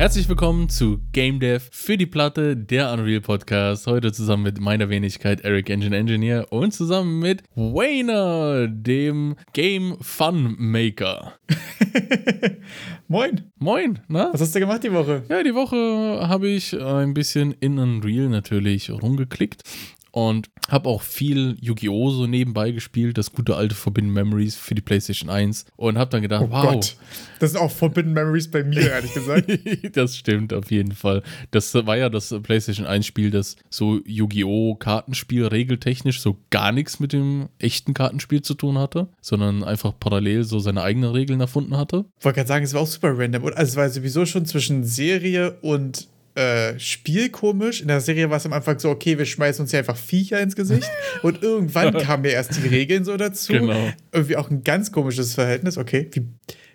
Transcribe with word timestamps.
Herzlich 0.00 0.30
willkommen 0.30 0.70
zu 0.70 0.98
Game 1.12 1.40
Dev 1.40 1.68
für 1.70 1.98
die 1.98 2.06
Platte, 2.06 2.56
der 2.56 2.90
Unreal 2.90 3.20
Podcast. 3.20 3.86
Heute 3.86 4.12
zusammen 4.12 4.44
mit 4.44 4.58
meiner 4.58 4.88
Wenigkeit 4.88 5.42
Eric 5.42 5.68
Engine 5.68 5.94
Engineer 5.94 6.50
und 6.50 6.72
zusammen 6.72 7.18
mit 7.18 7.42
Wayner, 7.54 8.66
dem 8.66 9.36
Game 9.52 9.98
Fun 10.00 10.56
Maker. 10.58 11.34
Moin. 13.08 13.42
Moin, 13.58 13.98
na? 14.08 14.30
Was 14.32 14.40
hast 14.40 14.54
du 14.54 14.60
gemacht 14.60 14.82
die 14.82 14.92
Woche? 14.92 15.22
Ja, 15.28 15.42
die 15.42 15.54
Woche 15.54 15.76
habe 16.26 16.48
ich 16.48 16.80
ein 16.80 17.12
bisschen 17.12 17.52
in 17.60 17.78
Unreal 17.78 18.30
natürlich 18.30 18.90
rumgeklickt 18.90 19.64
und 20.10 20.50
habe 20.68 20.88
auch 20.88 21.02
viel 21.02 21.56
Yu-Gi-Oh! 21.60 22.10
so 22.10 22.26
nebenbei 22.26 22.70
gespielt, 22.70 23.18
das 23.18 23.32
gute 23.32 23.56
alte 23.56 23.74
Forbidden 23.74 24.12
Memories 24.12 24.56
für 24.56 24.74
die 24.74 24.80
PlayStation 24.80 25.30
1 25.30 25.66
und 25.76 25.98
habe 25.98 26.10
dann 26.10 26.22
gedacht, 26.22 26.44
oh 26.46 26.50
wow. 26.50 26.62
Gott. 26.62 26.96
Das 27.38 27.52
sind 27.52 27.60
auch 27.60 27.70
Forbidden 27.70 28.12
Memories 28.12 28.50
bei 28.50 28.62
mir, 28.62 28.90
ehrlich 28.90 29.14
gesagt. 29.14 29.46
das 29.96 30.16
stimmt 30.16 30.52
auf 30.52 30.70
jeden 30.70 30.92
Fall. 30.92 31.22
Das 31.50 31.74
war 31.74 31.96
ja 31.96 32.08
das 32.08 32.34
PlayStation 32.42 32.86
1 32.86 33.06
Spiel, 33.06 33.30
das 33.30 33.56
so 33.68 34.00
Yu-Gi-Oh! 34.04 34.76
Kartenspiel 34.76 35.46
regeltechnisch 35.46 36.20
so 36.20 36.36
gar 36.50 36.72
nichts 36.72 37.00
mit 37.00 37.12
dem 37.12 37.48
echten 37.58 37.94
Kartenspiel 37.94 38.42
zu 38.42 38.54
tun 38.54 38.78
hatte, 38.78 39.08
sondern 39.20 39.64
einfach 39.64 39.92
parallel 39.98 40.44
so 40.44 40.58
seine 40.58 40.82
eigenen 40.82 41.10
Regeln 41.10 41.40
erfunden 41.40 41.76
hatte. 41.76 42.04
Ich 42.18 42.24
wollte 42.24 42.36
gerade 42.36 42.48
sagen, 42.48 42.64
es 42.64 42.74
war 42.74 42.82
auch 42.82 42.86
super 42.86 43.16
random. 43.16 43.44
Also 43.46 43.62
es 43.62 43.76
war 43.76 43.88
sowieso 43.88 44.26
schon 44.26 44.46
zwischen 44.46 44.84
Serie 44.84 45.58
und 45.62 46.08
äh, 46.40 46.78
Spiel 46.78 47.28
komisch. 47.28 47.80
In 47.80 47.88
der 47.88 48.00
Serie 48.00 48.30
war 48.30 48.38
es 48.38 48.46
am 48.46 48.52
Anfang 48.52 48.78
so, 48.78 48.90
okay, 48.90 49.18
wir 49.18 49.26
schmeißen 49.26 49.62
uns 49.62 49.70
hier 49.70 49.80
einfach 49.80 49.96
Viecher 49.96 50.40
ins 50.40 50.56
Gesicht. 50.56 50.88
Und 51.22 51.42
irgendwann 51.42 51.92
kamen 51.98 52.24
ja 52.24 52.30
erst 52.30 52.56
die 52.56 52.68
Regeln 52.68 53.04
so 53.04 53.16
dazu. 53.16 53.52
Genau. 53.52 53.90
Irgendwie 54.12 54.36
auch 54.36 54.50
ein 54.50 54.64
ganz 54.64 54.90
komisches 54.90 55.34
Verhältnis. 55.34 55.76
Okay, 55.76 56.08
wie, 56.12 56.20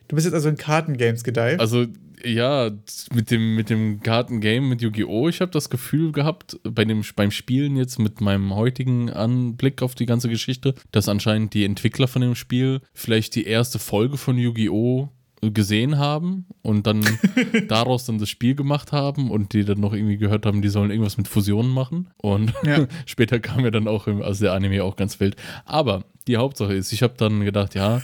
du 0.08 0.16
bist 0.16 0.26
jetzt 0.26 0.36
also 0.36 0.50
in 0.50 0.58
Kartengames 0.58 1.24
gedeiht. 1.24 1.60
Also 1.60 1.88
ja, 2.24 2.72
mit 3.14 3.32
dem, 3.32 3.56
mit 3.56 3.70
dem 3.70 4.02
Kartengame 4.02 4.62
mit 4.62 4.82
Yu-Gi-Oh! 4.82 5.30
Ich 5.30 5.42
habe 5.42 5.52
das 5.52 5.70
Gefühl 5.70 6.12
gehabt, 6.12 6.60
bei 6.64 6.86
dem, 6.86 7.04
beim 7.16 7.32
Spielen 7.32 7.76
jetzt 7.76 8.00
mit 8.00 8.22
meinem 8.22 8.56
heutigen 8.56 9.10
Anblick 9.12 9.82
auf 9.82 9.96
die 9.96 10.06
ganze 10.06 10.30
Geschichte, 10.30 10.74
dass 10.92 11.10
anscheinend 11.10 11.54
die 11.54 11.66
Entwickler 11.66 12.08
von 12.08 12.22
dem 12.22 12.36
Spiel 12.36 12.82
vielleicht 12.94 13.36
die 13.36 13.46
erste 13.46 13.80
Folge 13.80 14.18
von 14.18 14.38
Yu-Gi-Oh! 14.38 15.10
Gesehen 15.42 15.98
haben 15.98 16.46
und 16.62 16.88
dann 16.88 17.06
daraus 17.68 18.06
dann 18.06 18.18
das 18.18 18.30
Spiel 18.30 18.56
gemacht 18.56 18.92
haben 18.92 19.32
und 19.32 19.54
die 19.54 19.66
dann 19.66 19.80
noch 19.80 19.94
irgendwie 19.94 20.18
gehört 20.18 20.46
haben, 20.46 20.62
die 20.62 20.70
sollen 20.70 20.92
irgendwas 20.92 21.18
mit 21.18 21.28
Fusionen 21.28 21.72
machen. 21.72 22.08
Und 22.18 22.54
ja. 22.64 22.88
später 23.06 23.40
kam 23.40 23.64
ja 23.64 23.72
dann 23.72 23.88
auch, 23.88 24.08
also 24.08 24.46
der 24.46 24.54
Anime 24.54 24.84
auch 24.84 24.96
ganz 24.96 25.20
wild. 25.20 25.36
Aber 25.66 26.06
die 26.28 26.38
Hauptsache 26.38 26.74
ist, 26.74 26.92
ich 26.92 27.04
habe 27.04 27.14
dann 27.18 27.42
gedacht, 27.42 27.76
ja, 27.76 28.02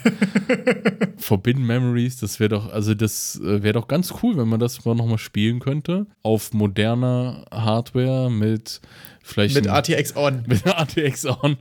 Forbidden 1.18 1.66
Memories, 1.66 2.20
das 2.20 2.40
wäre 2.40 2.50
doch, 2.50 2.72
also 2.72 2.94
das 2.94 3.40
äh, 3.44 3.64
wäre 3.64 3.74
doch 3.74 3.88
ganz 3.88 4.14
cool, 4.22 4.38
wenn 4.38 4.48
man 4.48 4.60
das 4.60 4.86
mal 4.86 4.96
nochmal 4.96 5.18
spielen 5.18 5.60
könnte. 5.60 6.06
Auf 6.22 6.54
moderner 6.54 7.46
Hardware 7.52 8.30
mit 8.30 8.82
vielleicht. 9.32 9.56
Mit 9.56 9.68
ein, 9.68 9.74
ATX 9.74 10.16
On. 10.16 10.44
Mit 10.48 10.66
ATX 10.66 11.26
On. 11.26 11.58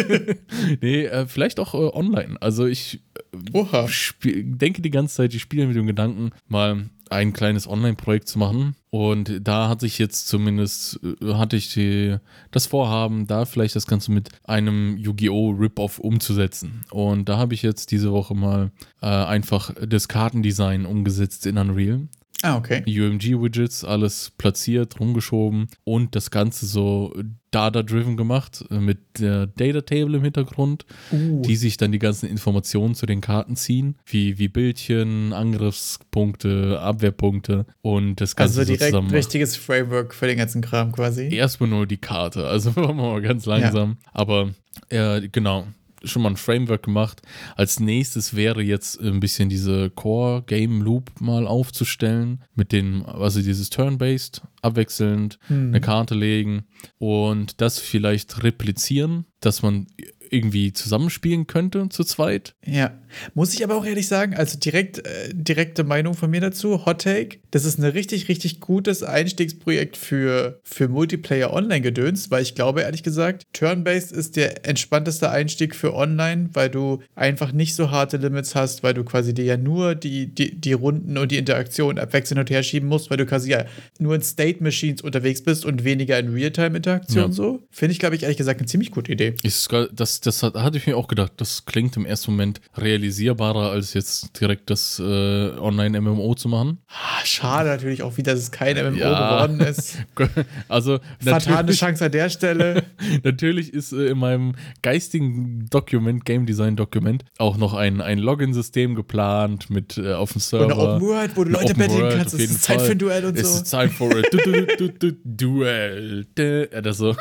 nee, 0.80 1.04
äh, 1.04 1.26
vielleicht 1.26 1.60
auch 1.60 1.74
äh, 1.74 1.96
online. 1.96 2.36
Also 2.40 2.66
ich 2.66 3.00
äh, 3.32 4.42
denke 4.44 4.82
die 4.82 4.90
ganze 4.90 5.16
Zeit, 5.16 5.34
ich 5.34 5.42
spiele 5.42 5.66
mit 5.66 5.76
dem 5.76 5.86
Gedanken, 5.86 6.30
mal 6.48 6.90
ein 7.10 7.32
kleines 7.32 7.68
Online-Projekt 7.68 8.28
zu 8.28 8.38
machen. 8.38 8.76
Und 8.90 9.40
da 9.42 9.68
hatte 9.68 9.86
ich 9.86 9.98
jetzt 9.98 10.28
zumindest, 10.28 11.00
äh, 11.22 11.34
hatte 11.34 11.56
ich 11.56 11.72
die, 11.72 12.16
das 12.50 12.66
Vorhaben, 12.66 13.26
da 13.26 13.44
vielleicht 13.44 13.76
das 13.76 13.86
Ganze 13.86 14.12
mit 14.12 14.28
einem 14.44 14.96
Yu-Gi-Oh! 14.96 15.50
Rip-Off 15.50 15.98
umzusetzen. 15.98 16.82
Und 16.90 17.28
da 17.28 17.36
habe 17.36 17.54
ich 17.54 17.62
jetzt 17.62 17.90
diese 17.90 18.12
Woche 18.12 18.34
mal 18.34 18.70
äh, 19.02 19.06
einfach 19.06 19.74
das 19.86 20.08
Kartendesign 20.08 20.86
umgesetzt 20.86 21.46
in 21.46 21.58
Unreal. 21.58 22.08
Ah, 22.42 22.56
okay. 22.56 22.82
UMG-Widgets, 22.86 23.84
alles 23.84 24.32
platziert, 24.38 24.98
rumgeschoben 24.98 25.68
und 25.84 26.16
das 26.16 26.30
Ganze 26.30 26.66
so 26.66 27.14
Data-driven 27.50 28.16
gemacht 28.16 28.64
äh, 28.70 28.78
mit 28.78 28.98
der 29.18 29.46
Data 29.46 29.82
Table 29.82 30.16
im 30.16 30.22
Hintergrund, 30.22 30.86
uh. 31.12 31.42
die 31.42 31.56
sich 31.56 31.76
dann 31.76 31.92
die 31.92 31.98
ganzen 31.98 32.28
Informationen 32.28 32.94
zu 32.94 33.06
den 33.06 33.20
Karten 33.20 33.56
ziehen, 33.56 33.96
wie, 34.06 34.38
wie 34.38 34.48
Bildchen, 34.48 35.32
Angriffspunkte, 35.32 36.80
Abwehrpunkte 36.80 37.66
und 37.82 38.20
das 38.20 38.36
Ganze 38.36 38.60
Also 38.60 38.72
direkt 38.72 38.92
so 38.92 39.00
ein 39.00 39.10
richtiges 39.10 39.56
Framework 39.56 40.14
für 40.14 40.26
den 40.26 40.38
ganzen 40.38 40.62
Kram 40.62 40.92
quasi. 40.92 41.34
Erstmal 41.34 41.68
nur 41.68 41.86
die 41.86 41.98
Karte, 41.98 42.46
also 42.46 42.70
machen 42.76 42.96
wir 42.96 43.12
mal 43.12 43.22
ganz 43.22 43.44
langsam. 43.46 43.98
Ja. 44.04 44.10
Aber 44.12 44.50
äh, 44.88 45.28
genau, 45.28 45.66
schon 46.04 46.22
mal 46.22 46.30
ein 46.30 46.36
Framework 46.36 46.84
gemacht. 46.84 47.22
Als 47.56 47.80
nächstes 47.80 48.34
wäre 48.34 48.62
jetzt 48.62 49.00
ein 49.00 49.20
bisschen 49.20 49.48
diese 49.48 49.90
Core 49.90 50.42
Game 50.46 50.82
Loop 50.82 51.20
mal 51.20 51.46
aufzustellen 51.46 52.42
mit 52.54 52.72
dem, 52.72 53.04
also 53.06 53.42
dieses 53.42 53.70
Turn-based, 53.70 54.42
abwechselnd 54.62 55.38
hm. 55.46 55.68
eine 55.68 55.80
Karte 55.80 56.14
legen 56.14 56.64
und 56.98 57.60
das 57.60 57.78
vielleicht 57.78 58.42
replizieren, 58.42 59.26
dass 59.40 59.62
man 59.62 59.86
irgendwie 60.30 60.72
zusammenspielen 60.72 61.46
könnte 61.46 61.88
zu 61.88 62.04
zweit. 62.04 62.54
Ja, 62.64 62.92
muss 63.34 63.54
ich 63.54 63.64
aber 63.64 63.76
auch 63.76 63.84
ehrlich 63.84 64.06
sagen, 64.08 64.34
also 64.34 64.58
direkt, 64.58 64.98
äh, 64.98 65.30
direkte 65.32 65.84
Meinung 65.84 66.14
von 66.14 66.30
mir 66.30 66.40
dazu, 66.40 66.86
Hot 66.86 67.02
Take, 67.02 67.38
das 67.50 67.64
ist 67.64 67.78
ein 67.78 67.84
richtig, 67.84 68.28
richtig 68.28 68.60
gutes 68.60 69.02
Einstiegsprojekt 69.02 69.96
für, 69.96 70.60
für 70.62 70.88
Multiplayer-Online-Gedöns, 70.88 72.30
weil 72.30 72.42
ich 72.42 72.54
glaube, 72.54 72.82
ehrlich 72.82 73.02
gesagt, 73.02 73.44
Turn-Based 73.52 74.12
ist 74.12 74.36
der 74.36 74.66
entspannteste 74.66 75.30
Einstieg 75.30 75.74
für 75.74 75.94
Online, 75.94 76.50
weil 76.52 76.70
du 76.70 77.00
einfach 77.14 77.52
nicht 77.52 77.74
so 77.74 77.90
harte 77.90 78.16
Limits 78.16 78.54
hast, 78.54 78.82
weil 78.82 78.94
du 78.94 79.04
quasi 79.04 79.34
dir 79.34 79.44
ja 79.44 79.56
nur 79.56 79.94
die, 79.94 80.26
die, 80.26 80.60
die 80.60 80.72
Runden 80.72 81.18
und 81.18 81.32
die 81.32 81.38
Interaktion 81.38 81.98
abwechselnd 81.98 82.40
und 82.40 82.50
her 82.50 82.62
schieben 82.62 82.88
musst, 82.88 83.10
weil 83.10 83.16
du 83.16 83.26
quasi 83.26 83.50
ja 83.50 83.64
nur 83.98 84.14
in 84.14 84.22
State-Machines 84.22 85.02
unterwegs 85.02 85.42
bist 85.42 85.64
und 85.64 85.84
weniger 85.84 86.18
in 86.18 86.32
Realtime-Interaktion 86.32 87.30
ja. 87.30 87.32
so. 87.32 87.62
Finde 87.70 87.92
ich, 87.92 87.98
glaube 87.98 88.14
ich, 88.14 88.22
ehrlich 88.22 88.38
gesagt, 88.38 88.60
eine 88.60 88.68
ziemlich 88.68 88.90
gute 88.90 89.12
Idee. 89.12 89.34
Ist, 89.42 89.68
das 89.92 90.19
das, 90.20 90.42
hat, 90.42 90.54
hatte 90.54 90.78
ich 90.78 90.86
mir 90.86 90.96
auch 90.96 91.08
gedacht. 91.08 91.32
Das 91.36 91.64
klingt 91.64 91.96
im 91.96 92.06
ersten 92.06 92.32
Moment 92.32 92.60
realisierbarer, 92.76 93.70
als 93.70 93.94
jetzt 93.94 94.40
direkt 94.40 94.70
das 94.70 94.98
äh, 94.98 95.02
Online-MMO 95.02 96.34
zu 96.34 96.48
machen. 96.48 96.78
Ah, 96.88 97.24
schade 97.24 97.68
natürlich 97.68 98.02
auch 98.02 98.16
wieder, 98.16 98.32
dass 98.32 98.42
es 98.42 98.50
kein 98.50 98.76
MMO 98.76 98.98
ja. 98.98 99.44
geworden 99.44 99.60
ist. 99.60 99.98
also 100.68 101.00
Fatale 101.20 101.72
Chance 101.72 102.06
an 102.06 102.12
der 102.12 102.30
Stelle. 102.30 102.84
natürlich 103.24 103.74
ist 103.74 103.92
äh, 103.92 104.08
in 104.08 104.18
meinem 104.18 104.54
geistigen 104.82 105.66
Dokument, 105.70 106.24
Game 106.24 106.46
Design 106.46 106.76
Dokument, 106.76 107.24
auch 107.38 107.56
noch 107.56 107.74
ein, 107.74 108.00
ein 108.00 108.18
Login-System 108.18 108.94
geplant 108.94 109.70
mit 109.70 109.98
äh, 109.98 110.14
auf 110.14 110.32
dem 110.32 110.40
Server. 110.40 110.66
Und 110.66 110.72
eine 110.72 110.82
Open 110.82 111.08
World, 111.08 111.36
wo 111.36 111.44
du 111.44 111.50
Leute 111.50 111.74
betteln 111.74 112.08
kannst. 112.16 112.34
Es 112.34 112.50
ist 112.50 112.62
Zeit 112.62 112.80
für 112.80 112.92
ein 112.92 112.98
Duell 112.98 113.24
und 113.24 113.36
so. 113.36 113.42
Es 113.42 113.54
ist 113.54 113.66
Zeit 113.66 113.90
für 113.90 114.04
ein 114.04 115.36
Duell. 115.36 116.26
Das 116.34 116.96
so. 116.96 117.16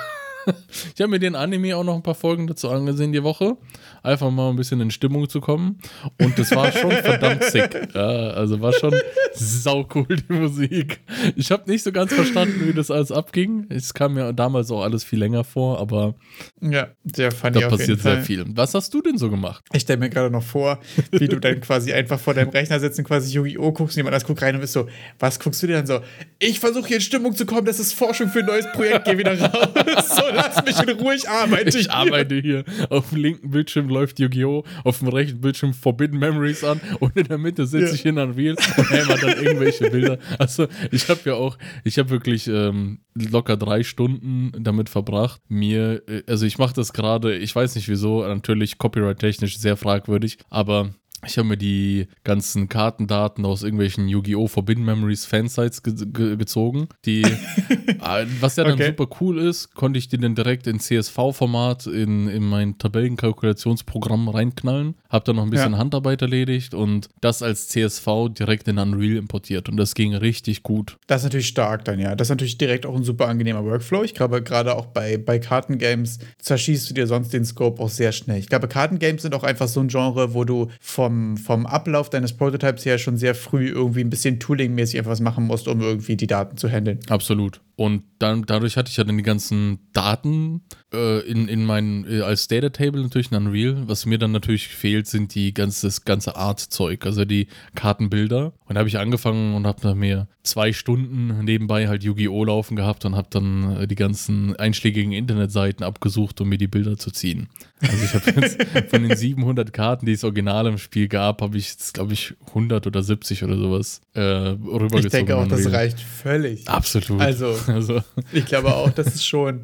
Ich 0.95 1.01
habe 1.01 1.09
mir 1.09 1.19
den 1.19 1.35
Anime 1.35 1.75
auch 1.75 1.83
noch 1.83 1.95
ein 1.95 2.03
paar 2.03 2.15
Folgen 2.15 2.47
dazu 2.47 2.69
angesehen 2.69 3.11
die 3.11 3.23
Woche. 3.23 3.57
Einfach 4.03 4.31
mal 4.31 4.49
ein 4.49 4.55
bisschen 4.55 4.81
in 4.81 4.91
Stimmung 4.91 5.27
zu 5.29 5.41
kommen. 5.41 5.79
Und 6.21 6.37
das 6.39 6.51
war 6.55 6.71
schon 6.71 6.91
verdammt 7.03 7.43
sick. 7.43 7.89
Ja, 7.93 8.29
also 8.31 8.61
war 8.61 8.73
schon 8.73 8.93
sau 9.33 9.87
cool, 9.95 10.07
die 10.07 10.33
Musik. 10.33 10.99
Ich 11.35 11.51
habe 11.51 11.69
nicht 11.69 11.83
so 11.83 11.91
ganz 11.91 12.13
verstanden, 12.13 12.67
wie 12.67 12.73
das 12.73 12.91
alles 12.91 13.11
abging. 13.11 13.65
Es 13.69 13.93
kam 13.93 14.13
mir 14.13 14.33
damals 14.33 14.71
auch 14.71 14.83
alles 14.83 15.03
viel 15.03 15.19
länger 15.19 15.43
vor, 15.43 15.79
aber 15.79 16.15
ja, 16.61 16.87
sehr 17.03 17.31
funny 17.31 17.59
da 17.59 17.69
passiert 17.69 17.99
sehr 18.01 18.21
viel. 18.21 18.45
Was 18.49 18.73
hast 18.73 18.93
du 18.93 19.01
denn 19.01 19.17
so 19.17 19.29
gemacht? 19.29 19.63
Ich 19.73 19.81
stelle 19.83 19.99
mir 19.99 20.09
gerade 20.09 20.29
noch 20.31 20.43
vor, 20.43 20.79
wie 21.11 21.27
du 21.27 21.39
dann 21.39 21.59
quasi 21.61 21.93
einfach 21.93 22.19
vor 22.19 22.33
deinem 22.33 22.49
Rechner 22.49 22.79
sitzt 22.79 22.99
und 22.99 23.05
quasi 23.05 23.33
Yu-Gi-Oh! 23.33 23.71
guckst 23.71 23.95
und 23.95 23.99
jemand 23.99 24.13
anders 24.15 24.25
guckt 24.27 24.41
rein 24.41 24.55
und 24.55 24.61
bist 24.61 24.73
so, 24.73 24.87
was 25.19 25.39
guckst 25.39 25.61
du 25.63 25.67
dir 25.67 25.73
dann 25.77 25.87
so? 25.87 25.99
Ich 26.39 26.59
versuche 26.59 26.87
hier 26.87 26.97
in 26.97 27.01
Stimmung 27.01 27.35
zu 27.35 27.45
kommen, 27.45 27.65
das 27.65 27.79
ist 27.79 27.93
Forschung 27.93 28.29
für 28.29 28.39
ein 28.39 28.45
neues 28.45 28.65
Projekt, 28.73 29.05
geh 29.05 29.17
wieder 29.17 29.39
raus. 29.39 30.09
so, 30.15 30.23
lass 30.33 30.63
mich 30.65 30.79
in 30.81 30.97
Ruhe, 30.99 31.15
ich 31.15 31.29
arbeite 31.29 31.69
Ich 31.69 31.85
hier. 31.85 31.93
arbeite 31.93 32.35
hier. 32.35 32.63
Auf 32.89 33.09
dem 33.09 33.19
linken 33.21 33.49
Bildschirm 33.51 33.88
läuft 33.89 34.19
Yu-Gi-Oh! 34.19 34.63
Auf 34.83 34.99
dem 34.99 35.09
rechten 35.09 35.41
Bildschirm 35.41 35.73
Forbidden 35.73 36.19
Memories 36.19 36.63
an 36.63 36.79
und 36.99 37.15
in 37.17 37.27
der 37.27 37.37
Mitte 37.37 37.65
sitze 37.65 37.87
ja. 37.87 37.93
ich 37.93 38.05
in 38.05 38.17
Unreal 38.17 38.55
und 38.77 38.89
hämmer 38.89 39.17
dann 39.17 39.43
irgendwelche 39.43 39.89
Bilder. 39.89 40.19
Also 40.37 40.67
ich 40.91 41.09
habe 41.09 41.21
ja 41.25 41.33
auch, 41.33 41.57
ich 41.83 41.97
habe 41.97 42.09
wirklich 42.09 42.47
ähm, 42.47 42.99
locker 43.13 43.57
drei 43.57 43.83
Stunden 43.83 44.51
damit 44.59 44.89
verbracht, 44.89 45.41
mir, 45.49 46.03
äh, 46.07 46.23
also 46.27 46.45
ich 46.45 46.57
mache 46.57 46.73
das 46.73 46.93
gerade, 46.93 47.35
ich 47.35 47.55
weiß 47.55 47.75
nicht 47.75 47.89
wieso, 47.89 48.21
natürlich 48.23 48.77
copyright-technisch 48.77 49.57
sehr 49.57 49.77
fragwürdig, 49.77 50.37
aber 50.49 50.93
Ich 51.25 51.37
habe 51.37 51.47
mir 51.47 51.57
die 51.57 52.07
ganzen 52.23 52.69
Kartendaten 52.69 53.45
aus 53.45 53.63
irgendwelchen 53.63 54.07
Yu-Gi-Oh! 54.07 54.47
Forbidden 54.47 54.85
Memories 54.85 55.25
Fansites 55.25 55.83
ge 55.83 55.93
ge 55.93 56.37
gezogen. 56.37 56.87
Die, 57.05 57.21
äh, 57.87 58.25
was 58.39 58.55
ja 58.55 58.63
dann 58.63 58.73
okay. 58.73 58.87
super 58.87 59.07
cool 59.19 59.39
ist, 59.39 59.75
konnte 59.75 59.99
ich 59.99 60.07
die 60.07 60.17
dann 60.17 60.35
direkt 60.35 60.65
in 60.67 60.79
CSV-Format 60.79 61.87
in, 61.87 62.29
in 62.29 62.43
mein 62.43 62.77
Tabellenkalkulationsprogramm 62.77 64.29
reinknallen. 64.29 64.95
Hab 65.09 65.25
dann 65.25 65.35
noch 65.35 65.43
ein 65.43 65.49
bisschen 65.49 65.73
ja. 65.73 65.77
Handarbeit 65.77 66.21
erledigt 66.21 66.73
und 66.73 67.09
das 67.19 67.43
als 67.43 67.67
CSV 67.67 68.29
direkt 68.29 68.67
in 68.69 68.77
Unreal 68.77 69.17
importiert. 69.17 69.67
Und 69.67 69.75
das 69.75 69.95
ging 69.95 70.15
richtig 70.15 70.63
gut. 70.63 70.97
Das 71.07 71.21
ist 71.21 71.25
natürlich 71.25 71.47
stark 71.47 71.83
dann, 71.83 71.99
ja. 71.99 72.15
Das 72.15 72.27
ist 72.27 72.31
natürlich 72.31 72.57
direkt 72.57 72.85
auch 72.85 72.95
ein 72.95 73.03
super 73.03 73.27
angenehmer 73.27 73.65
Workflow. 73.65 74.03
Ich 74.03 74.13
glaube, 74.13 74.41
gerade 74.41 74.75
auch 74.75 74.85
bei, 74.85 75.17
bei 75.17 75.39
Kartengames 75.39 76.19
zerschießt 76.37 76.89
du 76.89 76.93
dir 76.93 77.07
sonst 77.07 77.33
den 77.33 77.43
Scope 77.43 77.81
auch 77.81 77.89
sehr 77.89 78.13
schnell. 78.13 78.39
Ich 78.39 78.47
glaube, 78.47 78.69
Kartengames 78.69 79.23
sind 79.23 79.35
auch 79.35 79.43
einfach 79.43 79.67
so 79.67 79.81
ein 79.81 79.89
Genre, 79.89 80.33
wo 80.33 80.45
du 80.45 80.69
vom 80.79 81.08
vom, 81.09 81.37
vom 81.37 81.65
Ablauf 81.65 82.09
deines 82.09 82.33
Prototypes 82.33 82.85
her 82.85 82.97
schon 82.97 83.17
sehr 83.17 83.33
früh 83.33 83.67
irgendwie 83.69 84.01
ein 84.01 84.09
bisschen 84.09 84.39
Tooling-mäßig 84.39 84.97
einfach 84.97 85.11
was 85.11 85.21
machen 85.21 85.45
musst, 85.45 85.67
um 85.67 85.81
irgendwie 85.81 86.15
die 86.15 86.27
Daten 86.27 86.57
zu 86.57 86.69
handeln. 86.69 86.99
Absolut. 87.09 87.61
Und 87.75 88.03
dann, 88.19 88.43
dadurch 88.43 88.77
hatte 88.77 88.89
ich 88.89 88.97
ja 88.97 89.03
dann 89.03 89.17
die 89.17 89.23
ganzen 89.23 89.79
Daten 89.93 90.61
äh, 90.93 91.21
in, 91.21 91.47
in 91.47 91.65
mein, 91.65 92.05
äh, 92.09 92.21
als 92.21 92.47
Data 92.47 92.69
Table 92.69 93.01
natürlich 93.01 93.31
in 93.31 93.37
Unreal. 93.37 93.87
Was 93.87 94.05
mir 94.05 94.19
dann 94.19 94.31
natürlich 94.31 94.67
fehlt, 94.67 95.07
sind 95.07 95.33
die 95.33 95.53
ganze, 95.53 95.87
das 95.87 96.05
ganze 96.05 96.35
Art-Zeug, 96.35 97.05
also 97.05 97.25
die 97.25 97.47
Kartenbilder. 97.75 98.53
Und 98.69 98.75
da 98.75 98.79
habe 98.79 98.89
ich 98.89 98.99
angefangen 98.99 99.55
und 99.55 99.65
habe 99.65 99.95
mir 99.95 100.27
zwei 100.43 100.73
Stunden 100.73 101.43
nebenbei 101.43 101.87
halt 101.87 102.03
Yu-Gi-Oh! 102.03 102.43
laufen 102.43 102.75
gehabt 102.75 103.03
und 103.03 103.15
habe 103.15 103.27
dann 103.31 103.77
äh, 103.77 103.87
die 103.87 103.95
ganzen 103.95 104.55
einschlägigen 104.57 105.11
Internetseiten 105.11 105.83
abgesucht, 105.83 106.39
um 106.39 106.49
mir 106.49 106.59
die 106.59 106.67
Bilder 106.67 106.95
zu 106.95 107.09
ziehen. 107.09 107.49
Also 107.81 108.05
ich 108.05 108.13
habe 108.13 108.41
jetzt 108.41 108.61
von 108.91 109.01
den 109.01 109.17
700 109.17 109.73
Karten, 109.73 110.05
die 110.05 110.11
es 110.11 110.23
original 110.23 110.67
im 110.67 110.77
Spiel 110.77 111.07
gab, 111.07 111.41
habe 111.41 111.57
ich 111.57 111.71
jetzt, 111.71 111.95
glaube 111.95 112.13
ich, 112.13 112.35
100 112.49 112.85
oder 112.85 113.01
70 113.01 113.43
oder 113.43 113.57
sowas 113.57 114.01
äh, 114.13 114.21
rübergezogen. 114.21 115.05
Ich 115.05 115.11
denke 115.11 115.35
auch, 115.35 115.47
das 115.47 115.71
reicht 115.71 115.99
völlig. 115.99 116.67
Absolut. 116.67 117.21
Also, 117.21 117.55
also. 117.67 118.01
ich 118.31 118.45
glaube 118.45 118.75
auch, 118.75 118.91
das 118.91 119.07
ist 119.07 119.25
schon, 119.25 119.63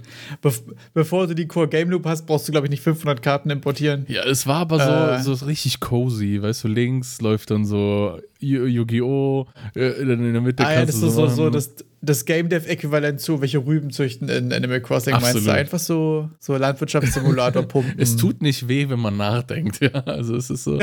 bevor 0.96 1.28
du 1.28 1.36
die 1.36 1.46
Core 1.48 1.68
Game 1.68 1.92
Loop 1.92 2.06
hast, 2.06 2.26
brauchst 2.26 2.48
du, 2.48 2.52
glaube 2.52 2.66
ich, 2.66 2.72
nicht 2.72 2.82
500 2.82 3.22
Karten 3.22 3.52
importieren. 3.52 4.06
Ja, 4.08 4.24
es 4.24 4.48
war 4.48 4.62
aber 4.62 4.80
so, 5.22 5.32
äh. 5.32 5.36
so 5.36 5.46
richtig 5.46 5.80
cozy, 5.80 6.42
weißt 6.42 6.64
du, 6.64 6.70
links 6.70 7.22
läuft 7.22 7.52
dann 7.52 7.66
so 7.66 8.20
Yu-Gi-Oh! 8.40 9.48
Äh, 9.76 10.02
in 10.02 10.34
der 10.34 10.42
Mitte 10.42 10.66
ah, 10.66 10.74
ja, 10.74 10.86
das 10.86 10.96
ist 10.96 11.02
so, 11.02 11.28
so 11.28 11.50
das, 11.50 11.76
das 12.02 12.26
Game 12.26 12.50
Dev-Äquivalent 12.50 13.20
zu, 13.20 13.42
welche 13.42 13.66
Rüben 13.66 13.92
züchten 13.92 14.30
in 14.30 14.52
Animal 14.54 14.82
Crossing. 14.82 15.14
Absolut. 15.14 15.34
Meinst 15.36 15.48
du 15.48 15.52
einfach 15.52 15.80
so, 15.80 16.30
so 16.40 16.56
Landwirtschaftssimulator 16.56 17.64
pumpen? 17.68 17.96
es 17.98 18.16
tut 18.16 18.42
nicht 18.42 18.68
weh, 18.68 18.90
wenn 18.90 19.00
man 19.00 19.18
nachdenkt, 19.18 19.80
ja. 19.82 19.92
Also 19.92 20.36
es 20.36 20.50
ist 20.50 20.64
so. 20.64 20.80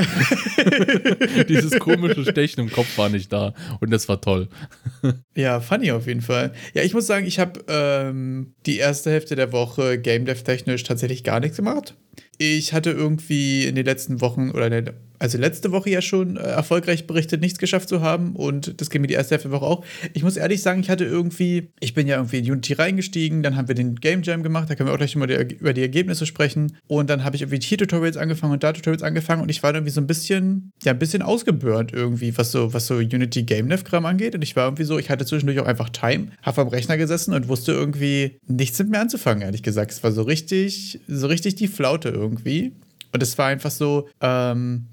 Dieses 1.48 1.78
komische 1.78 2.24
Stechen 2.24 2.60
im 2.60 2.72
Kopf 2.72 2.96
war 2.98 3.08
nicht 3.08 3.32
da. 3.32 3.54
Und 3.80 3.90
das 3.90 4.08
war 4.08 4.20
toll. 4.20 4.48
ja, 5.34 5.60
funny 5.60 5.92
auf 5.92 6.06
jeden 6.06 6.22
Fall. 6.22 6.52
Ja, 6.74 6.82
ich 6.82 6.94
muss 6.94 7.06
sagen, 7.06 7.26
ich 7.26 7.38
habe 7.38 7.60
ähm, 7.68 8.54
die 8.66 8.78
erste 8.78 9.10
Hälfte 9.10 9.36
der 9.36 9.52
Woche 9.52 9.98
Game 9.98 10.24
Dev-technisch 10.24 10.82
tatsächlich 10.82 11.22
gar 11.24 11.40
nichts 11.40 11.56
gemacht. 11.56 11.94
Ich 12.38 12.72
hatte 12.72 12.90
irgendwie 12.90 13.66
in 13.66 13.74
den 13.74 13.84
letzten 13.84 14.20
Wochen 14.20 14.50
oder 14.50 14.66
in 14.66 14.84
der 14.84 14.94
also 15.22 15.38
letzte 15.38 15.70
Woche 15.70 15.88
ja 15.88 16.02
schon 16.02 16.36
äh, 16.36 16.40
erfolgreich 16.40 17.06
berichtet, 17.06 17.40
nichts 17.40 17.60
geschafft 17.60 17.88
zu 17.88 18.00
haben 18.00 18.34
und 18.34 18.80
das 18.80 18.90
ging 18.90 19.02
mir 19.02 19.06
die 19.06 19.14
erste 19.14 19.36
Hälfte 19.36 19.50
der 19.50 19.60
Woche 19.60 19.66
auch. 19.66 19.84
Ich 20.14 20.24
muss 20.24 20.36
ehrlich 20.36 20.62
sagen, 20.62 20.80
ich 20.80 20.90
hatte 20.90 21.04
irgendwie, 21.04 21.70
ich 21.78 21.94
bin 21.94 22.08
ja 22.08 22.16
irgendwie 22.16 22.38
in 22.38 22.50
Unity 22.50 22.72
reingestiegen, 22.72 23.44
dann 23.44 23.54
haben 23.56 23.68
wir 23.68 23.76
den 23.76 23.94
Game 23.94 24.24
Jam 24.24 24.42
gemacht, 24.42 24.68
da 24.68 24.74
können 24.74 24.88
wir 24.88 24.94
auch 24.94 24.98
gleich 24.98 25.14
mal 25.14 25.30
über 25.30 25.72
die 25.72 25.80
Ergebnisse 25.80 26.26
sprechen 26.26 26.76
und 26.88 27.08
dann 27.08 27.22
habe 27.22 27.36
ich 27.36 27.42
irgendwie 27.42 27.60
hier 27.62 27.78
Tutorials 27.78 28.16
angefangen 28.16 28.52
und 28.52 28.64
da 28.64 28.72
Tutorials 28.72 29.04
angefangen 29.04 29.42
und 29.42 29.48
ich 29.48 29.62
war 29.62 29.72
irgendwie 29.72 29.92
so 29.92 30.00
ein 30.00 30.08
bisschen, 30.08 30.72
ja, 30.82 30.90
ein 30.90 30.98
bisschen 30.98 31.22
ausgeburnt 31.22 31.92
irgendwie, 31.92 32.36
was 32.36 32.50
so, 32.50 32.74
was 32.74 32.88
so 32.88 32.96
Unity 32.96 33.44
Game 33.44 33.68
Dev 33.68 33.84
Kram 33.84 34.06
angeht 34.06 34.34
und 34.34 34.42
ich 34.42 34.56
war 34.56 34.66
irgendwie 34.66 34.84
so, 34.84 34.98
ich 34.98 35.08
hatte 35.08 35.24
zwischendurch 35.24 35.60
auch 35.60 35.68
einfach 35.68 35.90
Time, 35.90 36.32
habe 36.42 36.62
am 36.62 36.68
Rechner 36.68 36.96
gesessen 36.96 37.32
und 37.32 37.46
wusste 37.46 37.70
irgendwie 37.70 38.38
nichts 38.48 38.76
mit 38.80 38.90
mir 38.90 38.98
anzufangen, 38.98 39.42
ehrlich 39.42 39.62
gesagt. 39.62 39.92
Es 39.92 40.02
war 40.02 40.10
so 40.10 40.22
richtig, 40.22 40.98
so 41.06 41.28
richtig 41.28 41.54
die 41.54 41.68
Flaute 41.68 42.08
irgendwie. 42.08 42.72
Und 43.12 43.22
es 43.22 43.36
war 43.36 43.48
einfach 43.48 43.70
so, 43.70 44.08
ähm, 44.20 44.86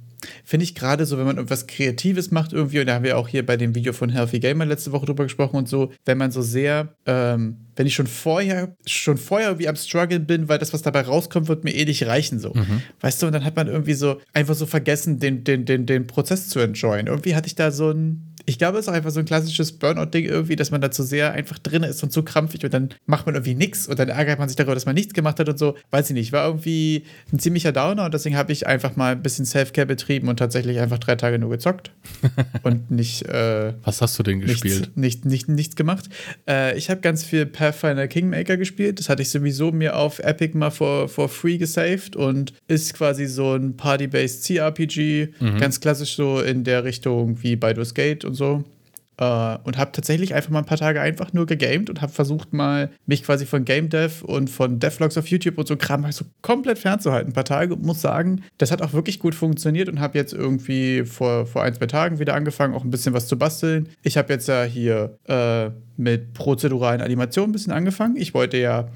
finde 0.44 0.64
ich 0.64 0.76
gerade 0.76 1.06
so, 1.06 1.18
wenn 1.18 1.26
man 1.26 1.38
irgendwas 1.38 1.68
Kreatives 1.68 2.32
macht 2.32 2.54
irgendwie, 2.54 2.80
und 2.80 2.88
da 2.88 2.96
haben 2.96 3.04
wir 3.04 3.18
auch 3.18 3.28
hier 3.28 3.46
bei 3.46 3.58
dem 3.58 3.76
Video 3.76 3.94
von 3.94 4.10
Healthy 4.10 4.40
Gamer 4.40 4.66
letzte 4.66 4.92
Woche 4.92 5.06
drüber 5.06 5.24
gesprochen 5.24 5.58
und 5.58 5.70
so, 5.70 5.92
wenn 6.06 6.18
man 6.18 6.32
so 6.32 6.42
sehr, 6.42 6.96
ähm, 7.06 7.58
wenn 7.76 7.88
ich 7.88 7.96
schon 7.96 8.08
vorher, 8.08 8.76
schon 8.86 9.18
vorher 9.18 9.50
irgendwie 9.50 9.68
am 9.68 9.76
Struggle 9.76 10.20
bin, 10.20 10.50
weil 10.50 10.60
das, 10.60 10.74
was 10.74 10.82
dabei 10.82 11.02
rauskommt, 11.02 11.48
wird 11.48 11.64
mir 11.64 11.74
eh 11.74 11.86
nicht 11.86 12.06
reichen, 12.06 12.40
so. 12.40 12.54
Mhm. 12.54 12.82
Weißt 13.00 13.22
du, 13.22 13.28
und 13.28 13.34
dann 13.34 13.46
hat 13.46 13.56
man 13.56 13.68
irgendwie 13.68 13.94
so 13.94 14.20
einfach 14.34 14.56
so 14.56 14.66
vergessen, 14.66 15.20
den, 15.20 15.44
den, 15.44 15.66
den, 15.66 15.86
den 15.86 16.08
Prozess 16.08 16.50
zu 16.50 16.60
enjoyen. 16.60 17.08
Irgendwie 17.08 17.36
hatte 17.36 17.48
ich 17.48 17.56
da 17.56 17.72
so 17.72 17.92
ein, 17.92 18.36
ich 18.50 18.58
glaube, 18.58 18.80
es 18.80 18.86
ist 18.86 18.90
auch 18.90 18.96
einfach 18.96 19.12
so 19.12 19.20
ein 19.20 19.26
klassisches 19.26 19.74
Burnout-Ding 19.74 20.26
irgendwie, 20.26 20.56
dass 20.56 20.72
man 20.72 20.82
da 20.82 20.90
zu 20.90 21.04
sehr 21.04 21.34
einfach 21.34 21.60
drin 21.60 21.84
ist 21.84 22.02
und 22.02 22.12
zu 22.12 22.24
krampfig 22.24 22.66
und 22.66 22.74
dann 22.74 22.90
macht 23.06 23.28
man 23.28 23.36
irgendwie 23.36 23.54
nichts 23.54 23.88
und 23.88 24.00
dann 24.00 24.10
ärgert 24.10 24.40
man 24.40 24.50
sich 24.50 24.56
darüber, 24.56 24.74
dass 24.74 24.88
man 24.88 24.96
nichts 24.96 25.14
gemacht 25.14 25.40
hat 25.40 25.48
und 25.48 25.60
so. 25.60 25.76
Weiß 25.92 26.10
ich 26.10 26.16
nicht. 26.16 26.32
War 26.32 26.48
irgendwie 26.48 27.04
ein 27.32 27.38
ziemlicher 27.38 27.72
Downer 27.72 28.06
und 28.06 28.14
deswegen 28.14 28.36
habe 28.36 28.52
ich 28.52 28.66
einfach 28.66 28.96
mal 28.96 29.12
ein 29.12 29.22
bisschen 29.22 29.46
Self-Care 29.46 29.86
betrieben 29.86 30.30
und 30.30 30.38
tatsächlich 30.38 30.80
einfach 30.80 30.98
drei 30.98 31.16
Tage 31.16 31.38
nur 31.38 31.52
gezockt 31.52 31.92
und 32.64 32.90
nicht. 32.90 33.28
Äh, 33.30 33.74
Was 33.84 34.02
hast 34.02 34.18
du 34.18 34.24
denn 34.24 34.40
gespielt? 34.40 34.92
Nichts, 34.96 35.26
nicht, 35.26 35.26
nicht, 35.26 35.50
nichts 35.50 35.76
gemacht. 35.76 36.10
Äh, 36.48 36.76
ich 36.76 36.90
habe 36.90 37.02
ganz 37.02 37.24
viel 37.24 37.46
Pathfinder 37.46 38.08
Kingmaker 38.08 38.58
gespielt. 38.58 39.00
Das 39.00 39.10
hatte 39.10 39.22
ich 39.22 39.30
sowieso 39.30 39.72
mir 39.72 39.96
auf 39.96 40.18
Epic 40.18 40.58
mal 40.58 40.72
for, 40.72 41.08
for 41.08 41.30
free 41.30 41.60
gesaved 41.60 42.16
und 42.16 42.54
ist 42.68 42.96
quasi 42.96 43.28
so 43.28 43.54
ein 43.54 43.78
Party-based 43.78 44.44
CRPG. 44.44 45.28
Mhm. 45.40 45.60
Ganz 45.60 45.80
klassisch 45.80 46.16
so 46.16 46.42
in 46.42 46.64
der 46.64 46.84
Richtung 46.84 47.44
wie 47.44 47.56
Baldur's 47.56 47.94
Gate 47.94 48.26
und 48.26 48.34
so. 48.34 48.39
Uh, 49.22 49.58
und 49.66 49.78
habe 49.78 49.92
tatsächlich 49.92 50.34
einfach 50.34 50.50
mal 50.50 50.60
ein 50.60 50.66
paar 50.66 50.78
Tage 50.78 51.02
einfach 51.02 51.34
nur 51.34 51.46
gegamed 51.46 51.90
und 51.90 52.02
habe 52.02 52.10
versucht 52.10 52.54
mal 52.54 52.90
mich 53.06 53.24
quasi 53.24 53.46
von 53.46 53.66
Game 53.66 53.90
Dev 53.90 54.24
und 54.24 54.50
von 54.50 54.80
Devlogs 54.80 55.18
auf 55.18 55.28
YouTube 55.28 55.58
und 55.58 55.68
so 55.68 55.76
Kram 55.76 56.10
so 56.14 56.24
komplett 56.42 56.80
fernzuhalten. 56.80 57.32
Ein 57.32 57.34
paar 57.34 57.44
Tage 57.44 57.74
und 57.74 57.84
muss 57.84 58.00
sagen, 58.00 58.44
das 58.60 58.72
hat 58.72 58.82
auch 58.82 58.94
wirklich 58.94 59.20
gut 59.20 59.36
funktioniert 59.36 59.90
und 59.90 60.00
habe 60.00 60.18
jetzt 60.18 60.32
irgendwie 60.32 61.04
vor, 61.04 61.46
vor 61.48 61.64
ein, 61.64 61.74
zwei 61.74 61.88
Tagen 61.88 62.20
wieder 62.20 62.34
angefangen, 62.34 62.74
auch 62.74 62.86
ein 62.86 62.92
bisschen 62.92 63.14
was 63.14 63.28
zu 63.28 63.38
basteln. 63.38 63.90
Ich 64.04 64.16
habe 64.16 64.32
jetzt 64.32 64.48
ja 64.48 64.64
hier 64.64 65.18
äh, 65.28 65.70
mit 65.98 66.34
prozeduralen 66.34 67.02
Animationen 67.02 67.50
ein 67.50 67.52
bisschen 67.52 67.74
angefangen. 67.74 68.16
Ich 68.16 68.34
wollte 68.34 68.56
ja 68.56 68.88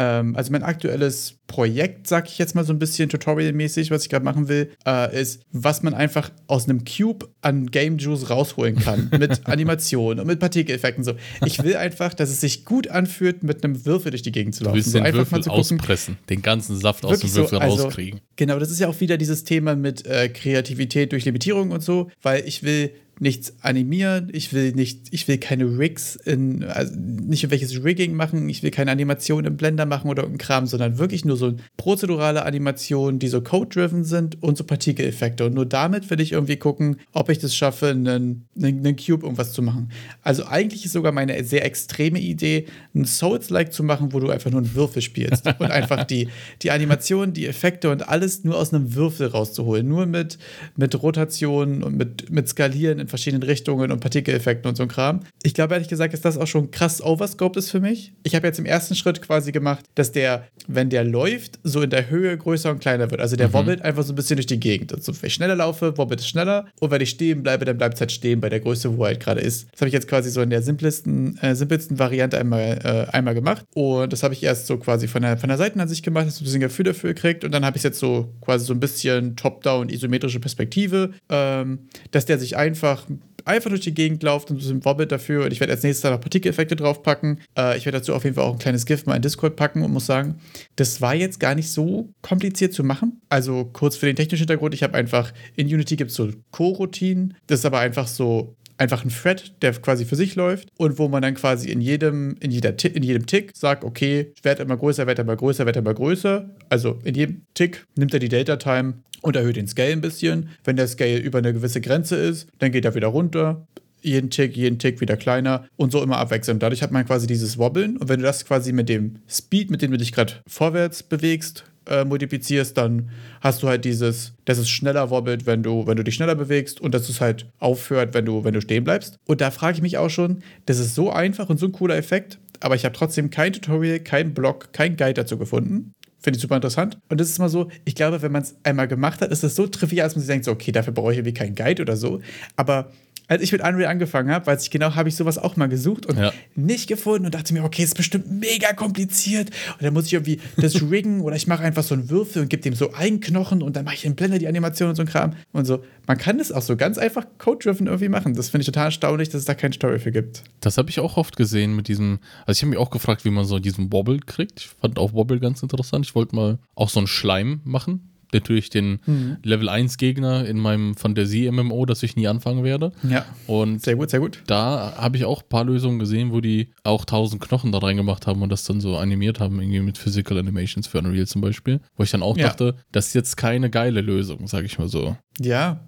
ähm, 0.00 0.34
also 0.34 0.50
mein 0.50 0.62
aktuelles 0.62 1.34
Projekt, 1.46 2.06
sag 2.06 2.26
ich 2.26 2.38
jetzt 2.38 2.54
mal 2.54 2.64
so 2.64 2.72
ein 2.72 2.78
bisschen 2.78 3.10
tutorialmäßig, 3.10 3.90
was 3.90 4.04
ich 4.04 4.08
gerade 4.08 4.24
machen 4.24 4.48
will, 4.48 4.72
äh, 4.86 5.20
ist, 5.20 5.42
was 5.52 5.82
man 5.82 5.92
einfach 5.92 6.30
aus 6.46 6.66
einem 6.66 6.84
Cube 6.84 7.28
an 7.42 7.66
Game 7.66 7.98
Juice 7.98 8.30
rausholen 8.30 8.76
kann. 8.76 9.10
mit 9.18 9.46
Animationen 9.46 10.20
und 10.20 10.26
mit 10.26 10.40
Partikeleffekten. 10.40 11.04
So. 11.04 11.14
Ich 11.44 11.62
will 11.62 11.76
einfach, 11.76 12.14
dass 12.14 12.30
es 12.30 12.40
sich 12.40 12.64
gut 12.64 12.88
anfühlt, 12.88 13.42
mit 13.42 13.62
einem 13.62 13.84
Würfel 13.84 14.10
durch 14.10 14.22
die 14.22 14.32
Gegend 14.32 14.54
zu 14.54 14.64
laufen. 14.64 14.72
Du 14.72 14.76
willst 14.78 14.92
so 14.92 14.98
den 14.98 15.04
einfach 15.04 15.18
Würfel 15.18 15.38
mal 15.38 15.42
zu 15.42 15.50
gucken, 15.50 15.78
auspressen, 15.78 16.18
den 16.30 16.40
ganzen 16.40 16.78
Saft 16.78 17.04
aus 17.04 17.20
dem 17.20 17.34
Würfel 17.34 17.58
so, 17.58 17.64
also, 17.64 17.82
rauskriegen. 17.84 18.20
Genau, 18.36 18.58
das 18.58 18.70
ist 18.70 18.80
ja 18.80 18.88
auch 18.88 18.98
wieder 19.00 19.18
dieses 19.18 19.44
Thema 19.44 19.76
mit 19.76 20.06
äh, 20.06 20.30
Kreativität 20.30 21.12
durch 21.12 21.26
Limitierung 21.26 21.72
und 21.72 21.82
so, 21.82 22.10
weil 22.22 22.46
ich 22.46 22.62
will 22.62 22.92
nichts 23.20 23.52
animieren, 23.60 24.30
ich 24.32 24.54
will 24.54 24.72
nicht, 24.72 25.08
ich 25.10 25.28
will 25.28 25.36
keine 25.36 25.78
Rigs 25.78 26.16
in, 26.16 26.64
also 26.64 26.94
nicht 26.96 27.50
welches 27.50 27.84
Rigging 27.84 28.14
machen, 28.14 28.48
ich 28.48 28.62
will 28.62 28.70
keine 28.70 28.90
Animation 28.90 29.44
im 29.44 29.58
Blender 29.58 29.84
machen 29.84 30.08
oder 30.08 30.22
irgendein 30.22 30.46
Kram, 30.46 30.66
sondern 30.66 30.98
wirklich 30.98 31.26
nur 31.26 31.36
so 31.36 31.52
prozedurale 31.76 32.46
Animationen, 32.46 33.18
die 33.18 33.28
so 33.28 33.42
code-driven 33.42 34.04
sind 34.04 34.42
und 34.42 34.56
so 34.56 34.64
Partikeleffekte. 34.64 35.44
Und 35.44 35.54
nur 35.54 35.66
damit 35.66 36.08
will 36.08 36.18
ich 36.18 36.32
irgendwie 36.32 36.56
gucken, 36.56 36.96
ob 37.12 37.28
ich 37.28 37.38
das 37.38 37.54
schaffe, 37.54 37.88
einen, 37.88 38.46
einen, 38.56 38.96
Cube 38.96 39.24
irgendwas 39.24 39.52
zu 39.52 39.60
machen. 39.60 39.90
Also 40.22 40.46
eigentlich 40.46 40.86
ist 40.86 40.92
sogar 40.92 41.12
meine 41.12 41.44
sehr 41.44 41.66
extreme 41.66 42.18
Idee, 42.18 42.66
ein 42.94 43.04
Souls-like 43.04 43.74
zu 43.74 43.84
machen, 43.84 44.14
wo 44.14 44.20
du 44.20 44.30
einfach 44.30 44.50
nur 44.50 44.62
einen 44.62 44.74
Würfel 44.74 45.02
spielst 45.02 45.46
und 45.58 45.70
einfach 45.70 46.04
die, 46.04 46.28
die 46.62 46.70
Animationen, 46.70 47.34
die 47.34 47.46
Effekte 47.46 47.90
und 47.90 48.08
alles 48.08 48.44
nur 48.44 48.56
aus 48.56 48.72
einem 48.72 48.94
Würfel 48.94 49.26
rauszuholen. 49.26 49.86
Nur 49.86 50.06
mit, 50.06 50.38
mit 50.76 51.02
Rotation 51.02 51.82
und 51.82 51.98
mit, 51.98 52.30
mit 52.30 52.48
Skalieren 52.48 52.98
in 52.98 53.09
verschiedenen 53.10 53.42
Richtungen 53.42 53.92
und 53.92 54.00
Partikeleffekten 54.00 54.68
und 54.68 54.76
so 54.76 54.84
ein 54.84 54.88
Kram. 54.88 55.20
Ich 55.42 55.54
glaube 55.54 55.74
ehrlich 55.74 55.88
gesagt, 55.88 56.14
dass 56.14 56.20
das 56.20 56.38
auch 56.38 56.46
schon 56.46 56.70
krass 56.70 57.02
overscoped 57.02 57.56
ist 57.56 57.70
für 57.70 57.80
mich. 57.80 58.12
Ich 58.22 58.34
habe 58.34 58.46
jetzt 58.46 58.58
im 58.58 58.66
ersten 58.66 58.94
Schritt 58.94 59.20
quasi 59.22 59.52
gemacht, 59.52 59.84
dass 59.94 60.12
der, 60.12 60.46
wenn 60.66 60.90
der 60.90 61.04
läuft, 61.04 61.58
so 61.62 61.82
in 61.82 61.90
der 61.90 62.08
Höhe 62.10 62.36
größer 62.36 62.70
und 62.70 62.80
kleiner 62.80 63.10
wird. 63.10 63.20
Also 63.20 63.36
der 63.36 63.48
mhm. 63.48 63.52
wobbelt 63.52 63.82
einfach 63.82 64.02
so 64.02 64.12
ein 64.12 64.16
bisschen 64.16 64.36
durch 64.36 64.46
die 64.46 64.60
Gegend. 64.60 64.92
Also 64.94 65.12
wenn 65.20 65.26
ich 65.26 65.34
schneller 65.34 65.56
laufe, 65.56 65.96
wobbelt 65.98 66.20
es 66.20 66.28
schneller. 66.28 66.66
Und 66.80 66.90
wenn 66.90 67.00
ich 67.00 67.10
stehen 67.10 67.42
bleibe, 67.42 67.64
dann 67.64 67.78
bleibt 67.78 67.94
es 67.94 68.00
halt 68.00 68.12
stehen 68.12 68.40
bei 68.40 68.48
der 68.48 68.60
Größe, 68.60 68.96
wo 68.96 69.02
er 69.02 69.08
halt 69.08 69.20
gerade 69.20 69.40
ist. 69.40 69.68
Das 69.72 69.80
habe 69.80 69.88
ich 69.88 69.94
jetzt 69.94 70.08
quasi 70.08 70.30
so 70.30 70.40
in 70.40 70.50
der 70.50 70.62
simplesten, 70.62 71.36
äh, 71.38 71.54
simpelsten 71.54 71.98
Variante 71.98 72.38
einmal, 72.38 72.78
äh, 72.82 73.10
einmal 73.12 73.34
gemacht. 73.34 73.64
Und 73.74 74.12
das 74.12 74.22
habe 74.22 74.34
ich 74.34 74.42
erst 74.42 74.66
so 74.66 74.78
quasi 74.78 75.08
von 75.08 75.22
der, 75.22 75.36
von 75.36 75.48
der 75.48 75.58
Seitenansicht 75.58 76.04
gemacht, 76.04 76.26
dass 76.26 76.38
du 76.38 76.42
ein 76.42 76.46
bisschen 76.46 76.60
Gefühl 76.60 76.84
dafür 76.84 77.14
gekriegt. 77.14 77.44
Und 77.44 77.52
dann 77.52 77.64
habe 77.64 77.76
ich 77.76 77.82
jetzt 77.82 77.98
so 77.98 78.32
quasi 78.40 78.64
so 78.64 78.72
ein 78.72 78.80
bisschen 78.80 79.36
top-down 79.36 79.88
isometrische 79.88 80.40
Perspektive, 80.40 81.10
ähm, 81.28 81.80
dass 82.10 82.26
der 82.26 82.38
sich 82.38 82.56
einfach 82.56 82.99
einfach 83.08 83.30
einfach 83.44 83.70
durch 83.70 83.80
die 83.82 83.94
Gegend 83.94 84.22
lauft 84.22 84.50
und 84.50 84.56
ein 84.56 84.58
bisschen 84.58 84.84
wobbelt 84.84 85.12
dafür. 85.12 85.44
Und 85.44 85.52
ich 85.52 85.60
werde 85.60 85.72
als 85.72 85.82
nächstes 85.82 86.08
noch 86.10 86.20
Partikeleffekte 86.20 86.76
draufpacken. 86.76 87.40
Äh, 87.56 87.76
ich 87.76 87.86
werde 87.86 87.98
dazu 87.98 88.14
auf 88.14 88.24
jeden 88.24 88.36
Fall 88.36 88.44
auch 88.44 88.52
ein 88.52 88.58
kleines 88.58 88.86
GIF 88.86 89.06
mal 89.06 89.16
in 89.16 89.22
Discord 89.22 89.56
packen 89.56 89.82
und 89.82 89.92
muss 89.92 90.06
sagen, 90.06 90.40
das 90.76 91.00
war 91.00 91.14
jetzt 91.14 91.40
gar 91.40 91.54
nicht 91.54 91.70
so 91.70 92.12
kompliziert 92.22 92.72
zu 92.72 92.84
machen. 92.84 93.20
Also 93.28 93.64
kurz 93.72 93.96
für 93.96 94.06
den 94.06 94.16
technischen 94.16 94.42
Hintergrund, 94.42 94.74
ich 94.74 94.82
habe 94.82 94.94
einfach 94.94 95.32
in 95.56 95.66
Unity 95.66 95.96
gibt 95.96 96.10
es 96.10 96.16
so 96.16 96.30
Co-Routinen. 96.52 97.34
Das 97.46 97.60
ist 97.60 97.66
aber 97.66 97.80
einfach 97.80 98.06
so 98.06 98.56
einfach 98.80 99.04
ein 99.04 99.10
Thread, 99.10 99.52
der 99.62 99.72
quasi 99.74 100.04
für 100.04 100.16
sich 100.16 100.34
läuft 100.34 100.68
und 100.78 100.98
wo 100.98 101.08
man 101.08 101.22
dann 101.22 101.34
quasi 101.34 101.70
in 101.70 101.80
jedem, 101.80 102.36
in 102.40 102.50
jeder, 102.50 102.74
in 102.82 103.02
jedem 103.02 103.26
Tick 103.26 103.52
sagt, 103.54 103.84
okay, 103.84 104.32
wird 104.42 104.58
immer 104.58 104.76
größer, 104.76 105.06
wird 105.06 105.18
immer 105.18 105.36
größer, 105.36 105.66
wird 105.66 105.76
immer 105.76 105.94
größer. 105.94 106.48
Also 106.70 106.98
in 107.04 107.14
jedem 107.14 107.42
Tick 107.54 107.84
nimmt 107.94 108.14
er 108.14 108.20
die 108.20 108.30
Data 108.30 108.56
Time 108.56 108.94
und 109.20 109.36
erhöht 109.36 109.56
den 109.56 109.68
Scale 109.68 109.92
ein 109.92 110.00
bisschen. 110.00 110.48
Wenn 110.64 110.76
der 110.76 110.88
Scale 110.88 111.18
über 111.18 111.38
eine 111.38 111.52
gewisse 111.52 111.82
Grenze 111.82 112.16
ist, 112.16 112.48
dann 112.58 112.72
geht 112.72 112.86
er 112.86 112.94
wieder 112.94 113.08
runter. 113.08 113.66
Jeden 114.02 114.30
Tick, 114.30 114.56
jeden 114.56 114.78
Tick 114.78 115.02
wieder 115.02 115.18
kleiner 115.18 115.68
und 115.76 115.92
so 115.92 116.02
immer 116.02 116.16
abwechselnd. 116.16 116.62
Dadurch 116.62 116.82
hat 116.82 116.90
man 116.90 117.04
quasi 117.04 117.26
dieses 117.26 117.58
Wobbeln 117.58 117.98
und 117.98 118.08
wenn 118.08 118.20
du 118.20 118.24
das 118.24 118.46
quasi 118.46 118.72
mit 118.72 118.88
dem 118.88 119.16
Speed, 119.28 119.70
mit 119.70 119.82
dem 119.82 119.90
du 119.90 119.98
dich 119.98 120.12
gerade 120.12 120.32
vorwärts 120.46 121.02
bewegst, 121.02 121.64
äh, 121.86 122.04
multiplizierst, 122.04 122.76
dann 122.76 123.10
hast 123.40 123.62
du 123.62 123.68
halt 123.68 123.84
dieses, 123.84 124.32
dass 124.44 124.58
es 124.58 124.68
schneller 124.68 125.10
wobbelt, 125.10 125.46
wenn 125.46 125.62
du, 125.62 125.86
wenn 125.86 125.96
du 125.96 126.04
dich 126.04 126.14
schneller 126.14 126.34
bewegst 126.34 126.80
und 126.80 126.94
dass 126.94 127.08
es 127.08 127.20
halt 127.20 127.46
aufhört, 127.58 128.14
wenn 128.14 128.24
du, 128.24 128.44
wenn 128.44 128.54
du 128.54 128.60
stehen 128.60 128.84
bleibst. 128.84 129.18
Und 129.26 129.40
da 129.40 129.50
frage 129.50 129.76
ich 129.76 129.82
mich 129.82 129.98
auch 129.98 130.10
schon, 130.10 130.42
das 130.66 130.78
ist 130.78 130.94
so 130.94 131.10
einfach 131.10 131.48
und 131.48 131.58
so 131.58 131.66
ein 131.66 131.72
cooler 131.72 131.96
Effekt, 131.96 132.38
aber 132.60 132.74
ich 132.74 132.84
habe 132.84 132.94
trotzdem 132.94 133.30
kein 133.30 133.52
Tutorial, 133.52 134.00
kein 134.00 134.34
Blog, 134.34 134.72
kein 134.72 134.96
Guide 134.96 135.14
dazu 135.14 135.38
gefunden. 135.38 135.92
Finde 136.22 136.36
ich 136.36 136.42
super 136.42 136.56
interessant. 136.56 136.98
Und 137.08 137.18
das 137.18 137.30
ist 137.30 137.38
mal 137.38 137.48
so, 137.48 137.70
ich 137.86 137.94
glaube, 137.94 138.20
wenn 138.20 138.30
man 138.30 138.42
es 138.42 138.54
einmal 138.62 138.86
gemacht 138.86 139.22
hat, 139.22 139.30
ist 139.30 139.42
es 139.42 139.56
so 139.56 139.66
trivial, 139.66 140.06
dass 140.06 140.16
man 140.16 140.20
sich 140.20 140.28
denkt, 140.28 140.44
so, 140.44 140.52
okay, 140.52 140.70
dafür 140.70 140.92
brauche 140.92 141.12
ich 141.12 141.18
irgendwie 141.18 141.32
keinen 141.32 141.54
Guide 141.54 141.80
oder 141.80 141.96
so. 141.96 142.20
Aber 142.56 142.92
als 143.30 143.42
ich 143.42 143.52
mit 143.52 143.62
Unreal 143.62 143.88
angefangen 143.88 144.28
habe, 144.28 144.48
weiß 144.48 144.64
ich 144.64 144.70
genau, 144.72 144.96
habe 144.96 145.08
ich 145.08 145.14
sowas 145.14 145.38
auch 145.38 145.54
mal 145.54 145.68
gesucht 145.68 146.04
und 146.04 146.18
ja. 146.18 146.32
nicht 146.56 146.88
gefunden 146.88 147.26
und 147.26 147.34
dachte 147.34 147.54
mir, 147.54 147.62
okay, 147.62 147.84
ist 147.84 147.96
bestimmt 147.96 148.28
mega 148.28 148.72
kompliziert. 148.72 149.50
Und 149.74 149.82
dann 149.84 149.94
muss 149.94 150.06
ich 150.06 150.14
irgendwie 150.14 150.40
das 150.56 150.82
riggen 150.90 151.20
oder 151.20 151.36
ich 151.36 151.46
mache 151.46 151.62
einfach 151.62 151.84
so 151.84 151.94
einen 151.94 152.10
Würfel 152.10 152.42
und 152.42 152.48
gebe 152.48 152.60
dem 152.60 152.74
so 152.74 152.92
einen 152.92 153.20
Knochen 153.20 153.62
und 153.62 153.76
dann 153.76 153.84
mache 153.84 153.94
ich 153.94 154.04
in 154.04 154.16
Blender 154.16 154.40
die 154.40 154.48
Animation 154.48 154.88
und 154.88 154.96
so 154.96 155.02
ein 155.02 155.08
Kram. 155.08 155.34
Und 155.52 155.64
so, 155.64 155.84
man 156.08 156.18
kann 156.18 156.38
das 156.38 156.50
auch 156.50 156.62
so 156.62 156.76
ganz 156.76 156.98
einfach 156.98 157.24
code-driven 157.38 157.86
irgendwie 157.86 158.08
machen. 158.08 158.34
Das 158.34 158.48
finde 158.48 158.62
ich 158.62 158.66
total 158.66 158.86
erstaunlich, 158.86 159.28
dass 159.28 159.38
es 159.38 159.44
da 159.44 159.54
kein 159.54 159.72
Story 159.72 160.00
für 160.00 160.10
gibt. 160.10 160.42
Das 160.58 160.76
habe 160.76 160.90
ich 160.90 160.98
auch 160.98 161.16
oft 161.16 161.36
gesehen 161.36 161.76
mit 161.76 161.86
diesem, 161.86 162.18
also 162.46 162.58
ich 162.58 162.62
habe 162.62 162.70
mich 162.70 162.80
auch 162.80 162.90
gefragt, 162.90 163.24
wie 163.24 163.30
man 163.30 163.44
so 163.44 163.60
diesen 163.60 163.92
Wobble 163.92 164.18
kriegt. 164.18 164.58
Ich 164.58 164.70
fand 164.80 164.98
auch 164.98 165.12
Wobble 165.12 165.38
ganz 165.38 165.62
interessant. 165.62 166.04
Ich 166.04 166.16
wollte 166.16 166.34
mal 166.34 166.58
auch 166.74 166.88
so 166.88 166.98
einen 166.98 167.06
Schleim 167.06 167.60
machen 167.62 168.10
natürlich 168.32 168.70
den 168.70 169.00
mhm. 169.06 169.36
Level 169.42 169.68
1 169.68 169.96
Gegner 169.96 170.46
in 170.46 170.58
meinem 170.58 170.94
Fantasie-MMO, 170.94 171.86
das 171.86 172.02
ich 172.02 172.16
nie 172.16 172.28
anfangen 172.28 172.64
werde. 172.64 172.92
Ja. 173.08 173.24
Und 173.46 173.82
sehr 173.82 173.96
gut, 173.96 174.10
sehr 174.10 174.20
gut. 174.20 174.42
Da 174.46 174.94
habe 174.96 175.16
ich 175.16 175.24
auch 175.24 175.42
ein 175.42 175.48
paar 175.48 175.64
Lösungen 175.64 175.98
gesehen, 175.98 176.32
wo 176.32 176.40
die 176.40 176.70
auch 176.84 177.02
1000 177.02 177.40
Knochen 177.42 177.72
da 177.72 177.78
reingemacht 177.78 178.26
haben 178.26 178.42
und 178.42 178.50
das 178.50 178.64
dann 178.64 178.80
so 178.80 178.96
animiert 178.96 179.40
haben, 179.40 179.60
irgendwie 179.60 179.80
mit 179.80 179.98
Physical 179.98 180.38
Animations 180.38 180.86
für 180.86 180.98
Unreal 180.98 181.26
zum 181.26 181.40
Beispiel. 181.40 181.80
Wo 181.96 182.02
ich 182.02 182.10
dann 182.10 182.22
auch 182.22 182.36
ja. 182.36 182.48
dachte, 182.48 182.76
das 182.92 183.08
ist 183.08 183.14
jetzt 183.14 183.36
keine 183.36 183.70
geile 183.70 184.00
Lösung, 184.00 184.46
sage 184.46 184.66
ich 184.66 184.78
mal 184.78 184.88
so. 184.88 185.16
Ja, 185.40 185.80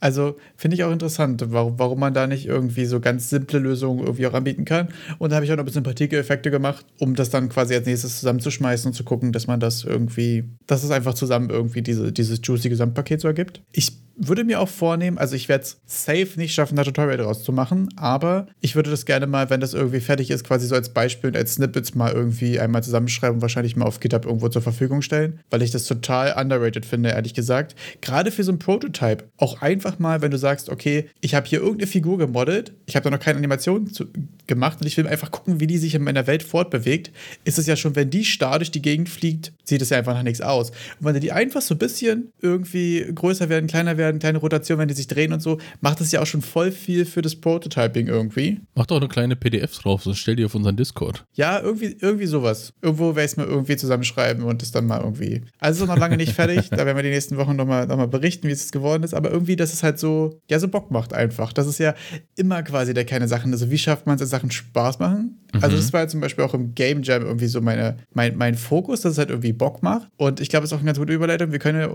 also 0.00 0.36
finde 0.56 0.76
ich 0.76 0.84
auch 0.84 0.92
interessant, 0.92 1.44
warum, 1.48 1.78
warum 1.78 2.00
man 2.00 2.12
da 2.12 2.26
nicht 2.26 2.46
irgendwie 2.46 2.84
so 2.84 3.00
ganz 3.00 3.30
simple 3.30 3.58
Lösungen 3.58 4.00
irgendwie 4.00 4.26
auch 4.26 4.34
anbieten 4.34 4.64
kann. 4.64 4.88
Und 5.18 5.30
da 5.30 5.36
habe 5.36 5.46
ich 5.46 5.52
auch 5.52 5.56
noch 5.56 5.62
ein 5.62 5.66
bisschen 5.66 5.82
Partikeleffekte 5.82 6.50
gemacht, 6.50 6.84
um 6.98 7.14
das 7.14 7.30
dann 7.30 7.48
quasi 7.48 7.74
als 7.74 7.86
nächstes 7.86 8.20
zusammenzuschmeißen 8.20 8.90
und 8.90 8.94
zu 8.94 9.04
gucken, 9.04 9.32
dass 9.32 9.46
man 9.46 9.60
das 9.60 9.84
irgendwie, 9.84 10.44
dass 10.66 10.84
es 10.84 10.90
einfach 10.90 11.14
zusammen 11.14 11.50
irgendwie 11.50 11.82
diese, 11.82 12.12
dieses 12.12 12.40
juicy 12.42 12.68
Gesamtpaket 12.68 13.20
so 13.20 13.28
ergibt. 13.28 13.62
Ich 13.72 14.05
würde 14.16 14.44
mir 14.44 14.60
auch 14.60 14.68
vornehmen, 14.68 15.18
also 15.18 15.36
ich 15.36 15.48
werde 15.48 15.64
es 15.64 15.80
safe 15.86 16.28
nicht 16.36 16.54
schaffen, 16.54 16.76
da 16.76 16.84
Tutorial 16.84 17.18
draus 17.18 17.44
zu 17.44 17.52
machen, 17.52 17.88
aber 17.96 18.46
ich 18.60 18.74
würde 18.74 18.90
das 18.90 19.04
gerne 19.04 19.26
mal, 19.26 19.50
wenn 19.50 19.60
das 19.60 19.74
irgendwie 19.74 20.00
fertig 20.00 20.30
ist, 20.30 20.44
quasi 20.44 20.66
so 20.66 20.74
als 20.74 20.90
Beispiel 20.90 21.28
und 21.28 21.36
als 21.36 21.54
Snippets 21.54 21.94
mal 21.94 22.12
irgendwie 22.12 22.58
einmal 22.58 22.82
zusammenschreiben 22.82 23.36
und 23.36 23.42
wahrscheinlich 23.42 23.76
mal 23.76 23.84
auf 23.84 24.00
GitHub 24.00 24.24
irgendwo 24.24 24.48
zur 24.48 24.62
Verfügung 24.62 25.02
stellen, 25.02 25.40
weil 25.50 25.62
ich 25.62 25.70
das 25.70 25.84
total 25.84 26.34
underrated 26.40 26.86
finde, 26.86 27.10
ehrlich 27.10 27.34
gesagt. 27.34 27.74
Gerade 28.00 28.30
für 28.30 28.44
so 28.44 28.52
ein 28.52 28.58
Prototype. 28.58 29.24
Auch 29.36 29.60
einfach 29.60 29.98
mal, 29.98 30.22
wenn 30.22 30.30
du 30.30 30.38
sagst, 30.38 30.70
okay, 30.70 31.06
ich 31.20 31.34
habe 31.34 31.46
hier 31.46 31.60
irgendeine 31.60 31.86
Figur 31.86 32.18
gemodelt, 32.18 32.72
ich 32.86 32.96
habe 32.96 33.04
da 33.04 33.10
noch 33.10 33.20
keine 33.20 33.38
Animation 33.38 33.86
zu, 33.92 34.06
gemacht 34.46 34.80
und 34.80 34.86
ich 34.86 34.96
will 34.96 35.06
einfach 35.06 35.30
gucken, 35.30 35.60
wie 35.60 35.66
die 35.66 35.78
sich 35.78 35.94
in 35.94 36.02
meiner 36.02 36.26
Welt 36.26 36.42
fortbewegt, 36.42 37.10
ist 37.44 37.58
es 37.58 37.66
ja 37.66 37.76
schon, 37.76 37.96
wenn 37.96 38.10
die 38.10 38.24
starr 38.24 38.58
durch 38.58 38.70
die 38.70 38.82
Gegend 38.82 39.08
fliegt, 39.08 39.52
sieht 39.64 39.82
es 39.82 39.90
ja 39.90 39.98
einfach 39.98 40.14
nach 40.14 40.22
nichts 40.22 40.40
aus. 40.40 40.70
Und 40.70 41.06
wenn 41.06 41.20
die 41.20 41.32
einfach 41.32 41.62
so 41.62 41.74
ein 41.74 41.78
bisschen 41.78 42.32
irgendwie 42.40 43.04
größer 43.14 43.48
werden, 43.48 43.66
kleiner 43.66 43.96
werden, 43.96 44.05
kleine 44.12 44.38
Rotation, 44.38 44.78
wenn 44.78 44.88
die 44.88 44.94
sich 44.94 45.06
drehen 45.06 45.32
und 45.32 45.40
so, 45.40 45.58
macht 45.80 46.00
das 46.00 46.12
ja 46.12 46.20
auch 46.20 46.26
schon 46.26 46.42
voll 46.42 46.70
viel 46.70 47.04
für 47.04 47.22
das 47.22 47.36
Prototyping 47.36 48.06
irgendwie. 48.06 48.60
Mach 48.74 48.86
doch 48.86 48.96
eine 48.96 49.08
kleine 49.08 49.36
PDF 49.36 49.78
drauf, 49.78 50.02
so 50.02 50.14
stell 50.14 50.36
die 50.36 50.44
auf 50.44 50.54
unseren 50.54 50.76
Discord. 50.76 51.24
Ja, 51.34 51.60
irgendwie, 51.60 51.96
irgendwie 52.00 52.26
sowas. 52.26 52.72
Irgendwo 52.82 53.16
werde 53.16 53.24
ich 53.24 53.32
es 53.32 53.36
mal 53.36 53.46
irgendwie 53.46 53.76
zusammenschreiben 53.76 54.44
und 54.44 54.62
das 54.62 54.72
dann 54.72 54.86
mal 54.86 55.00
irgendwie. 55.00 55.42
Also 55.58 55.84
ist 55.84 55.88
noch 55.88 55.98
lange 55.98 56.16
nicht 56.16 56.32
fertig, 56.32 56.68
da 56.70 56.78
werden 56.78 56.96
wir 56.96 57.02
die 57.02 57.10
nächsten 57.10 57.36
Wochen 57.36 57.56
nochmal 57.56 57.86
noch 57.86 57.96
mal 57.96 58.08
berichten, 58.08 58.48
wie 58.48 58.52
es 58.52 58.72
geworden 58.72 59.02
ist, 59.02 59.14
aber 59.14 59.30
irgendwie, 59.30 59.56
dass 59.56 59.72
es 59.72 59.82
halt 59.82 59.98
so, 59.98 60.40
ja, 60.50 60.58
so 60.58 60.68
Bock 60.68 60.90
macht 60.90 61.12
einfach. 61.12 61.52
Das 61.52 61.66
ist 61.66 61.78
ja 61.78 61.94
immer 62.36 62.62
quasi 62.62 62.94
der 62.94 63.04
keine 63.04 63.28
Sachen. 63.28 63.52
Also 63.52 63.70
wie 63.70 63.78
schafft 63.78 64.06
man 64.06 64.16
es, 64.16 64.20
dass 64.20 64.30
Sachen 64.30 64.50
Spaß 64.50 64.98
machen? 64.98 65.38
Also 65.52 65.58
mhm. 65.58 65.64
Also 65.64 65.76
das 65.76 65.92
war 65.92 66.00
ja 66.02 66.08
zum 66.08 66.20
Beispiel 66.20 66.44
auch 66.44 66.54
im 66.54 66.74
Game 66.74 67.02
Jam 67.02 67.22
irgendwie 67.22 67.46
so 67.46 67.60
meine, 67.60 67.96
mein, 68.12 68.36
mein 68.36 68.54
Fokus, 68.54 69.00
dass 69.00 69.12
es 69.12 69.18
halt 69.18 69.30
irgendwie 69.30 69.52
Bock 69.52 69.82
macht. 69.82 70.08
Und 70.16 70.40
ich 70.40 70.48
glaube, 70.48 70.64
es 70.64 70.70
ist 70.70 70.74
auch 70.74 70.80
eine 70.80 70.86
ganz 70.86 70.98
gute 70.98 71.12
Überleitung. 71.12 71.52
Wir 71.52 71.58
können 71.58 71.88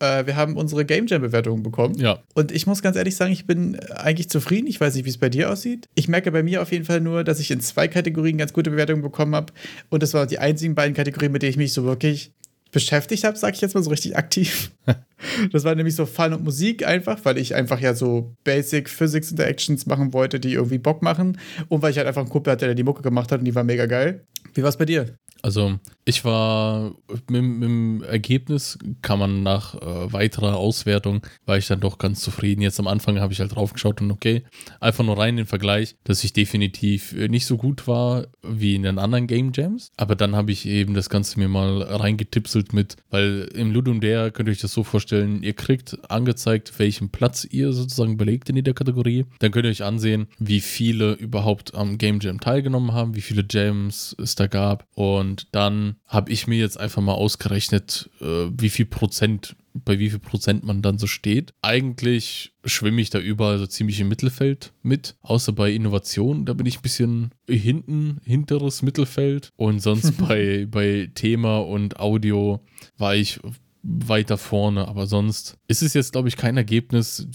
äh, 0.00 0.26
wir 0.26 0.36
haben 0.36 0.56
unsere 0.56 0.84
Game 0.84 1.06
Jam-Bewertungen 1.06 1.62
bekommen. 1.62 1.98
Ja. 1.98 2.20
Und 2.34 2.52
ich 2.52 2.66
muss 2.66 2.82
ganz 2.82 2.96
ehrlich 2.96 3.16
sagen, 3.16 3.32
ich 3.32 3.46
bin 3.46 3.78
eigentlich 3.90 4.28
zufrieden. 4.28 4.66
Ich 4.66 4.80
weiß 4.80 4.94
nicht, 4.94 5.04
wie 5.04 5.10
es 5.10 5.18
bei 5.18 5.28
dir 5.28 5.50
aussieht. 5.50 5.88
Ich 5.94 6.08
merke 6.08 6.30
bei 6.32 6.42
mir 6.42 6.62
auf 6.62 6.72
jeden 6.72 6.84
Fall 6.84 7.00
nur, 7.00 7.24
dass 7.24 7.40
ich 7.40 7.50
in 7.50 7.60
zwei 7.60 7.88
Kategorien 7.88 8.38
ganz 8.38 8.52
gute 8.52 8.70
Bewertungen 8.70 9.02
bekommen 9.02 9.34
habe. 9.34 9.52
Und 9.90 10.02
das 10.02 10.14
waren 10.14 10.28
die 10.28 10.38
einzigen 10.38 10.74
beiden 10.74 10.94
Kategorien, 10.94 11.32
mit 11.32 11.42
denen 11.42 11.50
ich 11.50 11.56
mich 11.56 11.72
so 11.72 11.84
wirklich 11.84 12.32
beschäftigt 12.74 13.22
habe, 13.22 13.38
sage 13.38 13.54
ich 13.54 13.60
jetzt 13.60 13.74
mal 13.74 13.82
so 13.82 13.90
richtig 13.90 14.16
aktiv. 14.16 14.72
das 15.52 15.64
war 15.64 15.74
nämlich 15.76 15.94
so 15.94 16.06
Fun 16.06 16.32
und 16.32 16.42
Musik 16.42 16.84
einfach, 16.84 17.20
weil 17.24 17.38
ich 17.38 17.54
einfach 17.54 17.80
ja 17.80 17.94
so 17.94 18.34
Basic 18.42 18.90
Physics 18.90 19.30
Interactions 19.30 19.86
machen 19.86 20.12
wollte, 20.12 20.40
die 20.40 20.54
irgendwie 20.54 20.78
Bock 20.78 21.00
machen. 21.00 21.38
Und 21.68 21.82
weil 21.82 21.92
ich 21.92 21.98
halt 21.98 22.08
einfach 22.08 22.22
einen 22.22 22.30
Kumpel 22.30 22.52
hatte, 22.52 22.66
der 22.66 22.74
die 22.74 22.82
Mucke 22.82 23.02
gemacht 23.02 23.30
hat 23.30 23.38
und 23.38 23.44
die 23.44 23.54
war 23.54 23.64
mega 23.64 23.86
geil. 23.86 24.24
Wie 24.54 24.62
war 24.62 24.68
es 24.68 24.76
bei 24.76 24.84
dir? 24.84 25.16
Also, 25.44 25.78
ich 26.06 26.24
war 26.24 26.94
mit, 27.28 27.42
mit, 27.42 27.62
dem 27.62 28.02
Ergebnis, 28.02 28.78
kann 29.02 29.18
man 29.18 29.42
nach 29.42 29.74
äh, 29.74 30.10
weiterer 30.10 30.56
Auswertung, 30.56 31.20
war 31.44 31.58
ich 31.58 31.66
dann 31.66 31.80
doch 31.80 31.98
ganz 31.98 32.20
zufrieden. 32.20 32.62
Jetzt 32.62 32.80
am 32.80 32.86
Anfang 32.86 33.20
habe 33.20 33.34
ich 33.34 33.40
halt 33.40 33.54
drauf 33.54 33.74
geschaut 33.74 34.00
und 34.00 34.10
okay, 34.10 34.44
einfach 34.80 35.04
nur 35.04 35.18
rein 35.18 35.36
den 35.36 35.44
Vergleich, 35.44 35.96
dass 36.04 36.24
ich 36.24 36.32
definitiv 36.32 37.12
äh, 37.12 37.28
nicht 37.28 37.44
so 37.44 37.58
gut 37.58 37.86
war 37.86 38.26
wie 38.42 38.74
in 38.74 38.84
den 38.84 38.98
anderen 38.98 39.26
Game 39.26 39.52
Jams. 39.54 39.92
Aber 39.98 40.16
dann 40.16 40.34
habe 40.34 40.50
ich 40.50 40.64
eben 40.64 40.94
das 40.94 41.10
Ganze 41.10 41.38
mir 41.38 41.48
mal 41.48 41.82
reingetipselt 41.82 42.72
mit, 42.72 42.96
weil 43.10 43.50
im 43.54 43.70
Ludum 43.70 44.00
Dare 44.00 44.32
könnt 44.32 44.48
ihr 44.48 44.52
euch 44.52 44.60
das 44.62 44.72
so 44.72 44.82
vorstellen, 44.82 45.42
ihr 45.42 45.52
kriegt 45.52 46.10
angezeigt, 46.10 46.78
welchen 46.78 47.10
Platz 47.10 47.46
ihr 47.50 47.74
sozusagen 47.74 48.16
belegt 48.16 48.48
in 48.48 48.56
jeder 48.56 48.72
Kategorie. 48.72 49.26
Dann 49.40 49.52
könnt 49.52 49.66
ihr 49.66 49.70
euch 49.70 49.84
ansehen, 49.84 50.26
wie 50.38 50.60
viele 50.60 51.12
überhaupt 51.12 51.74
am 51.74 51.98
Game 51.98 52.20
Jam 52.20 52.40
teilgenommen 52.40 52.94
haben, 52.94 53.14
wie 53.14 53.20
viele 53.20 53.44
Jams 53.50 54.16
es 54.18 54.36
da 54.36 54.46
gab 54.46 54.86
und 54.94 55.33
und 55.34 55.48
dann 55.50 55.96
habe 56.06 56.30
ich 56.30 56.46
mir 56.46 56.58
jetzt 56.58 56.78
einfach 56.78 57.02
mal 57.02 57.14
ausgerechnet, 57.14 58.08
äh, 58.20 58.46
wie 58.56 58.70
viel 58.70 58.86
Prozent, 58.86 59.56
bei 59.72 59.98
wie 59.98 60.10
viel 60.10 60.20
Prozent 60.20 60.62
man 60.62 60.80
dann 60.80 60.96
so 60.96 61.08
steht. 61.08 61.52
Eigentlich 61.60 62.52
schwimme 62.64 63.00
ich 63.00 63.10
da 63.10 63.18
überall 63.18 63.58
so 63.58 63.66
ziemlich 63.66 63.98
im 63.98 64.08
Mittelfeld 64.08 64.72
mit, 64.84 65.16
außer 65.22 65.52
bei 65.52 65.72
Innovation, 65.72 66.44
da 66.44 66.52
bin 66.52 66.66
ich 66.66 66.78
ein 66.78 66.82
bisschen 66.82 67.32
hinten, 67.48 68.20
hinteres 68.24 68.82
Mittelfeld. 68.82 69.50
Und 69.56 69.80
sonst 69.80 70.16
bei, 70.28 70.68
bei 70.70 71.10
Thema 71.16 71.58
und 71.58 71.98
Audio 71.98 72.60
war 72.96 73.16
ich 73.16 73.40
weiter 73.82 74.38
vorne. 74.38 74.86
Aber 74.86 75.08
sonst 75.08 75.58
ist 75.66 75.82
es 75.82 75.94
jetzt, 75.94 76.12
glaube 76.12 76.28
ich, 76.28 76.36
kein 76.36 76.56
Ergebnis, 76.56 77.26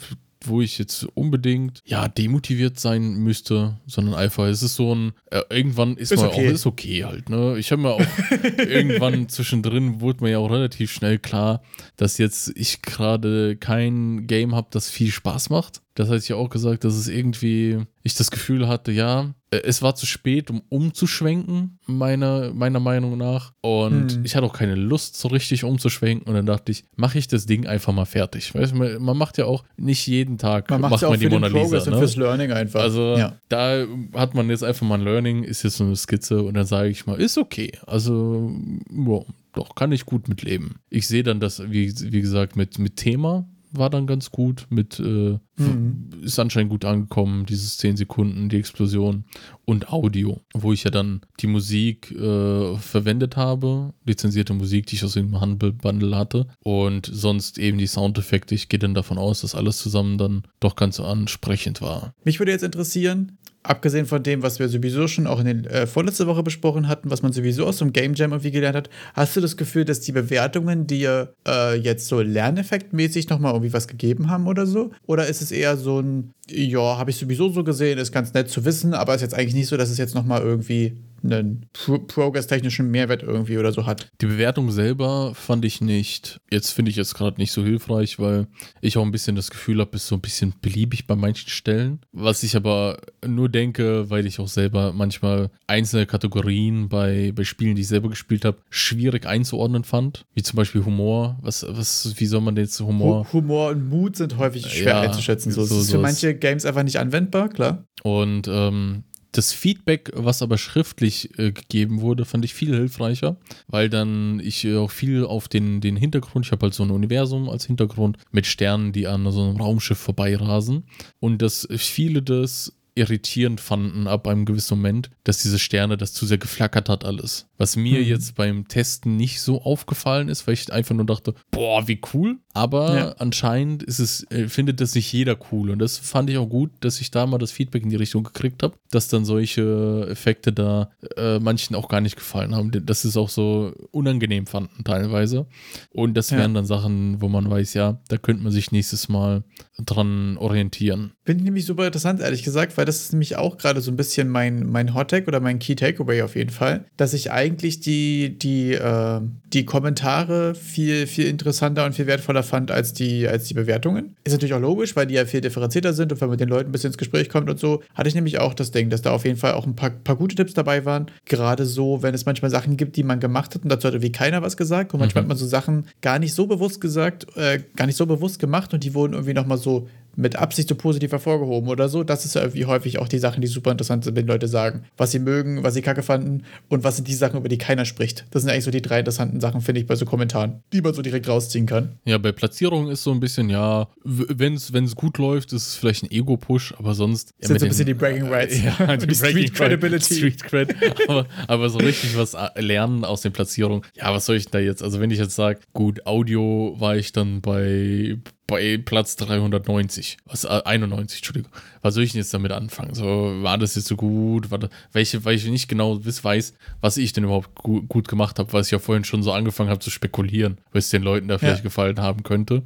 wo 0.45 0.61
ich 0.61 0.77
jetzt 0.77 1.03
unbedingt 1.15 1.81
ja 1.85 2.07
demotiviert 2.07 2.79
sein 2.79 3.15
müsste, 3.15 3.77
sondern 3.85 4.15
einfach 4.15 4.45
es 4.45 4.63
ist 4.63 4.75
so 4.75 4.93
ein 4.93 5.13
äh, 5.31 5.41
irgendwann 5.49 5.97
ist, 5.97 6.11
ist 6.11 6.19
man 6.19 6.29
okay. 6.29 6.47
auch 6.49 6.53
ist 6.53 6.65
okay 6.65 7.03
halt, 7.03 7.29
ne? 7.29 7.57
Ich 7.57 7.71
habe 7.71 7.81
mir 7.81 7.91
auch 7.91 8.05
irgendwann 8.57 9.29
zwischendrin 9.29 10.01
wurde 10.01 10.23
mir 10.23 10.31
ja 10.31 10.37
auch 10.39 10.51
relativ 10.51 10.91
schnell 10.91 11.19
klar, 11.19 11.61
dass 11.97 12.17
jetzt 12.17 12.51
ich 12.55 12.81
gerade 12.81 13.57
kein 13.57 14.27
Game 14.27 14.55
habe, 14.55 14.67
das 14.71 14.89
viel 14.89 15.11
Spaß 15.11 15.49
macht. 15.49 15.81
Das 15.99 16.07
hatte 16.07 16.19
ich 16.19 16.29
ja 16.29 16.37
auch 16.37 16.49
gesagt, 16.49 16.85
dass 16.85 16.93
es 16.93 17.09
irgendwie, 17.09 17.77
ich 18.03 18.15
das 18.15 18.31
Gefühl 18.31 18.69
hatte, 18.69 18.93
ja, 18.93 19.33
äh, 19.51 19.57
es 19.65 19.81
war 19.81 19.95
zu 19.95 20.05
spät, 20.05 20.49
um 20.49 20.61
umzuschwenken, 20.69 21.77
meiner, 21.87 22.53
meiner 22.53 22.79
Meinung 22.79 23.17
nach. 23.17 23.51
Und 23.59 24.13
hm. 24.13 24.23
ich 24.23 24.33
hatte 24.33 24.45
auch 24.45 24.53
keine 24.53 24.75
Lust, 24.75 25.17
so 25.17 25.27
richtig 25.27 25.65
umzuschwenken. 25.65 26.25
Und 26.25 26.35
dann 26.35 26.45
dachte 26.45 26.71
ich, 26.71 26.85
mache 26.95 27.19
ich 27.19 27.27
das 27.27 27.47
Ding 27.47 27.67
einfach 27.67 27.91
mal 27.91 28.05
fertig. 28.05 28.55
Weißt, 28.55 28.73
man, 28.73 29.03
man 29.03 29.17
macht 29.17 29.37
ja 29.37 29.43
auch 29.43 29.65
nicht 29.75 30.07
jeden 30.07 30.37
Tag 30.37 30.69
man 30.69 30.79
macht, 30.79 30.91
macht 30.91 31.01
man 31.01 31.19
die 31.19 31.27
Mona 31.27 31.47
Lisa. 31.47 31.89
Ne? 31.89 31.97
fürs 31.97 32.15
Learning 32.15 32.53
einfach. 32.53 32.79
Also 32.79 33.17
ja. 33.17 33.35
da 33.49 33.85
hat 34.13 34.35
man 34.35 34.49
jetzt 34.49 34.63
einfach 34.63 34.87
mal 34.87 34.99
ein 34.99 35.03
Learning, 35.03 35.43
ist 35.43 35.63
jetzt 35.63 35.75
so 35.75 35.83
eine 35.83 35.97
Skizze 35.97 36.41
und 36.43 36.53
dann 36.53 36.65
sage 36.65 36.87
ich 36.87 37.07
mal, 37.07 37.19
ist 37.19 37.37
okay. 37.37 37.73
Also, 37.85 38.55
wow, 38.89 39.25
doch, 39.51 39.75
kann 39.75 39.91
ich 39.91 40.05
gut 40.05 40.29
mitleben. 40.29 40.75
Ich 40.89 41.09
sehe 41.09 41.23
dann 41.23 41.41
das, 41.41 41.61
wie, 41.69 41.93
wie 41.93 42.21
gesagt, 42.21 42.55
mit, 42.55 42.79
mit 42.79 42.95
Thema 42.95 43.45
war 43.71 43.89
dann 43.89 44.07
ganz 44.07 44.31
gut 44.31 44.67
mit, 44.69 44.99
äh, 44.99 45.37
Mhm. 45.57 46.09
ist 46.23 46.39
anscheinend 46.39 46.69
gut 46.71 46.85
angekommen, 46.85 47.45
dieses 47.45 47.77
10 47.77 47.97
Sekunden, 47.97 48.47
die 48.47 48.55
Explosion 48.57 49.25
und 49.65 49.91
Audio, 49.91 50.39
wo 50.53 50.71
ich 50.71 50.85
ja 50.85 50.91
dann 50.91 51.21
die 51.41 51.47
Musik 51.47 52.11
äh, 52.11 52.77
verwendet 52.77 53.35
habe, 53.35 53.93
lizenzierte 54.05 54.53
Musik, 54.53 54.87
die 54.87 54.95
ich 54.95 55.03
aus 55.03 55.13
dem 55.13 55.41
Humble 55.41 55.73
Bundle 55.73 56.15
hatte 56.17 56.47
und 56.63 57.09
sonst 57.11 57.57
eben 57.57 57.77
die 57.77 57.87
Soundeffekte. 57.87 58.55
Ich 58.55 58.69
gehe 58.69 58.79
dann 58.79 58.93
davon 58.93 59.17
aus, 59.17 59.41
dass 59.41 59.53
alles 59.55 59.79
zusammen 59.79 60.17
dann 60.17 60.43
doch 60.61 60.75
ganz 60.77 60.99
ansprechend 60.99 61.81
war. 61.81 62.13
Mich 62.23 62.39
würde 62.39 62.51
jetzt 62.53 62.63
interessieren, 62.63 63.37
abgesehen 63.63 64.05
von 64.05 64.23
dem, 64.23 64.41
was 64.41 64.59
wir 64.59 64.69
sowieso 64.69 65.07
schon 65.07 65.27
auch 65.27 65.39
in 65.39 65.45
den 65.45 65.65
äh, 65.65 65.85
vorletzte 65.85 66.27
Woche 66.27 66.43
besprochen 66.43 66.87
hatten, 66.87 67.11
was 67.11 67.21
man 67.21 67.33
sowieso 67.33 67.65
aus 67.65 67.77
dem 67.77 67.93
Game 67.93 68.13
Jam 68.13 68.31
irgendwie 68.31 68.51
gelernt 68.51 68.75
hat, 68.75 68.89
hast 69.13 69.35
du 69.35 69.41
das 69.41 69.57
Gefühl, 69.57 69.85
dass 69.85 69.99
die 69.99 70.11
Bewertungen 70.11 70.87
dir 70.87 71.33
äh, 71.47 71.75
jetzt 71.75 72.07
so 72.07 72.21
lerneffektmäßig 72.21 73.29
nochmal 73.29 73.53
irgendwie 73.53 73.73
was 73.73 73.87
gegeben 73.87 74.29
haben 74.29 74.47
oder 74.47 74.65
so? 74.65 74.91
Oder 75.05 75.27
ist 75.27 75.41
es 75.41 75.51
eher 75.51 75.77
so 75.77 75.99
ein, 75.99 76.33
ja, 76.49 76.97
habe 76.97 77.11
ich 77.11 77.17
sowieso 77.17 77.49
so 77.49 77.63
gesehen, 77.63 77.97
ist 77.97 78.11
ganz 78.11 78.33
nett 78.33 78.49
zu 78.49 78.65
wissen, 78.65 78.93
aber 78.93 79.15
ist 79.15 79.21
jetzt 79.21 79.35
eigentlich 79.35 79.55
nicht 79.55 79.67
so, 79.67 79.77
dass 79.77 79.89
es 79.89 79.97
jetzt 79.97 80.15
nochmal 80.15 80.41
irgendwie 80.41 80.97
einen 81.23 81.65
Pro 81.73 81.99
progress-technischen 81.99 82.89
Mehrwert 82.91 83.23
irgendwie 83.23 83.57
oder 83.57 83.71
so 83.71 83.85
hat? 83.85 84.09
Die 84.21 84.25
Bewertung 84.25 84.71
selber 84.71 85.33
fand 85.35 85.65
ich 85.65 85.81
nicht, 85.81 86.39
jetzt 86.51 86.71
finde 86.71 86.91
ich 86.91 86.97
jetzt 86.97 87.15
gerade 87.15 87.39
nicht 87.39 87.51
so 87.51 87.63
hilfreich, 87.63 88.19
weil 88.19 88.47
ich 88.81 88.97
auch 88.97 89.03
ein 89.03 89.11
bisschen 89.11 89.35
das 89.35 89.49
Gefühl 89.49 89.79
habe, 89.79 89.95
ist 89.95 90.07
so 90.07 90.15
ein 90.15 90.21
bisschen 90.21 90.53
beliebig 90.61 91.07
bei 91.07 91.15
manchen 91.15 91.49
Stellen. 91.49 91.99
Was 92.11 92.43
ich 92.43 92.55
aber 92.55 92.97
nur 93.25 93.49
denke, 93.49 94.09
weil 94.09 94.25
ich 94.25 94.39
auch 94.39 94.47
selber 94.47 94.93
manchmal 94.93 95.49
einzelne 95.67 96.05
Kategorien 96.05 96.89
bei, 96.89 97.31
bei 97.35 97.43
Spielen, 97.43 97.75
die 97.75 97.81
ich 97.81 97.87
selber 97.87 98.09
gespielt 98.09 98.45
habe, 98.45 98.57
schwierig 98.69 99.25
einzuordnen 99.25 99.83
fand. 99.83 100.25
Wie 100.33 100.43
zum 100.43 100.57
Beispiel 100.57 100.85
Humor. 100.85 101.37
Was, 101.41 101.65
was, 101.67 102.13
wie 102.17 102.25
soll 102.25 102.41
man 102.41 102.55
jetzt 102.57 102.79
Humor? 102.79 103.25
Hu 103.31 103.39
Humor 103.39 103.69
und 103.71 103.89
Mut 103.89 104.15
sind 104.15 104.37
häufig 104.37 104.65
schwer 104.69 104.85
Ja, 104.93 105.01
einzuschätzen. 105.01 105.51
So. 105.51 105.63
so- 105.63 105.75
es 105.75 105.81
ist 105.85 105.91
für 105.91 105.97
manche 105.99 106.35
Games 106.35 106.65
einfach 106.65 106.83
nicht 106.83 106.97
anwendbar, 106.99 107.49
klar. 107.49 107.83
Und 108.03 108.47
ähm, 108.47 109.03
das 109.31 109.53
Feedback, 109.53 110.11
was 110.13 110.41
aber 110.41 110.57
schriftlich 110.57 111.37
äh, 111.37 111.51
gegeben 111.51 112.01
wurde, 112.01 112.25
fand 112.25 112.45
ich 112.45 112.53
viel 112.53 112.75
hilfreicher, 112.75 113.37
weil 113.67 113.89
dann 113.89 114.39
ich 114.39 114.65
äh, 114.65 114.77
auch 114.77 114.91
viel 114.91 115.23
auf 115.23 115.47
den, 115.47 115.81
den 115.81 115.95
Hintergrund, 115.95 116.45
ich 116.45 116.51
habe 116.51 116.63
halt 116.63 116.73
so 116.73 116.83
ein 116.83 116.91
Universum 116.91 117.49
als 117.49 117.65
Hintergrund 117.65 118.17
mit 118.31 118.47
Sternen, 118.47 118.91
die 118.91 119.07
an 119.07 119.31
so 119.31 119.43
einem 119.43 119.57
Raumschiff 119.57 119.99
vorbeirasen. 119.99 120.83
Und 121.19 121.41
dass 121.41 121.67
viele 121.71 122.23
das 122.23 122.78
irritierend 122.99 123.59
fanden 123.61 124.07
ab 124.07 124.27
einem 124.27 124.45
gewissen 124.45 124.77
Moment, 124.77 125.09
dass 125.23 125.41
diese 125.41 125.57
Sterne 125.59 125.97
das 125.97 126.13
zu 126.13 126.25
sehr 126.25 126.37
geflackert 126.37 126.89
hat 126.89 127.05
alles. 127.05 127.47
Was 127.57 127.75
mir 127.75 127.99
Mhm. 127.99 128.05
jetzt 128.05 128.35
beim 128.35 128.67
Testen 128.67 129.15
nicht 129.17 129.41
so 129.41 129.61
aufgefallen 129.61 130.29
ist, 130.29 130.45
weil 130.47 130.53
ich 130.53 130.71
einfach 130.71 130.95
nur 130.95 131.05
dachte, 131.05 131.33
boah, 131.51 131.87
wie 131.87 131.99
cool. 132.13 132.37
Aber 132.53 132.95
Ja. 132.95 133.09
anscheinend 133.19 133.83
ist 133.83 133.99
es, 133.99 134.29
äh, 134.31 134.47
findet 134.47 134.81
das 134.81 134.95
nicht 134.95 135.11
jeder 135.13 135.37
cool. 135.51 135.69
Und 135.69 135.79
das 135.79 135.97
fand 135.97 136.29
ich 136.29 136.37
auch 136.37 136.47
gut, 136.47 136.71
dass 136.81 136.99
ich 137.01 137.11
da 137.11 137.25
mal 137.25 137.37
das 137.37 137.51
Feedback 137.51 137.83
in 137.83 137.89
die 137.89 137.95
Richtung 137.95 138.23
gekriegt 138.23 138.63
habe, 138.63 138.75
dass 138.91 139.07
dann 139.07 139.23
solche 139.25 140.07
Effekte 140.09 140.51
da 140.51 140.91
äh, 141.17 141.39
manchen 141.39 141.75
auch 141.75 141.87
gar 141.89 142.01
nicht 142.01 142.15
gefallen 142.15 142.55
haben. 142.55 142.71
Dass 142.85 143.01
sie 143.03 143.07
es 143.09 143.17
auch 143.17 143.29
so 143.29 143.73
unangenehm 143.91 144.45
fanden 144.47 144.83
teilweise. 144.83 145.47
Und 145.91 146.15
das 146.15 146.31
Ja. 146.31 146.37
wären 146.37 146.53
dann 146.53 146.65
Sachen, 146.65 147.21
wo 147.21 147.29
man 147.29 147.49
weiß, 147.49 147.73
ja, 147.75 148.01
da 148.09 148.17
könnte 148.17 148.43
man 148.43 148.51
sich 148.51 148.71
nächstes 148.71 149.09
Mal 149.09 149.43
dran 149.77 150.37
orientieren. 150.37 151.13
Finde 151.25 151.41
ich 151.41 151.45
nämlich 151.45 151.65
super 151.65 151.85
interessant, 151.85 152.19
ehrlich 152.21 152.43
gesagt, 152.43 152.77
weil 152.77 152.85
das 152.89 153.01
ist 153.01 153.13
nämlich 153.13 153.35
auch 153.37 153.57
gerade 153.57 153.81
so 153.81 153.91
ein 153.91 153.95
bisschen 153.95 154.27
mein, 154.29 154.69
mein 154.69 154.93
Hot 154.95 155.11
Tag 155.11 155.27
oder 155.27 155.39
mein 155.39 155.59
Key 155.59 155.75
Takeaway 155.75 156.21
auf 156.23 156.35
jeden 156.35 156.49
Fall, 156.49 156.85
dass 156.97 157.13
ich 157.13 157.31
eigentlich 157.31 157.79
die, 157.79 158.37
die, 158.37 158.73
äh, 158.73 159.21
die 159.53 159.65
Kommentare 159.65 160.55
viel, 160.55 161.07
viel 161.07 161.27
interessanter 161.27 161.85
und 161.85 161.93
viel 161.93 162.07
wertvoller 162.07 162.43
fand 162.43 162.71
als 162.71 162.93
die, 162.93 163.27
als 163.27 163.45
die 163.45 163.53
Bewertungen. 163.53 164.15
Ist 164.23 164.33
natürlich 164.33 164.53
auch 164.53 164.59
logisch, 164.59 164.95
weil 164.95 165.07
die 165.07 165.13
ja 165.15 165.25
viel 165.25 165.41
differenzierter 165.41 165.93
sind 165.93 166.11
und 166.11 166.19
wenn 166.19 166.27
man 166.27 166.33
mit 166.33 166.39
den 166.39 166.49
Leuten 166.49 166.69
ein 166.69 166.71
bisschen 166.71 166.89
ins 166.89 166.97
Gespräch 166.97 167.29
kommt 167.29 167.49
und 167.49 167.59
so, 167.59 167.81
hatte 167.93 168.09
ich 168.09 168.15
nämlich 168.15 168.39
auch 168.39 168.53
das 168.53 168.71
Ding, 168.71 168.89
dass 168.89 169.01
da 169.01 169.11
auf 169.11 169.25
jeden 169.25 169.37
Fall 169.37 169.53
auch 169.53 169.65
ein 169.67 169.75
paar, 169.75 169.91
paar 169.91 170.15
gute 170.15 170.35
Tipps 170.35 170.53
dabei 170.53 170.83
waren. 170.85 171.05
Gerade 171.25 171.65
so, 171.65 172.01
wenn 172.01 172.13
es 172.15 172.25
manchmal 172.25 172.51
Sachen 172.51 172.75
gibt, 172.75 172.95
die 172.95 173.03
man 173.03 173.19
gemacht 173.19 173.53
hat 173.55 173.63
und 173.63 173.69
dazu 173.69 173.87
hat 173.87 173.93
irgendwie 173.93 174.11
keiner 174.11 174.41
was 174.41 174.57
gesagt 174.57 174.93
und 174.93 174.99
manchmal 174.99 175.23
Mhm. 175.23 175.25
hat 175.25 175.27
man 175.29 175.37
so 175.37 175.45
Sachen 175.45 175.85
gar 176.01 176.17
nicht 176.19 176.33
so 176.33 176.47
bewusst 176.47 176.81
gesagt, 176.81 177.27
äh, 177.35 177.59
gar 177.75 177.85
nicht 177.85 177.97
so 177.97 178.05
bewusst 178.05 178.39
gemacht 178.39 178.73
und 178.73 178.83
die 178.83 178.93
wurden 178.93 179.13
irgendwie 179.13 179.33
nochmal 179.33 179.57
so 179.57 179.87
mit 180.15 180.35
Absicht 180.35 180.67
so 180.69 180.75
positiv 180.75 181.11
hervorgehoben 181.11 181.69
oder 181.69 181.89
so. 181.89 182.03
Das 182.03 182.25
ist 182.25 182.35
ja 182.35 182.41
irgendwie 182.41 182.65
häufig 182.65 182.99
auch 182.99 183.07
die 183.07 183.19
Sachen, 183.19 183.41
die 183.41 183.47
super 183.47 183.71
interessant 183.71 184.03
sind, 184.03 184.15
wenn 184.15 184.27
Leute 184.27 184.47
sagen, 184.47 184.83
was 184.97 185.11
sie 185.11 185.19
mögen, 185.19 185.63
was 185.63 185.73
sie 185.73 185.81
kacke 185.81 186.03
fanden 186.03 186.43
und 186.67 186.83
was 186.83 186.95
sind 186.97 187.07
die 187.07 187.13
Sachen, 187.13 187.37
über 187.39 187.49
die 187.49 187.57
keiner 187.57 187.85
spricht. 187.85 188.25
Das 188.31 188.41
sind 188.43 188.51
eigentlich 188.51 188.63
so 188.65 188.71
die 188.71 188.81
drei 188.81 188.99
interessanten 188.99 189.39
Sachen, 189.39 189.61
finde 189.61 189.81
ich, 189.81 189.87
bei 189.87 189.95
so 189.95 190.05
Kommentaren, 190.05 190.61
die 190.73 190.81
man 190.81 190.93
so 190.93 191.01
direkt 191.01 191.27
rausziehen 191.27 191.65
kann. 191.65 191.93
Ja, 192.05 192.17
bei 192.17 192.31
Platzierung 192.31 192.89
ist 192.89 193.03
so 193.03 193.11
ein 193.11 193.19
bisschen, 193.19 193.49
ja, 193.49 193.87
wenn 194.03 194.53
es 194.55 194.95
gut 194.95 195.17
läuft, 195.17 195.53
ist 195.53 195.67
es 195.67 195.75
vielleicht 195.75 196.03
ein 196.03 196.11
Ego-Push, 196.11 196.73
aber 196.77 196.93
sonst. 196.93 197.33
ja, 197.41 197.47
Sind 197.47 197.59
so 197.59 197.65
ein 197.65 197.69
bisschen 197.69 197.85
den- 197.85 197.89
die 197.95 197.99
Bragging 197.99 198.27
Rights. 198.27 198.61
Ja, 198.61 198.91
Und 198.91 199.09
die 199.09 199.15
Street 199.15 199.53
Credibility. 199.53 200.15
Street 200.15 200.43
Cred. 200.43 200.75
aber, 201.07 201.25
aber 201.47 201.69
so 201.69 201.77
richtig 201.79 202.17
was 202.17 202.33
äh, 202.33 202.47
lernen 202.59 203.03
aus 203.05 203.21
den 203.21 203.31
Platzierungen. 203.31 203.83
Ja, 203.95 204.13
was 204.13 204.25
soll 204.25 204.35
ich 204.35 204.45
denn 204.45 204.51
da 204.51 204.59
jetzt? 204.59 204.83
Also, 204.83 204.99
wenn 204.99 205.11
ich 205.11 205.19
jetzt 205.19 205.35
sage, 205.35 205.59
gut, 205.73 206.05
Audio 206.05 206.75
war 206.79 206.95
ich 206.97 207.11
dann 207.11 207.41
bei, 207.41 208.17
bei 208.49 208.77
Platz 208.77 209.15
390. 209.15 210.17
Was, 210.25 210.43
äh, 210.43 210.61
91, 210.65 211.19
Entschuldigung. 211.19 211.51
Was 211.81 211.93
soll 211.93 212.03
ich 212.03 212.11
denn 212.11 212.19
jetzt 212.21 212.33
damit 212.33 212.51
anfangen? 212.51 212.93
So, 212.93 213.05
war 213.41 213.57
das 213.57 213.75
jetzt 213.75 213.87
so 213.87 213.95
gut? 213.95 214.51
War 214.51 214.59
das, 214.59 214.69
welche, 214.91 215.23
weil 215.25 215.35
ich 215.35 215.45
nicht 215.45 215.67
genau 215.69 215.99
weiß, 216.03 216.53
was 216.81 216.97
ich 216.97 217.13
denn 217.13 217.23
überhaupt 217.23 217.55
gu 217.55 217.81
gut 217.83 218.07
gemacht 218.07 218.39
habe, 218.39 218.51
was 218.53 218.67
ich 218.67 218.71
ja 218.71 218.79
vorhin 218.79 219.03
schon 219.03 219.23
so 219.23 219.31
angefangen 219.31 219.69
habe 219.69 219.79
zu 219.79 219.89
spekulieren, 219.89 220.57
was 220.73 220.89
den 220.89 221.03
Leuten 221.03 221.27
da 221.27 221.37
vielleicht 221.37 221.57
Ja. 221.59 221.63
gefallen 221.63 221.99
haben 221.99 222.23
könnte. 222.23 222.63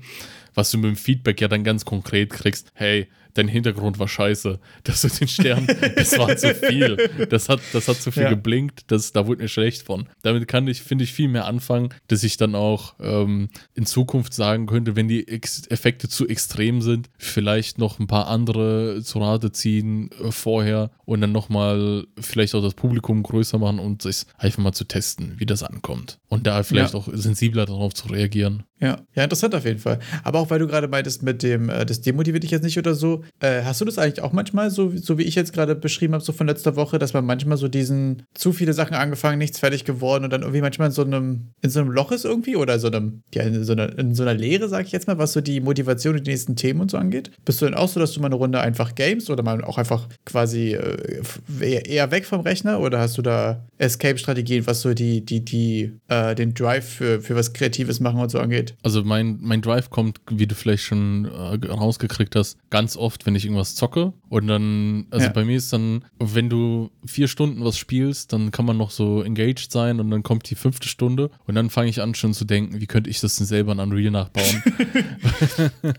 Was 0.56 0.72
du 0.72 0.78
mit 0.78 0.86
dem 0.86 0.96
Feedback 0.96 1.42
ja 1.42 1.48
dann 1.48 1.64
ganz 1.64 1.84
konkret 1.86 2.30
kriegst, 2.30 2.72
hey, 2.76 3.08
dein 3.34 3.48
Hintergrund 3.48 4.00
war 4.00 4.08
scheiße. 4.08 4.60
Das 4.84 5.04
mit 5.04 5.20
den 5.20 5.28
Sternen, 5.28 5.68
das 5.96 6.18
war 6.18 6.36
zu 6.38 6.54
viel. 6.56 6.98
Das 7.30 7.50
hat, 7.50 7.60
das 7.74 7.88
hat 7.88 8.02
zu 8.02 8.12
viel 8.12 8.24
Ja. 8.24 8.30
geblinkt, 8.30 8.86
das, 8.92 9.12
da 9.12 9.28
wurde 9.28 9.42
mir 9.44 9.48
schlecht 9.50 9.84
von. 9.84 10.08
Damit 10.22 10.48
kann 10.48 10.68
ich, 10.68 10.82
finde 10.82 11.04
ich, 11.04 11.14
viel 11.14 11.28
mehr 11.28 11.46
anfangen, 11.46 11.90
dass 12.08 12.24
ich 12.24 12.38
dann 12.38 12.56
auch 12.56 12.96
ähm, 13.00 13.50
in 13.76 13.86
Zukunft 13.86 14.34
sagen 14.34 14.66
könnte, 14.66 14.96
wenn 14.96 15.08
die 15.08 15.28
Ex 15.28 15.68
Effekte 15.70 16.08
zu 16.10 16.28
extrem 16.28 16.82
sind, 16.82 17.10
vielleicht 17.18 17.78
noch 17.78 18.00
ein 18.00 18.08
paar 18.08 18.28
andere 18.28 19.02
zu 19.04 19.20
Rate 19.20 19.52
ziehen 19.52 20.10
äh, 20.24 20.32
vorher 20.32 20.92
und 21.06 21.22
dann 21.22 21.32
nochmal 21.32 22.06
vielleicht 22.20 22.56
auch 22.56 22.62
das 22.62 22.74
Publikum 22.74 23.24
größer 23.24 23.58
machen 23.58 23.80
und 23.80 24.06
es 24.06 24.26
einfach 24.38 24.60
mal 24.60 24.74
zu 24.74 24.86
testen, 24.86 25.36
wie 25.38 25.46
das 25.46 25.64
ankommt. 25.64 26.20
Und 26.28 26.48
da 26.48 26.64
vielleicht 26.64 26.94
Ja. 26.94 27.00
auch 27.00 27.08
sensibler 27.14 27.66
darauf 27.66 27.94
zu 27.94 28.08
reagieren. 28.08 28.64
Ja, 28.80 29.02
ja, 29.16 29.24
interessant 29.24 29.56
auf 29.56 29.64
jeden 29.66 29.80
Fall. 29.80 30.00
Aber 30.24 30.40
auch 30.40 30.50
weil 30.50 30.60
du 30.60 30.68
gerade 30.68 30.88
meintest 30.90 31.24
mit 31.24 31.42
dem, 31.42 31.70
äh, 31.70 31.86
das 31.86 32.02
demotiviert 32.02 32.44
dich 32.44 32.52
jetzt 32.52 32.64
nicht 32.64 32.78
oder 32.78 32.94
so, 32.96 33.23
äh, 33.40 33.64
hast 33.64 33.82
du 33.82 33.86
das 33.86 33.98
eigentlich 33.98 34.22
auch 34.22 34.34
manchmal, 34.34 34.72
so, 34.72 34.92
so 34.96 35.18
wie 35.18 35.24
ich 35.24 35.36
jetzt 35.36 35.54
gerade 35.54 35.76
beschrieben 35.76 36.14
habe, 36.14 36.24
so 36.24 36.34
von 36.34 36.48
letzter 36.48 36.76
Woche, 36.76 37.00
dass 37.00 37.14
man 37.14 37.26
manchmal 37.26 37.58
so 37.58 37.68
diesen 37.68 38.24
zu 38.34 38.54
viele 38.54 38.74
Sachen 38.74 38.96
angefangen, 38.96 39.38
nichts 39.38 39.60
fertig 39.60 39.86
geworden 39.86 40.24
und 40.24 40.34
dann 40.34 40.42
irgendwie 40.42 40.62
manchmal 40.62 40.88
in 40.88 40.94
so 40.94 41.04
einem, 41.04 41.50
in 41.62 41.70
so 41.70 41.80
einem 41.80 41.92
Loch 41.92 42.12
ist 42.12 42.26
irgendwie 42.26 42.56
oder 42.56 42.80
so 42.80 42.88
einem, 42.88 43.22
ja, 43.34 43.44
in 43.44 43.64
so 43.64 43.74
einer, 43.74 43.98
in 43.98 44.16
so 44.16 44.24
einer 44.24 44.34
Leere, 44.34 44.70
sag 44.70 44.86
ich 44.86 44.92
jetzt 44.92 45.08
mal, 45.08 45.18
was 45.18 45.34
so 45.34 45.42
die 45.42 45.62
Motivation 45.62 46.16
und 46.16 46.26
die 46.26 46.32
nächsten 46.32 46.56
Themen 46.56 46.82
und 46.82 46.92
so 46.92 46.98
angeht? 46.98 47.32
Bist 47.46 47.62
du 47.62 47.66
denn 47.66 47.76
auch 47.76 47.88
so, 47.88 48.00
dass 48.00 48.14
du 48.14 48.20
mal 48.20 48.28
eine 48.28 48.36
Runde 48.36 48.60
einfach 48.60 48.96
games 48.96 49.30
oder 49.30 49.44
mal 49.44 49.64
auch 49.64 49.78
einfach 49.78 50.08
quasi 50.26 50.74
äh, 50.74 51.22
eher 51.60 52.12
weg 52.12 52.26
vom 52.26 52.42
Rechner 52.42 52.80
oder 52.80 53.00
hast 53.00 53.18
du 53.18 53.22
da 53.22 53.66
Escape-Strategien, 53.78 54.66
was 54.68 54.82
so 54.82 54.94
die, 54.94 55.26
die, 55.26 55.44
die, 55.44 55.94
äh, 56.08 56.36
den 56.36 56.54
Drive 56.54 56.88
für, 56.88 57.22
für 57.22 57.36
was 57.36 57.54
Kreatives 57.54 58.00
machen 58.00 58.20
und 58.20 58.30
so 58.30 58.40
angeht? 58.40 58.76
Also 58.84 59.04
mein, 59.04 59.38
mein 59.42 59.62
Drive 59.62 59.90
kommt, 59.90 60.20
wie 60.30 60.48
du 60.48 60.56
vielleicht 60.56 60.84
schon 60.84 61.26
äh, 61.26 61.68
rausgekriegt 61.68 62.36
hast, 62.36 62.58
ganz 62.70 62.98
oft, 62.98 63.13
wenn 63.26 63.36
ich 63.36 63.46
irgendwas 63.46 63.76
zocke. 63.76 64.14
Und 64.30 64.48
dann, 64.48 65.06
also 65.12 65.28
Ja. 65.28 65.32
bei 65.32 65.46
mir 65.46 65.58
ist 65.58 65.72
dann, 65.74 66.06
wenn 66.20 66.50
du 66.50 66.90
vier 67.06 67.28
Stunden 67.28 67.64
was 67.64 67.78
spielst, 67.78 68.34
dann 68.34 68.52
kann 68.52 68.66
man 68.66 68.78
noch 68.78 68.92
so 68.92 69.22
engaged 69.22 69.72
sein 69.72 70.00
und 70.00 70.10
dann 70.12 70.24
kommt 70.24 70.50
die 70.50 70.56
fünfte 70.56 70.88
Stunde 70.88 71.30
und 71.46 71.56
dann 71.56 71.70
fange 71.70 71.90
ich 71.90 72.02
an 72.02 72.16
schon 72.16 72.34
zu 72.34 72.46
denken, 72.46 72.80
wie 72.82 72.88
könnte 72.88 73.10
ich 73.10 73.20
das 73.20 73.36
denn 73.36 73.46
selber 73.48 73.72
in 73.74 73.80
Unreal 73.80 74.12
nachbauen? 74.12 74.64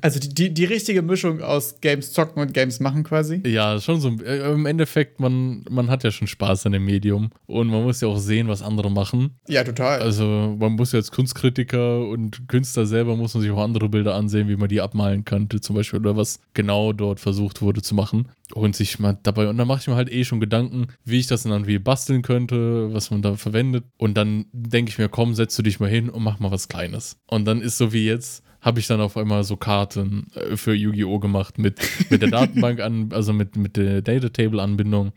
Also 0.00 0.18
die, 0.20 0.28
die, 0.34 0.52
die 0.54 0.64
richtige 0.64 1.02
Mischung 1.02 1.40
aus 1.42 1.80
Games 1.80 2.12
zocken 2.12 2.42
und 2.42 2.52
Games 2.54 2.80
machen 2.80 3.04
quasi. 3.04 3.42
ja, 3.46 3.80
schon 3.80 4.00
so. 4.00 4.08
Äh, 4.24 4.52
Im 4.52 4.66
Endeffekt, 4.66 5.20
man, 5.20 5.64
man 5.70 5.90
hat 5.90 6.04
ja 6.04 6.10
schon 6.10 6.26
Spaß 6.26 6.66
an 6.66 6.72
dem 6.72 6.84
Medium 6.84 7.30
und 7.46 7.68
man 7.68 7.82
muss 7.82 8.00
ja 8.00 8.08
auch 8.08 8.18
sehen, 8.18 8.48
was 8.48 8.62
andere 8.62 8.90
machen. 8.90 9.36
Ja, 9.48 9.64
total. 9.64 10.00
Also 10.00 10.56
man 10.58 10.72
muss 10.72 10.92
ja 10.92 10.98
als 10.98 11.10
Kunstkritiker 11.10 12.06
und 12.08 12.48
Künstler 12.48 12.86
selber 12.86 13.16
muss 13.16 13.34
man 13.34 13.42
sich 13.42 13.50
auch 13.50 13.62
andere 13.62 13.88
Bilder 13.88 14.14
ansehen, 14.14 14.48
wie 14.48 14.56
man 14.56 14.68
die 14.68 14.80
abmalen 14.80 15.24
könnte, 15.24 15.60
zum 15.60 15.76
Beispiel, 15.76 16.00
oder 16.00 16.16
was 16.16 16.40
genau 16.54 16.92
dort 16.92 17.03
versucht 17.16 17.62
wurde 17.62 17.82
zu 17.82 17.94
machen. 17.94 18.28
Und 18.52 18.76
sich 18.76 18.98
mal 18.98 19.18
dabei, 19.22 19.48
und 19.48 19.56
dann 19.56 19.68
mache 19.68 19.80
ich 19.80 19.88
mir 19.88 19.96
halt 19.96 20.12
eh 20.12 20.24
schon 20.24 20.40
Gedanken, 20.40 20.88
wie 21.04 21.18
ich 21.18 21.26
das 21.26 21.44
dann 21.44 21.66
wie 21.66 21.78
basteln 21.78 22.22
könnte, 22.22 22.92
was 22.92 23.10
man 23.10 23.22
da 23.22 23.36
verwendet. 23.36 23.84
Und 23.96 24.16
dann 24.16 24.46
denke 24.52 24.90
ich 24.90 24.98
mir, 24.98 25.08
komm, 25.08 25.34
setz 25.34 25.56
du 25.56 25.62
dich 25.62 25.80
mal 25.80 25.88
hin 25.88 26.10
und 26.10 26.22
mach 26.22 26.38
mal 26.40 26.50
was 26.50 26.68
Kleines. 26.68 27.16
Und 27.26 27.44
dann 27.46 27.60
ist 27.60 27.78
so 27.78 27.92
wie 27.92 28.06
jetzt, 28.06 28.42
habe 28.64 28.80
ich 28.80 28.86
dann 28.86 29.00
auf 29.02 29.16
einmal 29.18 29.44
so 29.44 29.56
Karten 29.56 30.26
äh, 30.34 30.56
für 30.56 30.72
Yu-Gi-Oh! 30.72 31.18
gemacht 31.18 31.58
mit, 31.58 31.80
mit 32.08 32.22
der 32.22 32.30
Datenbank 32.30 32.80
an, 32.80 33.10
also 33.12 33.32
mit, 33.32 33.56
mit 33.56 33.76
der 33.76 34.00
Data-Table-Anbindung 34.00 35.12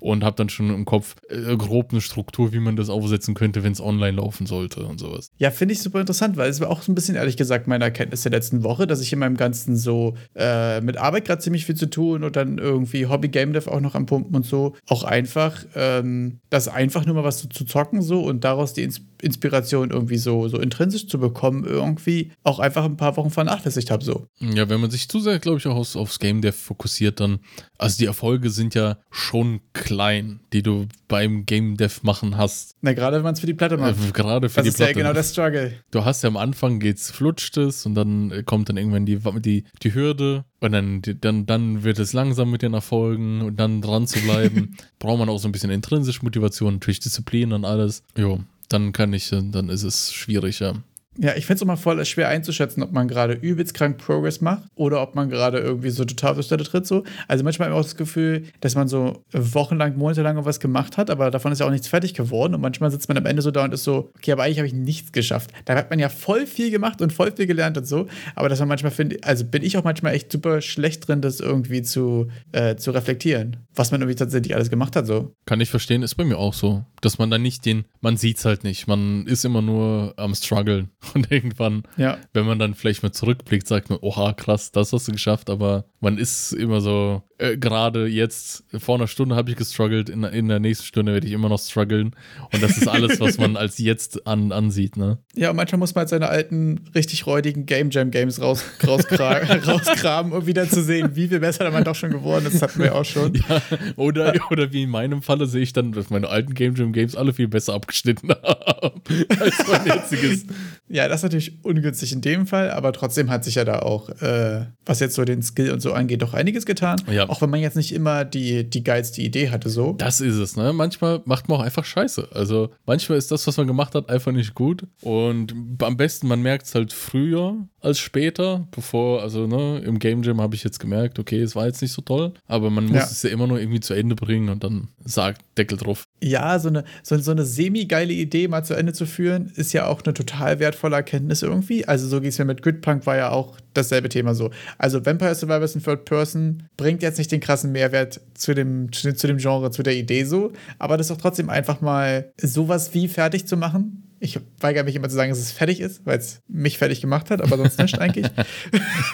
und 0.00 0.24
habe 0.24 0.36
dann 0.36 0.48
schon 0.48 0.74
im 0.74 0.84
Kopf 0.84 1.14
äh, 1.28 1.56
grob 1.56 1.92
eine 1.92 2.00
Struktur, 2.00 2.52
wie 2.52 2.58
man 2.58 2.74
das 2.74 2.90
aufsetzen 2.90 3.34
könnte, 3.34 3.62
wenn 3.62 3.72
es 3.72 3.80
online 3.80 4.16
laufen 4.16 4.46
sollte 4.46 4.84
und 4.84 4.98
sowas. 4.98 5.30
Ja, 5.38 5.52
finde 5.52 5.74
ich 5.74 5.80
super 5.80 6.00
interessant, 6.00 6.36
weil 6.36 6.50
es 6.50 6.60
war 6.60 6.70
auch 6.70 6.82
so 6.82 6.90
ein 6.90 6.96
bisschen, 6.96 7.14
ehrlich 7.14 7.36
gesagt, 7.36 7.68
meine 7.68 7.84
Erkenntnis 7.84 8.22
der 8.22 8.32
letzten 8.32 8.64
Woche, 8.64 8.88
dass 8.88 9.00
ich 9.00 9.12
in 9.12 9.20
meinem 9.20 9.36
Ganzen 9.36 9.76
so 9.76 10.14
äh, 10.34 10.80
mit 10.80 10.96
Arbeit 10.96 11.24
gerade 11.24 11.40
ziemlich 11.40 11.66
viel 11.66 11.76
zu 11.76 11.88
tun 11.88 12.24
und 12.24 12.34
dann 12.34 12.58
irgendwie 12.58 13.06
Hobby-Game 13.06 13.52
Dev 13.52 13.70
auch 13.70 13.80
noch 13.80 13.94
am 13.94 14.06
Pumpen 14.06 14.34
und 14.34 14.44
so, 14.44 14.74
auch 14.88 15.04
einfach, 15.04 15.64
ähm, 15.76 16.40
das 16.50 16.66
einfach 16.66 17.06
nur 17.06 17.14
mal 17.14 17.24
was 17.24 17.38
zu, 17.38 17.48
zu 17.48 17.64
zocken 17.64 18.02
so 18.02 18.22
und 18.22 18.42
daraus 18.42 18.74
die 18.74 18.82
Ins 18.82 19.02
Inspiration 19.22 19.90
irgendwie 19.90 20.16
so, 20.16 20.48
so 20.48 20.58
intrinsisch 20.58 21.08
zu 21.08 21.18
bekommen, 21.18 21.64
irgendwie 21.64 22.30
auch 22.44 22.58
einfach 22.58 22.87
ein 22.88 22.96
paar 22.96 23.16
Wochen 23.16 23.30
vernachlässigt 23.30 23.90
habe 23.90 24.04
so. 24.04 24.26
Ja, 24.40 24.68
wenn 24.68 24.80
man 24.80 24.90
sich 24.90 25.08
zu 25.08 25.20
sehr, 25.20 25.38
glaube 25.38 25.58
ich, 25.58 25.66
auch 25.66 25.76
aufs, 25.76 25.96
aufs 25.96 26.18
Game 26.18 26.40
Dev 26.40 26.56
fokussiert, 26.56 27.20
dann, 27.20 27.38
also 27.78 27.98
die 27.98 28.06
Erfolge 28.06 28.50
sind 28.50 28.74
ja 28.74 28.98
schon 29.10 29.60
klein, 29.72 30.40
die 30.52 30.62
du 30.62 30.86
beim 31.06 31.46
Game 31.46 31.76
Dev 31.76 32.00
machen 32.02 32.36
hast. 32.36 32.76
Na, 32.80 32.92
gerade 32.92 33.16
wenn 33.16 33.24
man 33.24 33.34
es 33.34 33.40
für 33.40 33.46
die 33.46 33.54
Platte 33.54 33.76
macht. 33.76 33.96
Äh, 34.08 34.12
gerade 34.12 34.48
für 34.48 34.56
das 34.56 34.64
die 34.64 34.68
ist 34.70 34.76
Platte. 34.76 34.92
ja 34.92 34.96
genau 34.98 35.12
der 35.12 35.22
Struggle. 35.22 35.72
Du 35.90 36.04
hast 36.04 36.22
ja 36.22 36.28
am 36.28 36.36
Anfang 36.36 36.80
geht's, 36.80 37.10
flutscht 37.10 37.56
es 37.56 37.86
und 37.86 37.94
dann 37.94 38.30
äh, 38.30 38.42
kommt 38.42 38.68
dann 38.68 38.76
irgendwann 38.76 39.06
die, 39.06 39.18
die, 39.40 39.64
die 39.82 39.94
Hürde 39.94 40.44
und 40.60 40.72
dann, 40.72 41.02
dann, 41.20 41.46
dann 41.46 41.84
wird 41.84 41.98
es 41.98 42.12
langsam 42.12 42.50
mit 42.50 42.62
den 42.62 42.74
Erfolgen 42.74 43.42
und 43.42 43.56
dann 43.60 43.80
dran 43.80 44.06
zu 44.06 44.20
bleiben. 44.20 44.76
Braucht 44.98 45.18
man 45.18 45.28
auch 45.28 45.38
so 45.38 45.48
ein 45.48 45.52
bisschen 45.52 45.70
intrinsische 45.70 46.24
Motivation, 46.24 46.74
natürlich 46.74 47.00
Disziplin 47.00 47.52
und 47.52 47.64
alles. 47.64 48.02
Jo, 48.16 48.40
dann 48.68 48.92
kann 48.92 49.12
ich, 49.12 49.32
äh, 49.32 49.42
dann 49.42 49.68
ist 49.68 49.82
es 49.84 50.12
schwierig, 50.12 50.60
ja. 50.60 50.74
Ja, 51.20 51.34
ich 51.36 51.46
finde 51.46 51.56
es 51.56 51.62
immer 51.62 51.76
voll 51.76 52.04
schwer 52.04 52.28
einzuschätzen, 52.28 52.82
ob 52.82 52.92
man 52.92 53.08
gerade 53.08 53.32
übelst 53.32 53.74
krank 53.74 53.98
Progress 53.98 54.40
macht 54.40 54.62
oder 54.76 55.02
ob 55.02 55.16
man 55.16 55.28
gerade 55.28 55.58
irgendwie 55.58 55.90
so 55.90 56.04
total 56.04 56.38
auf 56.38 56.46
der 56.46 56.58
tritt. 56.58 56.86
So. 56.86 57.02
Also 57.26 57.42
manchmal 57.42 57.68
habe 57.68 57.76
ich 57.76 57.80
auch 57.80 57.84
das 57.84 57.96
Gefühl, 57.96 58.44
dass 58.60 58.76
man 58.76 58.86
so 58.86 59.24
wochenlang, 59.32 59.96
monatelang 59.96 60.44
was 60.44 60.60
gemacht 60.60 60.96
hat, 60.96 61.10
aber 61.10 61.32
davon 61.32 61.50
ist 61.50 61.58
ja 61.58 61.66
auch 61.66 61.72
nichts 61.72 61.88
fertig 61.88 62.14
geworden. 62.14 62.54
Und 62.54 62.60
manchmal 62.60 62.92
sitzt 62.92 63.08
man 63.08 63.18
am 63.18 63.26
Ende 63.26 63.42
so 63.42 63.50
da 63.50 63.64
und 63.64 63.74
ist 63.74 63.82
so, 63.82 64.10
okay, 64.16 64.30
aber 64.30 64.44
eigentlich 64.44 64.58
habe 64.58 64.68
ich 64.68 64.74
nichts 64.74 65.10
geschafft. 65.10 65.50
Da 65.64 65.74
hat 65.74 65.90
man 65.90 65.98
ja 65.98 66.08
voll 66.08 66.46
viel 66.46 66.70
gemacht 66.70 67.02
und 67.02 67.12
voll 67.12 67.32
viel 67.34 67.46
gelernt 67.46 67.76
und 67.76 67.86
so. 67.86 68.06
Aber 68.36 68.48
dass 68.48 68.60
man 68.60 68.68
manchmal 68.68 68.92
findet, 68.92 69.24
also 69.24 69.44
bin 69.44 69.64
ich 69.64 69.76
auch 69.76 69.84
manchmal 69.84 70.14
echt 70.14 70.30
super 70.30 70.60
schlecht 70.60 71.08
drin, 71.08 71.20
das 71.20 71.40
irgendwie 71.40 71.82
zu, 71.82 72.28
äh, 72.52 72.76
zu 72.76 72.92
reflektieren, 72.92 73.56
was 73.74 73.90
man 73.90 74.00
irgendwie 74.00 74.16
tatsächlich 74.16 74.54
alles 74.54 74.70
gemacht 74.70 74.94
hat. 74.94 75.06
So. 75.06 75.34
Kann 75.46 75.60
ich 75.60 75.70
verstehen, 75.70 76.04
ist 76.04 76.14
bei 76.14 76.24
mir 76.24 76.38
auch 76.38 76.54
so. 76.54 76.84
Dass 77.00 77.18
man 77.18 77.30
dann 77.30 77.42
nicht 77.42 77.64
den, 77.66 77.84
man 78.00 78.16
sieht's 78.16 78.44
halt 78.44 78.62
nicht. 78.64 78.86
Man 78.86 79.26
ist 79.26 79.44
immer 79.44 79.62
nur 79.62 80.14
am 80.16 80.34
struggeln. 80.34 80.90
Und 81.14 81.30
irgendwann, 81.30 81.82
Ja. 81.96 82.18
wenn 82.32 82.46
man 82.46 82.58
dann 82.58 82.74
vielleicht 82.74 83.02
mal 83.02 83.12
zurückblickt, 83.12 83.66
sagt 83.66 83.90
man, 83.90 83.98
oha, 84.02 84.32
krass, 84.32 84.72
das 84.72 84.92
hast 84.92 85.08
du 85.08 85.12
geschafft. 85.12 85.50
Aber 85.50 85.84
man 86.00 86.18
ist 86.18 86.52
immer 86.52 86.80
so, 86.80 87.22
äh, 87.38 87.56
gerade 87.56 88.06
jetzt, 88.06 88.64
vor 88.78 88.96
einer 88.96 89.06
Stunde 89.06 89.36
habe 89.36 89.50
ich 89.50 89.56
gestruggelt, 89.56 90.08
in, 90.08 90.22
in 90.24 90.48
der 90.48 90.60
nächsten 90.60 90.84
Stunde 90.86 91.12
werde 91.12 91.26
ich 91.26 91.32
immer 91.32 91.48
noch 91.48 91.58
strugglen. 91.60 92.14
Und 92.52 92.62
das 92.62 92.76
ist 92.76 92.88
alles, 92.88 93.20
was 93.20 93.38
man 93.38 93.56
als 93.58 93.78
jetzt 93.78 94.26
an, 94.26 94.52
ansieht, 94.52 94.96
ne? 94.96 95.18
Ja, 95.34 95.50
und 95.50 95.56
manchmal 95.56 95.78
muss 95.78 95.94
man 95.94 96.00
halt 96.02 96.08
seine 96.10 96.28
alten, 96.28 96.80
richtig 96.94 97.26
räudigen 97.26 97.66
Game 97.66 97.90
Jam 97.90 98.10
Games 98.10 98.40
raus, 98.40 98.64
rauskra 98.86 99.38
rauskramen, 99.66 100.32
um 100.32 100.46
wieder 100.46 100.68
zu 100.68 100.82
sehen, 100.82 101.10
wie 101.14 101.28
viel 101.28 101.40
besser 101.40 101.70
man 101.70 101.84
doch 101.84 101.94
schon 101.94 102.10
geworden 102.10 102.46
ist. 102.46 102.54
Das 102.54 102.62
hatten 102.62 102.82
wir 102.82 102.94
auch 102.94 103.04
schon. 103.04 103.34
Ja, 103.34 103.62
oder, 103.96 104.34
oder 104.50 104.72
wie 104.72 104.82
in 104.82 104.90
meinem 104.90 105.22
Falle 105.22 105.46
sehe 105.46 105.62
ich 105.62 105.72
dann, 105.72 105.92
dass 105.92 106.10
meine 106.10 106.28
alten 106.28 106.54
Game 106.54 106.74
Jam 106.74 106.92
Games 106.92 107.14
alle 107.16 107.32
viel 107.32 107.48
besser 107.48 107.74
abgeschnitten 107.74 108.30
haben 108.30 109.00
als 109.40 109.66
mein 109.68 109.86
jetziges. 109.86 110.46
Ja, 110.88 111.06
das 111.08 111.20
ist 111.20 111.22
natürlich 111.24 111.64
ungünstig 111.64 112.12
in 112.12 112.20
dem 112.20 112.46
Fall, 112.46 112.70
aber 112.70 112.92
trotzdem 112.92 113.30
hat 113.30 113.44
sich 113.44 113.56
ja 113.56 113.64
da 113.64 113.80
auch, 113.80 114.08
äh, 114.22 114.66
was 114.86 115.00
jetzt 115.00 115.14
so 115.14 115.24
den 115.24 115.42
Skill 115.42 115.70
und 115.72 115.80
so 115.80 115.92
angeht, 115.92 116.22
doch 116.22 116.34
einiges 116.34 116.64
getan. 116.66 117.00
Ja. 117.10 117.28
Auch 117.28 117.42
wenn 117.42 117.50
man 117.50 117.60
jetzt 117.60 117.76
nicht 117.76 117.92
immer 117.92 118.24
die, 118.24 118.68
die 118.68 118.82
geilste 118.84 119.20
Idee 119.22 119.50
hatte, 119.50 119.68
so. 119.68 119.92
Das 119.98 120.20
ist 120.20 120.36
es, 120.36 120.56
ne? 120.56 120.72
Manchmal 120.72 121.20
macht 121.24 121.48
man 121.48 121.58
auch 121.58 121.62
einfach 121.64 121.84
Scheiße. 121.84 122.28
Also 122.32 122.70
manchmal 122.86 123.18
ist 123.18 123.30
das, 123.30 123.46
was 123.46 123.56
man 123.56 123.66
gemacht 123.66 123.94
hat, 123.94 124.08
einfach 124.08 124.32
nicht 124.32 124.54
gut. 124.54 124.84
Und 125.02 125.54
am 125.82 125.96
besten, 125.96 126.26
man 126.28 126.40
merkt 126.42 126.66
es 126.66 126.74
halt 126.74 126.92
früher 126.92 127.54
als 127.80 127.98
später, 127.98 128.66
bevor, 128.72 129.22
also 129.22 129.46
ne, 129.46 129.78
im 129.84 129.98
Game 129.98 130.22
Jam 130.22 130.40
habe 130.40 130.54
ich 130.54 130.64
jetzt 130.64 130.80
gemerkt, 130.80 131.18
okay, 131.18 131.40
es 131.40 131.54
war 131.54 131.66
jetzt 131.66 131.80
nicht 131.80 131.92
so 131.92 132.02
toll, 132.02 132.32
aber 132.46 132.70
man 132.70 132.86
muss 132.86 132.96
Ja. 132.96 133.02
es 133.04 133.22
ja 133.22 133.30
immer 133.30 133.46
nur 133.46 133.60
irgendwie 133.60 133.80
zu 133.80 133.94
Ende 133.94 134.16
bringen 134.16 134.48
und 134.48 134.64
dann 134.64 134.88
sagt 135.04 135.42
Deckel 135.58 135.78
drauf. 135.78 136.04
Ja, 136.22 136.58
so 136.58 136.68
eine, 136.68 136.84
so, 137.02 137.18
so 137.18 137.30
eine 137.30 137.44
semi-geile 137.44 138.12
Idee 138.12 138.48
mal 138.48 138.64
zu 138.64 138.74
Ende 138.74 138.92
zu 138.92 139.06
führen, 139.06 139.52
ist 139.56 139.72
ja 139.72 139.86
auch 139.86 140.02
eine 140.04 140.14
total 140.14 140.58
wertvolle 140.58 140.96
Erkenntnis 140.96 141.42
irgendwie. 141.42 141.86
Also 141.86 142.08
so 142.08 142.20
ging 142.20 142.30
es 142.30 142.38
mir 142.38 142.44
mit 142.44 142.62
Gridpunk, 142.62 143.06
war 143.06 143.16
ja 143.16 143.30
auch 143.30 143.58
dasselbe 143.74 144.08
Thema 144.08 144.34
so. 144.34 144.50
Also 144.78 145.04
Vampire 145.04 145.34
Survivors 145.34 145.74
in 145.74 145.82
Third 145.82 146.04
Person 146.04 146.64
bringt 146.76 147.02
jetzt 147.02 147.18
nicht 147.18 147.30
den 147.30 147.40
krassen 147.40 147.72
Mehrwert 147.72 148.20
zu 148.34 148.54
dem, 148.54 148.92
zu, 148.92 149.26
dem 149.26 149.38
Genre, 149.38 149.70
zu 149.70 149.82
der 149.82 149.96
Idee 149.96 150.24
so, 150.24 150.52
aber 150.78 150.96
das 150.96 151.08
ist 151.08 151.16
doch 151.16 151.20
trotzdem 151.20 151.50
einfach 151.50 151.80
mal 151.80 152.32
sowas 152.40 152.94
wie 152.94 153.08
fertig 153.08 153.46
zu 153.46 153.56
machen. 153.56 154.07
Ich 154.20 154.38
weigere 154.60 154.84
mich 154.84 154.96
immer 154.96 155.08
zu 155.08 155.14
sagen, 155.14 155.30
dass 155.30 155.38
es 155.38 155.52
fertig 155.52 155.80
ist, 155.80 156.04
weil 156.04 156.18
es 156.18 156.40
mich 156.48 156.78
fertig 156.78 157.00
gemacht 157.00 157.30
hat, 157.30 157.40
aber 157.40 157.56
sonst 157.56 157.78
nicht 157.78 157.98
eigentlich. 157.98 158.26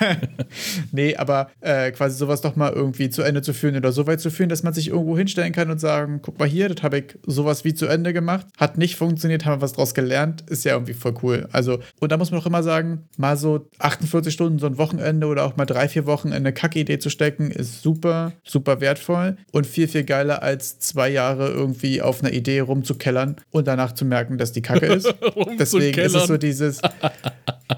nee, 0.92 1.16
aber 1.16 1.50
äh, 1.60 1.90
quasi 1.92 2.16
sowas 2.16 2.40
doch 2.40 2.56
mal 2.56 2.72
irgendwie 2.72 3.10
zu 3.10 3.22
Ende 3.22 3.42
zu 3.42 3.52
führen 3.52 3.76
oder 3.76 3.92
so 3.92 4.06
weit 4.06 4.20
zu 4.20 4.30
führen, 4.30 4.48
dass 4.48 4.62
man 4.62 4.72
sich 4.72 4.88
irgendwo 4.88 5.16
hinstellen 5.16 5.52
kann 5.52 5.70
und 5.70 5.78
sagen, 5.78 6.20
guck 6.22 6.38
mal 6.38 6.48
hier, 6.48 6.68
das 6.68 6.82
habe 6.82 6.98
ich 6.98 7.18
sowas 7.26 7.64
wie 7.64 7.74
zu 7.74 7.86
Ende 7.86 8.12
gemacht, 8.12 8.46
hat 8.56 8.78
nicht 8.78 8.96
funktioniert, 8.96 9.44
haben 9.44 9.58
wir 9.58 9.62
was 9.62 9.72
draus 9.72 9.94
gelernt, 9.94 10.42
ist 10.48 10.64
ja 10.64 10.72
irgendwie 10.72 10.94
voll 10.94 11.14
cool. 11.22 11.48
Also, 11.52 11.80
und 12.00 12.12
da 12.12 12.16
muss 12.16 12.30
man 12.30 12.40
auch 12.40 12.46
immer 12.46 12.62
sagen, 12.62 13.08
mal 13.16 13.36
so 13.36 13.68
48 13.78 14.32
Stunden, 14.32 14.58
so 14.58 14.66
ein 14.66 14.78
Wochenende 14.78 15.26
oder 15.26 15.44
auch 15.44 15.56
mal 15.56 15.66
drei, 15.66 15.88
vier 15.88 16.06
Wochen 16.06 16.28
in 16.28 16.34
eine 16.34 16.52
Kackidee 16.52 16.98
zu 16.98 17.10
stecken, 17.10 17.50
ist 17.50 17.82
super, 17.82 18.32
super 18.42 18.80
wertvoll 18.80 19.36
und 19.52 19.66
viel, 19.66 19.88
viel 19.88 20.04
geiler 20.04 20.42
als 20.42 20.78
zwei 20.78 21.08
Jahre 21.08 21.48
irgendwie 21.48 22.02
auf 22.02 22.22
einer 22.22 22.32
Idee 22.32 22.60
rumzukellern 22.60 23.36
und 23.50 23.66
danach 23.66 23.92
zu 23.92 24.04
merken, 24.04 24.38
dass 24.38 24.52
die 24.52 24.62
Kacke 24.62 24.86
ist. 24.94 25.14
Deswegen 25.58 25.98
ist 26.00 26.14
es 26.14 26.26
so 26.26 26.36
dieses, 26.36 26.80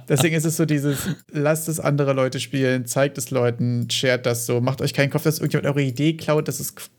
deswegen 0.09 0.37
ist 0.37 0.44
es 0.44 0.57
so 0.57 0.64
dieses, 0.64 0.98
lasst 1.31 1.68
es 1.68 1.81
andere 1.81 2.12
Leute 2.12 2.40
spielen, 2.40 2.87
zeigt 2.87 3.18
es 3.18 3.31
Leuten, 3.31 3.88
shared 3.90 4.26
das 4.26 4.46
so, 4.46 4.61
macht 4.61 4.81
euch 4.81 4.92
keinen 4.92 5.11
Kopf, 5.11 5.24
dass 5.24 5.38
irgendjemand 5.38 5.66
eure 5.66 5.83
Idee 5.83 6.14
klaut, 6.14 6.48
das 6.48 6.61
ist 6.61 6.90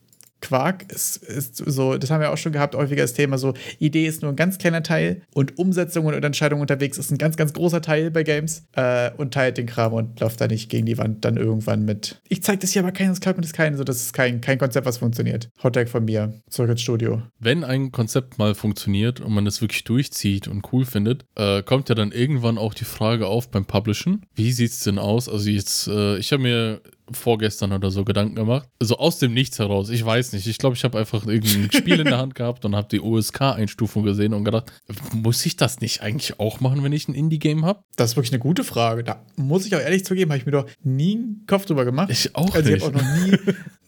Quark. 0.42 0.86
Es 0.90 1.18
ist 1.18 1.58
so, 1.58 1.98
das 1.98 2.12
haben 2.12 2.22
wir 2.22 2.32
auch 2.32 2.38
schon 2.38 2.52
gehabt, 2.52 2.76
häufiger 2.76 3.02
das 3.02 3.14
Thema 3.14 3.38
so, 3.38 3.54
Idee 3.80 4.06
ist 4.06 4.22
nur 4.22 4.32
ein 4.32 4.36
ganz 4.36 4.58
kleiner 4.58 4.84
Teil 4.84 5.22
und 5.34 5.58
Umsetzung 5.58 6.06
und 6.06 6.14
Entscheidung 6.14 6.62
unterwegs 6.62 6.98
ist 6.98 7.12
ein 7.12 7.18
ganz, 7.18 7.38
ganz 7.38 7.54
großer 7.54 7.82
Teil 7.82 8.12
bei 8.12 8.24
Games 8.24 8.66
äh, 8.74 9.12
und 9.18 9.34
teilt 9.34 9.58
den 9.58 9.66
Kram 9.66 9.94
und 9.94 10.20
läuft 10.20 10.40
da 10.42 10.48
nicht 10.48 10.70
gegen 10.70 10.86
die 10.86 10.98
Wand 10.98 11.26
dann 11.26 11.38
irgendwann 11.38 11.86
mit. 11.86 12.22
Ich 12.30 12.44
zeig 12.44 12.60
das 12.60 12.72
hier 12.72 12.84
aber 12.84 12.92
keinen, 12.92 13.10
das 13.10 13.20
klaut 13.20 13.38
mir 13.38 13.42
das 13.42 13.54
keinen, 13.54 13.78
so 13.78 13.84
das 13.84 14.02
ist 14.02 14.14
kein, 14.14 14.42
kein 14.42 14.58
Konzept, 14.58 14.86
was 14.86 14.98
funktioniert. 14.98 15.50
Hottag 15.64 15.90
von 15.90 16.06
mir, 16.06 16.34
zurück 16.50 16.72
ins 16.72 16.82
Studio. 16.82 17.22
Wenn 17.40 17.64
ein 17.64 17.92
Konzept 17.92 18.38
mal 18.38 18.56
funktioniert 18.56 19.20
und 19.20 19.34
man 19.34 19.48
es 19.48 19.62
wirklich 19.62 19.84
durchzieht 19.84 20.48
und 20.48 20.72
cool 20.72 20.86
findet, 20.86 21.26
äh, 21.36 21.64
kommt 21.64 21.90
ja 21.90 21.96
dann 21.96 22.12
irgendwann 22.12 22.58
auch 22.58 22.74
die 22.74 22.86
Frage 22.86 23.28
auf 23.28 23.50
beim 23.50 23.66
Publishen. 23.66 24.26
Wie 24.36 24.52
sieht's 24.52 24.84
denn 24.84 25.00
aus? 25.00 25.30
Also 25.30 25.50
jetzt, 25.50 25.88
äh, 25.88 26.18
ich 26.18 26.32
habe 26.32 26.44
mir 26.44 26.82
vorgestern 27.12 27.72
oder 27.72 27.92
so 27.92 28.04
Gedanken 28.04 28.36
gemacht. 28.36 28.68
Also 28.80 28.98
aus 28.98 29.20
dem 29.20 29.34
Nichts 29.34 29.60
heraus. 29.60 29.90
Ich 29.90 30.04
weiß 30.06 30.34
nicht. 30.34 30.48
Ich 30.48 30.58
glaube, 30.58 30.76
ich 30.76 30.84
habe 30.84 30.98
einfach 30.98 31.26
irgendein 31.26 31.72
Spiel 31.74 32.00
in 32.00 32.06
der 32.06 32.18
Hand 32.18 32.36
gehabt 32.36 32.66
und 32.66 32.76
habe 32.76 32.88
die 32.90 33.00
USK-Einstufung 33.00 34.04
gesehen 34.04 34.34
und 34.34 34.44
gedacht, 34.44 34.72
muss 35.14 35.46
ich 35.46 35.56
das 35.56 35.80
nicht 35.82 36.02
eigentlich 36.02 36.40
auch 36.40 36.60
machen, 36.60 36.84
wenn 36.84 36.92
ich 36.92 37.08
ein 37.08 37.16
Indie-Game 37.16 37.66
habe? 37.66 37.82
Das 37.96 38.12
ist 38.12 38.16
wirklich 38.18 38.34
eine 38.34 38.40
gute 38.40 38.64
Frage. 38.64 39.04
Da 39.04 39.24
muss 39.36 39.66
ich 39.66 39.76
auch 39.76 39.80
ehrlich 39.80 40.06
zugeben, 40.06 40.32
habe 40.32 40.40
ich 40.40 40.46
mir 40.46 40.52
doch 40.52 40.68
nie 40.84 41.16
einen 41.16 41.46
Kopf 41.48 41.66
drüber 41.66 41.86
gemacht. 41.86 42.10
Ich 42.12 42.36
auch 42.36 42.54
also 42.54 42.70
ich 42.70 42.76
nicht. 42.76 42.86
habe 42.86 42.98
auch 42.98 43.02
noch 43.02 43.26
nie 43.26 43.38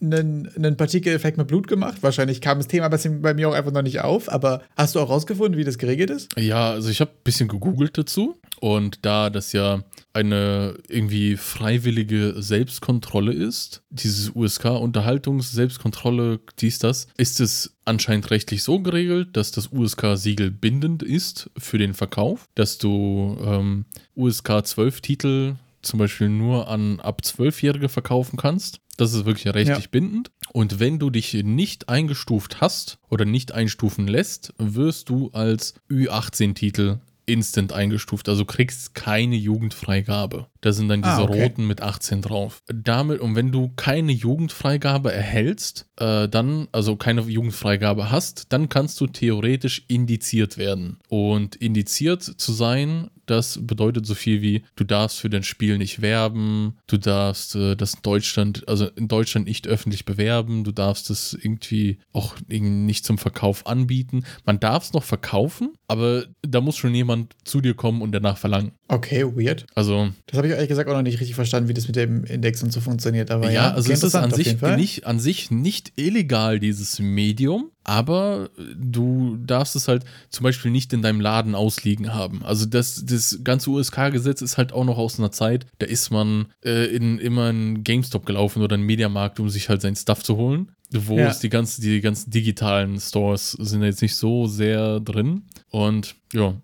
einen, 0.00 0.48
einen 0.56 0.76
Partikeleffekt 0.76 1.38
mit 1.38 1.46
Blut 1.46 1.68
gemacht. 1.68 2.02
Wahrscheinlich 2.02 2.40
kam 2.40 2.58
das 2.58 2.68
Thema 2.68 2.88
bei 2.88 3.00
bei 3.20 3.34
mir 3.34 3.48
auch 3.48 3.54
einfach 3.54 3.72
noch 3.72 3.82
nicht 3.82 4.00
auf. 4.00 4.30
Aber 4.30 4.62
hast 4.76 4.94
du 4.94 5.00
auch 5.00 5.08
rausgefunden, 5.08 5.58
wie 5.58 5.64
das 5.64 5.78
geregelt 5.78 6.10
ist? 6.10 6.28
Ja, 6.38 6.70
also 6.70 6.90
ich 6.90 7.00
habe 7.00 7.10
ein 7.10 7.22
bisschen 7.24 7.48
gegoogelt 7.48 7.96
dazu 7.96 8.36
und 8.60 8.98
da 9.02 9.30
das 9.30 9.52
ja 9.52 9.82
eine 10.12 10.74
irgendwie 10.88 11.36
freiwillige 11.36 12.34
Selbstkontrolle 12.42 13.32
ist, 13.32 13.82
dieses 13.90 14.30
USK 14.34 14.64
Unterhaltungs-Selbstkontrolle, 14.66 16.40
dies, 16.58 16.78
das, 16.78 17.08
ist 17.16 17.40
es 17.40 17.74
anscheinend 17.84 18.30
rechtlich 18.30 18.62
so 18.62 18.80
geregelt, 18.80 19.36
dass 19.36 19.50
das 19.52 19.70
USK-Siegel 19.72 20.50
bindend 20.50 21.02
ist 21.02 21.50
für 21.56 21.78
den 21.78 21.94
Verkauf, 21.94 22.48
dass 22.54 22.78
du 22.78 23.36
ähm, 23.44 23.84
USK 24.16 24.64
12 24.64 25.00
Titel 25.00 25.54
zum 25.82 25.98
Beispiel 25.98 26.28
nur 26.28 26.68
an 26.68 27.00
ab 27.00 27.22
12-Jährige 27.24 27.88
verkaufen 27.88 28.36
kannst. 28.36 28.80
Das 28.96 29.14
ist 29.14 29.24
wirklich 29.24 29.46
rechtlich 29.54 29.84
Ja. 29.84 29.90
bindend. 29.90 30.30
Und 30.52 30.78
wenn 30.78 30.98
du 30.98 31.08
dich 31.08 31.32
nicht 31.32 31.88
eingestuft 31.88 32.60
hast 32.60 32.98
oder 33.08 33.24
nicht 33.24 33.52
einstufen 33.52 34.06
lässt, 34.06 34.52
wirst 34.58 35.08
du 35.08 35.30
als 35.32 35.74
Ü18-Titel 35.90 36.98
instant 37.30 37.72
eingestuft. 37.72 38.28
Also 38.28 38.44
kriegst 38.44 38.94
keine 38.94 39.36
Jugendfreigabe. 39.36 40.46
Da 40.62 40.72
sind 40.72 40.88
dann 40.88 41.02
diese 41.02 41.14
Ah, 41.14 41.22
okay. 41.22 41.42
roten 41.42 41.66
mit 41.66 41.80
18 41.82 42.22
drauf. 42.22 42.62
Damit, 42.72 43.20
und 43.20 43.34
wenn 43.34 43.50
du 43.50 43.70
keine 43.76 44.12
Jugendfreigabe 44.12 45.12
erhältst, 45.12 45.86
äh, 45.96 46.28
dann, 46.28 46.68
also 46.72 46.96
keine 46.96 47.22
Jugendfreigabe 47.22 48.10
hast, 48.10 48.52
dann 48.52 48.68
kannst 48.68 49.00
du 49.00 49.06
theoretisch 49.06 49.84
indiziert 49.88 50.58
werden. 50.58 50.98
Und 51.08 51.56
indiziert 51.56 52.22
zu 52.22 52.52
sein, 52.52 53.10
das 53.26 53.60
bedeutet 53.64 54.06
so 54.06 54.14
viel 54.14 54.42
wie, 54.42 54.64
du 54.74 54.82
darfst 54.84 55.18
für 55.20 55.30
dein 55.30 55.44
Spiel 55.44 55.78
nicht 55.78 56.02
werben, 56.02 56.76
du 56.88 56.96
darfst 56.98 57.54
äh, 57.54 57.76
das 57.76 57.94
in 57.94 58.00
Deutschland, 58.02 58.68
also 58.68 58.86
in 58.88 59.06
Deutschland 59.06 59.46
nicht 59.46 59.68
öffentlich 59.68 60.04
bewerben, 60.04 60.64
du 60.64 60.72
darfst 60.72 61.10
es 61.10 61.32
irgendwie 61.40 61.98
auch 62.12 62.34
nicht 62.48 63.04
zum 63.04 63.18
Verkauf 63.18 63.66
anbieten. 63.68 64.24
Man 64.44 64.58
darf 64.58 64.84
es 64.84 64.92
noch 64.92 65.04
verkaufen, 65.04 65.74
aber 65.86 66.24
da 66.42 66.60
muss 66.60 66.76
schon 66.76 66.94
jemand 66.94 67.34
zu 67.44 67.60
dir 67.60 67.74
kommen 67.74 68.02
und 68.02 68.10
danach 68.12 68.36
verlangen. 68.36 68.72
Okay, 68.88 69.24
weird. 69.24 69.64
Also 69.76 70.08
Das 70.26 70.36
habe 70.38 70.48
ich 70.48 70.49
ehrlich 70.54 70.68
gesagt 70.68 70.88
auch 70.88 70.94
noch 70.94 71.02
nicht 71.02 71.20
richtig 71.20 71.34
verstanden, 71.34 71.68
wie 71.68 71.74
das 71.74 71.86
mit 71.86 71.96
dem 71.96 72.24
Index 72.24 72.62
und 72.62 72.72
so 72.72 72.80
funktioniert. 72.80 73.30
Aber 73.30 73.46
ja, 73.46 73.52
ja, 73.52 73.70
also 73.72 73.92
es 73.92 74.02
ist 74.02 74.14
an 74.14 74.30
sich, 74.30 74.60
nicht, 74.76 75.06
an 75.06 75.18
sich 75.20 75.50
nicht 75.50 75.92
illegal, 75.96 76.58
dieses 76.60 76.98
Medium, 76.98 77.70
aber 77.84 78.50
du 78.76 79.36
darfst 79.44 79.76
es 79.76 79.88
halt 79.88 80.04
zum 80.28 80.44
Beispiel 80.44 80.70
nicht 80.70 80.92
in 80.92 81.02
deinem 81.02 81.20
Laden 81.20 81.54
ausliegen 81.54 82.14
haben. 82.14 82.44
Also 82.44 82.66
das, 82.66 83.04
das 83.04 83.40
ganze 83.44 83.70
USK-Gesetz 83.70 84.42
ist 84.42 84.58
halt 84.58 84.72
auch 84.72 84.84
noch 84.84 84.98
aus 84.98 85.18
einer 85.18 85.32
Zeit, 85.32 85.66
da 85.78 85.86
ist 85.86 86.10
man 86.10 86.46
äh, 86.64 86.86
in 86.94 87.18
immer 87.18 87.50
in 87.50 87.82
GameStop 87.84 88.26
gelaufen 88.26 88.62
oder 88.62 88.76
in 88.76 88.82
Mediamarkt, 88.82 89.40
um 89.40 89.48
sich 89.48 89.68
halt 89.68 89.82
sein 89.82 89.96
Stuff 89.96 90.22
zu 90.22 90.36
holen. 90.36 90.72
Wo 90.92 91.16
Ja. 91.18 91.28
es 91.28 91.38
die 91.38 91.50
ganzen, 91.50 91.82
die 91.82 92.00
ganzen 92.00 92.30
digitalen 92.30 92.98
Stores 92.98 93.52
sind 93.52 93.84
jetzt 93.84 94.02
nicht 94.02 94.16
so 94.16 94.46
sehr 94.48 94.98
drin. 94.98 95.42
Und 95.70 96.16
ja, 96.32 96.60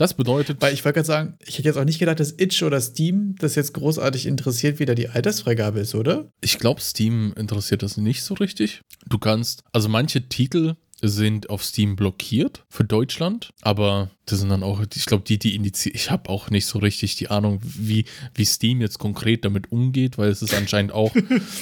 das 0.00 0.14
bedeutet. 0.14 0.60
Weil 0.60 0.72
ich 0.72 0.84
wollte 0.84 0.96
gerade 0.96 1.06
sagen, 1.06 1.34
ich 1.44 1.58
hätte 1.58 1.68
jetzt 1.68 1.76
auch 1.76 1.84
nicht 1.84 1.98
gedacht, 1.98 2.20
dass 2.20 2.34
Itch 2.36 2.62
oder 2.62 2.80
Steam 2.80 3.34
das 3.38 3.54
jetzt 3.54 3.74
großartig 3.74 4.26
interessiert, 4.26 4.78
wie 4.78 4.86
da 4.86 4.94
die 4.94 5.08
Altersfreigabe 5.08 5.80
ist, 5.80 5.94
oder? 5.94 6.32
Ich 6.40 6.58
glaube, 6.58 6.80
Steam 6.80 7.34
interessiert 7.36 7.82
das 7.82 7.96
nicht 7.96 8.22
so 8.22 8.34
richtig. 8.34 8.82
Du 9.06 9.18
kannst, 9.18 9.62
also 9.72 9.88
manche 9.88 10.28
Titel 10.28 10.76
sind 11.02 11.50
auf 11.50 11.64
Steam 11.64 11.96
blockiert 11.96 12.64
für 12.68 12.84
Deutschland, 12.84 13.50
aber 13.62 14.10
das 14.26 14.40
sind 14.40 14.48
dann 14.48 14.62
auch, 14.62 14.82
ich 14.94 15.06
glaube, 15.06 15.24
die, 15.24 15.38
die 15.38 15.54
indiziert, 15.54 15.94
ich 15.94 16.10
habe 16.10 16.28
auch 16.28 16.50
nicht 16.50 16.66
so 16.66 16.78
richtig 16.78 17.16
die 17.16 17.28
Ahnung, 17.28 17.60
wie, 17.62 18.04
wie 18.34 18.44
Steam 18.44 18.80
jetzt 18.80 18.98
konkret 18.98 19.44
damit 19.44 19.72
umgeht, 19.72 20.18
weil 20.18 20.30
es 20.30 20.42
ist 20.42 20.54
anscheinend 20.54 20.92
auch 20.92 21.14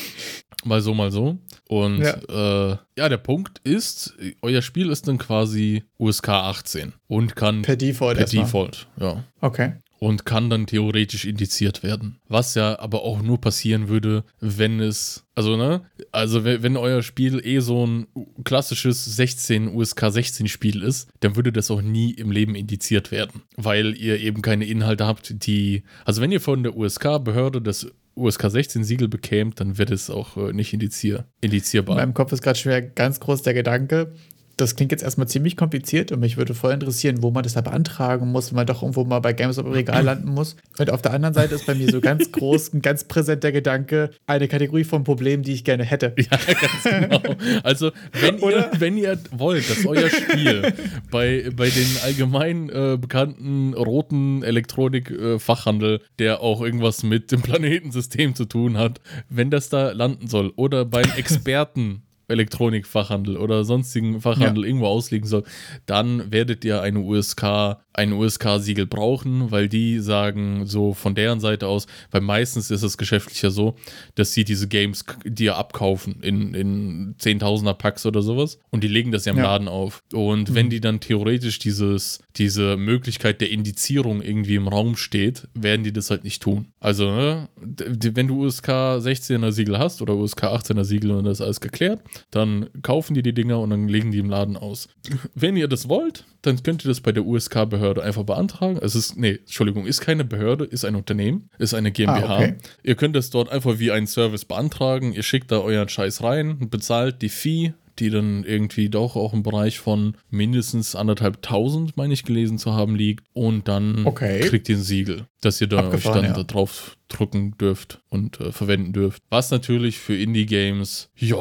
mal 0.64 0.81
so, 0.81 0.94
mal 0.94 1.11
so. 1.11 1.38
Und 1.68 2.01
ja. 2.01 2.72
Äh, 2.72 2.77
ja, 2.96 3.09
der 3.09 3.18
Punkt 3.18 3.61
ist, 3.64 4.14
euer 4.42 4.62
Spiel 4.62 4.90
ist 4.90 5.09
dann 5.09 5.18
quasi 5.18 5.85
USK 5.98 6.29
18 6.29 6.92
und 7.07 7.37
kann 7.37 7.62
Per 7.62 7.77
Default 7.77 8.18
per. 8.18 8.27
Default, 8.27 8.87
ja 8.98 9.24
Okay. 9.40 9.74
Und 9.99 10.25
kann 10.25 10.49
dann 10.51 10.67
theoretisch 10.67 11.25
indiziert 11.25 11.83
werden. 11.83 12.19
Was 12.29 12.55
ja 12.55 12.79
aber 12.79 13.03
auch 13.03 13.21
nur 13.23 13.41
passieren 13.41 13.89
würde, 13.89 14.25
wenn 14.41 14.81
es, 14.81 15.25
also 15.35 15.57
ne, 15.57 15.83
also 16.13 16.45
wenn, 16.45 16.77
euer 16.77 17.03
Spiel 17.03 17.41
eh 17.45 17.61
so 17.61 17.87
ein 17.87 18.07
klassisches 18.45 19.05
16 19.05 19.69
USK 19.75 20.07
16 20.11 20.49
Spiel 20.49 20.83
ist, 20.83 21.09
dann 21.21 21.37
würde 21.37 21.53
das 21.53 21.71
auch 21.71 21.83
nie 21.83 22.13
im 22.13 22.31
Leben 22.31 22.55
indiziert 22.55 23.11
werden, 23.11 23.43
weil 23.57 23.97
ihr 23.97 24.21
eben 24.21 24.43
keine 24.43 24.67
Inhalte 24.67 25.07
habt, 25.07 25.45
die, 25.47 25.83
also 26.05 26.23
wenn 26.23 26.33
ihr 26.33 26.41
von 26.41 26.63
der 26.63 26.77
USK-Behörde 26.77 27.61
das 27.61 27.89
USK 28.15 28.51
16 28.51 28.85
Siegel 28.85 29.09
bekämt, 29.09 29.61
dann 29.61 29.79
wird 29.79 29.91
es 29.91 30.11
auch 30.11 30.37
äh, 30.37 30.53
nicht 30.53 30.73
indizier, 30.73 31.27
In 31.41 31.51
indizierbar. 31.51 31.97
meinem 31.97 32.15
Kopf 32.15 32.33
ist 32.33 32.43
gerade 32.43 32.59
schwer 32.59 32.83
ganz 32.83 33.21
groß 33.21 33.43
der 33.43 33.55
Gedanke, 33.55 34.13
das 34.59 34.75
klingt 34.75 34.90
jetzt 34.90 35.03
erstmal 35.03 35.29
ziemlich 35.29 35.57
kompliziert 35.57 36.11
und 36.11 36.21
mich 36.21 36.37
würde 36.37 36.53
voll 36.53 36.73
interessieren, 36.73 37.23
wo 37.23 37.31
man 37.31 37.44
das 37.44 37.55
da 37.55 37.61
beantragen 37.61 38.31
muss, 38.33 38.51
wenn 38.51 38.57
man 38.57 38.66
doch 38.66 38.83
irgendwo 38.83 39.05
mal 39.05 39.21
bei 39.21 39.33
GameStop 39.33 39.66
im 39.66 39.73
Regal 39.73 40.03
landen 40.05 40.29
muss. 40.31 40.57
Und 40.79 40.90
auf 40.90 41.01
der 41.01 41.12
anderen 41.12 41.33
Seite 41.33 41.55
ist 41.55 41.64
bei 41.64 41.75
mir 41.75 41.90
so 41.90 42.01
ganz 42.01 42.31
groß 42.33 42.71
und 42.71 42.83
ganz 42.83 43.05
präsent 43.05 43.44
der 43.44 43.53
Gedanke, 43.53 44.11
eine 44.27 44.49
Kategorie 44.49 44.83
von 44.83 45.05
Problemen, 45.05 45.44
die 45.44 45.53
ich 45.53 45.64
gerne 45.64 45.85
hätte. 45.85 46.14
Ja, 46.18 46.38
ganz 46.61 46.83
genau. 46.83 47.37
Also, 47.62 47.92
wenn 48.21 48.38
ihr, 48.38 48.71
wenn 48.79 48.97
ihr 48.97 49.18
wollt, 49.31 49.71
dass 49.71 49.87
euer 49.87 50.11
Spiel 50.11 50.75
bei, 51.11 51.49
bei 51.55 51.71
den 51.71 51.87
allgemein 52.03 52.68
äh, 52.68 52.99
bekannten 53.01 53.75
roten 53.75 54.42
Elektronik-Fachhandel, 54.42 56.01
der 56.18 56.40
auch 56.40 56.61
irgendwas 56.61 57.05
mit 57.05 57.31
dem 57.31 57.42
Planetensystem 57.42 58.35
zu 58.35 58.44
tun 58.44 58.77
hat, 58.77 59.01
wenn 59.29 59.51
das 59.51 59.68
da 59.68 59.92
landen 59.92 60.27
soll 60.27 60.53
oder 60.57 60.85
beim 60.85 61.11
Experten 61.16 62.03
Elektronikfachhandel 62.29 63.37
oder 63.37 63.64
sonstigen 63.64 64.21
Fachhandel 64.21 64.64
irgendwo 64.64 64.87
auslegen 64.87 65.27
soll, 65.27 65.45
dann 65.87 66.31
werdet 66.31 66.64
ihr 66.64 66.83
eine 66.83 67.01
USK, 67.01 67.77
ein 67.93 68.12
USK-Siegel 68.12 68.87
brauchen, 68.87 69.51
weil 69.51 69.69
die 69.69 69.99
sagen 69.99 70.67
so 70.67 70.95
von 70.95 71.14
deren 71.14 71.41
Seite 71.41 71.67
aus, 71.67 71.87
weil 72.11 72.21
meistens 72.21 72.71
ist 72.71 72.83
es 72.83 72.99
geschäftlich 72.99 73.43
ja 73.43 73.51
so, 73.51 73.75
dass 74.14 74.33
sie 74.33 74.45
diese 74.45 74.69
Games 74.69 75.05
dir 75.25 75.57
abkaufen 75.57 76.21
in, 76.23 76.55
in 76.55 77.14
Zehntausender 77.19 77.75
Packs 77.75 78.07
oder 78.07 78.23
sowas 78.23 78.59
und 78.71 78.85
die 78.85 78.88
legen 78.88 79.11
das 79.11 79.25
ja 79.25 79.33
im 79.33 79.38
Ja. 79.38 79.45
Laden 79.45 79.69
auf. 79.69 80.03
Und 80.12 80.55
wenn 80.55 80.71
die 80.71 80.81
dann 80.81 81.01
theoretisch 81.01 81.59
dieses, 81.59 82.21
diese 82.37 82.77
Möglichkeit 82.77 83.41
der 83.41 83.51
Indizierung 83.51 84.23
irgendwie 84.23 84.55
im 84.55 84.69
Raum 84.69 84.97
steht, 84.97 85.49
werden 85.55 85.83
die 85.83 85.93
das 85.93 86.11
halt 86.11 86.25
nicht 86.25 86.43
tun. 86.43 86.67
Also, 86.81 87.07
ne, 87.11 87.49
wenn 87.57 88.29
du 88.29 88.45
USK 88.45 88.69
16er 88.69 89.51
Siegel 89.51 89.79
hast 89.79 90.03
oder 90.03 90.14
USK 90.14 90.45
18er 90.45 90.85
Siegel 90.85 91.11
und 91.12 91.25
das 91.25 91.38
ist 91.38 91.45
alles 91.45 91.61
geklärt, 91.61 92.01
dann 92.31 92.69
kaufen 92.83 93.15
die 93.15 93.23
die 93.23 93.35
Dinger 93.35 93.61
und 93.61 93.71
dann 93.71 93.89
legen 93.89 94.11
die 94.13 94.19
im 94.19 94.31
Laden 94.31 94.57
aus. 94.57 94.89
Wenn 95.35 95.57
ihr 95.57 95.69
das 95.69 95.89
wollt, 95.89 96.25
dann 96.43 96.63
könnt 96.63 96.85
ihr 96.85 96.89
das 96.89 97.01
bei 97.01 97.13
der 97.13 97.25
USK-Behörde 97.25 98.03
einfach 98.03 98.25
beantragen. 98.25 98.79
Es 98.81 98.95
ist, 98.95 99.17
nee, 99.17 99.37
Entschuldigung, 99.37 99.87
ist 99.87 100.01
keine 100.01 100.25
Behörde, 100.25 100.65
ist 100.65 100.85
ein 100.85 100.95
Unternehmen, 100.95 101.51
ist 101.59 101.75
eine 101.75 101.91
GmbH. 101.93 102.27
Ah, 102.27 102.37
okay. 102.37 102.55
Ihr 102.83 102.95
könnt 102.95 103.17
es 103.17 103.31
dort 103.31 103.51
einfach 103.51 103.79
wie 103.79 103.91
einen 103.91 104.07
Service 104.07 104.45
beantragen. 104.45 105.13
Ihr 105.13 105.23
schickt 105.23 105.51
da 105.51 105.59
euren 105.59 105.89
Scheiß 105.89 106.23
rein, 106.23 106.69
bezahlt 106.71 107.23
die 107.23 107.29
Fee, 107.29 107.73
die 108.01 108.11
dann 108.11 108.45
irgendwie 108.45 108.89
doch 108.89 109.17
auch 109.17 109.33
im 109.33 109.43
Bereich 109.43 109.79
von 109.79 110.17
mindestens 110.31 110.95
anderthalb 110.95 111.43
tausend, 111.43 111.97
meine 111.97 112.15
ich, 112.15 112.25
gelesen 112.25 112.59
zu 112.59 112.73
haben 112.75 112.95
liegt. 112.97 113.25
Und 113.33 113.69
dann 113.69 114.07
Okay. 114.07 114.41
kriegt 114.41 114.69
ihr 114.69 114.77
ein 114.77 114.83
Siegel, 114.83 115.27
dass 115.41 115.61
ihr 115.61 115.67
da 115.67 115.89
euch 115.89 116.03
dann 116.05 116.25
ja. 116.25 116.33
da 116.33 116.43
drauf 116.43 116.97
drücken 117.09 117.57
dürft 117.59 118.01
und 118.11 118.39
äh, 118.41 118.53
verwenden 118.53 118.93
dürft. 118.93 119.23
Was 119.31 119.51
natürlich 119.51 119.99
für 119.99 120.15
Indie-Games, 120.17 121.09
ja, 121.17 121.37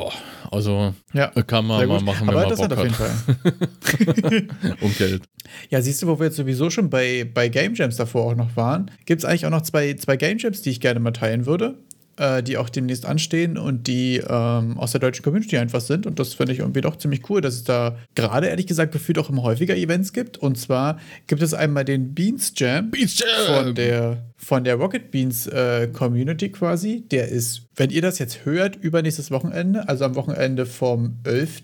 also 0.50 0.94
Ja. 1.14 1.28
kann 1.44 1.66
man 1.68 1.88
mal 1.88 2.02
machen, 2.02 2.30
Aber 2.30 2.50
wenn 2.50 2.58
man 2.58 2.70
interessant 2.70 2.70
Bock 2.70 2.78
auf 2.80 2.84
jeden 2.84 2.98
hat. 3.00 4.48
Fall. 4.58 4.78
Um 4.82 4.96
Geld. 4.98 5.24
Ja, 5.70 5.82
siehst 5.82 6.02
du, 6.02 6.08
wo 6.08 6.20
wir 6.20 6.26
jetzt 6.28 6.36
sowieso 6.38 6.70
schon 6.70 6.90
bei, 6.90 7.30
bei 7.34 7.50
Game 7.50 7.74
Jams 7.74 7.96
davor 7.98 8.26
auch 8.32 8.36
noch 8.36 8.56
waren, 8.56 8.92
gibt 9.06 9.20
es 9.22 9.26
eigentlich 9.26 9.46
auch 9.46 9.50
noch 9.52 9.62
zwei, 9.62 9.94
zwei 9.96 10.18
Game 10.18 10.38
Jams, 10.38 10.62
die 10.62 10.70
ich 10.70 10.80
gerne 10.80 11.00
mal 11.00 11.12
teilen 11.12 11.46
würde, 11.46 11.78
äh, 12.18 12.44
die 12.44 12.58
auch 12.58 12.70
demnächst 12.70 13.06
anstehen 13.06 13.58
und 13.58 13.88
die 13.88 14.18
ähm, 14.18 14.78
aus 14.78 14.92
der 14.92 15.00
deutschen 15.00 15.24
Community 15.24 15.58
einfach 15.58 15.82
sind. 15.82 16.06
Und 16.06 16.20
das 16.20 16.34
finde 16.34 16.54
ich 16.54 16.60
irgendwie 16.60 16.82
doch 16.82 16.98
ziemlich 16.98 17.30
cool, 17.30 17.42
dass 17.42 17.56
es 17.56 17.64
da 17.64 17.98
gerade 18.16 18.48
ehrlich 18.48 18.68
gesagt 18.68 18.92
gefühlt 18.92 19.20
auch 19.20 19.30
immer 19.30 19.44
häufiger 19.44 19.76
Events 19.76 20.14
gibt. 20.14 20.38
Und 20.38 20.58
zwar 20.58 21.00
gibt 21.28 21.42
es 21.42 21.54
einmal 21.54 21.86
den 21.86 22.14
Beans 22.14 22.54
Jam 22.56 22.92
Beans 22.92 23.20
Jam! 23.20 23.64
von 23.64 23.76
der, 23.76 24.24
von 24.40 24.64
der 24.64 24.76
Rocket 24.76 25.10
Beans 25.12 25.48
äh, 25.48 25.88
Community 25.88 26.50
quasi. 26.52 27.04
Der 27.10 27.28
ist, 27.28 27.64
wenn 27.76 27.90
ihr 27.90 28.02
das 28.04 28.20
jetzt 28.20 28.46
hört, 28.46 28.76
übernächstes 28.76 29.32
Wochenende, 29.32 29.90
also 29.90 30.06
am 30.06 30.14
Wochenende 30.16 30.66
vom 30.68 31.18
11. 31.24 31.64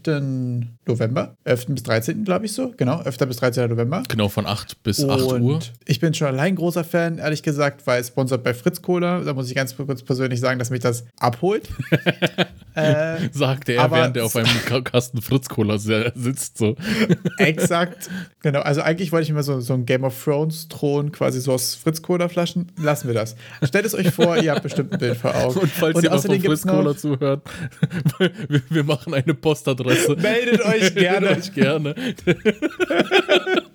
November, 0.86 1.38
11. 1.46 1.66
bis 1.68 1.84
13. 1.84 2.26
glaube 2.26 2.46
ich 2.46 2.54
so, 2.54 2.74
genau, 2.76 3.02
11. 3.02 3.18
bis 3.20 3.38
13. 3.38 3.70
November. 3.70 4.02
Genau, 4.10 4.28
von 4.28 4.46
8 4.48 4.82
bis 4.84 5.04
8 5.08 5.22
Und 5.22 5.42
Uhr. 5.44 5.60
Ich 5.86 6.00
bin 6.00 6.14
schon 6.16 6.28
allein 6.28 6.56
großer 6.56 6.84
Fan, 6.84 7.20
ehrlich 7.20 7.44
gesagt, 7.44 7.86
weil 7.86 8.04
sponsert 8.04 8.44
bei 8.44 8.54
Fritz 8.56 8.82
Cola. 8.82 9.22
Da 9.22 9.34
muss 9.34 9.50
ich 9.50 9.56
ganz 9.56 9.76
kurz 9.78 10.02
persönlich 10.02 10.40
sagen, 10.40 10.58
dass 10.60 10.72
mich 10.72 10.82
das 10.82 11.06
abholt. 11.20 11.70
äh, 12.76 13.18
Sagte 13.32 13.74
er, 13.74 13.92
während 13.92 14.18
er 14.18 14.26
auf 14.26 14.36
einem 14.36 14.48
Ka- 14.66 14.82
Kasten 14.82 15.22
Fritz-Cola 15.22 15.78
se- 15.78 16.12
sitzt. 16.16 16.58
So. 16.58 16.76
exakt. 17.38 18.10
Genau. 18.42 18.62
Also 18.62 18.82
eigentlich 18.82 19.12
wollte 19.12 19.26
ich 19.26 19.34
mir 19.34 19.44
so, 19.44 19.60
so 19.62 19.74
ein 19.74 19.86
Game 19.86 20.04
of 20.04 20.22
Thrones 20.24 20.68
Thron 20.70 21.12
quasi 21.12 21.40
so 21.40 21.54
aus 21.54 21.76
Fritz 21.76 22.02
Cola 22.02 22.28
Flaschen. 22.30 22.63
Lassen 22.82 23.08
wir 23.08 23.14
das. 23.14 23.36
Stellt 23.64 23.86
es 23.86 23.94
euch 23.94 24.12
vor, 24.12 24.38
ihr 24.38 24.52
habt 24.52 24.64
bestimmt 24.64 24.94
ein 24.94 25.00
Bild 25.00 25.18
vor 25.18 25.36
Augen. 25.36 25.60
Und 25.62 25.72
falls 25.72 26.04
ihr 26.04 26.10
noch 26.10 26.22
von 26.22 26.32
gibt's 26.32 26.62
Fritz-Cola 26.62 26.98
zuhört, 26.98 27.42
wir, 28.20 28.62
wir 28.70 28.84
machen 28.84 29.14
eine 29.14 29.34
Postadresse. 29.34 30.16
Meldet 30.16 30.62
euch 30.66 30.94
gerne. 30.96 31.28
Meldet 31.28 31.48
euch 31.48 31.54
gerne. 31.54 31.96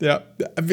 Ja, 0.00 0.22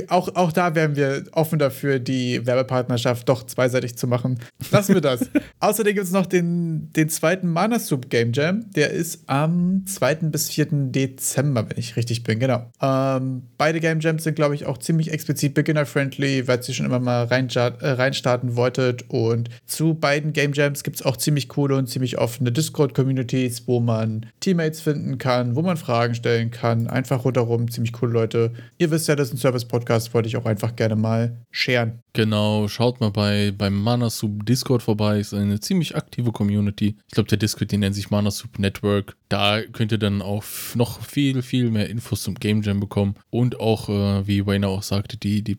auch, 0.10 0.36
auch 0.36 0.52
da 0.52 0.74
wären 0.74 0.96
wir 0.96 1.26
offen 1.32 1.60
dafür, 1.60 2.00
die 2.00 2.46
Werbepartnerschaft 2.46 3.30
doch 3.30 3.46
zweiseitig 3.46 3.96
zu 3.96 4.08
machen. 4.08 4.40
Lassen 4.72 4.96
wir 4.96 5.02
das. 5.02 5.30
Außerdem 5.60 5.94
gibt 5.94 6.08
es 6.08 6.12
noch 6.12 6.26
den, 6.26 6.92
den 6.94 7.08
zweiten 7.08 7.48
Mana 7.48 7.78
Soup 7.78 8.10
Game 8.10 8.34
Jam. 8.34 8.66
Der 8.72 8.90
ist 8.90 9.24
am 9.28 9.86
2. 9.86 10.16
bis 10.32 10.50
4. 10.50 10.68
Dezember, 10.92 11.70
wenn 11.70 11.78
ich 11.78 11.96
richtig 11.96 12.24
bin. 12.24 12.40
Genau. 12.40 12.72
Ähm, 12.82 13.44
beide 13.58 13.80
Game 13.80 14.00
Jams 14.00 14.24
sind, 14.24 14.36
glaube 14.36 14.56
ich, 14.56 14.66
auch 14.66 14.80
ziemlich 14.80 15.12
explizit 15.12 15.54
beginner-friendly, 15.54 16.48
weil 16.48 16.64
sie 16.64 16.74
schon 16.74 16.88
immer 16.88 17.00
mal 17.00 17.26
reinscha- 17.26 17.80
äh, 17.80 17.92
reinstarten 17.92 18.56
wolltet. 18.56 19.06
Und 19.10 19.50
zu 19.68 19.94
beiden 19.94 20.34
Game 20.34 20.54
Jams 20.54 20.82
gibt 20.84 20.96
es 20.96 21.06
auch 21.06 21.16
ziemlich 21.16 21.48
coole 21.48 21.76
und 21.76 21.88
ziemlich 21.88 22.18
offene 22.18 22.52
Discord-Communities, 22.52 23.68
wo 23.68 23.80
man 23.80 24.26
Teammates 24.40 24.82
finden 24.82 25.20
kann, 25.20 25.56
wo 25.56 25.62
man 25.62 25.78
Fragen 25.78 26.16
stellen 26.16 26.50
kann. 26.50 26.88
Einfach 26.88 27.24
rundherum 27.24 27.70
ziemlich 27.70 27.94
coole 27.94 28.14
Leute 28.14 28.41
Ihr 28.78 28.92
wisst 28.92 29.08
ja, 29.08 29.16
das 29.16 29.30
ist 29.30 29.36
ein 29.36 29.38
Service-Podcast, 29.38 30.14
wollte 30.14 30.28
ich 30.28 30.38
auch 30.38 30.46
einfach 30.46 30.76
gerne 30.76 30.96
mal 30.96 31.38
scheren. 31.52 32.00
Genau, 32.14 32.68
schaut 32.68 33.00
mal 33.00 33.12
bei 33.12 33.52
beim 33.52 33.82
Manasoup 33.82 34.46
Discord 34.46 34.84
vorbei. 34.84 35.20
Ist 35.20 35.34
eine 35.34 35.60
ziemlich 35.60 35.96
aktive 35.96 36.32
Community. 36.32 36.96
Ich 37.08 37.14
glaube, 37.14 37.30
der 37.30 37.38
Discord, 37.38 37.72
den 37.72 37.82
nennt 37.82 37.96
sich 37.96 38.10
Manasoup 38.10 38.60
Network. 38.60 39.16
Da 39.30 39.62
könnt 39.62 39.92
ihr 39.92 39.98
dann 39.98 40.22
auch 40.22 40.44
noch 40.76 41.02
viel, 41.02 41.42
viel 41.42 41.72
mehr 41.72 41.90
Infos 41.90 42.24
zum 42.24 42.36
Game 42.36 42.62
Jam 42.62 42.80
bekommen 42.80 43.16
und 43.30 43.60
auch, 43.60 43.90
äh, 43.90 44.28
wie 44.28 44.46
Wayne 44.46 44.68
auch 44.68 44.84
sagte, 44.84 45.18
die, 45.18 45.42
die 45.42 45.56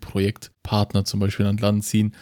Projektpartner 0.63 1.05
zum 1.05 1.21
Beispiel 1.21 1.47
an 1.47 1.57
Land 1.59 1.85
ziehen. 1.85 2.15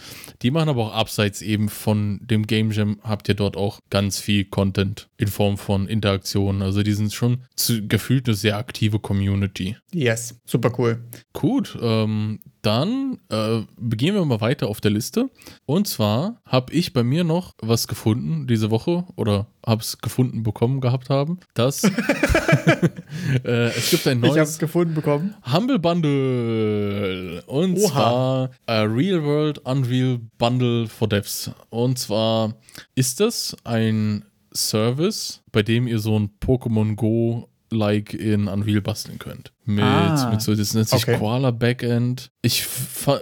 Die 0.43 0.51
machen 0.51 0.69
aber 0.69 0.87
auch 0.87 0.95
abseits 0.95 1.43
eben 1.43 1.69
von 1.69 2.21
dem 2.23 2.47
Game 2.47 2.71
Jam, 2.71 2.99
habt 3.03 3.29
ihr 3.29 3.35
dort 3.35 3.57
auch 3.57 3.81
ganz 3.91 4.19
viel 4.19 4.45
Content 4.45 5.09
in 5.17 5.29
Form 5.29 5.59
von 5.59 5.87
Interaktionen. 5.87 6.63
Also 6.63 6.83
die 6.83 6.93
sind 6.93 7.13
schon 7.13 7.45
zu, 7.57 7.87
gefühlt 7.87 8.27
eine 8.27 8.35
sehr 8.35 8.57
aktive 8.57 8.99
Community. 8.99 9.77
Yes, 9.93 10.41
super 10.45 10.73
cool. 10.79 11.05
Gut, 11.33 11.79
ähm, 11.81 12.41
dann 12.63 13.19
äh, 13.31 13.63
begehen 13.79 14.15
wir 14.15 14.25
mal 14.25 14.41
weiter 14.41 14.69
auf 14.69 14.81
der 14.81 14.91
Liste. 14.91 15.31
Und 15.67 15.89
zwar 15.89 16.41
habe 16.45 16.73
ich 16.73 16.93
bei 16.93 17.03
mir 17.03 17.25
noch 17.25 17.55
was 17.61 17.89
gefunden 17.89 18.47
diese 18.47 18.71
Woche 18.71 19.05
oder 19.17 19.47
habe 19.65 19.83
es 19.83 19.99
gefunden 19.99 20.43
bekommen 20.43 20.81
gehabt 20.81 21.11
haben, 21.11 21.41
dass 21.55 21.85
äh, 23.45 23.69
es 23.69 23.91
gibt 23.91 24.07
ein 24.07 24.19
Ich 24.19 24.25
habe 24.25 24.37
neues 24.37 24.51
es 24.51 24.59
gefunden 24.59 24.95
bekommen. 24.95 25.35
Humble 25.51 25.79
Bundle. 25.79 27.43
Und 27.47 27.79
Oha. 27.79 27.89
zwar 27.89 28.51
a 28.67 28.83
Real 28.83 29.23
World 29.23 29.59
Unreal 29.65 30.21
Bundle 30.39 30.87
for 30.87 31.09
Devs. 31.09 31.51
Und 31.71 31.99
zwar 31.99 32.55
ist 32.95 33.21
das 33.21 33.57
ein 33.65 34.25
Service, 34.53 35.43
bei 35.53 35.63
dem 35.63 35.87
ihr 35.87 35.99
so 35.99 36.19
ein 36.19 36.31
Pokémon 36.41 36.97
Go 36.97 37.49
like 37.71 38.13
in 38.15 38.49
Unreal 38.49 38.81
basteln 38.81 39.19
könnt. 39.19 39.53
Mit, 39.65 39.85
Ah. 39.85 40.31
mit 40.31 40.43
so, 40.43 40.55
das 40.55 40.75
nennt 40.75 40.89
sich 40.89 41.03
Okay. 41.05 41.19
Koala 41.19 41.51
Backend. 41.53 42.31
Ich, 42.43 42.67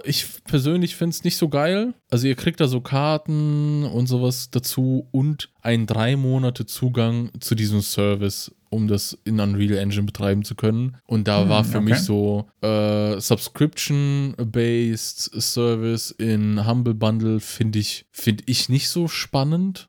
ich 0.03 0.25
persönlich 0.45 0.95
finde 0.95 1.13
es 1.13 1.23
nicht 1.23 1.37
so 1.37 1.47
geil. 1.49 1.93
Also 2.09 2.27
ihr 2.27 2.35
kriegt 2.35 2.59
da 2.59 2.67
so 2.67 2.81
Karten 2.81 3.83
und 3.85 4.07
sowas 4.07 4.49
dazu 4.49 5.07
und 5.11 5.49
einen 5.61 5.85
drei 5.85 6.15
Monate 6.15 6.65
Zugang 6.65 7.29
zu 7.39 7.53
diesem 7.53 7.81
Service, 7.81 8.51
um 8.71 8.87
das 8.87 9.15
in 9.25 9.39
Unreal 9.39 9.77
Engine 9.77 10.05
betreiben 10.07 10.43
zu 10.43 10.55
können. 10.55 10.97
Und 11.05 11.27
da 11.27 11.41
Hm, 11.43 11.49
war 11.49 11.63
für 11.63 11.77
okay. 11.77 11.89
mich 11.91 11.99
so 11.99 12.47
äh, 12.61 13.19
Subscription-based 13.19 15.31
Service 15.41 16.11
in 16.11 16.65
Humble 16.67 16.93
Bundle 16.93 17.39
finde 17.39 17.79
ich, 17.79 18.05
finde 18.11 18.43
ich 18.47 18.69
nicht 18.69 18.89
so 18.89 19.07
spannend. 19.07 19.87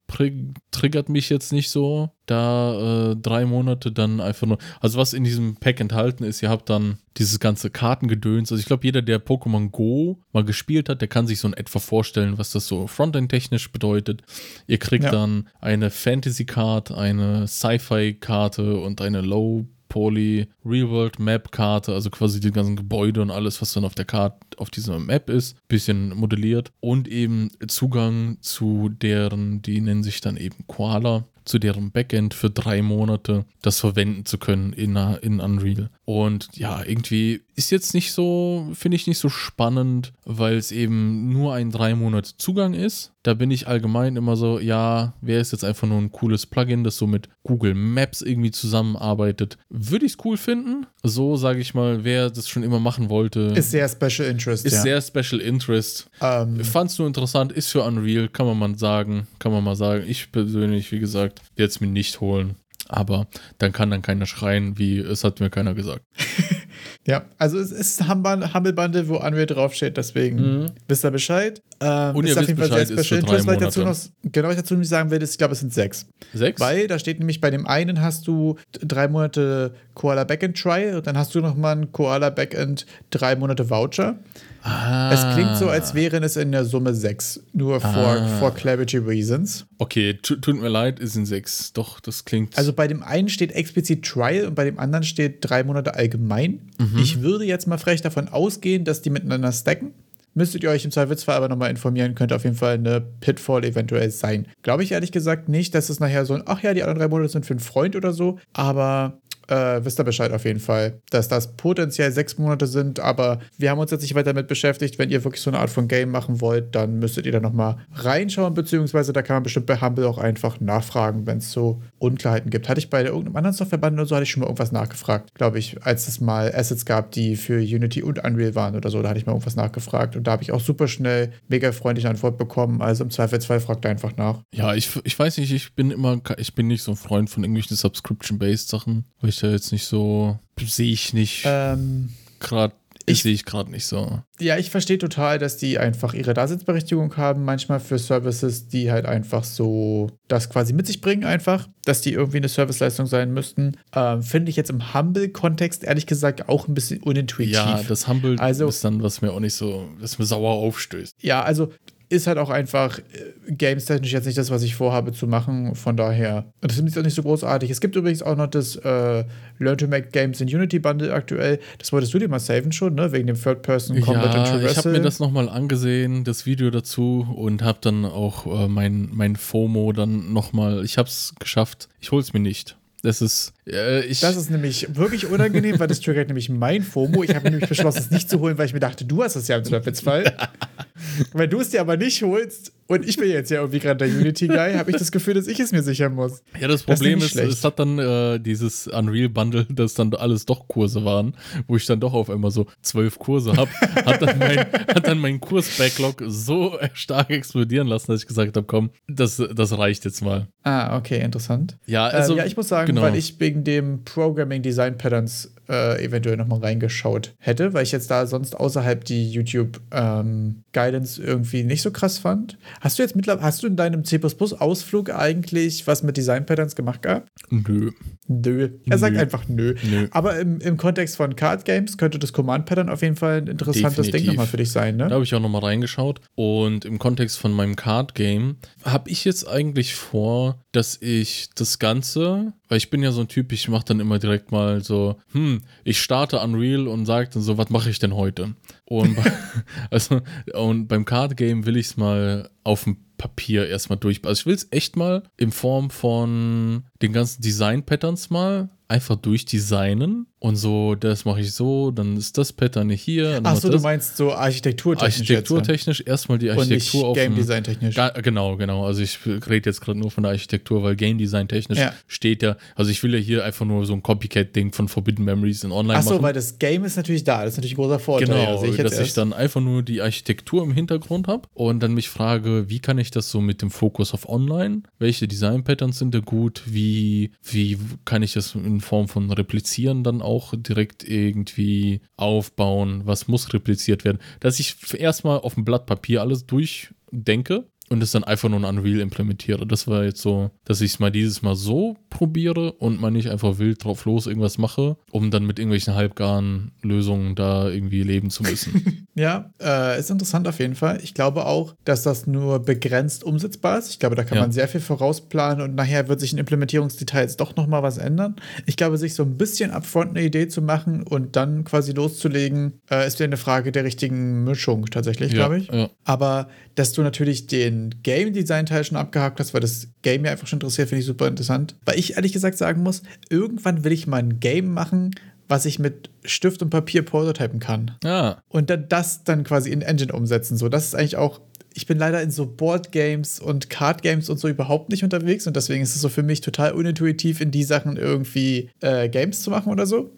Triggert 0.70 1.08
mich 1.08 1.28
jetzt 1.30 1.52
nicht 1.52 1.70
so. 1.70 2.10
Da 2.30 3.10
äh, 3.10 3.16
drei 3.16 3.44
Monate 3.44 3.90
dann 3.90 4.20
einfach 4.20 4.46
nur. 4.46 4.58
Also 4.78 4.98
was 4.98 5.12
in 5.14 5.24
diesem 5.24 5.56
Pack 5.56 5.80
enthalten 5.80 6.22
ist, 6.22 6.40
ihr 6.42 6.48
habt 6.48 6.70
dann 6.70 6.98
dieses 7.16 7.40
ganze 7.40 7.70
Kartengedöns. 7.70 8.52
Also 8.52 8.60
ich 8.60 8.66
glaube, 8.66 8.84
jeder, 8.84 9.02
der 9.02 9.20
Pokémon 9.24 9.70
Go 9.70 10.20
mal 10.32 10.44
gespielt 10.44 10.88
hat, 10.88 11.00
der 11.00 11.08
kann 11.08 11.26
sich 11.26 11.40
so 11.40 11.48
in 11.48 11.54
etwa 11.54 11.80
vorstellen, 11.80 12.38
was 12.38 12.52
das 12.52 12.68
so 12.68 12.86
Frontend-technisch 12.86 13.72
bedeutet. 13.72 14.22
Ihr 14.68 14.78
kriegt 14.78 15.04
Ja. 15.06 15.10
dann 15.10 15.48
eine 15.60 15.90
Fantasy-Card, 15.90 16.92
eine 16.92 17.48
Sci-Fi-Karte 17.48 18.76
und 18.76 19.00
eine 19.00 19.22
Low 19.22 19.66
Poly 19.88 20.46
Real 20.64 20.88
World 20.88 21.18
Map 21.18 21.50
Karte, 21.50 21.92
also 21.92 22.10
quasi 22.10 22.38
die 22.38 22.52
ganzen 22.52 22.76
Gebäude 22.76 23.20
und 23.22 23.32
alles, 23.32 23.60
was 23.60 23.72
dann 23.72 23.84
auf 23.84 23.96
der 23.96 24.04
Karte, 24.04 24.38
auf 24.56 24.70
dieser 24.70 25.00
Map 25.00 25.28
ist, 25.28 25.56
bisschen 25.66 26.14
modelliert 26.14 26.70
und 26.78 27.08
eben 27.08 27.48
Zugang 27.66 28.38
zu 28.40 28.88
deren, 28.88 29.62
die 29.62 29.80
nennen 29.80 30.04
sich 30.04 30.20
dann 30.20 30.36
eben 30.36 30.64
Koala, 30.68 31.24
zu 31.50 31.58
deren 31.58 31.90
Backend 31.90 32.32
für 32.32 32.48
drei 32.48 32.80
Monate 32.80 33.44
das 33.60 33.80
verwenden 33.80 34.24
zu 34.24 34.38
können 34.38 34.72
in, 34.72 34.96
in 34.96 35.40
Unreal. 35.40 35.90
Und 36.04 36.48
ja, 36.54 36.82
irgendwie 36.84 37.42
ist 37.60 37.70
jetzt 37.70 37.92
nicht 37.92 38.12
so, 38.12 38.70
finde 38.72 38.96
ich 38.96 39.06
nicht 39.06 39.18
so 39.18 39.28
spannend, 39.28 40.14
weil 40.24 40.56
es 40.56 40.72
eben 40.72 41.28
nur 41.30 41.52
ein 41.52 41.70
drei 41.70 41.94
Monate 41.94 42.34
Zugang 42.38 42.72
ist. 42.72 43.12
Da 43.22 43.34
bin 43.34 43.50
ich 43.50 43.68
allgemein 43.68 44.16
immer 44.16 44.34
so, 44.34 44.58
ja, 44.58 45.12
wäre 45.20 45.42
es 45.42 45.52
jetzt 45.52 45.62
einfach 45.62 45.86
nur 45.86 45.98
ein 45.98 46.10
cooles 46.10 46.46
Plugin, 46.46 46.84
das 46.84 46.96
so 46.96 47.06
mit 47.06 47.28
Google 47.42 47.74
Maps 47.74 48.22
irgendwie 48.22 48.50
zusammenarbeitet, 48.50 49.58
würde 49.68 50.06
ich 50.06 50.12
es 50.12 50.18
cool 50.24 50.38
finden. 50.38 50.86
So 51.02 51.36
sage 51.36 51.60
ich 51.60 51.74
mal, 51.74 52.02
wer 52.02 52.30
das 52.30 52.48
schon 52.48 52.62
immer 52.62 52.80
machen 52.80 53.10
wollte, 53.10 53.52
Ist 53.54 53.72
sehr 53.72 53.86
Special 53.90 54.26
Interest. 54.26 54.64
ist 54.64 54.72
ja. 54.72 54.80
sehr 54.80 55.02
Special 55.02 55.42
Interest. 55.42 56.08
ähm, 56.22 56.64
Fand's 56.64 56.98
nur 56.98 57.08
interessant, 57.08 57.52
ist 57.52 57.68
für 57.68 57.82
Unreal, 57.82 58.30
kann 58.30 58.46
man 58.46 58.58
mal 58.58 58.78
sagen, 58.78 59.26
kann 59.38 59.52
man 59.52 59.62
mal 59.62 59.76
sagen. 59.76 60.04
Ich 60.08 60.32
persönlich, 60.32 60.90
wie 60.92 60.98
gesagt, 60.98 61.42
werde 61.56 61.68
es 61.68 61.78
mir 61.82 61.88
nicht 61.88 62.22
holen. 62.22 62.56
Aber 62.88 63.26
dann 63.58 63.72
kann 63.72 63.90
dann 63.90 64.00
keiner 64.00 64.24
schreien, 64.24 64.78
wie 64.78 64.98
es 64.98 65.24
hat 65.24 65.40
mir 65.40 65.50
keiner 65.50 65.74
gesagt. 65.74 66.06
ja, 67.06 67.24
also 67.38 67.58
es 67.58 67.72
ist 67.72 68.02
ein 68.02 68.08
Humble 68.10 68.52
Humble 68.52 68.72
Bundle, 68.72 69.08
wo 69.08 69.16
Unreal 69.16 69.46
draufsteht, 69.46 69.96
deswegen 69.96 70.70
wisst 70.86 71.04
ihr 71.04 71.10
Bescheid. 71.10 71.62
Ähm, 71.80 72.10
Mhm. 72.10 72.16
Und 72.16 72.26
ihr 72.26 72.36
wisst 72.36 72.56
Bescheid, 72.56 72.90
ist 72.90 73.08
für 73.08 73.20
drei 73.20 73.38
ich 73.38 73.44
dazu 73.58 73.80
noch, 73.80 73.86
Monate. 73.86 74.10
genau, 74.24 74.48
was 74.48 74.54
ich 74.54 74.60
dazu 74.60 74.74
nämlich 74.74 74.88
sagen 74.90 75.10
will, 75.10 75.22
ist, 75.22 75.32
ich 75.32 75.38
glaube, 75.38 75.54
es 75.54 75.60
sind 75.60 75.72
sechs. 75.72 76.06
Sechs? 76.34 76.60
Weil 76.60 76.88
da 76.88 76.98
steht 76.98 77.18
nämlich 77.18 77.40
bei 77.40 77.50
dem 77.50 77.66
einen 77.66 78.02
hast 78.02 78.26
du 78.26 78.56
drei 78.72 79.08
Monate 79.08 79.72
Koala 79.94 80.24
Backend 80.24 80.58
Trial 80.60 80.96
und 80.96 81.06
dann 81.06 81.16
hast 81.16 81.34
du 81.34 81.40
nochmal 81.40 81.76
ein 81.76 81.90
Koala 81.92 82.28
Backend 82.30 82.84
drei 83.10 83.34
Monate 83.34 83.70
Voucher. 83.70 84.18
Ah, 84.62 85.12
Es 85.12 85.34
klingt 85.34 85.56
so, 85.56 85.68
als 85.68 85.94
wären 85.94 86.22
es 86.22 86.36
in 86.36 86.52
der 86.52 86.64
Summe 86.64 86.94
sechs. 86.94 87.40
Nur 87.52 87.80
for, 87.80 87.90
Ah. 87.90 88.38
for 88.38 88.54
clarity 88.54 88.98
reasons. 88.98 89.66
Okay, 89.78 90.14
tu- 90.22 90.36
tut 90.36 90.60
mir 90.60 90.68
leid, 90.68 90.98
ist 91.00 91.16
in 91.16 91.26
sechs. 91.26 91.72
Doch, 91.72 92.00
das 92.00 92.24
klingt. 92.24 92.56
Also 92.58 92.72
bei 92.72 92.86
dem 92.88 93.02
einen 93.02 93.28
steht 93.28 93.52
explizit 93.52 94.04
Trial 94.04 94.46
und 94.46 94.54
bei 94.54 94.64
dem 94.64 94.78
anderen 94.78 95.04
steht 95.04 95.38
drei 95.40 95.64
Monate 95.64 95.94
allgemein. 95.94 96.60
Mhm. 96.78 96.98
Ich 97.00 97.22
würde 97.22 97.44
jetzt 97.44 97.66
mal 97.66 97.78
frech 97.78 98.02
davon 98.02 98.28
ausgehen, 98.28 98.84
dass 98.84 99.02
die 99.02 99.10
miteinander 99.10 99.52
stacken. 99.52 99.92
Müsstet 100.32 100.62
ihr 100.62 100.70
euch 100.70 100.84
im 100.84 100.92
Zweifelsfall 100.92 101.34
aber 101.36 101.48
nochmal 101.48 101.70
informieren, 101.70 102.14
könnte 102.14 102.36
auf 102.36 102.44
jeden 102.44 102.54
Fall 102.54 102.74
eine 102.74 103.00
Pitfall 103.00 103.64
eventuell 103.64 104.12
sein. 104.12 104.46
Glaube 104.62 104.84
ich 104.84 104.92
ehrlich 104.92 105.10
gesagt 105.10 105.48
nicht, 105.48 105.74
dass 105.74 105.90
es 105.90 105.98
nachher 105.98 106.24
so 106.24 106.34
ein, 106.34 106.42
ach 106.46 106.62
ja, 106.62 106.72
die 106.72 106.82
anderen 106.84 107.00
drei 107.00 107.08
Monate 107.08 107.30
sind 107.30 107.46
für 107.46 107.54
einen 107.54 107.58
Freund 107.60 107.96
oder 107.96 108.12
so, 108.12 108.38
aber 108.52 109.18
äh, 109.50 109.84
wisst 109.84 109.98
ihr 109.98 110.04
Bescheid 110.04 110.32
auf 110.32 110.44
jeden 110.44 110.60
Fall, 110.60 111.00
dass 111.10 111.28
das 111.28 111.56
potenziell 111.56 112.12
sechs 112.12 112.38
Monate 112.38 112.66
sind, 112.66 113.00
aber 113.00 113.40
wir 113.58 113.70
haben 113.70 113.78
uns 113.78 113.90
jetzt 113.90 114.02
nicht 114.02 114.14
weiter 114.14 114.32
damit 114.32 114.46
beschäftigt. 114.46 114.98
Wenn 114.98 115.10
ihr 115.10 115.24
wirklich 115.24 115.42
so 115.42 115.50
eine 115.50 115.58
Art 115.58 115.70
von 115.70 115.88
Game 115.88 116.10
machen 116.10 116.40
wollt, 116.40 116.74
dann 116.74 116.98
müsstet 116.98 117.26
ihr 117.26 117.32
da 117.32 117.40
nochmal 117.40 117.78
reinschauen, 117.92 118.54
beziehungsweise 118.54 119.12
da 119.12 119.22
kann 119.22 119.36
man 119.36 119.42
bestimmt 119.42 119.66
bei 119.66 119.80
Humble 119.80 120.06
auch 120.06 120.18
einfach 120.18 120.60
nachfragen, 120.60 121.26
wenn 121.26 121.38
es 121.38 121.50
so 121.52 121.82
Unklarheiten 122.00 122.50
gibt. 122.50 122.68
Hatte 122.68 122.80
ich 122.80 122.90
bei 122.90 123.04
irgendeinem 123.04 123.36
anderen 123.36 123.54
Softwareband 123.54 123.94
oder 123.94 124.06
so, 124.06 124.16
hatte 124.16 124.24
ich 124.24 124.30
schon 124.30 124.40
mal 124.40 124.46
irgendwas 124.46 124.72
nachgefragt, 124.72 125.34
glaube 125.34 125.58
ich, 125.58 125.82
als 125.84 126.08
es 126.08 126.20
mal 126.20 126.52
Assets 126.54 126.84
gab, 126.84 127.12
die 127.12 127.36
für 127.36 127.58
Unity 127.58 128.02
und 128.02 128.24
Unreal 128.24 128.54
waren 128.54 128.74
oder 128.74 128.90
so, 128.90 129.00
da 129.02 129.10
hatte 129.10 129.18
ich 129.18 129.26
mal 129.26 129.32
irgendwas 129.32 129.56
nachgefragt 129.56 130.16
und 130.16 130.26
da 130.26 130.32
habe 130.32 130.42
ich 130.42 130.52
auch 130.52 130.60
super 130.60 130.88
schnell 130.88 131.32
mega 131.48 131.72
freundliche 131.72 132.08
Antwort 132.08 132.38
bekommen. 132.38 132.82
Also 132.82 133.04
im 133.04 133.10
Zweifelsfall 133.10 133.60
fragt 133.60 133.86
einfach 133.86 134.16
nach. 134.16 134.40
ja, 134.52 134.74
ich, 134.74 134.90
ich 135.04 135.18
weiß 135.18 135.38
nicht, 135.38 135.52
ich 135.52 135.74
bin 135.74 135.90
immer, 135.90 136.20
ich 136.38 136.54
bin 136.54 136.66
nicht 136.66 136.82
so 136.82 136.92
ein 136.92 136.96
Freund 136.96 137.30
von 137.30 137.44
irgendwelchen 137.44 137.76
Subscription-based 137.76 138.68
Sachen, 138.68 139.04
weil 139.20 139.30
ich 139.30 139.38
da 139.38 139.48
jetzt 139.48 139.72
nicht 139.72 139.84
so, 139.84 140.38
sehe 140.58 140.92
ich 140.92 141.12
nicht 141.12 141.44
Ähm, 141.44 142.10
gerade, 142.38 142.74
ich- 143.12 143.22
sehe 143.22 143.32
ich 143.32 143.44
gerade 143.44 143.70
nicht 143.70 143.86
so. 143.86 144.20
Ja, 144.40 144.56
ich 144.56 144.70
verstehe 144.70 144.98
total, 144.98 145.38
dass 145.38 145.56
die 145.56 145.78
einfach 145.78 146.14
ihre 146.14 146.32
Daseinsberechtigung 146.34 147.16
haben, 147.16 147.44
manchmal 147.44 147.80
für 147.80 147.98
Services, 147.98 148.68
die 148.68 148.90
halt 148.90 149.06
einfach 149.06 149.44
so 149.44 150.10
das 150.28 150.48
quasi 150.50 150.72
mit 150.72 150.86
sich 150.86 151.00
bringen, 151.00 151.24
einfach, 151.24 151.68
dass 151.84 152.00
die 152.00 152.12
irgendwie 152.12 152.38
eine 152.38 152.48
Serviceleistung 152.48 153.06
sein 153.06 153.32
müssten. 153.32 153.76
Ähm, 153.94 154.22
Finde 154.22 154.50
ich 154.50 154.56
jetzt 154.56 154.70
im 154.70 154.94
Humble-Kontext 154.94 155.84
ehrlich 155.84 156.06
gesagt 156.06 156.48
auch 156.48 156.68
ein 156.68 156.74
bisschen 156.74 157.02
unintuitiv. 157.02 157.54
Ja, 157.54 157.82
das 157.86 158.08
Humble 158.08 158.38
Also- 158.38 158.68
ist 158.68 158.84
dann, 158.84 159.02
was 159.02 159.20
mir 159.22 159.32
auch 159.32 159.40
nicht 159.40 159.54
so, 159.54 159.88
was 159.98 160.18
mir 160.18 160.24
sauer 160.26 160.50
aufstößt. 160.52 161.14
Ja, 161.20 161.42
also 161.42 161.70
ist 162.10 162.26
halt 162.26 162.38
auch 162.38 162.50
einfach 162.50 162.98
äh, 162.98 163.52
games-technisch 163.52 164.12
jetzt 164.12 164.26
nicht 164.26 164.36
das, 164.36 164.50
was 164.50 164.62
ich 164.62 164.74
vorhabe 164.74 165.12
zu 165.12 165.28
machen. 165.28 165.76
Von 165.76 165.96
daher, 165.96 166.52
und 166.60 166.70
das 166.70 166.78
ich 166.78 166.98
auch 166.98 167.02
nicht 167.02 167.14
so 167.14 167.22
großartig. 167.22 167.70
Es 167.70 167.80
gibt 167.80 167.94
übrigens 167.94 168.22
auch 168.22 168.36
noch 168.36 168.48
das 168.48 168.76
äh, 168.76 169.24
Learn 169.58 169.78
to 169.78 169.86
Make 169.86 170.08
Games 170.08 170.40
in 170.40 170.48
Unity 170.48 170.80
Bundle 170.80 171.14
aktuell. 171.14 171.60
Das 171.78 171.92
wolltest 171.92 172.12
du 172.12 172.18
dir 172.18 172.28
mal 172.28 172.40
saven 172.40 172.72
schon, 172.72 172.96
ne? 172.96 173.12
Wegen 173.12 173.28
dem 173.28 173.40
Third-Person-Combat 173.40 174.34
Ja, 174.34 174.60
ich 174.60 174.76
habe 174.76 174.90
mir 174.90 175.00
das 175.00 175.20
nochmal 175.20 175.48
angesehen, 175.48 176.24
das 176.24 176.46
Video 176.46 176.70
dazu 176.70 177.26
und 177.34 177.62
habe 177.62 177.78
dann 177.80 178.04
auch 178.04 178.44
äh, 178.64 178.68
mein, 178.68 179.08
mein 179.12 179.36
FOMO 179.36 179.92
dann 179.92 180.32
nochmal, 180.32 180.84
ich 180.84 180.98
habe 180.98 181.08
es 181.08 181.34
geschafft, 181.38 181.88
ich 182.00 182.10
hol's 182.10 182.32
mir 182.32 182.40
nicht. 182.40 182.76
Das 183.02 183.22
ist, 183.22 183.54
äh, 183.66 184.06
Das 184.20 184.36
ist 184.36 184.50
nämlich 184.50 184.94
wirklich 184.96 185.26
unangenehm, 185.26 185.78
weil 185.78 185.86
das 185.86 186.00
triggert 186.00 186.28
nämlich 186.28 186.50
mein 186.50 186.82
FOMO. 186.82 187.22
Ich 187.22 187.34
habe 187.34 187.50
nämlich 187.50 187.68
beschlossen, 187.68 187.98
es 187.98 188.10
nicht 188.10 188.28
zu 188.28 188.40
holen, 188.40 188.58
weil 188.58 188.66
ich 188.66 188.74
mir 188.74 188.80
dachte, 188.80 189.04
du 189.04 189.22
hast 189.22 189.36
es 189.36 189.48
ja 189.48 189.56
im 189.56 189.64
Zweifelsfall. 189.64 190.36
Wenn 191.32 191.50
du 191.50 191.60
es 191.60 191.70
dir 191.70 191.80
aber 191.80 191.96
nicht 191.96 192.22
holst 192.22 192.72
und 192.86 193.08
ich 193.08 193.16
bin 193.16 193.30
jetzt 193.30 193.50
ja 193.50 193.58
irgendwie 193.58 193.78
gerade 193.78 194.04
der 194.04 194.20
Unity-Guy, 194.20 194.74
habe 194.74 194.90
ich 194.90 194.96
das 194.96 195.12
Gefühl, 195.12 195.34
dass 195.34 195.46
ich 195.46 195.60
es 195.60 195.70
mir 195.70 195.82
sichern 195.82 196.14
muss. 196.14 196.42
ja, 196.60 196.66
das 196.66 196.68
das 196.68 196.80
ist 196.80 196.86
Problem 196.86 197.10
nämlich 197.10 197.26
ist, 197.26 197.32
schlecht. 197.32 197.52
es 197.52 197.64
hat 197.64 197.78
dann 197.78 197.98
äh, 197.98 198.40
dieses 198.40 198.88
Unreal 198.88 199.28
Bundle, 199.28 199.66
das 199.70 199.94
dann 199.94 200.12
alles 200.14 200.44
doch 200.44 200.66
Kurse 200.66 201.04
waren, 201.04 201.36
wo 201.68 201.76
ich 201.76 201.86
dann 201.86 202.00
doch 202.00 202.12
auf 202.12 202.28
einmal 202.28 202.50
so 202.50 202.66
zwölf 202.82 203.18
Kurse 203.18 203.56
habe, 203.56 203.70
hat 203.80 204.20
dann 204.20 204.38
mein, 204.38 204.58
hat 204.72 205.06
dann 205.06 205.18
mein 205.18 205.40
Kurs-Backlog 205.40 206.24
so 206.26 206.78
stark 206.92 207.30
explodieren 207.30 207.86
lassen, 207.86 208.10
dass 208.10 208.22
ich 208.22 208.26
gesagt 208.26 208.56
habe, 208.56 208.66
komm, 208.66 208.90
das, 209.06 209.40
das 209.54 209.78
reicht 209.78 210.04
jetzt 210.04 210.22
mal. 210.22 210.48
Ah, 210.64 210.96
okay, 210.96 211.20
interessant. 211.22 211.78
Ja, 211.86 212.06
also, 212.08 212.32
ähm, 212.32 212.38
ja, 212.40 212.46
ich 212.46 212.56
muss 212.56 212.68
sagen, 212.68 212.88
genau. 212.88 213.02
weil 213.02 213.14
ich 213.14 213.38
wegen 213.38 213.62
dem 213.62 214.04
Programming 214.04 214.62
Design 214.62 214.98
Patterns 214.98 215.52
äh, 215.70 216.04
eventuell 216.04 216.36
nochmal 216.36 216.58
reingeschaut 216.60 217.34
hätte, 217.38 217.72
weil 217.72 217.84
ich 217.84 217.92
jetzt 217.92 218.10
da 218.10 218.26
sonst 218.26 218.58
außerhalb 218.58 219.04
die 219.04 219.30
YouTube 219.30 219.80
ähm, 219.92 220.64
irgendwie 220.72 221.62
nicht 221.62 221.82
so 221.82 221.90
krass 221.90 222.18
fand. 222.18 222.58
Hast 222.80 222.98
du 222.98 223.02
jetzt 223.02 223.16
mittlerweile, 223.16 223.46
hast 223.46 223.62
du 223.62 223.66
in 223.66 223.76
deinem 223.76 224.04
C++-Ausflug 224.04 225.10
eigentlich 225.10 225.86
was 225.86 226.02
mit 226.02 226.16
Design 226.16 226.46
Patterns 226.46 226.74
gemacht 226.74 227.02
gehabt? 227.02 227.28
Nö. 227.50 227.90
Nö. 228.28 228.70
Er 228.88 228.98
sagt 228.98 229.14
Nö. 229.14 229.20
einfach 229.20 229.48
nö. 229.48 229.74
Nö. 229.88 230.08
Aber 230.10 230.38
im, 230.38 230.60
im 230.60 230.76
Kontext 230.76 231.16
von 231.16 231.36
Card 231.36 231.64
Games 231.64 231.98
könnte 231.98 232.18
das 232.18 232.32
Command 232.32 232.66
Pattern 232.66 232.88
auf 232.88 233.02
jeden 233.02 233.16
Fall 233.16 233.38
ein 233.38 233.46
interessantes 233.46 233.94
Ding 233.96 234.12
Definitiv. 234.12 234.28
nochmal 234.28 234.46
für 234.46 234.56
dich 234.56 234.70
sein, 234.70 234.98
Da 234.98 235.08
ne? 235.08 235.14
habe 235.14 235.24
ich 235.24 235.34
auch 235.34 235.40
nochmal 235.40 235.62
reingeschaut. 235.62 236.20
Und 236.34 236.84
im 236.84 236.98
Kontext 236.98 237.38
von 237.38 237.52
meinem 237.52 237.76
Card 237.76 238.14
Game 238.14 238.56
habe 238.84 239.10
ich 239.10 239.24
jetzt 239.24 239.48
eigentlich 239.48 239.94
vor, 239.94 240.62
dass 240.72 241.00
ich 241.00 241.50
das 241.54 241.78
Ganze, 241.78 242.52
weil 242.70 242.78
ich 242.78 242.88
bin 242.88 243.02
ja 243.02 243.10
so 243.10 243.20
ein 243.20 243.28
Typ, 243.28 243.52
ich 243.52 243.68
mache 243.68 243.84
dann 243.84 243.98
immer 243.98 244.20
direkt 244.20 244.52
mal 244.52 244.80
so, 244.80 245.16
hm, 245.32 245.60
ich 245.82 246.00
starte 246.00 246.38
Unreal 246.38 246.86
und 246.86 247.04
sage 247.04 247.28
dann 247.32 247.42
so, 247.42 247.58
was 247.58 247.68
mache 247.68 247.90
ich 247.90 247.98
denn 247.98 248.14
heute? 248.14 248.54
Und, 248.84 249.16
also, 249.90 250.20
und 250.54 250.86
beim 250.86 251.04
Card 251.04 251.36
Game 251.36 251.66
will 251.66 251.76
ich 251.76 251.86
es 251.86 251.96
mal 251.96 252.48
auf 252.62 252.84
dem 252.84 252.96
Papier 253.20 253.68
erstmal 253.68 253.98
durch. 253.98 254.24
Also 254.24 254.40
ich 254.40 254.46
will 254.46 254.54
es 254.54 254.68
echt 254.70 254.96
mal 254.96 255.22
in 255.36 255.52
Form 255.52 255.90
von 255.90 256.84
den 257.02 257.12
ganzen 257.12 257.42
Design-Patterns 257.42 258.30
mal 258.30 258.70
einfach 258.88 259.16
durchdesignen 259.16 260.26
und 260.40 260.56
so, 260.56 260.94
das 260.96 261.24
mache 261.24 261.40
ich 261.42 261.52
so, 261.52 261.90
dann 261.90 262.16
ist 262.16 262.36
das 262.38 262.52
Pattern 262.52 262.90
hier. 262.90 263.40
Achso, 263.44 263.68
du 263.68 263.78
meinst 263.78 264.16
so 264.16 264.32
architekturtechnisch. 264.32 265.20
Architekturtechnisch 265.30 266.02
erstmal 266.04 266.38
die. 266.38 266.48
Und 266.48 266.56
nicht 266.56 266.72
Architektur 266.72 267.08
auf 267.08 267.14
Game 267.14 267.36
Design 267.36 267.62
technisch. 267.62 267.94
Ga, 267.94 268.08
genau, 268.08 268.56
genau. 268.56 268.84
Also 268.86 269.02
ich 269.02 269.18
rede 269.26 269.70
jetzt 269.70 269.80
gerade 269.80 269.98
nur 269.98 270.10
von 270.10 270.24
der 270.24 270.32
Architektur, 270.32 270.82
weil 270.82 270.96
Game 270.96 271.18
Design 271.18 271.46
technisch 271.46 271.78
Ja. 271.78 271.92
steht 272.08 272.42
ja. 272.42 272.56
Also 272.74 272.90
ich 272.90 273.00
will 273.02 273.14
ja 273.14 273.20
hier 273.20 273.44
einfach 273.44 273.64
nur 273.64 273.86
so 273.86 273.92
ein 273.92 274.02
Copycat-Ding 274.02 274.72
von 274.72 274.88
Forbidden 274.88 275.24
Memories 275.24 275.62
in 275.62 275.70
Online 275.70 275.98
Achso, 275.98 276.10
machen. 276.12 276.22
weil 276.22 276.32
das 276.32 276.58
Game 276.58 276.84
ist 276.84 276.96
natürlich 276.96 277.22
da. 277.22 277.44
Das 277.44 277.52
ist 277.52 277.58
natürlich 277.58 277.74
ein 277.74 277.82
großer 277.82 277.98
Vorteil. 278.00 278.28
Genau, 278.28 278.58
sehe 278.60 278.70
ich 278.70 278.76
dass 278.78 278.94
ich 278.94 278.98
erst. 279.00 279.18
dann 279.18 279.32
einfach 279.32 279.60
nur 279.60 279.82
die 279.82 280.00
Architektur 280.00 280.64
im 280.64 280.72
Hintergrund 280.72 281.28
habe 281.28 281.46
und 281.54 281.80
dann 281.80 281.92
mich 281.94 282.08
frage, 282.08 282.68
wie 282.68 282.80
kann 282.80 282.98
ich 282.98 283.09
das 283.10 283.30
so 283.30 283.40
mit 283.40 283.62
dem 283.62 283.70
Fokus 283.70 284.14
auf 284.14 284.28
Online? 284.28 284.82
Welche 284.98 285.28
Design-Patterns 285.28 285.98
sind 285.98 286.14
da 286.14 286.20
gut? 286.20 286.62
Wie, 286.66 287.32
wie 287.42 287.78
kann 288.04 288.22
ich 288.22 288.32
das 288.32 288.54
in 288.54 288.80
Form 288.80 289.08
von 289.08 289.30
Replizieren 289.30 290.04
dann 290.04 290.22
auch 290.22 290.54
direkt 290.56 291.02
irgendwie 291.08 292.00
aufbauen? 292.16 293.02
Was 293.04 293.28
muss 293.28 293.52
repliziert 293.52 294.04
werden? 294.04 294.18
Dass 294.40 294.60
ich 294.60 294.76
erstmal 294.94 295.38
auf 295.38 295.54
dem 295.54 295.64
Blatt 295.64 295.86
Papier 295.86 296.20
alles 296.20 296.46
durchdenke 296.46 297.69
und 297.90 298.02
es 298.02 298.12
dann 298.12 298.24
einfach 298.24 298.48
nur 298.48 298.58
in 298.60 298.64
Unreal 298.64 299.00
implementiere. 299.00 299.66
Das 299.66 299.86
war 299.88 300.04
jetzt 300.04 300.22
so, 300.22 300.50
dass 300.64 300.80
ich 300.80 300.92
es 300.92 300.98
mal 301.00 301.10
dieses 301.10 301.42
Mal 301.42 301.56
so 301.56 301.96
probiere 302.08 302.72
und 302.72 303.00
mal 303.00 303.10
nicht 303.10 303.28
einfach 303.30 303.58
wild 303.58 303.84
drauf 303.84 304.04
los 304.04 304.26
irgendwas 304.26 304.58
mache, 304.58 304.96
um 305.10 305.30
dann 305.30 305.44
mit 305.44 305.58
irgendwelchen 305.58 305.94
halbgaren 305.96 306.72
Lösungen 306.82 307.34
da 307.34 307.68
irgendwie 307.68 308.02
leben 308.02 308.30
zu 308.30 308.42
müssen. 308.42 309.06
Ja, 309.16 309.52
äh, 309.60 309.98
ist 309.98 310.08
interessant 310.10 310.48
auf 310.48 310.60
jeden 310.60 310.76
Fall. 310.76 311.00
Ich 311.02 311.12
glaube 311.12 311.44
auch, 311.44 311.74
dass 311.84 312.04
das 312.04 312.26
nur 312.26 312.60
begrenzt 312.60 313.22
umsetzbar 313.22 313.78
ist. 313.78 313.90
Ich 313.90 313.98
glaube, 313.98 314.14
da 314.14 314.22
kann 314.24 314.36
Ja. 314.36 314.42
man 314.42 314.52
sehr 314.52 314.66
viel 314.68 314.80
vorausplanen 314.80 315.62
und 315.62 315.74
nachher 315.74 316.08
wird 316.08 316.20
sich 316.20 316.32
in 316.32 316.38
Implementierungsdetails 316.38 317.36
doch 317.36 317.54
nochmal 317.56 317.82
was 317.82 317.98
ändern. 317.98 318.36
Ich 318.66 318.76
glaube, 318.76 318.96
sich 318.96 319.14
so 319.14 319.24
ein 319.24 319.36
bisschen 319.36 319.72
upfront 319.72 320.10
eine 320.10 320.22
Idee 320.24 320.48
zu 320.48 320.62
machen 320.62 321.02
und 321.02 321.36
dann 321.36 321.64
quasi 321.64 321.92
loszulegen, 321.92 322.80
äh, 322.90 323.06
ist 323.06 323.18
wieder 323.18 323.26
eine 323.26 323.36
Frage 323.36 323.72
der 323.72 323.84
richtigen 323.84 324.44
Mischung 324.44 324.86
tatsächlich, 324.86 325.32
glaube 325.32 325.58
ich. 325.58 325.66
Ja, 325.70 325.90
Aber 326.04 326.48
dass 326.76 326.92
du 326.92 327.02
natürlich 327.02 327.46
den 327.46 327.79
Game 328.02 328.32
Design 328.32 328.66
Teil 328.66 328.84
schon 328.84 328.96
abgehakt 328.96 329.40
hast, 329.40 329.54
weil 329.54 329.60
das 329.60 329.88
Game 330.02 330.22
mir 330.22 330.30
einfach 330.30 330.46
schon 330.46 330.58
interessiert, 330.58 330.88
finde 330.88 331.00
ich 331.00 331.06
super 331.06 331.28
interessant. 331.28 331.74
Weil 331.84 331.98
ich 331.98 332.16
ehrlich 332.16 332.32
gesagt 332.32 332.58
sagen 332.58 332.82
muss, 332.82 333.02
irgendwann 333.28 333.84
will 333.84 333.92
ich 333.92 334.06
mal 334.06 334.18
ein 334.18 334.40
Game 334.40 334.72
machen, 334.72 335.12
was 335.50 335.66
ich 335.66 335.78
mit 335.78 336.10
Stift 336.24 336.62
und 336.62 336.70
Papier 336.70 337.02
prototypen 337.02 337.58
kann 337.58 337.92
ja. 338.04 338.40
und 338.48 338.70
dann 338.70 338.88
das 338.88 339.24
dann 339.24 339.44
quasi 339.44 339.70
in 339.70 339.82
Engine 339.82 340.12
umsetzen. 340.12 340.56
So, 340.56 340.68
das 340.68 340.86
ist 340.86 340.94
eigentlich 340.94 341.16
auch. 341.16 341.40
Ich 341.72 341.86
bin 341.86 341.98
leider 341.98 342.20
in 342.20 342.32
so 342.32 342.46
Board 342.46 342.90
Games 342.90 343.38
und 343.38 343.70
Card 343.70 344.02
Games 344.02 344.28
und 344.28 344.40
so 344.40 344.48
überhaupt 344.48 344.90
nicht 344.90 345.04
unterwegs 345.04 345.46
und 345.46 345.54
deswegen 345.54 345.82
ist 345.82 345.94
es 345.94 346.00
so 346.00 346.08
für 346.08 346.24
mich 346.24 346.40
total 346.40 346.72
unintuitiv, 346.72 347.40
in 347.40 347.52
die 347.52 347.62
Sachen 347.62 347.96
irgendwie 347.96 348.70
äh, 348.80 349.08
Games 349.08 349.42
zu 349.42 349.50
machen 349.50 349.70
oder 349.70 349.86
so. 349.86 350.10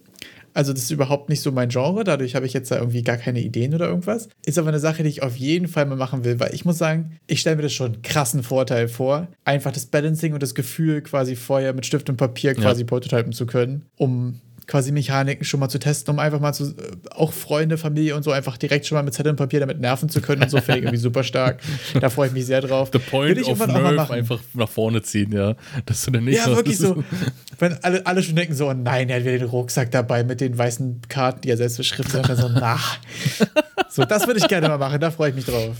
Also, 0.54 0.72
das 0.72 0.82
ist 0.82 0.90
überhaupt 0.90 1.28
nicht 1.28 1.40
so 1.40 1.52
mein 1.52 1.68
Genre. 1.68 2.04
Dadurch 2.04 2.34
habe 2.34 2.46
ich 2.46 2.52
jetzt 2.52 2.70
da 2.70 2.78
irgendwie 2.78 3.02
gar 3.02 3.16
keine 3.16 3.40
Ideen 3.40 3.74
oder 3.74 3.86
irgendwas. 3.86 4.28
Ist 4.44 4.58
aber 4.58 4.68
eine 4.68 4.80
Sache, 4.80 5.02
die 5.02 5.08
ich 5.08 5.22
auf 5.22 5.36
jeden 5.36 5.68
Fall 5.68 5.86
mal 5.86 5.96
machen 5.96 6.24
will, 6.24 6.40
weil 6.40 6.54
ich 6.54 6.64
muss 6.64 6.78
sagen, 6.78 7.18
ich 7.26 7.40
stelle 7.40 7.56
mir 7.56 7.62
das 7.62 7.72
schon 7.72 7.94
einen 7.94 8.02
krassen 8.02 8.42
Vorteil 8.42 8.88
vor, 8.88 9.28
einfach 9.44 9.72
das 9.72 9.86
Balancing 9.86 10.34
und 10.34 10.42
das 10.42 10.54
Gefühl, 10.54 11.02
quasi 11.02 11.36
vorher 11.36 11.72
mit 11.72 11.86
Stift 11.86 12.08
und 12.10 12.16
Papier 12.16 12.54
quasi 12.54 12.84
prototypen 12.84 13.32
zu 13.32 13.46
können, 13.46 13.86
um 13.96 14.40
quasi 14.72 14.90
Mechaniken 14.90 15.44
schon 15.44 15.60
mal 15.60 15.68
zu 15.68 15.78
testen, 15.78 16.14
um 16.14 16.18
einfach 16.18 16.40
mal 16.40 16.54
zu, 16.54 16.64
äh, 16.64 16.74
auch 17.10 17.30
Freunde, 17.34 17.76
Familie 17.76 18.16
und 18.16 18.22
so 18.22 18.30
einfach 18.30 18.56
direkt 18.56 18.86
schon 18.86 18.96
mal 18.96 19.02
mit 19.02 19.12
Zettel 19.12 19.28
und 19.28 19.36
Papier 19.36 19.60
damit 19.60 19.78
nerven 19.78 20.08
zu 20.08 20.22
können 20.22 20.42
und 20.42 20.48
so 20.50 20.56
finde 20.56 20.78
ich 20.78 20.84
irgendwie 20.84 20.96
super 20.96 21.22
stark. 21.24 21.60
Da 22.00 22.08
freue 22.08 22.28
ich 22.28 22.32
mich 22.32 22.46
sehr 22.46 22.62
drauf. 22.62 22.88
The 22.90 22.98
Will 22.98 23.04
point 23.10 23.38
ich 23.38 23.46
of 23.48 23.58
Nerve 23.66 24.10
einfach 24.10 24.40
nach 24.54 24.70
vorne 24.70 25.02
ziehen, 25.02 25.30
ja. 25.30 25.56
Dass 25.84 26.02
du 26.06 26.10
dann 26.10 26.24
nicht 26.24 26.38
Ja, 26.38 26.46
wirklich 26.56 26.78
so. 26.78 27.04
Wenn 27.58 27.74
alle, 27.84 28.06
alle 28.06 28.22
schon 28.22 28.34
denken 28.34 28.54
so, 28.54 28.70
oh 28.70 28.72
nein, 28.72 29.10
er 29.10 29.16
hat 29.16 29.24
wieder 29.24 29.38
den 29.38 29.48
Rucksack 29.48 29.90
dabei 29.90 30.24
mit 30.24 30.40
den 30.40 30.56
weißen 30.56 31.02
Karten, 31.10 31.42
die 31.42 31.50
er 31.50 31.58
selbst 31.58 31.76
beschriftet 31.76 32.22
hat. 32.22 32.30
Dann 32.30 32.36
so, 32.38 32.48
na. 32.48 32.80
So, 33.90 34.06
das 34.06 34.26
würde 34.26 34.40
ich 34.40 34.48
gerne 34.48 34.68
mal 34.68 34.78
machen, 34.78 35.00
da 35.00 35.10
freue 35.10 35.28
ich 35.30 35.36
mich 35.36 35.44
drauf. 35.44 35.76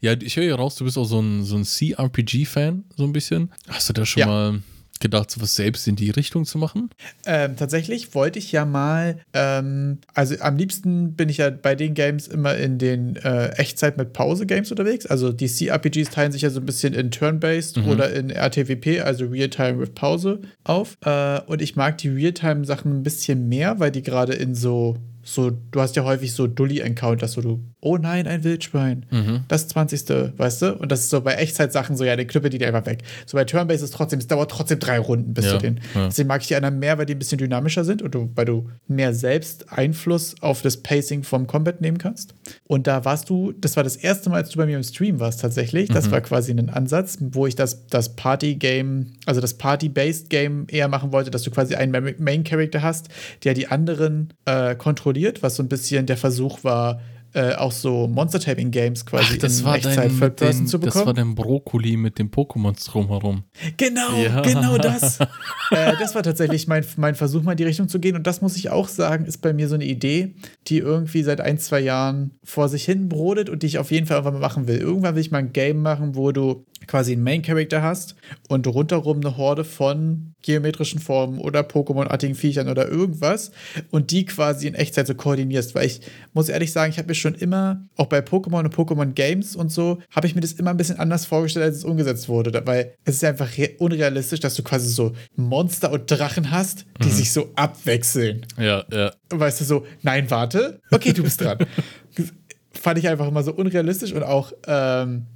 Ja, 0.00 0.14
ich 0.20 0.34
höre 0.36 0.44
ja 0.44 0.56
raus, 0.56 0.74
du 0.74 0.84
bist 0.84 0.98
auch 0.98 1.04
so 1.04 1.20
ein, 1.20 1.44
so 1.44 1.54
ein 1.56 1.62
CRPG-Fan, 1.64 2.82
so 2.96 3.04
ein 3.04 3.12
bisschen. 3.12 3.52
Hast 3.68 3.88
du 3.88 3.92
da 3.92 4.04
schon 4.04 4.20
Ja. 4.20 4.26
mal 4.26 4.62
gedacht, 5.02 5.30
sowas 5.30 5.54
selbst 5.54 5.86
in 5.86 5.96
die 5.96 6.10
Richtung 6.10 6.44
zu 6.46 6.56
machen? 6.56 6.88
Ähm, 7.26 7.56
tatsächlich 7.56 8.14
wollte 8.14 8.38
ich 8.38 8.52
ja 8.52 8.64
mal, 8.64 9.20
ähm, 9.34 9.98
also 10.14 10.34
am 10.40 10.56
liebsten 10.56 11.14
bin 11.14 11.28
ich 11.28 11.38
ja 11.38 11.50
bei 11.50 11.74
den 11.74 11.92
Games 11.92 12.26
immer 12.26 12.56
in 12.56 12.78
den 12.78 13.16
äh, 13.16 13.48
Echtzeit 13.56 13.98
mit 13.98 14.14
Pause-Games 14.14 14.70
unterwegs. 14.70 15.06
Also 15.06 15.32
die 15.32 15.48
CRPGs 15.48 16.10
teilen 16.10 16.32
sich 16.32 16.42
ja 16.42 16.50
so 16.50 16.60
ein 16.60 16.66
bisschen 16.66 16.94
in 16.94 17.10
Turn-Based 17.10 17.78
oder 17.78 18.12
in 18.12 18.30
RTWP, 18.30 19.02
also 19.04 19.26
Real-Time 19.26 19.78
with 19.78 19.90
Pause, 19.94 20.40
auf. 20.64 20.96
Äh, 21.04 21.40
und 21.42 21.60
ich 21.60 21.76
mag 21.76 21.98
die 21.98 22.08
Real-Time-Sachen 22.08 23.00
ein 23.00 23.02
bisschen 23.02 23.48
mehr, 23.48 23.78
weil 23.78 23.90
die 23.90 24.02
gerade 24.02 24.32
in 24.32 24.54
so 24.54 24.96
so, 25.22 25.50
du 25.50 25.80
hast 25.80 25.96
ja 25.96 26.04
häufig 26.04 26.34
so 26.34 26.46
Dully-Encounters, 26.46 27.36
wo 27.36 27.40
du, 27.40 27.64
oh 27.84 27.96
nein, 27.98 28.28
ein 28.28 28.44
Wildschwein, 28.44 29.04
das 29.48 29.66
20. 29.68 30.08
weißt 30.38 30.62
du? 30.62 30.74
Und 30.76 30.92
das 30.92 31.00
ist 31.00 31.10
so 31.10 31.20
bei 31.20 31.34
Echtzeit-Sachen 31.34 31.96
so, 31.96 32.04
ja, 32.04 32.14
den 32.14 32.28
knüppel 32.28 32.48
die 32.48 32.58
dir 32.58 32.68
einfach 32.68 32.86
weg. 32.86 33.02
So 33.26 33.36
bei 33.36 33.44
Turn-Based 33.44 33.82
ist 33.82 33.92
trotzdem, 33.92 34.20
es 34.20 34.28
dauert 34.28 34.50
trotzdem 34.52 34.78
drei 34.78 34.98
Runden 35.00 35.34
bis 35.34 35.46
Ja, 35.46 35.50
zu 35.52 35.58
den. 35.58 35.80
ja. 35.94 36.06
Deswegen 36.06 36.28
mag 36.28 36.40
ich 36.42 36.46
die 36.46 36.54
anderen 36.54 36.78
mehr, 36.78 36.96
weil 36.96 37.06
die 37.06 37.14
ein 37.14 37.18
bisschen 37.18 37.38
dynamischer 37.38 37.84
sind 37.84 38.00
und 38.00 38.14
du, 38.14 38.30
weil 38.36 38.44
du 38.44 38.70
mehr 38.86 39.12
selbst 39.12 39.72
Einfluss 39.72 40.36
auf 40.40 40.62
das 40.62 40.76
Pacing 40.76 41.24
vom 41.24 41.46
Combat 41.48 41.80
nehmen 41.80 41.98
kannst. 41.98 42.34
Und 42.68 42.86
da 42.86 43.04
warst 43.04 43.28
du, 43.28 43.50
das 43.52 43.76
war 43.76 43.82
das 43.82 43.96
erste 43.96 44.30
Mal, 44.30 44.36
als 44.36 44.50
du 44.50 44.58
bei 44.58 44.66
mir 44.66 44.76
im 44.76 44.84
Stream 44.84 45.18
warst 45.18 45.40
tatsächlich. 45.40 45.88
Das 45.88 46.10
war 46.12 46.20
quasi 46.20 46.52
ein 46.52 46.70
Ansatz, 46.70 47.18
wo 47.20 47.46
ich 47.48 47.56
das, 47.56 47.86
das 47.88 48.14
Party-Game, 48.14 49.12
also 49.26 49.40
das 49.40 49.54
Party-Based-Game 49.54 50.66
eher 50.68 50.88
machen 50.88 51.12
wollte, 51.12 51.30
dass 51.30 51.42
du 51.42 51.50
quasi 51.50 51.74
einen 51.74 51.92
Ma- 51.92 52.12
Main-Character 52.18 52.82
hast, 52.82 53.08
der 53.44 53.54
die 53.54 53.66
anderen 53.68 54.32
äh, 54.44 54.74
kontrolliert, 54.76 55.42
was 55.42 55.56
so 55.56 55.62
ein 55.62 55.68
bisschen 55.68 56.06
der 56.06 56.16
Versuch 56.16 56.64
war, 56.64 57.00
äh, 57.34 57.54
auch 57.54 57.72
so 57.72 58.06
Monster-Taping-Games 58.08 59.06
quasi 59.06 59.34
Ach, 59.34 59.38
das 59.38 59.60
in 59.60 59.64
war 59.64 59.76
Echtzeit 59.76 59.96
dein, 59.96 60.18
Third 60.18 60.36
Person 60.36 60.66
zu 60.66 60.78
das 60.78 60.94
war 60.94 61.02
bekommen. 61.06 61.16
dein 61.16 61.34
Brokkoli 61.34 61.96
mit 61.96 62.18
dem 62.18 62.30
Pokémon 62.30 62.74
drumherum. 62.90 63.44
Genau, 63.76 64.16
Ja. 64.16 64.40
genau 64.42 64.76
das. 64.78 65.20
äh, 65.70 65.96
das 65.98 66.14
war 66.14 66.22
tatsächlich 66.22 66.68
mein, 66.68 66.84
mein 66.96 67.14
Versuch, 67.14 67.42
mal 67.42 67.52
in 67.52 67.56
die 67.56 67.64
Richtung 67.64 67.88
zu 67.88 67.98
gehen. 68.00 68.16
Und 68.16 68.26
das 68.26 68.42
muss 68.42 68.56
ich 68.56 68.70
auch 68.70 68.88
sagen, 68.88 69.24
ist 69.24 69.38
bei 69.38 69.52
mir 69.52 69.68
so 69.68 69.74
eine 69.74 69.84
Idee, 69.84 70.34
die 70.68 70.78
irgendwie 70.78 71.22
seit 71.22 71.40
ein, 71.40 71.58
zwei 71.58 71.80
Jahren 71.80 72.32
vor 72.44 72.68
sich 72.68 72.84
hin 72.84 73.08
brodelt 73.08 73.48
und 73.48 73.62
die 73.62 73.66
ich 73.66 73.78
auf 73.78 73.90
jeden 73.90 74.06
Fall 74.06 74.16
irgendwann 74.18 74.34
mal 74.34 74.40
machen 74.48 74.68
will. 74.68 74.78
Irgendwann 74.78 75.14
will 75.14 75.22
ich 75.22 75.30
mal 75.30 75.38
ein 75.38 75.52
Game 75.52 75.80
machen, 75.82 76.14
wo 76.14 76.32
du 76.32 76.64
quasi 76.86 77.12
einen 77.12 77.22
Main-Character 77.22 77.82
hast 77.82 78.14
und 78.48 78.66
rundherum 78.66 79.18
eine 79.18 79.36
Horde 79.36 79.64
von 79.64 80.34
geometrischen 80.42 81.00
Formen 81.00 81.38
oder 81.38 81.60
Pokémon-artigen 81.60 82.34
Viechern 82.34 82.68
oder 82.68 82.88
irgendwas 82.88 83.52
und 83.90 84.10
die 84.10 84.24
quasi 84.24 84.66
in 84.66 84.74
Echtzeit 84.74 85.06
so 85.06 85.14
koordinierst. 85.14 85.74
Weil 85.74 85.86
ich 85.86 86.00
muss 86.32 86.48
ehrlich 86.48 86.72
sagen, 86.72 86.90
ich 86.90 86.98
habe 86.98 87.08
mir 87.08 87.14
schon 87.14 87.34
immer, 87.34 87.82
auch 87.96 88.06
bei 88.06 88.18
Pokémon 88.18 88.64
und 88.64 88.74
Pokémon 88.74 89.12
Games 89.12 89.54
und 89.54 89.70
so, 89.70 90.00
habe 90.10 90.26
ich 90.26 90.34
mir 90.34 90.40
das 90.40 90.52
immer 90.52 90.70
ein 90.70 90.76
bisschen 90.76 90.98
anders 90.98 91.26
vorgestellt, 91.26 91.66
als 91.66 91.76
es 91.76 91.84
umgesetzt 91.84 92.28
wurde. 92.28 92.60
Weil 92.66 92.94
es 93.04 93.16
ist 93.16 93.24
einfach 93.24 93.56
re- 93.56 93.70
unrealistisch, 93.78 94.40
dass 94.40 94.54
du 94.54 94.62
quasi 94.62 94.88
so 94.88 95.12
Monster 95.36 95.92
und 95.92 96.10
Drachen 96.10 96.50
hast, 96.50 96.86
die 97.04 97.10
sich 97.10 97.30
so 97.32 97.50
abwechseln. 97.54 98.44
Ja, 98.58 98.84
ja. 98.92 99.12
Weißt 99.30 99.60
du, 99.60 99.64
so, 99.64 99.86
nein, 100.02 100.28
warte, 100.30 100.80
okay, 100.90 101.12
du 101.12 101.22
bist 101.22 101.40
dran. 101.40 101.58
Fand 102.72 102.98
ich 102.98 103.06
einfach 103.08 103.28
immer 103.28 103.42
so 103.42 103.52
unrealistisch 103.52 104.12
und 104.12 104.22
auch, 104.22 104.52
ähm, 104.66 105.26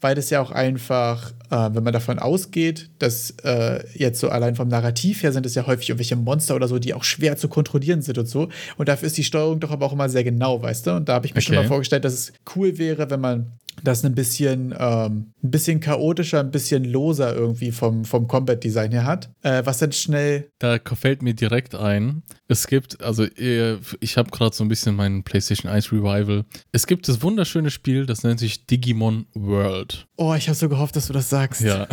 weil 0.00 0.14
das 0.14 0.30
ja 0.30 0.40
auch 0.40 0.50
einfach, 0.50 1.32
äh, 1.50 1.70
wenn 1.74 1.82
man 1.84 1.92
davon 1.92 2.18
ausgeht, 2.18 2.90
dass 2.98 3.30
äh, 3.44 3.84
jetzt 3.94 4.20
so 4.20 4.28
allein 4.28 4.56
vom 4.56 4.68
Narrativ 4.68 5.22
her 5.22 5.32
sind 5.32 5.46
es 5.46 5.54
ja 5.54 5.66
häufig 5.66 5.88
irgendwelche 5.88 6.16
Monster 6.16 6.54
oder 6.56 6.68
so, 6.68 6.78
die 6.78 6.94
auch 6.94 7.04
schwer 7.04 7.36
zu 7.36 7.48
kontrollieren 7.48 8.02
sind 8.02 8.18
und 8.18 8.28
so. 8.28 8.48
Und 8.76 8.88
dafür 8.88 9.06
ist 9.06 9.16
die 9.16 9.24
Steuerung 9.24 9.60
doch 9.60 9.70
aber 9.70 9.86
auch 9.86 9.92
immer 9.92 10.08
sehr 10.08 10.24
genau, 10.24 10.62
weißt 10.62 10.86
du? 10.86 10.90
Und 10.96 11.08
da 11.08 11.14
habe 11.14 11.26
ich 11.26 11.34
mir 11.34 11.40
schon 11.40 11.56
Okay. 11.56 11.64
mal 11.64 11.68
vorgestellt, 11.68 12.04
dass 12.04 12.12
es 12.14 12.32
cool 12.54 12.78
wäre, 12.78 13.08
wenn 13.10 13.20
man 13.20 13.52
das 13.84 14.04
ein 14.04 14.14
bisschen, 14.14 14.74
ähm, 14.78 15.32
ein 15.42 15.50
bisschen 15.50 15.80
chaotischer, 15.80 16.40
ein 16.40 16.50
bisschen 16.50 16.84
loser 16.84 17.34
irgendwie 17.34 17.72
vom, 17.72 18.06
vom 18.06 18.26
Combat-Design 18.26 18.90
her 18.90 19.04
hat. 19.04 19.28
Äh, 19.42 19.62
was 19.66 19.78
dann 19.78 19.92
schnell. 19.92 20.48
Da 20.58 20.78
fällt 20.94 21.20
mir 21.22 21.34
direkt 21.34 21.74
ein, 21.74 22.22
es 22.48 22.66
gibt, 22.68 23.02
also 23.02 23.26
ich 23.36 24.16
habe 24.16 24.30
gerade 24.30 24.54
so 24.54 24.64
ein 24.64 24.68
bisschen 24.68 24.96
mein 24.96 25.24
PlayStation 25.24 25.70
1 25.70 25.92
Revival. 25.92 26.44
Es 26.72 26.86
gibt 26.86 27.06
das 27.08 27.20
wunderschöne 27.22 27.70
Spiel, 27.70 28.06
das 28.06 28.22
nennt 28.22 28.40
sich 28.40 28.66
Digimon 28.66 29.26
World. 29.34 30.06
Oh, 30.16 30.34
ich 30.34 30.48
habe 30.48 30.56
so 30.56 30.68
gehofft, 30.68 30.96
dass 30.96 31.06
du 31.08 31.12
das 31.12 31.28
sagst. 31.28 31.60
Ja. 31.60 31.86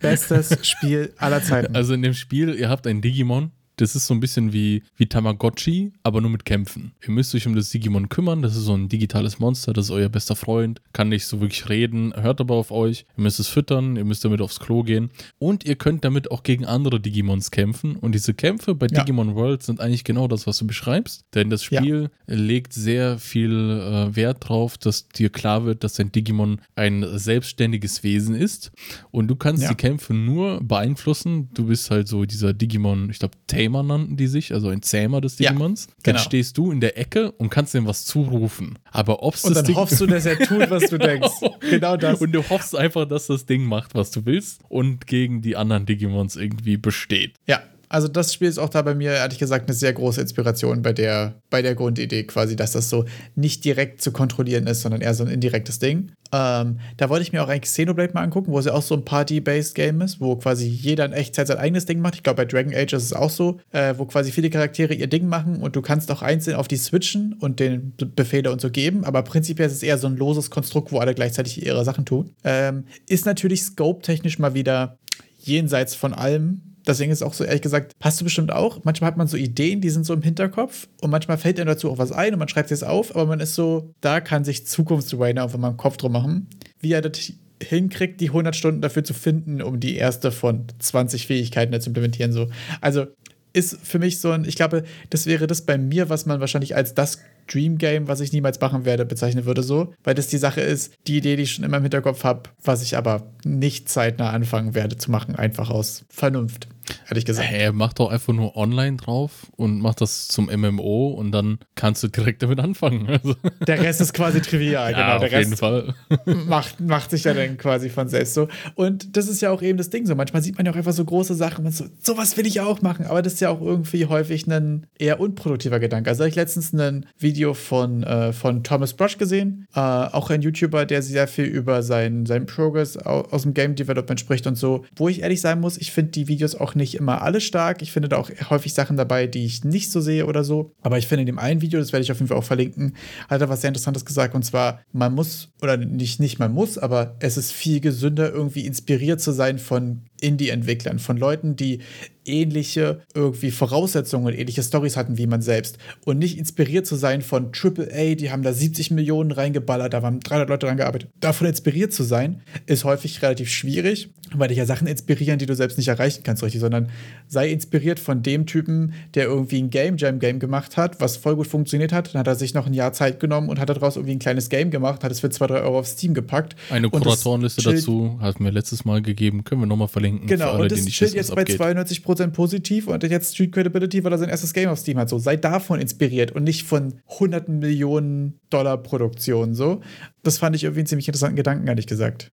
Bestes 0.00 0.56
Spiel 0.66 1.12
aller 1.18 1.42
Zeiten. 1.42 1.74
Also 1.74 1.94
in 1.94 2.02
dem 2.02 2.14
Spiel, 2.14 2.54
ihr 2.54 2.68
habt 2.70 2.86
ein 2.86 3.02
Digimon, 3.02 3.50
das 3.80 3.96
ist 3.96 4.06
so 4.06 4.14
ein 4.14 4.20
bisschen 4.20 4.52
wie, 4.52 4.82
wie 4.96 5.06
Tamagotchi, 5.06 5.92
aber 6.02 6.20
nur 6.20 6.30
mit 6.30 6.44
Kämpfen. 6.44 6.92
Ihr 7.02 7.10
müsst 7.10 7.34
euch 7.34 7.46
um 7.46 7.54
das 7.54 7.70
Digimon 7.70 8.08
kümmern. 8.08 8.42
Das 8.42 8.54
ist 8.54 8.64
so 8.64 8.74
ein 8.74 8.88
digitales 8.88 9.38
Monster, 9.38 9.72
das 9.72 9.86
ist 9.86 9.90
euer 9.90 10.08
bester 10.08 10.36
Freund, 10.36 10.80
kann 10.92 11.08
nicht 11.08 11.26
so 11.26 11.40
wirklich 11.40 11.68
reden, 11.68 12.12
hört 12.14 12.40
aber 12.40 12.54
auf 12.54 12.70
euch. 12.70 13.06
Ihr 13.16 13.22
müsst 13.22 13.40
es 13.40 13.48
füttern, 13.48 13.96
ihr 13.96 14.04
müsst 14.04 14.24
damit 14.24 14.42
aufs 14.42 14.60
Klo 14.60 14.82
gehen. 14.82 15.10
Und 15.38 15.64
ihr 15.64 15.76
könnt 15.76 16.04
damit 16.04 16.30
auch 16.30 16.42
gegen 16.42 16.66
andere 16.66 17.00
Digimons 17.00 17.50
kämpfen. 17.50 17.96
Und 17.96 18.14
diese 18.14 18.34
Kämpfe 18.34 18.74
bei 18.74 18.86
ja. 18.90 19.00
Digimon 19.00 19.34
World 19.34 19.62
sind 19.62 19.80
eigentlich 19.80 20.04
genau 20.04 20.28
das, 20.28 20.46
was 20.46 20.58
du 20.58 20.66
beschreibst. 20.66 21.24
Denn 21.34 21.48
das 21.48 21.64
Spiel 21.64 22.10
ja. 22.26 22.34
legt 22.34 22.74
sehr 22.74 23.18
viel 23.18 23.52
äh, 23.52 24.14
Wert 24.14 24.48
drauf, 24.48 24.76
dass 24.76 25.08
dir 25.08 25.30
klar 25.30 25.64
wird, 25.64 25.84
dass 25.84 25.94
dein 25.94 26.12
Digimon 26.12 26.60
ein 26.74 27.06
selbstständiges 27.14 28.02
Wesen 28.02 28.34
ist. 28.34 28.72
Und 29.10 29.28
du 29.28 29.36
kannst 29.36 29.62
ja. 29.62 29.70
die 29.70 29.76
Kämpfe 29.76 30.12
nur 30.12 30.60
beeinflussen. 30.62 31.48
Du 31.54 31.66
bist 31.66 31.90
halt 31.90 32.08
so 32.08 32.24
dieser 32.24 32.52
Digimon, 32.52 33.08
ich 33.10 33.18
glaube, 33.18 33.36
Tame 33.46 33.69
Tamer 33.70 33.82
nannten 33.84 34.16
die 34.16 34.26
sich, 34.26 34.52
also 34.52 34.68
ein 34.68 34.82
Zähmer 34.82 35.20
des 35.20 35.36
Digimons. 35.36 35.86
Ja, 35.86 35.94
genau. 36.02 36.16
Dann 36.16 36.24
stehst 36.24 36.58
du 36.58 36.72
in 36.72 36.80
der 36.80 36.98
Ecke 36.98 37.30
und 37.32 37.50
kannst 37.50 37.74
ihm 37.74 37.86
was 37.86 38.04
zurufen. 38.04 38.78
Aber 38.90 39.22
ob 39.22 39.36
Und 39.44 39.54
dann 39.54 39.64
Ding 39.64 39.76
hoffst 39.76 40.00
du, 40.00 40.06
dass 40.06 40.26
er 40.26 40.38
tut, 40.38 40.70
was 40.70 40.90
du 40.90 40.98
genau. 40.98 41.06
denkst. 41.06 41.60
Genau 41.70 41.96
das. 41.96 42.20
Und 42.20 42.32
du 42.32 42.48
hoffst 42.48 42.74
einfach, 42.76 43.06
dass 43.06 43.28
das 43.28 43.46
Ding 43.46 43.62
macht, 43.62 43.94
was 43.94 44.10
du 44.10 44.26
willst 44.26 44.60
und 44.68 45.06
gegen 45.06 45.40
die 45.40 45.56
anderen 45.56 45.86
Digimons 45.86 46.36
irgendwie 46.36 46.76
besteht. 46.76 47.34
Ja, 47.46 47.62
also 47.90 48.06
das 48.06 48.32
Spiel 48.32 48.48
ist 48.48 48.58
auch 48.58 48.68
da 48.68 48.82
bei 48.82 48.94
mir, 48.94 49.10
ehrlich 49.10 49.40
gesagt, 49.40 49.68
eine 49.68 49.74
sehr 49.74 49.92
große 49.92 50.20
Inspiration 50.20 50.80
bei 50.80 50.92
der, 50.92 51.34
bei 51.50 51.60
der 51.60 51.74
Grundidee 51.74 52.22
quasi, 52.22 52.54
dass 52.54 52.70
das 52.70 52.88
so 52.88 53.04
nicht 53.34 53.64
direkt 53.64 54.00
zu 54.00 54.12
kontrollieren 54.12 54.68
ist, 54.68 54.82
sondern 54.82 55.00
eher 55.00 55.12
so 55.12 55.24
ein 55.24 55.30
indirektes 55.30 55.80
Ding. 55.80 56.12
Ähm, 56.32 56.78
da 56.96 57.08
wollte 57.08 57.24
ich 57.24 57.32
mir 57.32 57.42
auch 57.42 57.48
eigentlich 57.48 57.62
Xenoblade 57.62 58.14
mal 58.14 58.22
angucken, 58.22 58.52
wo 58.52 58.60
es 58.60 58.66
ja 58.66 58.74
auch 58.74 58.82
so 58.82 58.94
ein 58.94 59.04
Party-based 59.04 59.74
Game 59.74 60.00
ist, 60.02 60.20
wo 60.20 60.36
quasi 60.36 60.68
jeder 60.68 61.04
in 61.04 61.12
Echtzeit 61.12 61.48
sein 61.48 61.58
eigenes 61.58 61.84
Ding 61.84 62.00
macht. 62.00 62.14
Ich 62.14 62.22
glaube, 62.22 62.36
bei 62.36 62.44
Dragon 62.44 62.72
Age 62.72 62.92
ist 62.92 63.02
es 63.02 63.12
auch 63.12 63.30
so, 63.30 63.58
äh, 63.72 63.94
wo 63.98 64.04
quasi 64.04 64.30
viele 64.30 64.50
Charaktere 64.50 64.94
ihr 64.94 65.08
Ding 65.08 65.26
machen 65.26 65.56
und 65.56 65.74
du 65.74 65.82
kannst 65.82 66.12
auch 66.12 66.22
einzeln 66.22 66.54
auf 66.56 66.68
die 66.68 66.76
switchen 66.76 67.32
und 67.40 67.58
den 67.58 67.94
Befehle 68.14 68.52
und 68.52 68.60
so 68.60 68.70
geben. 68.70 69.04
Aber 69.04 69.22
prinzipiell 69.22 69.66
ist 69.66 69.74
es 69.74 69.82
eher 69.82 69.98
so 69.98 70.06
ein 70.06 70.16
loses 70.16 70.48
Konstrukt, 70.48 70.92
wo 70.92 71.00
alle 71.00 71.14
gleichzeitig 71.16 71.66
ihre 71.66 71.84
Sachen 71.84 72.04
tun. 72.04 72.30
Ähm, 72.44 72.84
ist 73.08 73.26
natürlich 73.26 73.62
scope-technisch 73.62 74.38
mal 74.38 74.54
wieder 74.54 74.96
jenseits 75.42 75.96
von 75.96 76.14
allem, 76.14 76.69
deswegen 76.90 77.12
ist 77.12 77.22
auch 77.22 77.34
so 77.34 77.44
ehrlich 77.44 77.62
gesagt, 77.62 77.98
passt 77.98 78.20
du 78.20 78.24
bestimmt 78.24 78.52
auch. 78.52 78.84
Manchmal 78.84 79.08
hat 79.08 79.16
man 79.16 79.26
so 79.26 79.36
Ideen, 79.36 79.80
die 79.80 79.90
sind 79.90 80.04
so 80.04 80.14
im 80.14 80.22
Hinterkopf 80.22 80.88
und 81.00 81.10
manchmal 81.10 81.38
fällt 81.38 81.58
einem 81.58 81.68
dazu 81.68 81.90
auch 81.90 81.98
was 81.98 82.12
ein 82.12 82.32
und 82.32 82.38
man 82.38 82.48
schreibt 82.48 82.70
es 82.70 82.82
auf, 82.82 83.14
aber 83.14 83.26
man 83.26 83.40
ist 83.40 83.54
so, 83.54 83.94
da 84.00 84.20
kann 84.20 84.44
sich 84.44 84.66
Zukunftsrainer 84.66 85.44
auf 85.44 85.56
meinem 85.56 85.76
Kopf 85.76 85.96
drum 85.96 86.12
machen, 86.12 86.48
wie 86.80 86.92
er 86.92 87.02
das 87.02 87.32
hinkriegt, 87.62 88.20
die 88.20 88.28
100 88.28 88.56
Stunden 88.56 88.80
dafür 88.80 89.04
zu 89.04 89.14
finden, 89.14 89.62
um 89.62 89.80
die 89.80 89.96
erste 89.96 90.32
von 90.32 90.66
20 90.78 91.26
Fähigkeiten 91.26 91.78
zu 91.80 91.90
implementieren. 91.90 92.32
So. 92.32 92.48
Also 92.80 93.06
ist 93.52 93.78
für 93.82 93.98
mich 93.98 94.20
so 94.20 94.30
ein, 94.30 94.44
ich 94.44 94.56
glaube, 94.56 94.84
das 95.10 95.26
wäre 95.26 95.46
das 95.46 95.62
bei 95.62 95.76
mir, 95.76 96.08
was 96.08 96.26
man 96.26 96.40
wahrscheinlich 96.40 96.76
als 96.76 96.94
das 96.94 97.18
Dream 97.48 97.78
Game, 97.78 98.06
was 98.06 98.20
ich 98.20 98.32
niemals 98.32 98.60
machen 98.60 98.84
werde, 98.84 99.04
bezeichnen 99.04 99.44
würde 99.44 99.62
so, 99.62 99.92
weil 100.04 100.14
das 100.14 100.28
die 100.28 100.38
Sache 100.38 100.60
ist, 100.60 100.94
die 101.06 101.16
Idee, 101.16 101.36
die 101.36 101.42
ich 101.42 101.52
schon 101.52 101.64
immer 101.64 101.78
im 101.78 101.82
Hinterkopf 101.82 102.22
habe, 102.22 102.44
was 102.62 102.82
ich 102.82 102.96
aber 102.96 103.32
nicht 103.44 103.88
zeitnah 103.88 104.30
anfangen 104.30 104.74
werde 104.74 104.96
zu 104.96 105.10
machen, 105.10 105.34
einfach 105.34 105.70
aus 105.70 106.04
Vernunft 106.08 106.68
ehrlich 107.08 107.24
gesagt. 107.24 107.48
Hey, 107.48 107.70
mach 107.72 107.92
doch 107.92 108.10
einfach 108.10 108.32
nur 108.32 108.56
online 108.56 108.96
drauf 108.96 109.50
und 109.56 109.80
mach 109.80 109.94
das 109.94 110.28
zum 110.28 110.46
MMO 110.46 111.08
und 111.08 111.32
dann 111.32 111.58
kannst 111.74 112.02
du 112.02 112.08
direkt 112.08 112.42
damit 112.42 112.60
anfangen. 112.60 113.08
Also. 113.20 113.34
Der 113.66 113.82
Rest 113.82 114.00
ist 114.00 114.14
quasi 114.14 114.40
trivial, 114.40 114.92
ja, 114.92 114.96
genau. 114.96 115.18
Der 115.18 115.28
auf 115.28 115.32
Rest 115.34 115.50
jeden 115.50 115.56
Fall. 115.56 115.94
Macht, 116.46 116.80
macht 116.80 117.10
sich 117.10 117.24
ja 117.24 117.34
dann 117.34 117.58
quasi 117.58 117.90
von 117.90 118.08
selbst 118.08 118.34
so. 118.34 118.48
Und 118.76 119.16
das 119.16 119.28
ist 119.28 119.42
ja 119.42 119.50
auch 119.50 119.62
eben 119.62 119.76
das 119.76 119.90
Ding 119.90 120.06
so. 120.06 120.14
Manchmal 120.14 120.42
sieht 120.42 120.56
man 120.56 120.64
ja 120.64 120.72
auch 120.72 120.76
einfach 120.76 120.92
so 120.92 121.04
große 121.04 121.34
Sachen 121.34 121.66
und 121.66 121.74
so, 121.74 121.86
sowas 122.00 122.36
will 122.36 122.46
ich 122.46 122.60
auch 122.60 122.82
machen, 122.82 123.06
aber 123.06 123.20
das 123.20 123.34
ist 123.34 123.40
ja 123.40 123.50
auch 123.50 123.60
irgendwie 123.60 124.06
häufig 124.06 124.46
ein 124.46 124.86
eher 124.98 125.20
unproduktiver 125.20 125.80
Gedanke. 125.80 126.08
Also 126.08 126.22
habe 126.22 126.30
ich 126.30 126.36
letztens 126.36 126.72
ein 126.72 127.06
Video 127.18 127.54
von, 127.54 128.02
äh, 128.04 128.32
von 128.32 128.62
Thomas 128.62 128.94
Brush 128.94 129.18
gesehen, 129.18 129.66
äh, 129.74 129.80
auch 129.80 130.30
ein 130.30 130.42
YouTuber, 130.42 130.86
der 130.86 131.02
sehr 131.02 131.28
viel 131.28 131.46
über 131.46 131.82
seinen, 131.82 132.26
seinen 132.26 132.46
Progress 132.46 132.96
aus 132.96 133.42
dem 133.42 133.54
Game 133.54 133.74
Development 133.74 134.18
spricht 134.18 134.46
und 134.46 134.56
so, 134.56 134.84
wo 134.96 135.08
ich 135.08 135.22
ehrlich 135.22 135.40
sein 135.40 135.60
muss, 135.60 135.78
ich 135.78 135.92
finde 135.92 136.12
die 136.12 136.28
Videos 136.28 136.54
auch 136.54 136.74
nicht 136.74 136.79
immer 136.96 137.22
alle 137.22 137.40
stark. 137.40 137.82
Ich 137.82 137.92
finde 137.92 138.08
da 138.08 138.16
auch 138.16 138.30
häufig 138.50 138.74
Sachen 138.74 138.96
dabei, 138.96 139.26
die 139.26 139.44
ich 139.44 139.64
nicht 139.64 139.90
so 139.90 140.00
sehe 140.00 140.26
oder 140.26 140.44
so. 140.44 140.72
Aber 140.82 140.98
ich 140.98 141.06
finde 141.06 141.22
in 141.22 141.26
dem 141.26 141.38
einen 141.38 141.60
Video, 141.60 141.78
das 141.78 141.92
werde 141.92 142.02
ich 142.02 142.12
auf 142.12 142.18
jeden 142.18 142.28
Fall 142.28 142.36
auch 142.36 142.44
verlinken, 142.44 142.96
hat 143.28 143.40
er 143.40 143.48
was 143.48 143.60
sehr 143.60 143.68
Interessantes 143.68 144.04
gesagt. 144.04 144.34
Und 144.34 144.44
zwar, 144.44 144.80
man 144.92 145.14
muss, 145.14 145.50
oder 145.62 145.76
nicht, 145.76 146.20
nicht 146.20 146.38
man 146.38 146.52
muss, 146.52 146.78
aber 146.78 147.16
es 147.20 147.36
ist 147.36 147.52
viel 147.52 147.80
gesünder, 147.80 148.32
irgendwie 148.32 148.66
inspiriert 148.66 149.20
zu 149.20 149.32
sein 149.32 149.58
von 149.58 150.02
Indie-Entwicklern, 150.20 150.98
von 150.98 151.16
Leuten, 151.16 151.56
die 151.56 151.80
ähnliche 152.24 153.00
irgendwie 153.14 153.50
Voraussetzungen, 153.50 154.34
ähnliche 154.34 154.62
Stories 154.62 154.96
hatten 154.96 155.18
wie 155.18 155.26
man 155.26 155.42
selbst 155.42 155.78
und 156.04 156.18
nicht 156.18 156.38
inspiriert 156.38 156.86
zu 156.86 156.96
sein 156.96 157.22
von 157.22 157.50
AAA, 157.52 158.14
die 158.14 158.30
haben 158.30 158.42
da 158.42 158.52
70 158.52 158.90
Millionen 158.90 159.32
reingeballert, 159.32 159.92
da 159.92 160.02
waren 160.02 160.20
300 160.20 160.48
Leute 160.48 160.66
dran 160.66 160.76
gearbeitet. 160.76 161.10
Davon 161.20 161.46
inspiriert 161.46 161.92
zu 161.92 162.02
sein, 162.02 162.42
ist 162.66 162.84
häufig 162.84 163.22
relativ 163.22 163.50
schwierig, 163.50 164.10
weil 164.34 164.48
dich 164.48 164.58
ja 164.58 164.66
Sachen 164.66 164.86
inspirieren, 164.86 165.38
die 165.38 165.46
du 165.46 165.54
selbst 165.54 165.78
nicht 165.78 165.88
erreichen 165.88 166.22
kannst, 166.22 166.42
richtig, 166.42 166.60
sondern 166.60 166.90
sei 167.26 167.50
inspiriert 167.50 167.98
von 167.98 168.22
dem 168.22 168.46
Typen, 168.46 168.92
der 169.14 169.24
irgendwie 169.24 169.60
ein 169.60 169.70
Game 169.70 169.96
Jam 169.96 170.18
Game 170.18 170.38
gemacht 170.38 170.76
hat, 170.76 171.00
was 171.00 171.16
voll 171.16 171.36
gut 171.36 171.46
funktioniert 171.46 171.92
hat, 171.92 172.14
dann 172.14 172.20
hat 172.20 172.26
er 172.26 172.34
sich 172.34 172.54
noch 172.54 172.66
ein 172.66 172.74
Jahr 172.74 172.92
Zeit 172.92 173.18
genommen 173.18 173.48
und 173.48 173.58
hat 173.58 173.70
daraus 173.70 173.96
irgendwie 173.96 174.14
ein 174.14 174.20
kleines 174.20 174.50
Game 174.50 174.70
gemacht, 174.70 175.02
hat 175.02 175.10
es 175.10 175.20
für 175.20 175.30
2, 175.30 175.46
3 175.48 175.54
Euro 175.62 175.78
auf 175.78 175.86
Steam 175.86 176.14
gepackt. 176.14 176.54
Eine 176.70 176.90
Kuratorenliste 176.90 177.62
dazu 177.62 178.18
hatten 178.20 178.44
wir 178.44 178.52
letztes 178.52 178.84
Mal 178.84 179.02
gegeben, 179.02 179.44
können 179.44 179.62
wir 179.62 179.66
nochmal 179.66 179.88
verlinken. 179.88 180.09
Genau, 180.26 180.52
alle, 180.52 180.62
und 180.64 180.72
das 180.72 180.86
chillt 180.86 181.14
jetzt 181.14 181.34
bei 181.34 181.44
92 181.44 182.02
Prozent 182.02 182.32
positiv 182.32 182.88
und 182.88 183.02
jetzt 183.02 183.34
Street 183.34 183.52
Credibility, 183.52 184.02
weil 184.04 184.12
er 184.12 184.18
sein 184.18 184.28
erstes 184.28 184.52
Game 184.52 184.68
auf 184.68 184.78
Steam 184.78 184.98
hat. 184.98 185.08
So, 185.08 185.18
sei 185.18 185.36
davon 185.36 185.80
inspiriert 185.80 186.32
und 186.32 186.44
nicht 186.44 186.64
von 186.64 187.00
hunderten 187.06 187.58
Millionen 187.58 188.40
Dollar 188.50 188.76
Produktionen. 188.78 189.54
So, 189.54 189.80
das 190.22 190.38
fand 190.38 190.54
ich 190.56 190.64
irgendwie 190.64 190.80
einen 190.80 190.86
ziemlich 190.86 191.08
interessanten 191.08 191.36
Gedanken, 191.36 191.66
ehrlich 191.66 191.86
gesagt. 191.86 192.30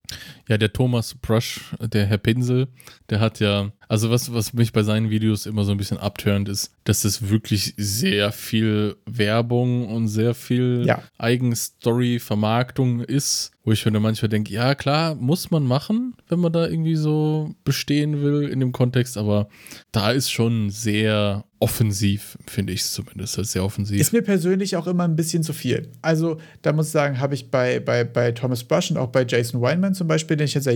Ja, 0.47 0.57
der 0.57 0.73
Thomas 0.73 1.13
Brush, 1.15 1.75
der 1.79 2.05
Herr 2.05 2.17
Pinsel, 2.17 2.67
der 3.09 3.19
hat 3.19 3.39
ja, 3.39 3.71
also 3.87 4.09
was, 4.09 4.33
was 4.33 4.53
mich 4.53 4.73
bei 4.73 4.83
seinen 4.83 5.09
Videos 5.09 5.45
immer 5.45 5.63
so 5.63 5.71
ein 5.71 5.77
bisschen 5.77 5.97
abturnt, 5.97 6.49
ist, 6.49 6.73
dass 6.83 7.05
es 7.05 7.29
wirklich 7.29 7.73
sehr 7.77 8.31
viel 8.31 8.97
Werbung 9.05 9.87
und 9.87 10.07
sehr 10.07 10.33
viel 10.33 10.83
ja. 10.85 11.01
Eigenstory-Vermarktung 11.17 13.01
ist, 13.01 13.51
wo 13.63 13.71
ich 13.71 13.85
mir 13.85 13.99
manchmal 13.99 14.29
denke, 14.29 14.53
ja 14.53 14.75
klar, 14.75 15.15
muss 15.15 15.51
man 15.51 15.63
machen, 15.63 16.15
wenn 16.27 16.39
man 16.39 16.53
da 16.53 16.67
irgendwie 16.67 16.95
so 16.95 17.55
bestehen 17.63 18.21
will 18.21 18.49
in 18.49 18.59
dem 18.59 18.71
Kontext, 18.71 19.17
aber 19.17 19.47
da 19.91 20.11
ist 20.11 20.29
schon 20.29 20.69
sehr 20.69 21.43
offensiv, 21.59 22.37
finde 22.45 22.73
ich 22.73 22.81
es 22.81 22.91
zumindest, 22.91 23.33
sehr 23.33 23.63
offensiv. 23.63 23.99
Ist 23.99 24.13
mir 24.13 24.21
persönlich 24.21 24.75
auch 24.75 24.85
immer 24.85 25.05
ein 25.05 25.15
bisschen 25.15 25.41
zu 25.41 25.53
viel. 25.53 25.89
Also, 26.01 26.39
da 26.61 26.71
muss 26.71 26.87
ich 26.87 26.91
sagen, 26.91 27.19
habe 27.19 27.33
ich 27.33 27.49
bei, 27.49 27.79
bei, 27.79 28.03
bei 28.03 28.31
Thomas 28.31 28.63
Brush 28.63 28.91
und 28.91 28.97
auch 28.97 29.07
bei 29.07 29.25
Jason 29.27 29.61
Weinman 29.61 29.95
zum 29.95 30.07
Beispiel, 30.07 30.37
den 30.37 30.45
ich 30.45 30.53
jetzt 30.53 30.69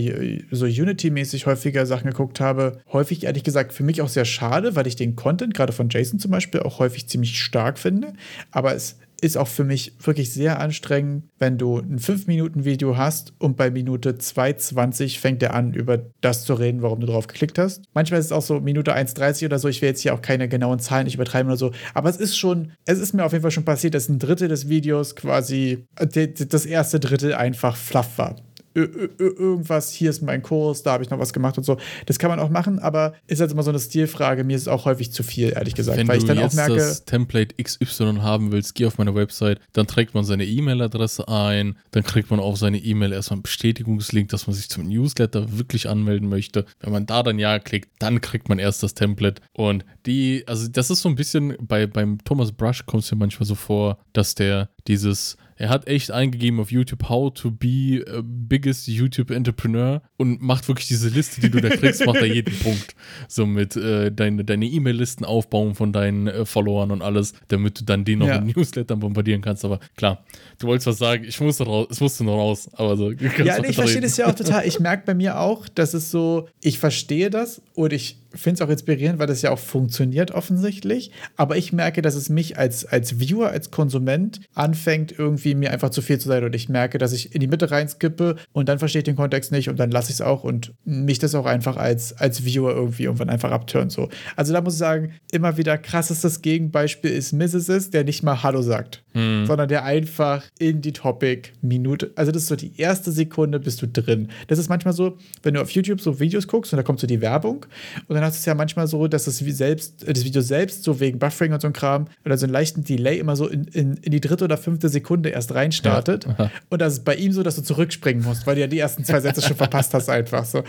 so 0.52 0.66
Unity-mäßig 0.66 1.46
häufiger 1.46 1.86
Sachen 1.86 2.10
geguckt 2.10 2.40
habe, 2.40 2.82
häufig 2.92 3.26
ehrlich 3.26 3.44
gesagt 3.44 3.74
für 3.74 3.84
mich 3.84 4.02
auch 4.02 4.10
sehr 4.10 4.26
schade, 4.26 4.76
weil 4.76 4.88
ich 4.88 4.96
den 4.96 5.16
Content, 5.16 5.54
gerade 5.54 5.74
von 5.74 5.90
Jason 5.90 6.20
zum 6.20 6.32
Beispiel, 6.32 6.62
auch 6.62 6.80
häufig 6.80 7.08
ziemlich 7.08 7.40
stark 7.40 7.78
finde. 7.78 8.14
Aber 8.50 8.74
es 8.74 8.98
ist 9.22 9.38
auch 9.38 9.48
für 9.48 9.64
mich 9.64 9.94
wirklich 10.00 10.34
sehr 10.34 10.60
anstrengend, 10.60 11.26
wenn 11.38 11.58
du 11.58 11.78
ein 11.78 12.00
5-Minuten-Video 12.00 12.98
hast 12.98 13.34
und 13.40 13.56
bei 13.56 13.70
Minute 13.70 14.14
2,20 14.14 15.20
fängt 15.20 15.44
er 15.44 15.54
an, 15.54 15.74
über 15.74 16.00
das 16.22 16.44
zu 16.44 16.56
reden, 16.56 16.82
warum 16.82 17.00
du 17.00 17.08
drauf 17.08 17.28
geklickt 17.28 17.60
hast. 17.60 17.84
Manchmal 17.94 18.20
ist 18.20 18.28
es 18.28 18.32
auch 18.32 18.42
so 18.42 18.60
Minute 18.60 18.96
1,30 18.96 19.46
oder 19.46 19.60
so. 19.60 19.68
Ich 19.68 19.82
will 19.82 19.90
jetzt 19.90 20.02
hier 20.02 20.16
auch 20.16 20.22
keine 20.22 20.50
genauen 20.50 20.80
Zahlen 20.80 21.06
nicht 21.06 21.16
übertreiben 21.16 21.50
oder 21.50 21.58
so. 21.58 21.72
Aber 21.94 22.10
es 22.10 22.18
ist 22.18 22.36
schon, 22.36 22.72
es 22.86 23.00
ist 23.00 23.14
mir 23.14 23.24
auf 23.24 23.32
jeden 23.32 23.44
Fall 23.44 23.52
schon 23.52 23.66
passiert, 23.66 23.94
dass 23.94 24.10
ein 24.10 24.20
Drittel 24.20 24.48
des 24.48 24.70
Videos 24.70 25.16
quasi 25.16 25.86
das 25.96 26.66
erste 26.66 27.00
Drittel 27.00 27.36
einfach 27.36 27.76
fluff 27.76 28.18
war 28.18 28.36
irgendwas, 28.74 29.92
hier 29.92 30.10
ist 30.10 30.22
mein 30.22 30.42
Kurs, 30.42 30.84
da 30.84 30.94
habe 30.94 31.04
ich 31.04 31.10
noch 31.10 31.20
was 31.20 31.34
gemacht 31.34 31.58
und 31.58 31.64
so. 31.64 31.78
Das 32.06 32.20
kann 32.20 32.30
man 32.30 32.40
auch 32.40 32.50
machen, 32.50 32.80
aber 32.80 33.14
ist 33.28 33.42
halt 33.42 33.52
immer 33.52 33.64
so 33.64 33.70
eine 33.70 33.80
Stilfrage. 33.80 34.44
Mir 34.44 34.56
ist 34.56 34.64
es 34.64 34.68
auch 34.68 34.86
häufig 34.86 35.12
zu 35.12 35.24
viel, 35.24 35.54
ehrlich 35.54 35.76
gesagt. 35.76 35.98
Wenn 35.98 36.08
weil 36.08 36.20
du 36.20 36.24
ich 36.24 36.28
dann 36.28 36.40
auch 36.40 36.54
merke, 36.54 36.76
das 36.76 37.06
Template 37.06 37.56
XY 37.62 38.20
haben 38.22 38.52
willst, 38.52 38.76
geh 38.76 38.86
auf 38.86 38.98
meine 38.98 39.16
Website, 39.16 39.60
dann 39.74 39.88
trägt 39.88 40.14
man 40.14 40.24
seine 40.24 40.46
E-Mail-Adresse 40.46 41.28
ein, 41.28 41.78
dann 41.92 42.04
kriegt 42.04 42.32
man 42.32 42.40
auf 42.40 42.58
seine 42.58 42.78
E-Mail 42.78 43.12
erstmal 43.14 43.38
einen 43.38 43.44
Bestätigungslink, 43.44 44.30
dass 44.30 44.48
man 44.48 44.56
sich 44.56 44.70
zum 44.70 44.88
Newsletter 44.88 45.58
wirklich 45.58 45.90
anmelden 45.90 46.30
möchte. 46.30 46.66
Wenn 46.80 46.92
man 46.92 47.06
da 47.06 47.24
dann 47.24 47.40
Ja 47.40 47.60
klickt, 47.60 47.90
dann 48.00 48.22
kriegt 48.22 48.50
man 48.50 48.60
erst 48.60 48.84
das 48.84 48.94
Template. 48.94 49.42
Und 49.54 49.86
die, 50.06 50.44
also 50.48 50.68
das 50.68 50.90
ist 50.90 51.02
so 51.02 51.10
ein 51.10 51.16
bisschen, 51.16 51.58
bei, 51.62 51.88
beim 51.88 52.20
Thomas 52.24 52.52
Brush 52.52 52.86
kommt 52.86 53.04
es 53.04 53.12
mir 53.12 53.18
manchmal 53.18 53.48
so 53.48 53.56
vor, 53.56 53.98
dass 54.14 54.36
der 54.36 54.70
dieses 54.88 55.38
er 55.62 55.70
hat 55.70 55.88
echt 55.88 56.10
eingegeben 56.10 56.60
auf 56.60 56.72
YouTube, 56.72 57.08
how 57.08 57.32
to 57.32 57.52
be 57.52 58.04
a 58.08 58.22
biggest 58.24 58.88
YouTube 58.88 59.30
Entrepreneur 59.30 60.02
und 60.18 60.42
macht 60.42 60.68
wirklich 60.68 60.88
diese 60.88 61.10
Liste, 61.10 61.40
die 61.40 61.52
du 61.52 61.62
da 61.62 61.70
kriegst, 61.70 62.04
macht 62.04 62.18
er 62.18 62.26
jeden 62.26 62.58
Punkt. 62.64 62.96
So 63.28 63.46
mit 63.46 63.76
äh, 63.76 64.12
deine 64.12 64.44
deine 64.44 64.66
E-Mail-Listen 64.66 65.24
aufbauen 65.24 65.76
von 65.76 65.94
deinen 65.94 66.26
äh, 66.28 66.46
Followern 66.46 66.90
und 66.90 67.04
alles, 67.04 67.34
damit 67.50 67.80
du 67.80 67.84
dann 67.86 68.06
die 68.06 68.16
noch 68.16 68.26
Ja. 68.26 68.38
in 68.38 68.48
Newslettern 68.48 69.00
bombardieren 69.00 69.42
kannst. 69.42 69.64
Aber 69.64 69.80
klar, 69.96 70.24
du 70.58 70.66
wolltest 70.66 70.88
was 70.88 70.98
sagen, 70.98 71.26
ich 71.26 71.40
musste 71.40 71.64
raus, 71.64 71.88
es 71.92 72.02
musste 72.02 72.24
noch 72.24 72.38
raus. 72.38 72.68
Aber 72.74 72.98
so, 72.98 73.12
Ja, 73.12 73.60
nee, 73.60 73.68
ich 73.70 73.76
verstehe 73.76 74.02
das 74.02 74.18
ja 74.18 74.26
auch 74.28 74.36
total. 74.36 74.66
Ich 74.66 74.80
merke 74.80 75.04
bei 75.06 75.14
mir 75.14 75.40
auch, 75.40 75.70
dass 75.70 75.94
es 75.94 76.10
so, 76.10 76.48
ich 76.62 76.80
verstehe 76.80 77.30
das 77.30 77.62
und 77.76 77.94
ich 77.94 78.21
finde 78.34 78.56
es 78.56 78.68
auch 78.68 78.72
inspirierend, 78.72 79.20
weil 79.20 79.28
das 79.28 79.42
ja 79.42 79.52
auch 79.52 79.60
funktioniert 79.60 80.32
offensichtlich. 80.32 81.12
Aber 81.36 81.58
ich 81.58 81.74
merke, 81.74 82.02
dass 82.02 82.16
es 82.16 82.30
mich 82.30 82.58
als, 82.58 82.86
als 82.86 83.20
Viewer, 83.20 83.50
als 83.50 83.72
Konsument 83.72 84.42
anfängt, 84.54 85.18
irgendwie 85.18 85.56
mir 85.56 85.72
einfach 85.72 85.90
zu 85.90 86.02
viel 86.02 86.20
zu 86.20 86.28
sein. 86.28 86.44
Und 86.44 86.56
ich 86.56 86.70
merke, 86.70 86.98
dass 86.98 87.14
ich 87.14 87.34
in 87.36 87.42
die 87.42 87.48
Mitte 87.48 87.72
reinskippe 87.72 88.38
und 88.54 88.70
dann 88.70 88.80
verstehe 88.80 89.00
ich 89.00 89.06
den 89.06 89.16
Kontext 89.16 89.52
nicht 89.52 89.70
und 89.70 89.80
dann 89.80 89.92
lasse 89.92 90.10
ich 90.10 90.16
es 90.16 90.22
auch 90.22 90.44
und 90.44 90.74
mich 90.86 91.20
das 91.20 91.36
auch 91.36 91.46
einfach 91.46 91.78
als, 91.78 92.14
als 92.14 92.46
Viewer 92.46 92.74
irgendwie 92.74 93.04
irgendwann 93.04 93.30
einfach 93.30 93.52
abturnt. 93.52 93.92
So. 93.92 94.10
Also 94.36 94.54
da 94.54 94.62
muss 94.62 94.74
ich 94.74 94.80
sagen, 94.80 95.14
immer 95.32 95.58
wieder 95.58 95.78
krassestes 95.78 96.42
Gegenbeispiel 96.42 97.12
ist 97.12 97.34
Mrs. 97.34 97.90
der 97.90 98.04
nicht 98.04 98.24
mal 98.24 98.44
Hallo 98.44 98.62
sagt, 98.62 99.04
sondern 99.14 99.68
der 99.68 99.84
einfach 99.84 100.44
in 100.58 100.82
die 100.82 100.94
Topic 100.94 101.50
Minute, 101.62 102.12
also 102.16 102.32
das 102.32 102.44
ist 102.44 102.50
so 102.50 102.56
die 102.56 102.80
erste 102.80 103.12
Sekunde 103.12 103.60
bist 103.60 103.82
du 103.82 103.88
drin. 103.88 104.30
Das 104.48 104.60
ist 104.60 104.70
manchmal 104.70 104.94
so, 104.94 105.18
wenn 105.44 105.54
du 105.54 105.62
auf 105.62 105.72
YouTube 105.72 106.02
so 106.02 106.20
Videos 106.20 106.48
guckst 106.48 106.72
und 106.74 106.78
da 106.78 106.84
kommt 106.84 107.00
so 107.00 107.08
die 107.08 107.22
Werbung 107.22 107.66
und 108.08 108.16
dann 108.16 108.21
hast 108.24 108.38
du 108.38 108.40
es 108.40 108.46
ja 108.46 108.56
manchmal 108.56 108.88
so, 108.88 109.08
dass 109.08 109.26
das, 109.26 109.38
selbst, 109.38 110.08
das 110.08 110.24
Video 110.24 110.42
selbst 110.42 110.84
so 110.84 111.00
wegen 111.00 111.20
Buffering 111.20 111.54
und 111.54 111.62
so 111.62 111.68
ein 111.68 111.74
Kram 111.74 112.08
oder 112.26 112.38
so 112.38 112.46
einen 112.46 112.54
leichten 112.54 112.84
Delay 112.84 113.20
immer 113.20 113.36
so 113.36 113.48
in, 113.48 113.66
in, 113.66 113.98
in 113.98 114.12
die 114.12 114.22
dritte 114.22 114.46
oder 114.46 114.58
fünfte 114.58 114.90
Sekunde 114.90 115.30
erst 115.30 115.54
reinstartet. 115.54 116.28
Ja. 116.38 116.52
Und 116.70 116.82
das 116.82 116.94
ist 116.94 117.06
bei 117.06 117.16
ihm 117.16 117.32
so, 117.32 117.44
dass 117.44 117.56
du 117.56 117.64
zurückspringen 117.64 118.24
musst, 118.24 118.48
weil 118.48 118.56
du 118.56 118.62
ja 118.62 118.68
die 118.68 118.80
ersten 118.80 119.04
zwei 119.04 119.20
Sätze 119.22 119.42
schon 119.42 119.58
verpasst 119.58 119.94
hast, 119.94 120.10
einfach 120.10 120.46
so. 120.46 120.64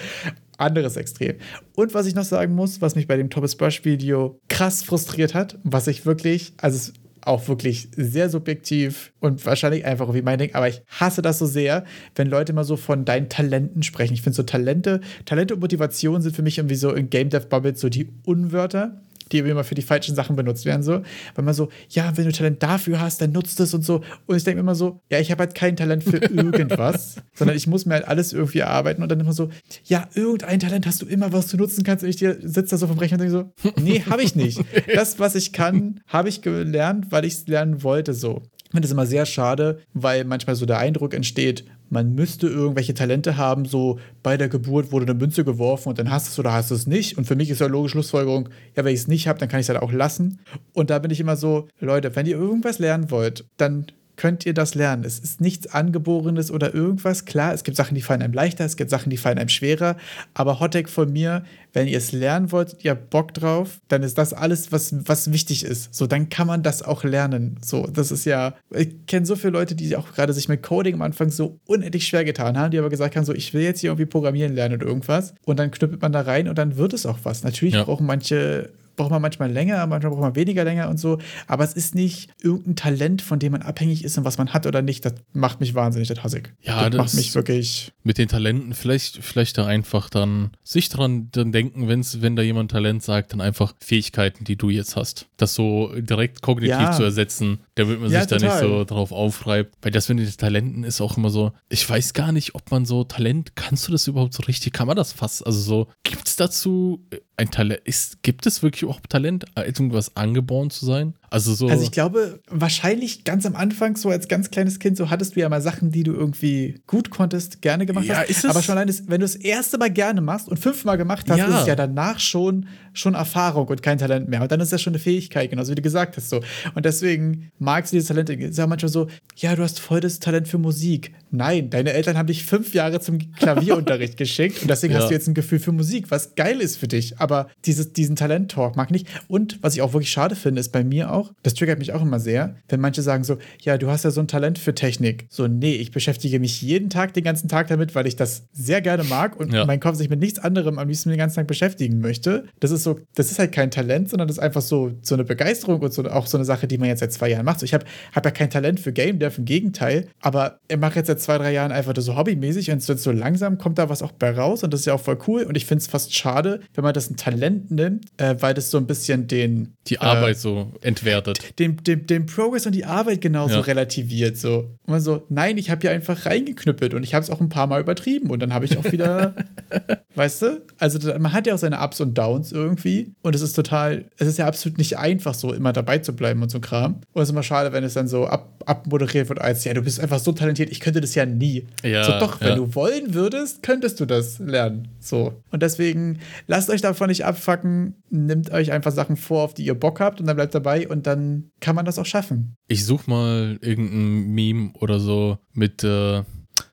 Anderes 0.59 0.97
Extrem. 0.97 1.37
Und 1.75 1.95
was 1.95 2.07
ich 2.07 2.15
noch 2.15 2.25
sagen 2.25 2.55
muss, 2.55 2.81
was 2.81 2.95
mich 2.95 3.09
bei 3.09 3.17
dem 3.17 3.31
Thomas 3.31 3.57
Brush 3.57 3.85
Video 3.85 4.39
krass 4.49 4.83
frustriert 4.83 5.35
hat, 5.35 5.59
was 5.65 5.87
ich 5.89 6.07
wirklich, 6.07 6.53
also 6.59 6.77
es 6.77 6.93
auch 7.23 7.49
wirklich 7.49 7.89
sehr 7.97 8.29
subjektiv 8.29 9.13
und 9.21 9.45
wahrscheinlich 9.47 9.85
einfach 9.85 10.13
wie 10.13 10.23
mein 10.23 10.39
Ding, 10.39 10.55
aber 10.55 10.69
ich 10.69 10.83
hasse 10.89 11.23
das 11.23 11.39
so 11.39 11.47
sehr, 11.47 11.85
wenn 12.15 12.29
Leute 12.29 12.53
immer 12.53 12.65
so 12.65 12.77
von 12.77 13.05
deinen 13.05 13.29
Talenten 13.29 13.83
sprechen. 13.83 14.15
Ich 14.15 14.23
finde 14.23 14.37
so 14.37 14.43
Talente, 14.43 15.01
Talente 15.25 15.55
und 15.55 15.61
Motivation 15.61 16.21
sind 16.21 16.35
für 16.35 16.43
mich 16.43 16.59
irgendwie 16.59 16.75
so 16.75 16.91
in 16.93 17.11
Game 17.11 17.31
Dev 17.31 17.47
Bubbles 17.49 17.81
so 17.81 17.89
die 17.89 18.09
Unwörter 18.25 19.01
die 19.33 19.39
immer 19.39 19.65
für 19.65 19.75
die 19.75 19.83
falschen 19.83 20.15
Sachen 20.15 20.37
benutzt 20.37 20.65
werden, 20.65 20.83
so. 20.83 21.03
Weil 21.35 21.45
man 21.45 21.55
so, 21.55 21.69
ja, 21.89 22.17
wenn 22.17 22.25
du 22.25 22.33
Talent 22.33 22.63
dafür 22.63 23.01
hast, 23.01 23.21
dann 23.21 23.33
nutzt 23.33 23.59
es 23.61 23.75
und 23.75 23.85
so. 23.85 24.03
Und 24.27 24.37
ich 24.37 24.45
denke 24.45 24.61
immer 24.61 24.75
so, 24.75 25.01
ja, 25.11 25.19
ich 25.19 25.31
habe 25.31 25.45
halt 25.45 25.55
kein 25.55 25.77
Talent 25.77 26.05
für 26.05 26.17
irgendwas, 26.33 27.17
sondern 27.35 27.57
ich 27.57 27.67
muss 27.67 27.87
mir 27.87 27.95
halt 27.95 28.09
alles 28.09 28.33
irgendwie 28.33 28.61
erarbeiten 28.61 29.03
und 29.03 29.11
dann 29.11 29.21
immer 29.21 29.33
so, 29.33 29.49
ja, 29.85 30.09
irgendein 30.15 30.61
Talent 30.61 30.87
hast 30.87 31.03
du 31.03 31.07
immer, 31.07 31.33
was 31.33 31.49
du 31.49 31.57
nutzen 31.57 31.85
kannst. 31.85 32.05
Und 32.05 32.11
ich 32.11 32.17
dir 32.17 32.39
sitze 32.41 32.71
da 32.73 32.77
so 32.77 32.87
vom 32.87 32.99
Rechner 32.99 33.19
und 33.19 33.31
denke 33.31 33.53
so, 33.65 33.73
nee, 33.83 34.03
habe 34.09 34.23
ich 34.23 34.35
nicht. 34.37 34.61
Das, 34.95 35.19
was 35.19 35.35
ich 35.35 35.53
kann, 35.53 36.01
habe 36.07 36.29
ich 36.29 36.43
gelernt, 36.43 37.07
weil 37.11 37.25
ich 37.25 37.35
es 37.35 37.47
lernen 37.47 37.83
wollte, 37.83 38.15
so. 38.15 38.43
Ich 38.65 38.71
finde 38.71 38.83
das 38.83 38.91
immer 38.91 39.07
sehr 39.07 39.27
schade, 39.27 39.81
weil 39.95 40.25
manchmal 40.25 40.57
so 40.57 40.67
der 40.67 40.79
Eindruck 40.79 41.15
entsteht, 41.15 41.65
man 41.93 42.15
müsste 42.15 42.49
irgendwelche 42.49 42.95
Talente 42.95 43.37
haben, 43.37 43.67
so 43.67 43.99
bei 44.23 44.39
der 44.39 44.49
Geburt 44.49 44.93
wurde 44.93 45.05
eine 45.05 45.15
Münze 45.15 45.45
geworfen 45.45 45.91
und 45.91 45.99
dann 45.99 46.11
hast 46.11 46.27
du 46.27 46.31
es 46.31 46.39
oder 46.39 46.55
hast 46.55 46.71
du 46.71 46.75
es 46.75 46.87
nicht. 46.87 47.19
Und 47.19 47.27
für 47.27 47.37
mich 47.37 47.51
ist 47.51 47.61
ja 47.61 47.67
logische 47.67 47.93
Schlussfolgerung, 47.93 48.49
ja, 48.75 48.83
wenn 48.83 48.95
ich 48.95 49.01
es 49.01 49.09
nicht 49.09 49.29
habe, 49.29 49.39
dann 49.39 49.51
kann 49.51 49.61
ich 49.61 49.67
es 49.67 49.69
halt 49.69 49.83
auch 49.83 49.93
lassen. 49.93 50.41
Und 50.73 50.89
da 50.89 50.99
bin 50.99 51.11
ich 51.11 51.21
immer 51.21 51.37
so, 51.37 51.69
Leute, 51.81 52.17
wenn 52.17 52.25
ihr 52.25 52.37
irgendwas 52.37 52.79
lernen 52.79 53.11
wollt, 53.11 53.45
dann 53.59 53.87
könnt 54.17 54.47
ihr 54.47 54.55
das 54.55 54.75
lernen. 54.75 55.05
Es 55.05 55.19
ist 55.19 55.41
nichts 55.41 55.67
Angeborenes 55.67 56.51
oder 56.51 56.75
irgendwas. 56.75 57.25
Klar, 57.25 57.55
es 57.55 57.65
gibt 57.65 57.77
Sachen, 57.77 57.95
die 57.95 58.03
fallen 58.03 58.23
einem 58.23 58.35
leichter, 58.35 58.65
es 58.65 58.77
gibt 58.77 58.91
Sachen, 58.91 59.11
die 59.11 59.17
fallen 59.17 59.39
einem 59.39 59.49
schwerer. 59.49 59.97
Aber 60.35 60.61
Hottech 60.61 60.89
von 60.89 61.13
mir, 61.13 61.45
wenn 61.73 61.89
ihr 61.89 61.99
es 61.99 62.13
lernen 62.13 62.53
wollt, 62.53 62.77
ihr 62.85 62.93
habt 62.93 63.11
Bock 63.11 63.33
drauf, 63.35 63.81
dann 63.89 64.03
ist 64.03 64.19
das 64.19 64.33
alles, 64.33 64.73
was, 64.73 64.95
was 65.07 65.33
wichtig 65.33 65.65
ist. 65.65 65.95
So, 65.95 66.07
dann 66.07 66.29
kann 66.29 66.47
man 66.47 66.63
das 66.63 66.83
auch 66.83 67.05
lernen. 67.05 67.59
So, 67.65 67.87
das 67.87 68.11
ist 68.11 68.25
ja, 68.25 68.55
ich 68.71 69.07
kenne 69.07 69.25
so 69.27 69.37
viele 69.37 69.53
Leute, 69.55 69.75
die 69.75 69.97
auch 69.97 70.13
gerade 70.13 70.33
sich 70.33 70.49
mit 70.49 70.63
Coding 70.63 70.95
am 70.95 71.03
Anfang 71.03 71.31
so 71.31 71.59
unendlich 71.67 72.07
schwer 72.07 72.25
getan 72.25 72.59
haben, 72.59 72.71
die 72.71 72.79
aber 72.79 72.91
gesagt 72.91 73.17
haben, 73.17 73.25
so, 73.25 73.33
ich 73.35 73.55
will 73.55 73.63
jetzt 73.63 73.81
hier 73.81 73.91
irgendwie 73.91 74.07
programmieren 74.07 74.55
lernen 74.55 74.75
oder 74.77 74.87
irgendwas. 74.87 75.35
Und 75.45 75.59
dann 75.59 75.71
knüppelt 75.71 76.03
man 76.03 76.13
da 76.13 76.21
rein 76.21 76.49
und 76.49 76.59
dann 76.59 76.77
wird 76.77 76.93
es 76.93 77.07
auch 77.07 77.19
was. 77.23 77.43
Natürlich 77.45 77.75
Ja. 77.75 77.85
brauchen 77.85 78.07
manche 78.07 78.71
braucht 78.97 79.11
man 79.11 79.23
manchmal 79.23 79.51
länger, 79.51 79.87
manchmal 79.87 80.11
braucht 80.13 80.23
man 80.23 80.37
weniger 80.37 80.65
länger 80.65 80.89
und 80.89 80.99
so. 80.99 81.19
Aber 81.47 81.65
es 81.65 81.73
ist 81.75 81.95
nicht 81.95 82.31
irgendein 82.43 82.77
Talent, 82.77 83.23
von 83.23 83.39
dem 83.39 83.53
man 83.53 83.63
abhängig 83.63 84.05
ist 84.05 84.17
und 84.19 84.25
was 84.25 84.39
man 84.39 84.53
hat 84.53 84.67
oder 84.67 84.83
nicht. 84.83 85.05
Das 85.05 85.15
macht 85.33 85.61
mich 85.61 85.75
wahnsinnig, 85.75 86.09
das 86.09 86.23
hasse 86.23 86.39
ich. 86.39 86.45
Ja, 86.63 86.89
das, 86.91 86.91
das- 86.91 86.99
macht 86.99 87.15
mich 87.15 87.35
wirklich. 87.35 87.93
mit 88.03 88.19
den 88.19 88.29
Talenten 88.29 88.75
vielleicht, 88.75 89.19
vielleicht 89.23 89.59
da 89.59 89.67
einfach 89.67 90.11
dann 90.11 90.51
sich 90.63 90.89
dran 90.89 91.29
dann 91.33 91.53
denken, 91.53 91.89
wenn's, 91.89 92.21
wenn 92.23 92.37
da 92.37 92.43
jemand 92.43 92.71
Talent 92.71 93.03
sagt, 93.03 93.33
dann 93.33 93.41
einfach 93.41 93.75
Fähigkeiten, 93.81 94.45
die 94.45 94.57
du 94.57 94.71
jetzt 94.71 94.97
hast. 94.97 95.27
Das 95.37 95.55
so 95.55 95.93
direkt 95.99 96.43
kognitiv 96.43 96.71
Ja. 96.79 96.93
zu 96.93 97.03
ersetzen, 97.03 97.61
damit 97.75 98.01
man 98.01 98.11
Ja, 98.11 98.21
sich 98.21 98.29
da 98.29 98.37
nicht 98.37 98.45
total. 98.47 98.61
so 98.61 98.85
drauf 98.85 99.13
aufreibt. 99.13 99.75
Weil 99.83 99.91
das 99.93 100.09
mit 100.09 100.19
den 100.19 100.31
Talenten 100.37 100.85
ist 100.85 101.01
auch 101.01 101.17
immer 101.17 101.31
so, 101.31 101.53
ich 101.69 101.89
weiß 101.89 102.13
gar 102.15 102.33
nicht, 102.33 102.55
ob 102.55 102.71
man 102.71 102.85
so 102.87 103.05
Talent, 103.05 103.57
kannst 103.57 103.89
du 103.89 103.93
das 103.93 104.07
überhaupt 104.07 104.35
so 104.35 104.43
richtig, 104.45 104.73
kann 104.73 104.87
man 104.87 104.97
das 104.97 105.13
fast, 105.13 105.47
also 105.47 105.59
so, 105.61 105.87
gibt 106.03 106.29
es 106.29 106.37
dazu 106.37 107.05
ein 107.43 107.51
Talent, 107.51 107.81
ist, 107.85 108.23
gibt 108.23 108.47
es 108.47 108.63
wirklich 108.63 108.89
auch 108.89 109.01
Talent, 109.01 109.47
irgendwas 109.57 110.17
angeboren 110.17 110.71
zu 110.71 110.87
sein? 110.87 111.15
Also 111.33 111.55
so, 111.55 111.67
Also 111.69 111.83
ich 111.83 111.91
glaube, 111.93 112.41
wahrscheinlich 112.49 113.25
ganz 113.25 113.47
am 113.47 113.57
Anfang, 113.57 113.97
so 113.97 114.11
als 114.11 114.29
ganz 114.29 114.51
kleines 114.51 114.79
Kind, 114.79 114.97
so 114.97 115.09
hattest 115.11 115.35
du 115.35 115.41
ja 115.41 115.49
mal 115.49 115.63
Sachen, 115.63 115.91
die 115.91 116.03
du 116.03 116.13
irgendwie 116.13 116.81
gut 116.87 117.09
konntest, 117.11 117.63
gerne 117.63 117.87
gemacht 117.87 118.05
Ja, 118.05 118.17
hast. 118.19 118.31
ist 118.31 118.45
es- 118.45 118.51
Aber 118.51 118.63
schon 118.63 118.77
allein, 118.77 118.87
das- 118.89 119.05
wenn 119.09 119.21
du 119.21 119.25
das 119.25 119.35
erste 119.37 119.79
Mal 119.79 119.91
gerne 119.91 120.21
machst 120.21 120.49
und 120.49 120.59
fünfmal 120.59 120.99
gemacht 120.99 121.31
hast, 121.31 121.39
Ja. 121.39 121.47
ist 121.49 121.61
es 121.63 121.67
ja 121.67 121.75
danach 121.75 122.21
schon, 122.21 122.67
schon 122.93 123.15
Erfahrung 123.15 123.67
und 123.69 123.83
kein 123.83 123.97
Talent 123.99 124.29
mehr. 124.29 124.43
Und 124.43 124.53
dann 124.53 124.61
ist 124.61 124.73
das 124.73 124.83
schon 124.83 124.93
eine 124.93 124.99
Fähigkeit, 124.99 125.49
genauso 125.51 125.71
wie 125.71 125.77
du 125.77 125.83
gesagt 125.83 126.17
hast. 126.19 126.29
So. 126.29 126.41
Und 126.75 126.85
deswegen 126.85 127.51
magst 127.59 127.93
du 127.93 127.97
dieses 127.97 128.09
Talent. 128.09 128.29
Ich 128.29 128.55
sage 128.55 128.69
manchmal 128.69 128.91
so, 128.93 129.07
ja, 129.37 129.57
du 129.57 129.63
hast 129.63 129.81
voll 129.81 130.01
das 130.01 130.21
Talent 130.21 130.49
für 130.49 130.59
Musik. 130.59 131.15
Nein, 131.31 131.71
deine 131.71 131.95
Eltern 131.95 132.19
haben 132.19 132.27
dich 132.27 132.45
fünf 132.45 132.75
Jahre 132.75 133.01
zum 133.01 133.19
Klavierunterricht 133.33 134.17
geschickt 134.19 134.61
und 134.63 134.69
deswegen 134.69 134.93
Ja. 134.93 135.01
hast 135.01 135.09
du 135.09 135.15
jetzt 135.15 135.29
ein 135.29 135.35
Gefühl 135.35 135.59
für 135.61 135.73
Musik, 135.73 136.11
was 136.11 136.35
geil 136.35 136.61
ist 136.61 136.77
für 136.77 136.89
dich. 136.89 137.19
Aber 137.19 137.49
dieses, 137.65 137.95
diesen 137.95 138.17
Talent-Talk 138.17 138.77
mag 138.77 138.91
nicht. 138.91 139.07
Und 139.29 139.59
was 139.63 139.75
ich 139.75 139.81
auch 139.83 139.95
wirklich 139.95 140.11
schade 140.11 140.37
finde, 140.37 140.61
ist 140.61 140.73
bei 140.73 140.85
mir 140.85 141.11
auch, 141.13 141.22
das 141.43 141.55
triggert 141.55 141.79
mich 141.79 141.93
auch 141.93 142.03
immer 142.03 142.21
sehr, 142.21 142.57
wenn 142.69 142.81
manche 142.81 143.03
sagen 143.03 143.25
so, 143.25 143.37
ja, 143.61 143.79
du 143.79 143.89
hast 143.89 144.05
ja 144.05 144.11
so 144.11 144.21
ein 144.21 144.29
Talent 144.29 144.59
für 144.59 144.75
Technik. 144.75 145.27
So, 145.29 145.47
nee, 145.47 145.75
ich 145.75 145.91
beschäftige 145.91 146.41
mich 146.41 146.63
jeden 146.63 146.91
Tag, 146.91 147.15
den 147.15 147.25
ganzen 147.25 147.49
Tag 147.49 147.69
damit, 147.69 147.95
weil 147.95 148.07
ich 148.07 148.17
das 148.17 148.45
sehr 148.53 148.81
gerne 148.81 149.05
mag 149.05 149.39
und 149.39 149.53
Ja. 149.53 149.65
mein 149.65 149.81
Kopf 149.81 149.97
sich 149.97 150.09
mit 150.11 150.21
nichts 150.21 150.39
anderem 150.39 150.79
am 150.79 150.89
liebsten 150.89 151.11
den 151.11 151.19
ganzen 151.19 151.37
Tag 151.37 151.47
beschäftigen 151.47 152.01
möchte. 152.01 152.45
Das 152.61 152.71
ist 152.71 152.83
so, 152.83 153.01
das 153.15 153.31
ist 153.31 153.39
halt 153.39 153.53
kein 153.53 153.71
Talent, 153.71 154.09
sondern 154.11 154.29
das 154.29 154.37
ist 154.39 154.43
einfach 154.43 154.63
so, 154.63 154.93
so 155.03 155.15
eine 155.15 155.25
Begeisterung 155.25 155.81
und 155.81 155.93
so, 155.93 156.05
auch 156.05 156.27
so 156.27 156.37
eine 156.39 156.45
Sache, 156.45 156.67
die 156.67 156.79
man 156.79 156.89
jetzt 156.89 157.01
seit 157.01 157.13
zwei 157.13 157.29
Jahren 157.31 157.45
macht. 157.45 157.61
So, 157.61 157.65
ich 157.65 157.75
habe 157.75 157.85
hab 158.13 158.25
ja 158.25 158.31
kein 158.31 158.51
Talent 158.51 158.81
für 158.81 158.93
Game 158.93 159.19
Dev, 159.19 159.39
im 159.39 159.45
Gegenteil, 159.45 160.09
aber 160.21 160.59
ich 160.69 160.77
mache 160.77 160.97
jetzt 160.97 161.07
seit 161.07 161.21
zwei, 161.21 161.39
drei 161.39 161.53
Jahren 161.53 161.73
einfach 161.73 161.93
das 161.93 162.05
so 162.05 162.17
hobbymäßig 162.17 162.71
und 162.71 162.83
so, 162.83 163.13
langsam 163.13 163.59
kommt 163.59 163.79
da 163.79 163.89
was 163.89 164.03
auch 164.03 164.13
bei 164.13 164.31
raus 164.31 164.63
und 164.63 164.73
das 164.73 164.81
ist 164.81 164.87
ja 164.87 164.95
auch 164.95 165.01
voll 165.01 165.19
cool 165.27 165.43
und 165.45 165.57
ich 165.57 165.67
finde 165.67 165.83
es 165.83 165.87
fast 165.89 166.15
schade, 166.15 166.61
wenn 166.75 166.85
man 166.85 166.95
das 166.95 167.11
ein 167.11 167.17
Talent 167.17 167.71
nimmt, 167.71 168.07
äh, 168.19 168.37
weil 168.41 168.55
das 168.55 168.71
so 168.71 168.79
ein 168.79 168.87
bisschen 168.87 169.27
den 169.29 169.75
die 169.87 170.01
Arbeit 170.01 170.39
so 170.39 170.73
entwertet. 170.83 171.12
Den, 171.59 171.77
den, 171.85 172.07
den 172.07 172.27
Progress 172.27 172.67
und 172.67 172.75
die 172.75 172.85
Arbeit 172.85 173.21
genauso 173.21 173.57
Ja. 173.57 173.61
relativiert. 173.61 174.37
So. 174.37 174.59
Und 174.87 174.89
man 174.89 175.01
so, 175.01 175.25
nein, 175.29 175.59
ich 175.59 175.71
habe 175.71 175.81
hier 175.83 175.91
einfach 175.91 176.27
reingeknüppelt 176.27 176.95
und 176.95 177.03
ich 177.03 177.15
habe 177.15 177.23
es 177.23 177.31
auch 177.31 177.41
ein 177.41 177.49
paar 177.49 177.67
Mal 177.67 177.81
übertrieben 177.81 178.31
und 178.31 178.41
dann 178.41 178.55
habe 178.55 178.65
ich 178.65 178.77
auch 178.79 178.91
wieder, 178.91 179.35
weißt 180.15 180.43
du? 180.43 180.63
Also 180.79 180.99
man 181.19 181.33
hat 181.33 181.47
ja 181.47 181.55
auch 181.55 181.59
seine 181.59 181.81
Ups 181.81 182.01
und 182.01 182.17
Downs 182.17 182.53
irgendwie 182.53 183.15
und 183.23 183.35
es 183.35 183.43
ist 183.43 183.55
total, 183.55 184.07
es 184.19 184.27
ist 184.27 184.39
ja 184.39 184.47
absolut 184.47 184.79
nicht 184.79 184.99
einfach 184.99 185.35
so, 185.35 185.53
immer 185.53 185.73
dabei 185.73 185.99
zu 185.99 186.15
bleiben 186.15 186.43
und 186.43 186.51
so 186.51 186.61
Kram. 186.61 187.01
Und 187.13 187.23
es 187.23 187.29
ist 187.29 187.33
immer 187.33 187.43
schade, 187.43 187.73
wenn 187.73 187.85
es 187.85 187.95
dann 187.95 188.09
so 188.09 188.27
ab, 188.27 188.63
abmoderiert 188.67 189.29
wird 189.29 189.41
als, 189.41 189.65
ja, 189.65 189.75
du 189.75 189.83
bist 189.83 190.01
einfach 190.01 190.19
so 190.19 190.33
talentiert, 190.33 190.71
ich 190.71 190.81
könnte 190.81 191.01
das 191.01 191.15
ja 191.15 191.27
nie. 191.27 191.67
Ja, 191.83 192.05
so 192.05 192.13
doch, 192.19 192.41
wenn 192.41 192.49
ja. 192.49 192.55
du 192.57 192.75
wollen 192.75 193.15
würdest, 193.15 193.63
könntest 193.63 194.01
du 194.01 194.07
das 194.07 194.39
lernen. 194.39 194.89
So. 195.01 195.43
Und 195.51 195.63
deswegen 195.63 196.19
lasst 196.47 196.71
euch 196.71 196.81
davon 196.81 197.09
nicht 197.09 197.25
abfacken, 197.25 197.95
nimmt 198.11 198.53
euch 198.53 198.73
einfach 198.73 198.93
Sachen 198.93 199.17
vor, 199.17 199.43
auf 199.43 199.55
die 199.55 199.65
ihr 199.65 199.75
Bock 199.75 200.01
habt 200.01 200.21
und 200.21 200.27
dann 200.27 200.37
bleibt 200.37 200.55
dabei 200.55 200.89
und 200.89 201.07
dann 201.07 201.51
kann 201.61 201.75
man 201.75 201.85
das 201.85 201.99
auch 201.99 202.07
schaffen. 202.07 202.57
Ich 202.69 202.85
suche 202.85 203.11
mal 203.11 203.59
irgendein 203.61 204.29
Meme 204.33 204.71
oder 204.81 205.01
so 205.01 205.39
mit, 205.53 205.83
äh, 205.85 206.23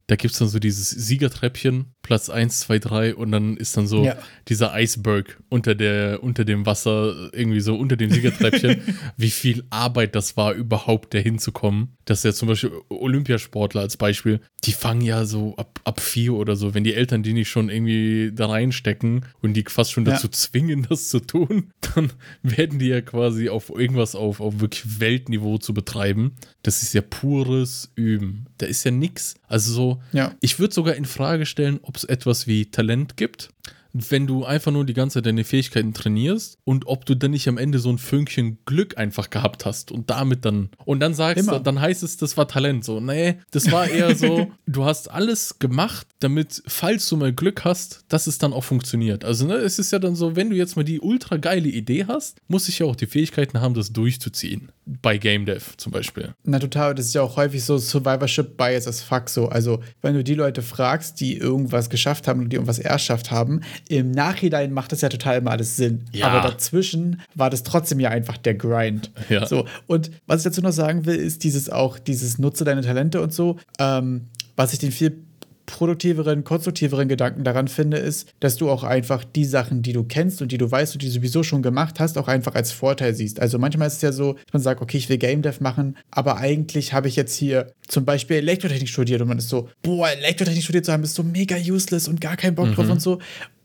da 0.08 0.16
gibt 0.16 0.34
es 0.34 0.40
dann 0.40 0.48
so 0.48 0.60
dieses 0.60 0.90
Siegertreppchen 0.90 1.94
Platz 2.10 2.28
1, 2.32 2.62
2, 2.62 2.80
3 2.80 3.16
und 3.16 3.32
dann 3.32 3.56
ist 3.56 3.78
dann 3.78 3.86
so 3.86 4.04
Ja. 4.04 4.18
dieser 4.48 4.74
Iceberg 4.76 5.40
unter, 5.50 5.76
der, 5.76 6.24
unter 6.24 6.44
dem 6.44 6.66
Wasser, 6.66 7.30
irgendwie 7.34 7.60
so 7.60 7.76
unter 7.76 7.98
dem 7.98 8.10
Siegertreppchen, 8.10 8.82
wie 9.18 9.30
viel 9.30 9.64
Arbeit 9.70 10.16
das 10.16 10.36
war, 10.36 10.54
überhaupt 10.56 11.14
dahin 11.14 11.38
zu 11.38 11.52
kommen. 11.52 11.90
Dass 12.06 12.24
ja 12.24 12.34
zum 12.34 12.48
Beispiel 12.48 12.72
Olympiasportler 12.90 13.82
als 13.82 13.96
Beispiel, 13.96 14.40
die 14.64 14.72
fangen 14.72 15.02
ja 15.02 15.24
so 15.26 15.56
ab, 15.58 15.80
ab 15.84 16.00
vier 16.00 16.34
oder 16.34 16.56
so, 16.56 16.74
wenn 16.74 16.84
die 16.84 16.96
Eltern 16.96 17.22
die 17.22 17.34
nicht 17.34 17.48
schon 17.50 17.70
irgendwie 17.70 18.32
da 18.34 18.48
reinstecken 18.48 19.26
und 19.44 19.54
die 19.54 19.64
fast 19.68 19.92
schon 19.92 20.04
Ja. 20.08 20.14
dazu 20.14 20.30
zwingen, 20.30 20.88
das 20.90 21.10
zu 21.10 21.20
tun, 21.20 21.72
dann 21.94 22.12
werden 22.42 22.80
die 22.80 22.88
ja 22.88 23.02
quasi 23.02 23.50
auf 23.50 23.70
irgendwas 23.70 24.16
auf, 24.16 24.40
auf 24.42 24.60
wirklich 24.60 25.00
Weltniveau 25.00 25.60
zu 25.60 25.76
betreiben. 25.76 26.32
Das 26.64 26.82
ist 26.82 26.94
ja 26.96 27.02
pures 27.02 27.92
Üben. 27.94 28.48
Da 28.58 28.66
ist 28.66 28.84
ja 28.84 28.90
nix. 28.90 29.36
Also 29.48 29.72
so, 29.74 30.02
Ja. 30.12 30.34
ich 30.42 30.58
würde 30.58 30.74
sogar 30.74 30.96
in 30.96 31.06
Frage 31.06 31.46
stellen, 31.46 31.80
ob 31.84 31.99
es 32.00 32.10
etwas 32.10 32.48
wie 32.48 32.66
Talent 32.72 33.18
gibt, 33.18 33.50
wenn 33.94 34.28
du 34.28 34.46
einfach 34.46 34.72
nur 34.72 34.86
die 34.86 34.94
ganze 34.94 35.16
Zeit 35.16 35.26
deine 35.26 35.44
Fähigkeiten 35.44 35.94
trainierst 35.94 36.58
und 36.64 36.88
ob 36.88 37.06
du 37.06 37.16
dann 37.16 37.32
nicht 37.32 37.48
am 37.48 37.58
Ende 37.58 37.80
so 37.80 37.90
ein 37.90 37.98
Fünkchen 37.98 38.60
Glück 38.66 38.98
einfach 38.98 39.30
gehabt 39.30 39.66
hast 39.66 39.92
und 39.92 40.10
damit 40.10 40.46
dann 40.46 40.70
und 40.86 41.00
dann 41.00 41.14
sagst 41.14 41.48
Immer. 41.48 41.58
du, 41.58 41.64
dann 41.64 41.80
heißt 41.80 42.04
es, 42.04 42.18
das 42.18 42.38
war 42.38 42.48
Talent. 42.48 42.84
So, 42.84 43.00
nee, 43.00 43.36
das 43.52 43.72
war 43.72 43.90
eher 43.90 44.16
so, 44.16 44.52
du 44.68 44.86
hast 44.86 45.10
alles 45.10 45.60
gemacht, 45.60 46.08
damit, 46.20 46.62
falls 46.68 47.08
du 47.10 47.18
mal 47.18 47.34
Glück 47.34 47.66
hast, 47.66 48.06
dass 48.10 48.28
es 48.28 48.38
dann 48.38 48.54
auch 48.54 48.64
funktioniert. 48.64 49.26
Also, 49.26 49.46
ne, 49.46 49.56
es 49.56 49.80
ist 49.80 49.92
ja 49.92 50.00
dann 50.00 50.16
so, 50.16 50.36
wenn 50.36 50.50
du 50.50 50.56
jetzt 50.56 50.76
mal 50.76 50.84
die 50.84 51.00
ultra 51.00 51.38
geile 51.38 51.70
Idee 51.70 52.06
hast, 52.08 52.38
muss 52.48 52.68
ich 52.70 52.80
ja 52.80 52.86
auch 52.86 52.96
die 52.96 53.08
Fähigkeiten 53.08 53.62
haben, 53.62 53.74
das 53.74 53.94
durchzuziehen. 53.94 54.72
Bei 54.86 55.18
Game 55.18 55.46
Dev 55.46 55.78
zum 55.78 55.92
Beispiel. 55.92 56.34
Na 56.44 56.60
total, 56.60 56.96
das 56.96 57.08
ist 57.08 57.16
ja 57.16 57.22
auch 57.22 57.38
häufig 57.38 57.64
so 57.64 57.78
Survivorship 57.78 58.58
Bias 58.58 58.88
as 58.88 59.02
fuck 59.02 59.30
so. 59.30 59.48
Also, 59.50 59.82
wenn 60.02 60.16
du 60.16 60.24
die 60.24 60.34
Leute 60.34 60.62
fragst, 60.62 61.20
die 61.20 61.38
irgendwas 61.38 61.90
geschafft 61.90 62.28
haben 62.28 62.42
und 62.42 62.50
die 62.50 62.56
irgendwas 62.56 62.80
erschafft 62.80 63.32
haben, 63.32 63.62
im 63.88 64.12
Nachhinein 64.12 64.72
macht 64.74 64.92
das 64.92 65.02
ja 65.02 65.10
total 65.10 65.38
immer 65.38 65.52
alles 65.52 65.78
Sinn. 65.78 66.06
Ja. 66.12 66.28
Aber 66.28 66.48
dazwischen 66.48 67.22
war 67.36 67.50
das 67.50 67.64
trotzdem 67.64 68.00
ja 68.00 68.10
einfach 68.10 68.38
der 68.38 68.56
Grind. 68.56 69.12
Ja. 69.30 69.46
So, 69.46 69.66
und 69.88 70.12
was 70.28 70.42
ich 70.42 70.44
dazu 70.46 70.62
noch 70.62 70.72
sagen 70.72 71.06
will, 71.06 71.16
ist 71.16 71.44
dieses 71.44 71.70
auch, 71.70 72.00
dieses 72.00 72.40
Nutze 72.40 72.64
deine 72.64 72.82
Talente 72.82 73.22
und 73.22 73.34
so, 73.34 73.58
ähm, 73.80 74.28
was 74.56 74.74
ich 74.74 74.80
den 74.80 74.92
viel 74.92 75.24
produktiveren, 75.70 76.44
konstruktiveren 76.44 77.08
Gedanken 77.08 77.44
daran 77.44 77.68
finde, 77.68 77.98
ist, 77.98 78.34
dass 78.40 78.58
du 78.58 78.70
auch 78.70 78.84
einfach 78.84 79.24
die 79.24 79.46
Sachen, 79.46 79.84
die 79.84 79.94
du 79.94 80.04
kennst 80.04 80.42
und 80.42 80.52
die 80.52 80.58
du 80.58 80.70
weißt 80.70 80.94
und 80.94 81.04
die 81.04 81.08
du 81.08 81.14
sowieso 81.14 81.44
schon 81.44 81.62
gemacht 81.62 82.00
hast, 82.00 82.18
auch 82.18 82.28
einfach 82.28 82.56
als 82.56 82.72
Vorteil 82.72 83.14
siehst. 83.14 83.40
Also 83.40 83.60
manchmal 83.60 83.88
ist 83.88 83.98
es 83.98 84.02
ja 84.02 84.12
so, 84.12 84.34
dass 84.34 84.54
man 84.54 84.62
sagt, 84.64 84.82
okay, 84.82 84.98
ich 84.98 85.10
will 85.10 85.20
Game 85.20 85.44
Dev 85.44 85.62
machen, 85.62 85.96
aber 86.10 86.38
eigentlich 86.38 86.94
habe 86.94 87.08
ich 87.08 87.16
jetzt 87.16 87.36
hier 87.36 87.72
zum 87.88 88.04
Beispiel 88.04 88.38
Elektrotechnik 88.38 88.90
studiert 88.90 89.22
und 89.22 89.28
man 89.28 89.38
ist 89.38 89.50
so, 89.50 89.70
boah, 89.84 90.10
Elektrotechnik 90.10 90.64
studiert 90.64 90.86
zu 90.86 90.92
haben, 90.92 91.04
ist 91.04 91.16
so 91.16 91.24
mega 91.24 91.56
useless 91.56 92.08
und 92.08 92.20
gar 92.20 92.36
keinen 92.36 92.56
Bock 92.56 92.74
drauf 92.74 92.90
und 92.90 93.02
so. 93.02 93.20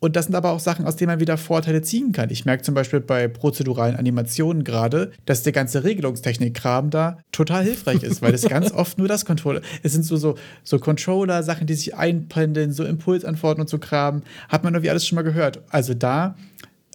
Und 0.04 0.16
das 0.16 0.26
sind 0.26 0.34
aber 0.34 0.50
auch 0.50 0.60
Sachen, 0.60 0.84
aus 0.84 0.96
denen 0.96 1.12
man 1.12 1.20
wieder 1.20 1.38
Vorteile 1.38 1.80
ziehen 1.80 2.12
kann. 2.12 2.28
Ich 2.28 2.44
merke 2.44 2.62
zum 2.62 2.74
Beispiel 2.74 3.00
bei 3.00 3.26
prozeduralen 3.26 3.96
Animationen 3.96 4.62
gerade, 4.62 5.12
dass 5.24 5.44
der 5.44 5.54
ganze 5.54 5.82
Regelungstechnik-Kram 5.82 6.90
da 6.90 7.16
total 7.32 7.64
hilfreich 7.64 8.02
ist, 8.02 8.20
weil 8.20 8.30
das 8.30 8.42
ganz 8.42 8.70
oft 8.74 8.98
nur 8.98 9.08
das 9.08 9.24
Controller. 9.24 9.62
Es 9.82 9.94
sind 9.94 10.04
so, 10.04 10.18
so, 10.18 10.34
so 10.62 10.78
Controller, 10.78 11.42
Sachen, 11.42 11.66
die 11.66 11.72
sich 11.72 11.94
einpendeln, 11.94 12.70
so 12.70 12.84
Impulsantworten 12.84 13.62
und 13.62 13.70
so 13.70 13.78
Kram. 13.78 14.24
Hat 14.50 14.62
man 14.62 14.74
irgendwie 14.74 14.90
alles 14.90 15.06
schon 15.06 15.16
mal 15.16 15.22
gehört. 15.22 15.62
Also 15.70 15.94
da 15.94 16.36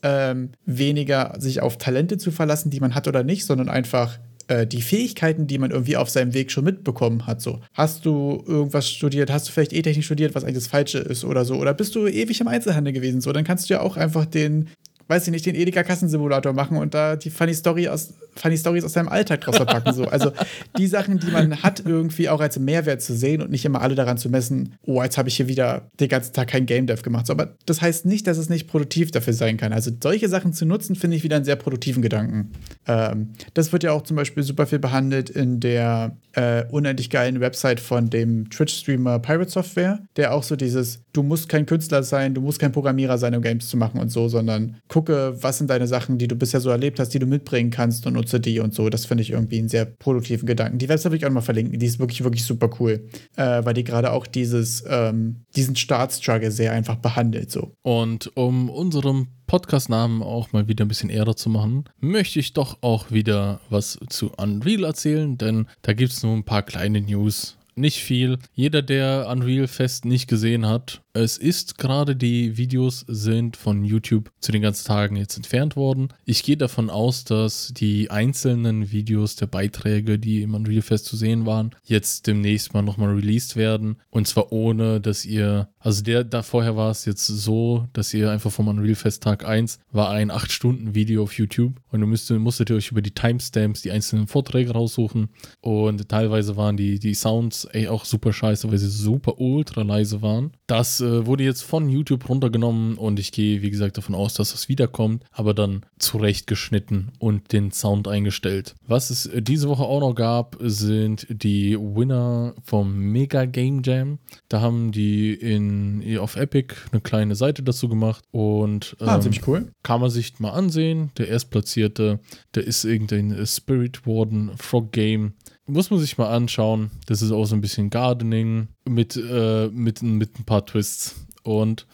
ähm, 0.04 0.52
weniger 0.68 1.34
sich 1.40 1.62
auf 1.62 1.80
Talente 1.80 2.20
zu 2.20 2.30
verlassen, 2.30 2.70
die 2.70 2.80
man 2.80 2.94
hat 2.94 3.08
oder 3.08 3.24
nicht, 3.24 3.44
sondern 3.44 3.70
einfach 3.70 4.20
äh, 4.50 4.66
die 4.66 4.82
Fähigkeiten, 4.82 5.46
die 5.48 5.60
man 5.60 5.72
irgendwie 5.72 5.96
auf 5.96 6.10
seinem 6.10 6.34
Weg 6.34 6.52
schon 6.52 6.64
mitbekommen 6.64 7.28
hat. 7.28 7.40
So, 7.40 7.62
hast 7.74 8.06
du 8.06 8.44
irgendwas 8.48 8.90
studiert? 8.90 9.32
Hast 9.32 9.48
du 9.48 9.52
vielleicht 9.52 9.74
E-Technik 9.74 10.04
studiert, 10.04 10.34
was 10.34 10.44
eigentlich 10.44 10.56
das 10.56 10.68
Falsche 10.68 10.98
ist 10.98 11.24
oder 11.24 11.46
so? 11.46 11.56
Oder 11.56 11.74
bist 11.74 11.96
du 11.96 12.08
ewig 12.08 12.42
im 12.42 12.48
Einzelhandel 12.48 12.94
gewesen? 12.94 13.22
So, 13.22 13.32
dann 13.32 13.44
kannst 13.44 13.70
du 13.70 13.76
ja 13.76 13.82
auch 13.82 13.96
einfach 13.96 14.26
den, 14.26 14.70
weiß 15.10 15.26
ich 15.28 15.32
nicht, 15.32 15.46
den 15.46 15.56
Edeka-Kassensimulator 15.56 16.54
machen 16.54 16.78
und 16.78 16.94
da 16.94 17.16
die 17.16 17.32
Funny 17.32 17.54
Story 17.54 17.88
aus 17.88 18.14
Funny 18.36 18.58
Stories 18.58 18.84
aus 18.84 18.94
seinem 18.94 19.10
Alltag 19.10 19.42
draus 19.42 19.58
verpacken. 19.58 19.94
So. 19.94 20.06
Also 20.06 20.32
die 20.78 20.88
Sachen, 20.88 21.20
die 21.20 21.32
man 21.32 21.62
hat, 21.62 21.84
irgendwie 21.86 22.30
auch 22.30 22.40
als 22.40 22.58
Mehrwert 22.60 23.02
zu 23.02 23.16
sehen 23.16 23.42
und 23.42 23.52
nicht 23.52 23.66
immer 23.66 23.82
alle 23.82 23.96
daran 23.96 24.18
zu 24.18 24.30
messen, 24.30 24.76
oh, 24.84 25.02
jetzt 25.04 25.18
habe 25.18 25.30
ich 25.30 25.36
hier 25.36 25.48
wieder 25.48 25.90
den 26.00 26.10
ganzen 26.10 26.34
Tag 26.34 26.48
kein 26.50 26.66
Game 26.66 26.88
Dev 26.88 27.02
gemacht. 27.02 27.28
So, 27.28 27.34
aber 27.34 27.56
das 27.66 27.82
heißt 27.82 28.06
nicht, 28.06 28.28
dass 28.28 28.38
es 28.38 28.50
nicht 28.50 28.68
produktiv 28.68 29.12
dafür 29.12 29.34
sein 29.34 29.58
kann. 29.58 29.74
Also 29.74 29.92
solche 30.02 30.30
Sachen 30.30 30.54
zu 30.54 30.66
nutzen, 30.66 30.96
finde 30.96 31.18
ich 31.18 31.24
wieder 31.24 31.36
einen 31.36 31.46
sehr 31.46 31.56
produktiven 31.56 32.02
Gedanken. 32.02 32.52
Ähm, 32.88 33.30
das 33.56 33.72
wird 33.74 33.84
ja 33.84 33.92
auch 33.92 34.04
zum 34.04 34.16
Beispiel 34.16 34.44
super 34.44 34.68
viel 34.68 34.80
behandelt 34.80 35.30
in 35.30 35.60
der 35.60 36.16
äh, 36.34 36.64
unendlich 36.70 37.10
geilen 37.10 37.40
Website 37.40 37.80
von 37.80 38.10
dem 38.10 38.50
Twitch-Streamer 38.50 39.20
Pirate 39.20 39.50
Software, 39.50 40.00
der 40.16 40.34
auch 40.34 40.44
so 40.44 40.56
dieses, 40.56 41.02
du 41.14 41.24
musst 41.24 41.50
kein 41.50 41.66
Künstler 41.66 42.04
sein, 42.04 42.34
du 42.34 42.42
musst 42.42 42.60
kein 42.60 42.72
Programmierer 42.72 43.18
sein, 43.18 43.36
um 43.36 43.42
Games 43.42 43.68
zu 43.68 43.78
machen 43.78 44.00
und 44.00 44.10
so, 44.10 44.30
sondern 44.30 44.78
gucke, 45.00 45.42
was 45.42 45.58
sind 45.58 45.70
deine 45.70 45.88
Sachen, 45.88 46.18
die 46.18 46.28
du 46.28 46.36
bisher 46.36 46.60
so 46.60 46.70
erlebt 46.70 47.00
hast, 47.00 47.14
die 47.14 47.20
du 47.20 47.26
mitbringen 47.26 47.72
kannst 47.72 48.06
und 48.06 48.14
nutze 48.14 48.42
die 48.42 48.60
und 48.60 48.74
so. 48.74 48.90
Das 48.90 49.06
finde 49.06 49.22
ich 49.22 49.32
irgendwie 49.32 49.60
einen 49.60 49.70
sehr 49.70 49.86
produktiven 49.86 50.46
Gedanken. 50.46 50.78
Die 50.78 50.90
Website 50.90 51.12
will 51.12 51.20
ich 51.20 51.26
auch 51.26 51.32
mal 51.32 51.40
verlinken, 51.40 51.80
die 51.80 51.86
ist 51.86 52.00
wirklich, 52.00 52.24
wirklich 52.24 52.44
super 52.44 52.70
cool, 52.80 53.08
äh, 53.38 53.64
weil 53.64 53.74
die 53.74 53.86
gerade 53.86 54.12
auch 54.12 54.28
dieses, 54.28 54.84
ähm, 54.88 55.46
diesen 55.56 55.78
Startstruggle 55.78 56.52
sehr 56.52 56.74
einfach 56.74 56.98
behandelt. 56.98 57.50
So. 57.50 57.72
Und 57.82 58.36
um 58.36 58.70
unserem 58.70 59.28
Podcast-Namen 59.48 60.22
auch 60.22 60.52
mal 60.52 60.68
wieder 60.68 60.84
ein 60.84 60.90
bisschen 60.90 61.10
Ehre 61.10 61.36
zu 61.36 61.50
machen, 61.50 61.86
möchte 62.02 62.40
ich 62.40 62.52
doch 62.52 62.80
auch 62.82 63.10
wieder 63.10 63.62
was 63.70 63.98
zu 64.10 64.32
Unreal 64.36 64.84
erzählen, 64.84 65.38
denn 65.38 65.68
da 65.82 65.94
gibt 65.94 66.12
es 66.12 66.24
nur 66.24 66.34
ein 66.34 66.44
paar 66.44 66.64
kleine 66.64 67.00
News. 67.00 67.56
Nicht 67.76 68.04
viel. 68.04 68.38
Jeder, 68.54 68.82
der 68.82 69.28
Unreal 69.32 69.68
Fest 69.68 70.04
nicht 70.04 70.28
gesehen 70.28 70.68
hat, 70.68 71.02
es 71.14 71.38
ist 71.38 71.78
gerade 71.78 72.16
die 72.16 72.58
Videos 72.58 73.04
sind 73.08 73.58
von 73.58 73.84
YouTube 73.84 74.32
zu 74.40 74.52
den 74.52 74.62
ganzen 74.62 74.86
Tagen 74.86 75.16
jetzt 75.16 75.38
entfernt 75.38 75.76
worden. 75.76 76.10
Ich 76.26 76.44
gehe 76.44 76.58
davon 76.58 76.90
aus, 76.90 77.24
dass 77.24 77.74
die 77.76 78.12
einzelnen 78.12 78.92
Videos 78.92 79.36
der 79.36 79.48
Beiträge, 79.48 80.20
die 80.20 80.44
im 80.44 80.54
Unreal 80.54 80.84
Fest 80.84 81.06
zu 81.06 81.18
sehen 81.18 81.46
waren, 81.46 81.72
jetzt 81.84 82.28
demnächst 82.28 82.74
mal 82.74 82.84
nochmal 82.84 83.14
released 83.14 83.56
werden. 83.56 83.98
Und 84.12 84.28
zwar 84.28 84.52
ohne, 84.52 85.02
dass 85.02 85.26
ihr, 85.26 85.70
also 85.80 86.04
der 86.04 86.24
da 86.24 86.44
vorher 86.44 86.76
war 86.76 86.92
es 86.92 87.06
jetzt 87.06 87.26
so, 87.26 87.88
dass 87.94 88.14
ihr 88.14 88.30
einfach 88.30 88.52
vom 88.52 88.68
Unreal 88.68 88.96
Fest 88.96 89.24
Tag 89.24 89.46
1 89.46 89.80
war 89.92 90.12
ein 90.12 90.32
8-Stunden-Video 90.32 91.24
auf 91.24 91.34
YouTube 91.34 91.82
und 91.92 92.02
du 92.02 92.08
müsstet, 92.08 92.40
musstet 92.40 92.70
ihr 92.70 92.76
euch 92.76 92.92
über 92.92 93.02
die 93.02 93.12
Timestamps 93.12 93.82
die 93.82 93.92
einzelnen 93.92 94.28
Vorträge 94.28 94.72
raussuchen. 94.72 95.30
Und 95.62 96.08
teilweise 96.08 96.56
waren 96.56 96.78
die, 96.78 97.00
die 97.00 97.16
Sounds 97.16 97.66
ey, 97.66 97.88
auch 97.88 98.06
super 98.06 98.32
scheiße, 98.32 98.70
weil 98.70 98.78
sie 98.78 98.90
super 98.90 99.40
ultra 99.40 99.82
leise 99.82 100.22
waren. 100.22 100.52
Das 100.68 100.99
äh, 101.02 101.26
wurde 101.26 101.44
jetzt 101.44 101.64
von 101.64 101.90
YouTube 101.90 102.28
runtergenommen 102.30 102.98
und 102.98 103.20
ich 103.20 103.32
gehe, 103.32 103.62
wie 103.62 103.70
gesagt, 103.70 103.98
davon 103.98 104.16
aus, 104.16 104.34
dass 104.34 104.52
das 104.52 104.70
wiederkommt, 104.70 105.24
aber 105.32 105.54
dann 105.54 105.86
zurechtgeschnitten 106.00 107.12
und 107.20 107.52
den 107.54 107.72
Sound 107.72 108.08
eingestellt. 108.08 108.76
Was 108.88 109.10
es 109.10 109.30
diese 109.42 109.68
Woche 109.70 109.84
auch 109.84 110.00
noch 110.00 110.14
gab, 110.14 110.58
sind 110.60 111.28
die 111.30 111.78
Winner 111.78 112.54
vom 112.64 112.98
Mega 112.98 113.46
Game 113.46 113.82
Jam. 113.84 114.20
Da 114.48 114.62
haben 114.62 114.92
die 114.92 115.34
in, 115.34 116.18
auf 116.20 116.36
Epic 116.36 116.76
eine 116.92 117.02
kleine 117.02 117.36
Seite 117.36 117.64
dazu 117.64 117.90
gemacht 117.90 118.24
und 118.32 118.96
Ah, 119.00 119.16
ähm, 119.16 119.22
ziemlich 119.22 119.48
cool. 119.48 119.72
kann 119.84 120.02
man 120.02 120.10
sich 120.10 120.40
mal 120.40 120.52
ansehen. 120.52 121.12
Der 121.18 121.28
Erstplatzierte, 121.30 122.20
der 122.56 122.64
ist 122.66 122.84
irgendein 122.86 123.46
Spirit 123.46 124.06
Warden 124.06 124.52
Frog 124.58 124.92
Game. 124.92 125.34
Muss 125.70 125.92
man 125.92 126.00
sich 126.00 126.18
mal 126.18 126.30
anschauen. 126.30 126.92
Das 127.06 127.22
ist 127.22 127.32
auch 127.32 127.46
so 127.46 127.56
ein 127.56 127.62
bisschen 127.62 127.90
Gardening 127.90 128.70
mit, 128.88 129.16
äh, 129.16 129.68
mit, 129.68 130.02
mit 130.02 130.40
ein 130.40 130.46
paar 130.46 130.66
Twists. 130.66 131.16
Und 131.44 131.86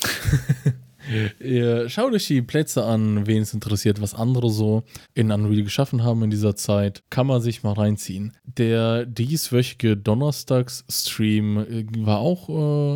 ihr 1.40 1.88
schaut 1.88 2.12
euch 2.12 2.26
die 2.26 2.42
Plätze 2.42 2.84
an, 2.84 3.26
wen 3.26 3.42
es 3.42 3.54
interessiert, 3.54 4.00
was 4.00 4.14
andere 4.14 4.50
so 4.50 4.84
in 5.14 5.30
Unreal 5.30 5.62
geschaffen 5.62 6.02
haben 6.02 6.22
in 6.22 6.30
dieser 6.30 6.56
Zeit. 6.56 7.02
Kann 7.10 7.26
man 7.26 7.40
sich 7.40 7.62
mal 7.62 7.72
reinziehen. 7.72 8.36
Der 8.44 9.06
dieswöchige 9.06 9.96
Donnerstags-Stream 9.96 11.58
äh, 11.58 11.84
war 11.98 12.18
auch 12.18 12.48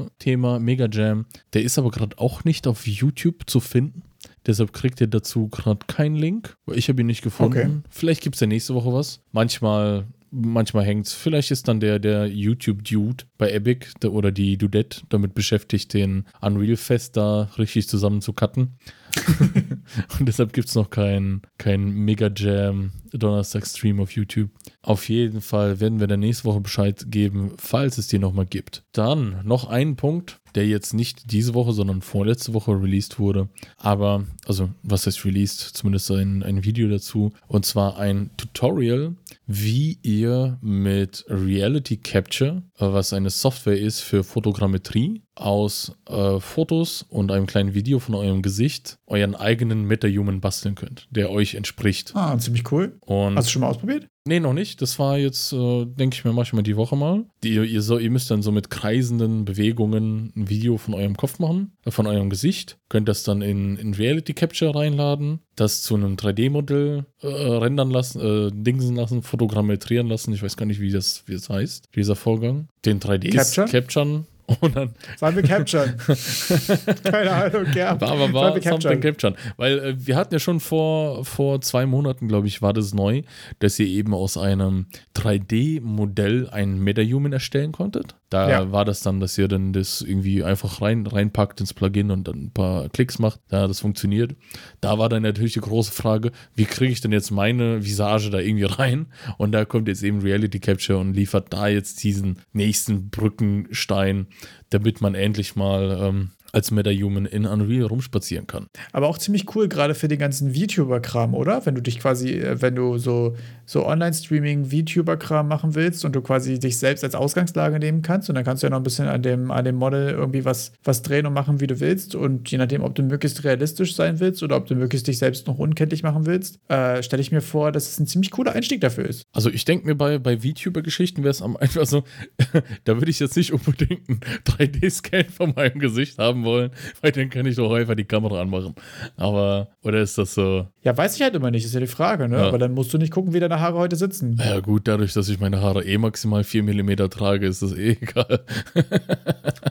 äh, 0.04 0.08
Thema 0.18 0.58
Mega 0.58 0.88
Jam. 0.90 1.26
Der 1.54 1.62
ist 1.62 1.78
aber 1.78 1.90
gerade 1.90 2.18
auch 2.18 2.44
nicht 2.44 2.66
auf 2.66 2.86
YouTube 2.86 3.48
zu 3.48 3.60
finden. 3.60 4.02
Deshalb 4.46 4.72
kriegt 4.72 5.00
ihr 5.00 5.08
dazu 5.08 5.48
gerade 5.48 5.80
keinen 5.86 6.16
Link. 6.16 6.56
Ich 6.72 6.88
habe 6.88 7.00
ihn 7.00 7.06
nicht 7.06 7.22
gefunden. 7.22 7.58
Okay. 7.58 7.70
Vielleicht 7.90 8.22
gibt 8.22 8.36
es 8.36 8.40
ja 8.40 8.46
nächste 8.46 8.74
Woche 8.74 8.92
was. 8.92 9.20
Manchmal, 9.32 10.06
manchmal 10.36 10.84
hängt 10.84 11.06
es. 11.06 11.14
Vielleicht 11.14 11.50
ist 11.50 11.68
dann 11.68 11.80
der, 11.80 11.98
der 11.98 12.26
YouTube-Dude 12.26 13.24
bei 13.38 13.50
Epic 13.50 13.88
der, 14.02 14.12
oder 14.12 14.30
die 14.30 14.56
Dudette 14.56 15.02
damit 15.08 15.34
beschäftigt, 15.34 15.94
den 15.94 16.24
Unreal 16.40 16.76
Fest 16.76 17.16
da 17.16 17.50
richtig 17.58 17.88
zusammen 17.88 18.20
zu 18.20 18.32
cutten. 18.32 18.78
Und 20.18 20.26
deshalb 20.26 20.52
gibt 20.52 20.68
es 20.68 20.74
noch 20.74 20.90
keinen 20.90 21.42
kein 21.58 21.90
Mega 21.90 22.30
Jam 22.34 22.92
Donnerstag-Stream 23.12 24.00
auf 24.00 24.12
YouTube. 24.12 24.50
Auf 24.82 25.08
jeden 25.08 25.40
Fall 25.40 25.80
werden 25.80 26.00
wir 26.00 26.06
dann 26.06 26.20
nächste 26.20 26.44
Woche 26.44 26.60
Bescheid 26.60 27.06
geben, 27.08 27.52
falls 27.58 27.98
es 27.98 28.08
die 28.08 28.18
nochmal 28.18 28.46
gibt. 28.46 28.84
Dann 28.92 29.40
noch 29.44 29.64
ein 29.68 29.96
Punkt, 29.96 30.38
der 30.54 30.66
jetzt 30.66 30.94
nicht 30.94 31.32
diese 31.32 31.54
Woche, 31.54 31.72
sondern 31.72 32.02
vorletzte 32.02 32.54
Woche 32.54 32.72
released 32.72 33.18
wurde. 33.18 33.48
Aber, 33.76 34.24
also, 34.46 34.70
was 34.82 35.06
heißt 35.06 35.24
released? 35.24 35.60
Zumindest 35.60 36.10
ein, 36.10 36.42
ein 36.42 36.64
Video 36.64 36.88
dazu. 36.88 37.32
Und 37.46 37.64
zwar 37.66 37.98
ein 37.98 38.30
Tutorial, 38.36 39.14
wie 39.46 39.98
ihr 40.02 40.58
mit 40.60 41.24
Reality 41.28 41.96
Capture, 41.98 42.62
äh, 42.78 42.86
was 42.86 43.12
eine 43.12 43.30
Software 43.30 43.78
ist 43.78 44.00
für 44.00 44.24
Fotogrammetrie, 44.24 45.22
aus 45.34 45.92
äh, 46.08 46.40
Fotos 46.40 47.02
und 47.08 47.30
einem 47.30 47.46
kleinen 47.46 47.74
Video 47.74 47.98
von 47.98 48.14
eurem 48.14 48.42
Gesicht 48.42 48.98
euren 49.06 49.34
eigenen 49.34 49.84
Metahuman 49.84 50.40
basteln 50.40 50.74
könnt, 50.74 51.06
der 51.10 51.30
euch 51.30 51.54
entspricht. 51.54 52.12
Ah, 52.14 52.36
ziemlich 52.38 52.70
cool. 52.72 52.98
Und 53.00 53.36
Hast 53.36 53.48
du 53.48 53.52
schon 53.52 53.62
mal 53.62 53.68
ausprobiert? 53.68 54.08
Nee, 54.26 54.40
noch 54.40 54.52
nicht. 54.52 54.82
Das 54.82 54.98
war 54.98 55.18
jetzt, 55.18 55.52
äh, 55.52 55.86
denke 55.86 56.14
ich 56.14 56.24
mir, 56.24 56.32
mache 56.32 56.46
ich 56.46 56.52
mal 56.52 56.62
die 56.62 56.76
Woche 56.76 56.96
mal. 56.96 57.24
Die, 57.44 57.54
ihr, 57.54 57.80
so, 57.80 57.96
ihr 57.96 58.10
müsst 58.10 58.28
dann 58.30 58.42
so 58.42 58.50
mit 58.50 58.70
kreisenden 58.70 59.44
Bewegungen 59.44 60.32
ein 60.34 60.50
Video 60.50 60.78
von 60.78 60.94
eurem 60.94 61.16
Kopf 61.16 61.38
machen, 61.38 61.76
äh, 61.84 61.92
von 61.92 62.08
eurem 62.08 62.28
Gesicht. 62.28 62.76
Könnt 62.88 63.08
das 63.08 63.22
dann 63.22 63.40
in, 63.40 63.76
in 63.76 63.94
Reality 63.94 64.34
Capture 64.34 64.74
reinladen, 64.74 65.38
das 65.54 65.82
zu 65.82 65.94
einem 65.94 66.16
3D-Modell 66.16 67.06
äh, 67.20 67.26
rendern 67.26 67.90
lassen, 67.90 68.20
äh, 68.20 68.50
dingsen 68.52 68.96
lassen, 68.96 69.22
fotogrammetrieren 69.22 70.08
lassen. 70.08 70.34
Ich 70.34 70.42
weiß 70.42 70.56
gar 70.56 70.66
nicht, 70.66 70.80
wie 70.80 70.90
das, 70.90 71.22
wie 71.26 71.34
das 71.34 71.48
heißt, 71.48 71.88
dieser 71.94 72.16
Vorgang. 72.16 72.66
Den 72.84 72.98
3D 72.98 73.32
Capture? 73.32 73.68
capturen 73.68 74.26
und 74.60 74.76
dann 74.76 74.94
Sollen 75.16 75.36
wir 75.36 75.42
capturen? 75.42 75.96
Keine 77.02 77.32
Ahnung, 77.32 77.66
ja. 77.74 78.00
war 78.00 78.32
war 78.32 78.54
wir 78.54 78.62
something 78.62 79.00
capturen? 79.00 79.34
Weil 79.56 79.78
äh, 79.78 79.94
wir 79.98 80.16
hatten 80.16 80.34
ja 80.34 80.38
schon 80.38 80.60
vor, 80.60 81.24
vor 81.24 81.60
zwei 81.60 81.86
Monaten, 81.86 82.28
glaube 82.28 82.46
ich, 82.46 82.62
war 82.62 82.72
das 82.72 82.94
neu, 82.94 83.22
dass 83.58 83.78
ihr 83.78 83.86
eben 83.86 84.14
aus 84.14 84.36
einem 84.36 84.86
3D-Modell 85.16 86.48
einen 86.50 86.78
Metahuman 86.80 87.32
erstellen 87.32 87.72
konntet. 87.72 88.14
Da 88.28 88.50
Ja. 88.50 88.72
war 88.72 88.84
das 88.84 89.02
dann, 89.02 89.20
dass 89.20 89.38
ihr 89.38 89.46
dann 89.46 89.72
das 89.72 90.02
irgendwie 90.02 90.42
einfach 90.42 90.80
rein, 90.82 91.06
reinpackt 91.06 91.60
ins 91.60 91.72
Plugin 91.74 92.10
und 92.10 92.26
dann 92.26 92.46
ein 92.46 92.50
paar 92.52 92.88
Klicks 92.88 93.20
macht. 93.20 93.40
Ja, 93.52 93.68
das 93.68 93.78
funktioniert. 93.80 94.34
Da 94.80 94.98
war 94.98 95.08
dann 95.08 95.22
natürlich 95.22 95.52
die 95.52 95.60
große 95.60 95.92
Frage, 95.92 96.32
wie 96.54 96.64
kriege 96.64 96.92
ich 96.92 97.00
denn 97.00 97.12
jetzt 97.12 97.30
meine 97.30 97.84
Visage 97.84 98.30
da 98.30 98.38
irgendwie 98.40 98.64
rein? 98.64 99.06
Und 99.38 99.52
da 99.52 99.64
kommt 99.64 99.86
jetzt 99.86 100.02
eben 100.02 100.20
Reality 100.22 100.58
Capture 100.58 100.98
und 100.98 101.14
liefert 101.14 101.52
da 101.52 101.68
jetzt 101.68 102.02
diesen 102.02 102.40
nächsten 102.52 103.10
Brückenstein, 103.10 104.26
damit 104.70 105.00
man 105.00 105.14
endlich 105.14 105.54
mal 105.54 105.96
ähm, 106.02 106.30
als 106.52 106.70
Metahuman 106.70 107.26
in 107.26 107.46
Unreal 107.46 107.86
rumspazieren 107.86 108.46
kann. 108.46 108.66
Aber 108.92 109.08
auch 109.08 109.18
ziemlich 109.18 109.54
cool, 109.54 109.68
gerade 109.68 109.94
für 109.94 110.08
den 110.08 110.18
ganzen 110.18 110.54
VTuber-Kram, 110.54 111.34
oder? 111.34 111.64
Wenn 111.66 111.74
du 111.74 111.82
dich 111.82 111.98
quasi, 111.98 112.30
äh, 112.30 112.60
wenn 112.60 112.74
du 112.74 112.98
so, 112.98 113.36
so 113.64 113.86
Online-Streaming-VTuber-Kram 113.86 115.48
machen 115.48 115.74
willst 115.74 116.04
und 116.04 116.14
du 116.14 116.22
quasi 116.22 116.58
dich 116.58 116.78
selbst 116.78 117.04
als 117.04 117.14
Ausgangslage 117.14 117.78
nehmen 117.78 118.02
kannst 118.02 118.28
und 118.28 118.34
dann 118.34 118.44
kannst 118.44 118.62
du 118.62 118.66
ja 118.66 118.70
noch 118.70 118.78
ein 118.78 118.84
bisschen 118.84 119.08
an 119.08 119.22
dem, 119.22 119.50
an 119.50 119.64
dem 119.64 119.76
Model 119.76 120.10
irgendwie 120.10 120.44
was, 120.44 120.72
was 120.84 121.02
drehen 121.02 121.26
und 121.26 121.32
machen, 121.32 121.60
wie 121.60 121.66
du 121.66 121.80
willst. 121.80 122.14
Und 122.14 122.50
je 122.50 122.58
nachdem, 122.58 122.82
ob 122.82 122.94
du 122.94 123.02
möglichst 123.02 123.44
realistisch 123.44 123.94
sein 123.94 124.20
willst 124.20 124.42
oder 124.42 124.56
ob 124.56 124.66
du 124.66 124.74
möglichst 124.74 125.06
dich 125.06 125.18
selbst 125.18 125.46
noch 125.46 125.58
unkenntlich 125.58 126.02
machen 126.02 126.26
willst, 126.26 126.58
äh, 126.68 127.02
stelle 127.02 127.20
ich 127.20 127.32
mir 127.32 127.40
vor, 127.40 127.72
dass 127.72 127.88
es 127.88 127.98
ein 127.98 128.06
ziemlich 128.06 128.30
cooler 128.30 128.52
Einstieg 128.52 128.80
dafür 128.80 129.06
ist. 129.06 129.24
Also 129.32 129.50
ich 129.50 129.64
denke 129.64 129.86
mir 129.86 129.94
bei, 129.94 130.18
bei 130.18 130.38
VTuber-Geschichten 130.38 131.22
wäre 131.22 131.30
es 131.30 131.42
am 131.42 131.56
einfach 131.56 131.86
so, 131.86 132.04
da 132.84 132.96
würde 132.96 133.10
ich 133.10 133.18
jetzt 133.20 133.36
nicht 133.36 133.52
unbedingt 133.52 134.08
einen 134.08 134.20
3D-Scan 134.46 135.30
von 135.30 135.52
meinem 135.54 135.78
Gesicht 135.78 136.18
haben 136.18 136.35
wollen, 136.44 136.70
weil 137.00 137.12
dann 137.12 137.30
kann 137.30 137.46
ich 137.46 137.56
doch 137.56 137.72
einfach 137.72 137.94
die 137.94 138.04
Kamera 138.04 138.40
anmachen. 138.40 138.74
Aber, 139.16 139.68
oder 139.82 140.00
ist 140.00 140.18
das 140.18 140.34
so, 140.34 140.66
Ja, 140.82 140.96
weiß 140.96 141.16
ich 141.16 141.22
halt 141.22 141.34
immer 141.34 141.50
nicht, 141.50 141.64
ist 141.64 141.74
ja 141.74 141.80
die 141.80 141.86
Frage, 141.86 142.28
ne? 142.28 142.36
Ja. 142.36 142.48
Aber 142.48 142.58
dann 142.58 142.72
musst 142.74 142.92
du 142.92 142.98
nicht 142.98 143.12
gucken, 143.12 143.32
wie 143.34 143.40
deine 143.40 143.60
Haare 143.60 143.78
heute 143.78 143.96
sitzen. 143.96 144.40
ja 144.42 144.60
gut, 144.60 144.86
dadurch, 144.88 145.12
dass 145.12 145.28
ich 145.28 145.40
meine 145.40 145.60
Haare 145.60 145.84
eh 145.84 145.98
maximal 145.98 146.44
4 146.44 146.62
mm 146.62 147.08
trage, 147.10 147.46
ist 147.46 147.62
das 147.62 147.72
eh 147.72 147.90
egal. 148.00 148.40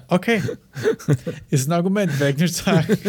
Okay. 0.08 0.42
ist 1.50 1.68
ein 1.68 1.74
Argument, 1.74 2.20
werde 2.20 2.34
ich 2.34 2.42
nicht 2.42 2.56
sagen. 2.56 2.98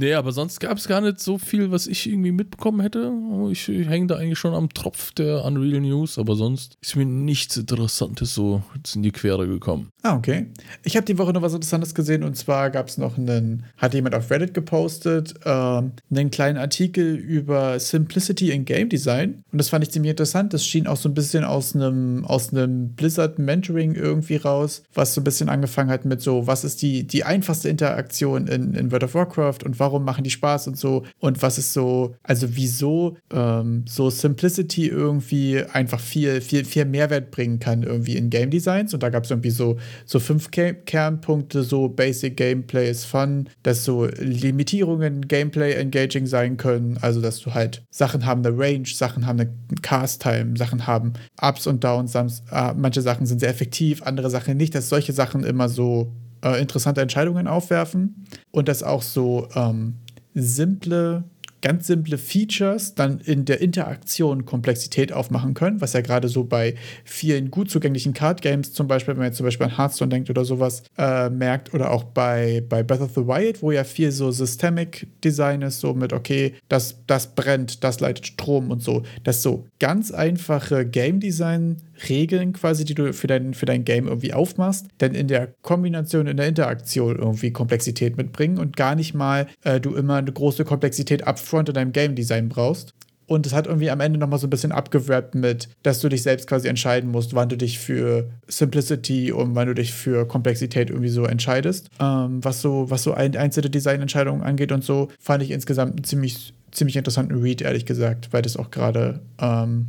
Nee, 0.00 0.14
aber 0.14 0.30
sonst 0.30 0.60
gab 0.60 0.78
es 0.78 0.86
gar 0.86 1.00
nicht 1.00 1.18
so 1.18 1.38
viel, 1.38 1.72
was 1.72 1.88
ich 1.88 2.08
irgendwie 2.08 2.30
mitbekommen 2.30 2.80
hätte. 2.80 3.12
Ich, 3.50 3.68
ich 3.68 3.88
hänge 3.88 4.06
da 4.06 4.14
eigentlich 4.16 4.38
schon 4.38 4.54
am 4.54 4.68
Tropf 4.68 5.10
der 5.12 5.44
Unreal 5.44 5.80
News, 5.80 6.18
aber 6.18 6.36
sonst 6.36 6.76
ist 6.80 6.94
mir 6.94 7.04
nichts 7.04 7.56
Interessantes 7.56 8.32
so 8.32 8.62
jetzt 8.76 8.94
in 8.94 9.02
die 9.02 9.10
Quere 9.10 9.48
gekommen. 9.48 9.88
Ah, 10.04 10.14
okay. 10.14 10.46
Ich 10.84 10.96
habe 10.96 11.04
die 11.04 11.18
Woche 11.18 11.32
noch 11.32 11.42
was 11.42 11.54
Interessantes 11.54 11.92
gesehen 11.92 12.22
und 12.22 12.36
zwar 12.36 12.70
gab 12.70 12.86
es 12.86 12.98
noch 12.98 13.18
einen, 13.18 13.64
hat 13.76 13.94
jemand 13.94 14.14
auf 14.14 14.30
Reddit 14.30 14.54
gepostet, 14.54 15.34
ähm, 15.44 15.90
einen 16.08 16.30
kleinen 16.30 16.56
Artikel 16.56 17.16
über 17.16 17.80
Simplicity 17.80 18.52
in 18.52 18.64
Game 18.64 18.88
Design 18.88 19.42
und 19.50 19.58
das 19.58 19.70
fand 19.70 19.82
ich 19.82 19.90
ziemlich 19.90 20.10
interessant. 20.10 20.54
Das 20.54 20.64
schien 20.64 20.86
auch 20.86 20.96
so 20.96 21.08
ein 21.08 21.14
bisschen 21.14 21.42
aus 21.42 21.74
einem 21.74 22.24
aus 22.26 22.50
Blizzard 22.52 23.40
Mentoring 23.40 23.96
irgendwie 23.96 24.36
raus, 24.36 24.84
was 24.94 25.14
so 25.14 25.20
ein 25.20 25.24
bisschen 25.24 25.48
angefangen 25.48 25.90
hat 25.90 26.04
mit 26.04 26.20
so, 26.20 26.46
was 26.46 26.62
ist 26.62 26.80
die, 26.80 27.04
die 27.04 27.24
einfachste 27.24 27.68
Interaktion 27.68 28.46
in, 28.46 28.74
in 28.74 28.92
World 28.92 29.02
of 29.02 29.14
Warcraft 29.14 29.64
und 29.64 29.80
warum 29.80 30.04
machen 30.04 30.22
die 30.22 30.30
Spaß 30.30 30.68
und 30.68 30.78
so 30.78 31.02
und 31.18 31.42
was 31.42 31.58
ist 31.58 31.72
so, 31.72 32.14
also 32.22 32.46
wieso 32.50 33.16
ähm, 33.32 33.84
so 33.88 34.10
Simplicity 34.10 34.86
irgendwie 34.86 35.64
einfach 35.72 35.98
viel, 35.98 36.40
viel, 36.40 36.64
viel 36.64 36.84
Mehrwert 36.84 37.32
bringen 37.32 37.58
kann 37.58 37.82
irgendwie 37.82 38.16
in 38.16 38.30
Game 38.30 38.50
Designs 38.50 38.94
und 38.94 39.02
da 39.02 39.08
gab 39.08 39.24
es 39.24 39.30
irgendwie 39.30 39.50
so, 39.50 39.76
so 40.04 40.20
fünf 40.20 40.50
Ke 40.50 40.74
Kernpunkte, 40.74 41.62
so 41.62 41.88
Basic 41.88 42.36
Gameplay 42.36 42.90
ist 42.90 43.04
fun, 43.04 43.48
dass 43.62 43.84
so 43.84 44.06
Limitierungen 44.06 45.28
Gameplay 45.28 45.74
engaging 45.74 46.26
sein 46.26 46.56
können, 46.56 46.98
also 47.00 47.20
dass 47.20 47.40
du 47.40 47.54
halt 47.54 47.82
Sachen 47.90 48.26
haben 48.26 48.44
eine 48.44 48.56
Range, 48.56 48.86
Sachen 48.86 49.26
haben 49.26 49.40
eine 49.40 49.52
Cast 49.82 50.22
Time, 50.22 50.56
Sachen 50.56 50.86
haben 50.86 51.12
Ups 51.40 51.66
und 51.66 51.84
Downs, 51.84 52.14
äh, 52.14 52.74
manche 52.74 53.02
Sachen 53.02 53.26
sind 53.26 53.40
sehr 53.40 53.50
effektiv, 53.50 54.02
andere 54.02 54.30
Sachen 54.30 54.56
nicht, 54.56 54.74
dass 54.74 54.88
solche 54.88 55.12
Sachen 55.12 55.44
immer 55.44 55.68
so 55.68 56.12
äh, 56.42 56.60
interessante 56.60 57.00
Entscheidungen 57.00 57.46
aufwerfen. 57.46 58.24
Und 58.50 58.68
dass 58.68 58.82
auch 58.82 59.02
so 59.02 59.48
ähm, 59.54 59.96
simple, 60.34 61.24
ganz 61.60 61.86
simple 61.86 62.18
Features 62.18 62.94
dann 62.94 63.20
in 63.20 63.44
der 63.44 63.60
Interaktion 63.60 64.44
Komplexität 64.44 65.12
aufmachen 65.12 65.54
können, 65.54 65.80
was 65.80 65.92
ja 65.92 66.00
gerade 66.00 66.28
so 66.28 66.44
bei 66.44 66.74
vielen 67.04 67.50
gut 67.50 67.70
zugänglichen 67.70 68.12
Card-Games, 68.12 68.72
zum 68.72 68.86
Beispiel, 68.86 69.14
wenn 69.14 69.18
man 69.18 69.26
jetzt 69.26 69.36
zum 69.36 69.44
Beispiel 69.44 69.66
an 69.66 69.76
Hearthstone 69.76 70.08
denkt 70.08 70.30
oder 70.30 70.44
sowas, 70.44 70.82
äh, 70.96 71.30
merkt, 71.30 71.74
oder 71.74 71.90
auch 71.90 72.04
bei, 72.04 72.62
bei 72.68 72.82
Breath 72.82 73.00
of 73.00 73.12
the 73.14 73.26
Wild, 73.26 73.62
wo 73.62 73.72
ja 73.72 73.84
viel 73.84 74.12
so 74.12 74.30
Systemic 74.30 75.06
Design 75.22 75.62
ist, 75.62 75.80
so 75.80 75.94
mit, 75.94 76.12
okay, 76.12 76.54
das, 76.68 76.96
das 77.06 77.34
brennt, 77.34 77.82
das 77.84 78.00
leitet 78.00 78.26
Strom 78.26 78.70
und 78.70 78.82
so, 78.82 79.02
dass 79.24 79.42
so 79.42 79.66
ganz 79.80 80.10
einfache 80.10 80.86
Game 80.86 81.20
Design 81.20 81.76
Regeln 82.08 82.52
quasi, 82.52 82.84
die 82.84 82.94
du 82.94 83.12
für 83.12 83.26
dein, 83.26 83.54
für 83.54 83.66
dein 83.66 83.84
Game 83.84 84.06
irgendwie 84.06 84.32
aufmachst, 84.32 84.86
dann 84.98 85.14
in 85.14 85.28
der 85.28 85.48
Kombination, 85.62 86.26
in 86.26 86.36
der 86.36 86.48
Interaktion 86.48 87.16
irgendwie 87.16 87.52
Komplexität 87.52 88.16
mitbringen 88.16 88.58
und 88.58 88.76
gar 88.76 88.94
nicht 88.94 89.14
mal 89.14 89.46
äh, 89.64 89.80
du 89.80 89.94
immer 89.94 90.16
eine 90.16 90.32
große 90.32 90.64
Komplexität 90.64 91.26
upfront 91.48 91.68
in 91.68 91.74
deinem 91.74 91.92
Game 91.92 92.14
Design 92.14 92.48
brauchst. 92.48 92.94
Und 93.26 93.44
es 93.44 93.52
hat 93.52 93.66
irgendwie 93.66 93.90
am 93.90 94.00
Ende 94.00 94.18
nochmal 94.18 94.38
so 94.38 94.46
ein 94.46 94.50
bisschen 94.50 94.72
abgewrappt 94.72 95.34
mit, 95.34 95.68
dass 95.82 96.00
du 96.00 96.08
dich 96.08 96.22
selbst 96.22 96.46
quasi 96.46 96.66
entscheiden 96.66 97.10
musst, 97.10 97.34
wann 97.34 97.50
du 97.50 97.58
dich 97.58 97.78
für 97.78 98.30
Simplicity 98.46 99.32
und 99.32 99.54
wann 99.54 99.68
du 99.68 99.74
dich 99.74 99.92
für 99.92 100.26
Komplexität 100.26 100.88
irgendwie 100.88 101.10
so 101.10 101.26
entscheidest. 101.26 101.90
Ähm, 102.00 102.42
was 102.42 102.62
so, 102.62 102.90
was 102.90 103.02
so 103.02 103.12
ein, 103.12 103.36
einzelne 103.36 103.68
Designentscheidungen 103.68 104.42
angeht 104.42 104.72
und 104.72 104.82
so, 104.82 105.08
fand 105.20 105.42
ich 105.42 105.50
insgesamt 105.50 105.96
einen 105.96 106.04
ziemlich, 106.04 106.54
ziemlich 106.72 106.96
interessanten 106.96 107.38
Read, 107.38 107.60
ehrlich 107.60 107.84
gesagt, 107.84 108.32
weil 108.32 108.40
das 108.40 108.56
auch 108.56 108.70
gerade 108.70 109.20
ähm, 109.38 109.88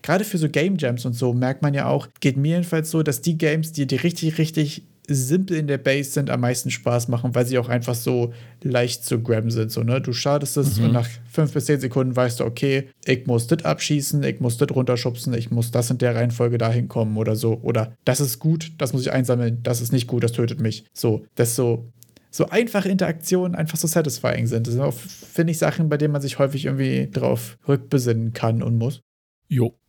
gerade 0.00 0.24
für 0.24 0.38
so 0.38 0.48
Game 0.48 0.76
Jams 0.78 1.04
und 1.04 1.12
so 1.12 1.34
merkt 1.34 1.60
man 1.60 1.74
ja 1.74 1.86
auch, 1.86 2.08
geht 2.20 2.38
mir 2.38 2.52
jedenfalls 2.52 2.90
so, 2.90 3.02
dass 3.02 3.20
die 3.20 3.36
Games, 3.36 3.72
die, 3.72 3.86
die 3.86 3.96
richtig, 3.96 4.38
richtig 4.38 4.82
simpel 5.08 5.56
in 5.56 5.66
der 5.66 5.78
Base 5.78 6.10
sind, 6.10 6.30
am 6.30 6.40
meisten 6.40 6.70
Spaß 6.70 7.08
machen, 7.08 7.34
weil 7.34 7.46
sie 7.46 7.58
auch 7.58 7.68
einfach 7.68 7.94
so 7.94 8.32
leicht 8.62 9.04
zu 9.04 9.20
grabben 9.20 9.50
sind. 9.50 9.72
So, 9.72 9.82
ne? 9.82 10.00
Du 10.00 10.12
schadest 10.12 10.56
es 10.56 10.78
und 10.78 10.92
nach 10.92 11.08
fünf 11.30 11.52
bis 11.52 11.64
zehn 11.64 11.80
Sekunden 11.80 12.14
weißt 12.14 12.40
du, 12.40 12.44
okay, 12.44 12.90
ich 13.04 13.26
muss 13.26 13.46
das 13.46 13.64
abschießen, 13.64 14.22
ich 14.22 14.40
muss 14.40 14.58
das 14.58 14.70
runterschubsen, 14.70 15.34
ich 15.34 15.50
muss 15.50 15.70
das 15.70 15.90
in 15.90 15.98
der 15.98 16.14
Reihenfolge 16.14 16.58
dahin 16.58 16.88
kommen 16.88 17.16
oder 17.16 17.36
so. 17.36 17.58
Oder 17.62 17.96
das 18.04 18.20
ist 18.20 18.38
gut, 18.38 18.72
das 18.78 18.92
muss 18.92 19.02
ich 19.02 19.12
einsammeln, 19.12 19.60
das 19.62 19.80
ist 19.80 19.92
nicht 19.92 20.06
gut, 20.06 20.22
das 20.22 20.32
tötet 20.32 20.60
mich. 20.60 20.84
So, 20.92 21.24
das 21.34 21.56
so 21.56 21.90
so 22.30 22.48
einfache 22.50 22.90
Interaktionen 22.90 23.54
einfach 23.54 23.78
so 23.78 23.88
satisfying 23.88 24.46
sind. 24.46 24.66
Das 24.66 24.74
sind 24.74 24.82
auch, 24.82 24.92
finde 24.92 25.50
ich, 25.50 25.58
Sachen, 25.58 25.88
bei 25.88 25.96
denen 25.96 26.12
man 26.12 26.20
sich 26.20 26.38
häufig 26.38 26.66
irgendwie 26.66 27.08
drauf 27.10 27.56
rückbesinnen 27.66 28.34
kann 28.34 28.62
und 28.62 28.76
muss. 28.76 29.00
Jo. 29.48 29.74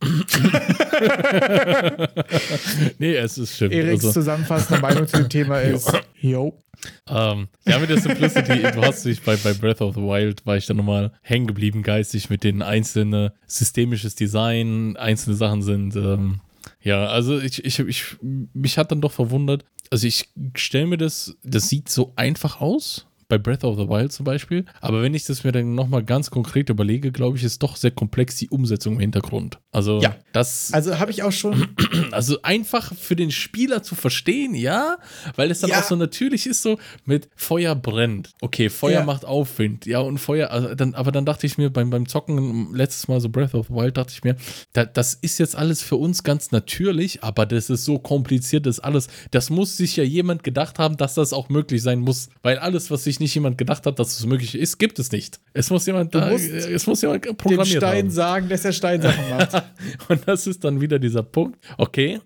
nee, 2.98 3.14
es 3.14 3.36
ist 3.36 3.56
stimmt. 3.56 3.74
Eriks 3.74 4.04
Also, 4.06 4.20
zusammenfassende 4.20 4.80
Meinung 4.80 5.06
zu 5.06 5.18
dem 5.18 5.28
Thema 5.28 5.60
ist, 5.60 5.92
yo. 6.18 6.58
ähm, 7.06 7.48
ja, 7.66 7.78
mit 7.78 7.90
der 7.90 8.00
Simplicity, 8.00 8.62
du 8.62 8.80
hast 8.82 9.04
dich 9.04 9.20
bei, 9.20 9.36
bei 9.36 9.52
Breath 9.52 9.82
of 9.82 9.96
the 9.96 10.00
Wild, 10.00 10.46
war 10.46 10.56
ich 10.56 10.64
dann 10.64 10.78
nochmal 10.78 11.12
hängen 11.20 11.46
geblieben 11.46 11.82
geistig 11.82 12.30
mit 12.30 12.42
den 12.42 12.62
einzelnen 12.62 13.32
systemisches 13.46 14.14
Design, 14.14 14.96
einzelne 14.96 15.36
Sachen 15.36 15.60
sind. 15.60 15.94
Ähm, 15.94 16.40
ja, 16.80 17.06
also 17.06 17.38
ich, 17.38 17.62
ich, 17.62 17.80
ich, 17.80 18.16
mich 18.22 18.78
hat 18.78 18.90
dann 18.90 19.02
doch 19.02 19.12
verwundert. 19.12 19.66
Also 19.90 20.06
ich 20.06 20.30
stelle 20.54 20.86
mir 20.86 20.96
das, 20.96 21.36
das 21.42 21.68
sieht 21.68 21.90
so 21.90 22.14
einfach 22.16 22.62
aus 22.62 23.09
bei 23.30 23.38
Breath 23.38 23.64
of 23.64 23.78
the 23.78 23.88
Wild 23.88 24.12
zum 24.12 24.24
Beispiel. 24.24 24.66
Aber 24.82 25.00
wenn 25.00 25.14
ich 25.14 25.24
das 25.24 25.42
mir 25.44 25.52
dann 25.52 25.74
nochmal 25.74 26.04
ganz 26.04 26.30
konkret 26.30 26.68
überlege, 26.68 27.10
glaube 27.12 27.38
ich, 27.38 27.44
ist 27.44 27.62
doch 27.62 27.76
sehr 27.76 27.92
komplex 27.92 28.36
die 28.36 28.50
Umsetzung 28.50 28.94
im 28.94 29.00
Hintergrund. 29.00 29.58
Also, 29.72 30.00
Ja. 30.02 30.16
das. 30.32 30.70
Also 30.74 30.98
habe 30.98 31.10
ich 31.10 31.22
auch 31.22 31.32
schon. 31.32 31.68
Also 32.12 32.42
einfach 32.42 32.92
für 32.94 33.14
den 33.14 33.30
Spieler 33.30 33.82
zu 33.82 33.94
verstehen, 33.94 34.54
ja, 34.54 34.98
weil 35.36 35.50
es 35.50 35.60
dann 35.60 35.70
Ja. 35.70 35.78
auch 35.80 35.84
so 35.84 35.94
natürlich 35.96 36.46
ist, 36.46 36.62
so 36.62 36.78
mit 37.04 37.28
Feuer 37.36 37.74
brennt. 37.76 38.30
Okay, 38.40 38.68
Feuer 38.68 39.00
Ja. 39.00 39.04
macht 39.04 39.24
Aufwind, 39.24 39.86
ja, 39.86 40.00
und 40.00 40.18
Feuer, 40.18 40.50
also 40.50 40.74
dann, 40.74 40.94
aber 40.94 41.12
dann 41.12 41.24
dachte 41.24 41.46
ich 41.46 41.56
mir 41.56 41.70
beim, 41.70 41.90
beim 41.90 42.08
Zocken 42.08 42.74
letztes 42.74 43.06
Mal 43.08 43.20
so 43.20 43.28
Breath 43.28 43.54
of 43.54 43.68
the 43.68 43.74
Wild, 43.74 43.96
dachte 43.96 44.12
ich 44.12 44.24
mir, 44.24 44.34
da, 44.72 44.84
das 44.84 45.14
ist 45.14 45.38
jetzt 45.38 45.54
alles 45.56 45.82
für 45.82 45.96
uns 45.96 46.24
ganz 46.24 46.50
natürlich, 46.50 47.22
aber 47.22 47.46
das 47.46 47.70
ist 47.70 47.84
so 47.84 47.98
kompliziert, 47.98 48.66
das 48.66 48.80
alles, 48.80 49.06
das 49.30 49.48
muss 49.50 49.76
sich 49.76 49.94
ja 49.96 50.04
jemand 50.04 50.42
gedacht 50.42 50.78
haben, 50.80 50.96
dass 50.96 51.14
das 51.14 51.32
auch 51.32 51.48
möglich 51.48 51.82
sein 51.82 52.00
muss, 52.00 52.28
weil 52.42 52.58
alles, 52.58 52.90
was 52.90 53.04
sich 53.04 53.19
nicht 53.20 53.34
jemand 53.34 53.58
gedacht 53.58 53.86
hat, 53.86 53.98
dass 53.98 54.18
es 54.18 54.26
möglich 54.26 54.54
ist, 54.54 54.78
gibt 54.78 54.98
es 54.98 55.12
nicht. 55.12 55.40
Es 55.52 55.70
muss 55.70 55.86
jemand 55.86 56.14
da, 56.14 56.30
es 56.30 56.86
muss 56.86 57.02
jemand 57.02 57.24
dem 57.24 57.36
programmiert 57.36 57.78
Stein 57.78 57.98
haben. 58.06 58.10
sagen, 58.10 58.48
dass 58.48 58.64
er 58.64 58.72
Steinsachen 58.72 59.30
macht. 59.30 59.62
Und 60.08 60.26
das 60.26 60.46
ist 60.46 60.64
dann 60.64 60.80
wieder 60.80 60.98
dieser 60.98 61.22
Punkt. 61.22 61.58
Okay, 61.78 62.20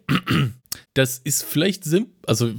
das 0.94 1.18
ist 1.18 1.42
vielleicht 1.42 1.84
simpel, 1.84 2.12
also 2.26 2.50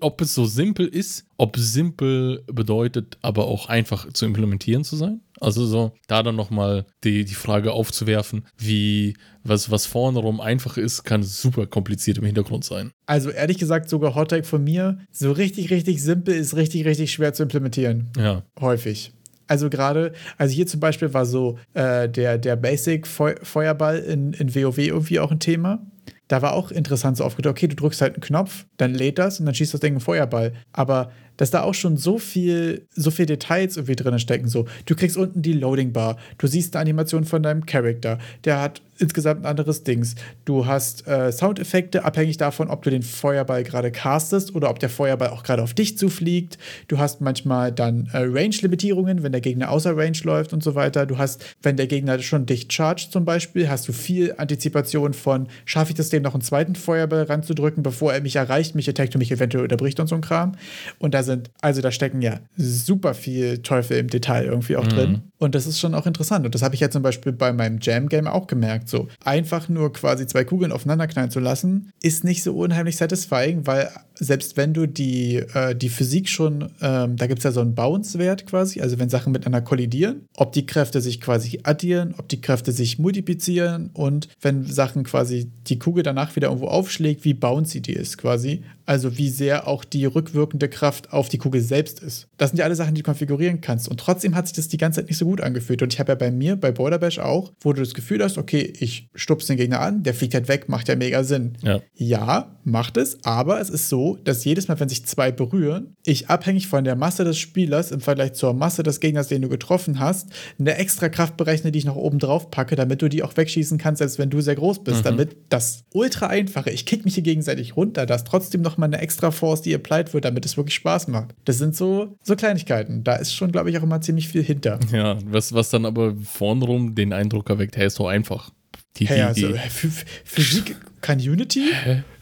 ob 0.00 0.20
es 0.20 0.34
so 0.34 0.46
simpel 0.46 0.86
ist, 0.86 1.26
ob 1.36 1.56
simpel 1.56 2.42
bedeutet, 2.46 3.18
aber 3.22 3.46
auch 3.46 3.68
einfach 3.68 4.12
zu 4.12 4.26
implementieren 4.26 4.84
zu 4.84 4.96
sein. 4.96 5.20
Also 5.40 5.66
so, 5.66 5.92
da 6.06 6.22
dann 6.22 6.36
nochmal 6.36 6.86
die, 7.02 7.24
die 7.24 7.34
Frage 7.34 7.72
aufzuwerfen, 7.72 8.46
wie, 8.56 9.14
was, 9.42 9.72
was 9.72 9.86
vorne 9.86 10.20
rum 10.20 10.40
einfach 10.40 10.76
ist, 10.76 11.02
kann 11.02 11.24
super 11.24 11.66
kompliziert 11.66 12.18
im 12.18 12.24
Hintergrund 12.24 12.64
sein. 12.64 12.92
Also 13.06 13.30
ehrlich 13.30 13.58
gesagt, 13.58 13.88
sogar 13.88 14.14
Hot 14.14 14.30
Take 14.30 14.44
von 14.44 14.62
mir, 14.62 14.98
so 15.10 15.32
richtig, 15.32 15.70
richtig 15.70 16.02
simpel 16.02 16.34
ist 16.34 16.54
richtig, 16.54 16.84
richtig 16.84 17.10
schwer 17.12 17.34
zu 17.34 17.42
implementieren. 17.42 18.12
Ja. 18.16 18.44
Häufig. 18.60 19.12
Also 19.48 19.68
gerade, 19.68 20.12
also 20.38 20.54
hier 20.54 20.66
zum 20.66 20.80
Beispiel 20.80 21.12
war 21.12 21.26
so 21.26 21.58
äh, 21.74 22.08
der, 22.08 22.38
der 22.38 22.56
Basic 22.56 23.06
Feu 23.06 23.34
Feuerball 23.42 23.98
in, 23.98 24.32
in 24.34 24.54
WoW 24.54 24.78
irgendwie 24.78 25.20
auch 25.20 25.30
ein 25.30 25.40
Thema. 25.40 25.84
Da 26.32 26.40
war 26.40 26.54
auch 26.54 26.70
interessant 26.70 27.18
so 27.18 27.24
aufgedrückt, 27.24 27.58
okay, 27.58 27.68
du 27.68 27.76
drückst 27.76 28.00
halt 28.00 28.14
einen 28.14 28.22
Knopf, 28.22 28.64
dann 28.78 28.94
lädt 28.94 29.18
das 29.18 29.38
und 29.38 29.44
dann 29.44 29.54
schießt 29.54 29.74
das 29.74 29.82
Ding 29.82 29.92
einen 29.92 30.00
Feuerball. 30.00 30.54
Aber 30.72 31.12
dass 31.42 31.50
da 31.50 31.64
auch 31.64 31.74
schon 31.74 31.96
so 31.96 32.20
viel, 32.20 32.86
so 32.94 33.10
viel 33.10 33.26
Details 33.26 33.76
irgendwie 33.76 33.96
drin 33.96 34.16
stecken. 34.20 34.46
So, 34.46 34.66
du 34.86 34.94
kriegst 34.94 35.16
unten 35.16 35.42
die 35.42 35.54
Loading 35.54 35.92
Bar, 35.92 36.16
du 36.38 36.46
siehst 36.46 36.76
eine 36.76 36.82
Animation 36.82 37.24
von 37.24 37.42
deinem 37.42 37.66
Charakter, 37.66 38.20
der 38.44 38.60
hat 38.60 38.80
insgesamt 39.02 39.42
ein 39.42 39.46
anderes 39.46 39.82
Dings. 39.82 40.14
Du 40.44 40.66
hast 40.66 41.06
äh, 41.06 41.32
Soundeffekte, 41.32 42.04
abhängig 42.04 42.36
davon, 42.36 42.68
ob 42.68 42.82
du 42.82 42.90
den 42.90 43.02
Feuerball 43.02 43.64
gerade 43.64 43.90
castest 43.90 44.54
oder 44.54 44.70
ob 44.70 44.78
der 44.78 44.88
Feuerball 44.88 45.30
auch 45.30 45.42
gerade 45.42 45.62
auf 45.62 45.74
dich 45.74 45.98
zufliegt. 45.98 46.58
Du 46.88 46.98
hast 46.98 47.20
manchmal 47.20 47.72
dann 47.72 48.08
äh, 48.12 48.18
Range-Limitierungen, 48.18 49.22
wenn 49.22 49.32
der 49.32 49.40
Gegner 49.40 49.70
außer 49.70 49.96
Range 49.96 50.18
läuft 50.22 50.52
und 50.52 50.62
so 50.62 50.74
weiter. 50.74 51.06
Du 51.06 51.18
hast, 51.18 51.44
wenn 51.62 51.76
der 51.76 51.86
Gegner 51.86 52.20
schon 52.20 52.46
dich 52.46 52.68
chargt 52.70 53.12
zum 53.12 53.24
Beispiel, 53.24 53.68
hast 53.68 53.88
du 53.88 53.92
viel 53.92 54.34
Antizipation 54.36 55.12
von, 55.12 55.48
schaffe 55.64 55.90
ich 55.90 55.96
das 55.96 56.10
dem 56.10 56.22
noch 56.22 56.34
einen 56.34 56.42
zweiten 56.42 56.76
Feuerball 56.76 57.24
ranzudrücken, 57.24 57.82
bevor 57.82 58.12
er 58.12 58.20
mich 58.20 58.36
erreicht, 58.36 58.74
mich 58.74 58.88
attackt 58.88 59.14
und 59.14 59.18
mich 59.18 59.32
eventuell 59.32 59.64
unterbricht 59.64 59.98
und 60.00 60.06
so 60.06 60.14
ein 60.14 60.20
Kram. 60.20 60.52
Und 60.98 61.14
da 61.14 61.22
sind, 61.22 61.31
also 61.60 61.80
da 61.80 61.90
stecken 61.90 62.22
ja 62.22 62.40
super 62.56 63.14
viel 63.14 63.58
Teufel 63.58 63.98
im 63.98 64.08
Detail 64.08 64.44
irgendwie 64.44 64.76
auch 64.76 64.86
drin. 64.86 65.22
Und 65.38 65.54
das 65.54 65.66
ist 65.66 65.80
schon 65.80 65.94
auch 65.94 66.06
interessant. 66.06 66.44
Und 66.44 66.54
das 66.54 66.62
habe 66.62 66.74
ich 66.74 66.80
ja 66.80 66.90
zum 66.90 67.02
Beispiel 67.02 67.32
bei 67.32 67.52
meinem 67.52 67.78
Jam-Game 67.80 68.26
auch 68.26 68.46
gemerkt. 68.46 68.88
So 68.88 69.08
einfach 69.24 69.68
nur 69.68 69.92
quasi 69.92 70.26
zwei 70.26 70.44
Kugeln 70.44 70.72
aufeinander 70.72 71.06
knallen 71.08 71.30
zu 71.30 71.40
lassen, 71.40 71.92
ist 72.00 72.24
nicht 72.24 72.42
so 72.42 72.54
unheimlich 72.54 72.96
satisfying, 72.96 73.66
weil 73.66 73.90
selbst 74.14 74.56
wenn 74.56 74.74
du 74.74 74.86
die, 74.86 75.36
äh, 75.36 75.74
die 75.74 75.88
Physik 75.88 76.28
schon, 76.28 76.70
ähm, 76.80 77.16
da 77.16 77.26
gibt 77.26 77.38
es 77.38 77.44
ja 77.44 77.52
so 77.52 77.60
einen 77.60 77.74
Bounce-Wert 77.74 78.46
quasi, 78.46 78.80
also 78.80 78.98
wenn 78.98 79.08
Sachen 79.08 79.32
miteinander 79.32 79.62
kollidieren, 79.62 80.26
ob 80.36 80.52
die 80.52 80.66
Kräfte 80.66 81.00
sich 81.00 81.20
quasi 81.20 81.60
addieren, 81.62 82.14
ob 82.18 82.28
die 82.28 82.40
Kräfte 82.40 82.72
sich 82.72 82.98
multiplizieren 82.98 83.90
und 83.92 84.28
wenn 84.40 84.64
Sachen 84.64 85.04
quasi 85.04 85.50
die 85.68 85.78
Kugel 85.78 86.02
danach 86.02 86.34
wieder 86.36 86.48
irgendwo 86.48 86.68
aufschlägt, 86.68 87.24
wie 87.24 87.34
bouncy 87.34 87.80
die 87.80 87.92
ist 87.94 88.18
quasi. 88.18 88.62
Also 88.84 89.16
wie 89.16 89.28
sehr 89.28 89.68
auch 89.68 89.84
die 89.84 90.04
rückwirkende 90.04 90.68
Kraft 90.68 91.12
auf 91.12 91.28
die 91.28 91.38
Kugel 91.38 91.60
selbst 91.60 92.00
ist. 92.00 92.26
Das 92.36 92.50
sind 92.50 92.58
ja 92.58 92.64
alle 92.64 92.74
Sachen, 92.74 92.94
die 92.94 93.02
du 93.02 93.06
konfigurieren 93.06 93.60
kannst. 93.60 93.88
Und 93.88 94.00
trotzdem 94.00 94.34
hat 94.34 94.48
sich 94.48 94.56
das 94.56 94.68
die 94.68 94.76
ganze 94.76 95.00
Zeit 95.00 95.08
nicht 95.08 95.18
so 95.18 95.24
gut 95.24 95.40
angefühlt. 95.40 95.82
Und 95.82 95.92
ich 95.92 96.00
habe 96.00 96.12
ja 96.12 96.16
bei 96.16 96.32
mir, 96.32 96.56
bei 96.56 96.72
Border 96.72 96.98
Bash 96.98 97.20
auch, 97.20 97.52
wo 97.60 97.72
du 97.72 97.80
das 97.80 97.94
Gefühl 97.94 98.22
hast, 98.22 98.38
okay, 98.38 98.72
ich 98.78 99.08
stupse 99.14 99.48
den 99.48 99.56
Gegner 99.56 99.80
an, 99.80 100.02
der 100.02 100.14
fliegt 100.14 100.34
halt 100.34 100.48
weg, 100.48 100.68
macht 100.68 100.88
ja 100.88 100.96
mega 100.96 101.22
Sinn. 101.22 101.56
Ja. 101.62 101.80
Ja, 101.94 102.56
macht 102.64 102.96
es, 102.96 103.24
aber 103.24 103.60
es 103.60 103.70
ist 103.70 103.88
so, 103.88 104.01
dass 104.24 104.44
jedes 104.44 104.68
Mal, 104.68 104.78
wenn 104.80 104.88
sich 104.88 105.04
zwei 105.06 105.32
berühren, 105.32 105.94
ich 106.04 106.28
abhängig 106.28 106.66
von 106.68 106.84
der 106.84 106.96
Masse 106.96 107.24
des 107.24 107.38
Spielers 107.38 107.90
im 107.90 108.00
Vergleich 108.00 108.34
zur 108.34 108.54
Masse 108.54 108.82
des 108.82 109.00
Gegners, 109.00 109.28
den 109.28 109.42
du 109.42 109.48
getroffen 109.48 109.98
hast, 109.98 110.28
eine 110.58 110.76
extra 110.76 111.08
Kraft 111.08 111.36
berechne, 111.36 111.72
die 111.72 111.78
ich 111.78 111.84
noch 111.84 111.96
oben 111.96 112.18
drauf 112.18 112.50
packe, 112.50 112.76
damit 112.76 113.02
du 113.02 113.08
die 113.08 113.22
auch 113.22 113.36
wegschießen 113.36 113.78
kannst, 113.78 113.98
selbst 113.98 114.18
wenn 114.18 114.30
du 114.30 114.40
sehr 114.40 114.54
groß 114.56 114.84
bist. 114.84 115.04
Damit 115.04 115.36
das 115.48 115.84
ultra 115.92 116.26
einfache, 116.26 116.70
ich 116.70 116.86
kick 116.86 117.04
mich 117.04 117.14
hier 117.14 117.22
gegenseitig 117.22 117.76
runter, 117.76 118.06
das 118.06 118.24
trotzdem 118.24 118.62
noch 118.62 118.76
mal 118.78 118.86
eine 118.86 118.98
extra 119.00 119.30
Force, 119.30 119.62
die 119.62 119.74
applied 119.74 120.12
wird, 120.14 120.24
damit 120.24 120.44
es 120.44 120.56
wirklich 120.56 120.74
Spaß 120.74 121.08
macht. 121.08 121.34
Das 121.44 121.58
sind 121.58 121.74
so, 121.76 122.16
so 122.22 122.36
Kleinigkeiten. 122.36 123.04
Da 123.04 123.16
ist 123.16 123.34
schon, 123.34 123.52
glaube 123.52 123.70
ich, 123.70 123.78
auch 123.78 123.82
immer 123.82 124.00
ziemlich 124.00 124.28
viel 124.28 124.42
hinter. 124.42 124.78
Ja, 124.92 125.18
was, 125.26 125.52
was 125.52 125.70
dann 125.70 125.86
aber 125.86 126.14
vorn 126.24 126.62
rum 126.62 126.94
den 126.94 127.12
Eindruck 127.12 127.50
erweckt, 127.50 127.76
hey, 127.76 127.86
ist 127.86 127.98
doch 127.98 128.08
einfach. 128.08 128.50
Die, 128.96 129.06
Hey, 129.06 129.16
die, 129.16 129.22
also, 129.22 129.46
die, 129.48 129.54
Ph- 129.54 130.04
Physik 130.24 130.76
kann 131.02 131.18
Unity, 131.18 131.70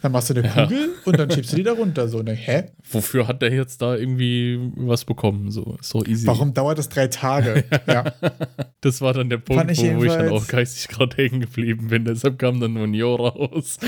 dann 0.02 0.12
machst 0.12 0.30
du 0.30 0.34
eine 0.34 0.48
Kugel 0.48 0.90
und 1.04 1.18
dann 1.18 1.30
schiebst 1.30 1.52
du 1.52 1.56
die 1.56 1.62
da 1.62 1.72
runter. 1.72 2.08
So, 2.08 2.22
ne, 2.22 2.32
hä? 2.32 2.64
wofür 2.92 3.28
hat 3.28 3.42
der 3.42 3.52
jetzt 3.52 3.82
da 3.82 3.96
irgendwie 3.96 4.58
was 4.76 5.04
bekommen? 5.04 5.50
So, 5.50 5.76
so 5.80 6.04
easy. 6.04 6.26
Warum 6.26 6.54
dauert 6.54 6.78
das 6.78 6.88
drei 6.88 7.08
Tage? 7.08 7.64
ja. 7.86 8.04
Das 8.80 9.00
war 9.00 9.12
dann 9.12 9.28
der 9.28 9.38
Punkt, 9.38 9.70
ich 9.70 9.78
wo, 9.78 10.04
ich 10.04 10.12
dann 10.12 10.30
auch 10.30 10.46
geistig 10.46 10.88
gerade 10.88 11.16
hängen 11.16 11.40
geblieben 11.40 11.88
bin. 11.88 12.04
Deshalb 12.04 12.38
kam 12.38 12.60
dann 12.60 12.74
nur 12.74 12.84
ein 12.84 12.94
Jo 12.94 13.14
raus. 13.14 13.78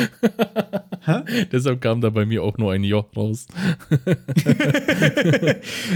Deshalb 1.52 1.80
kam 1.80 2.00
da 2.00 2.10
bei 2.10 2.26
mir 2.26 2.42
auch 2.42 2.58
nur 2.58 2.72
ein 2.72 2.84
Jo 2.84 3.06
raus. 3.16 3.46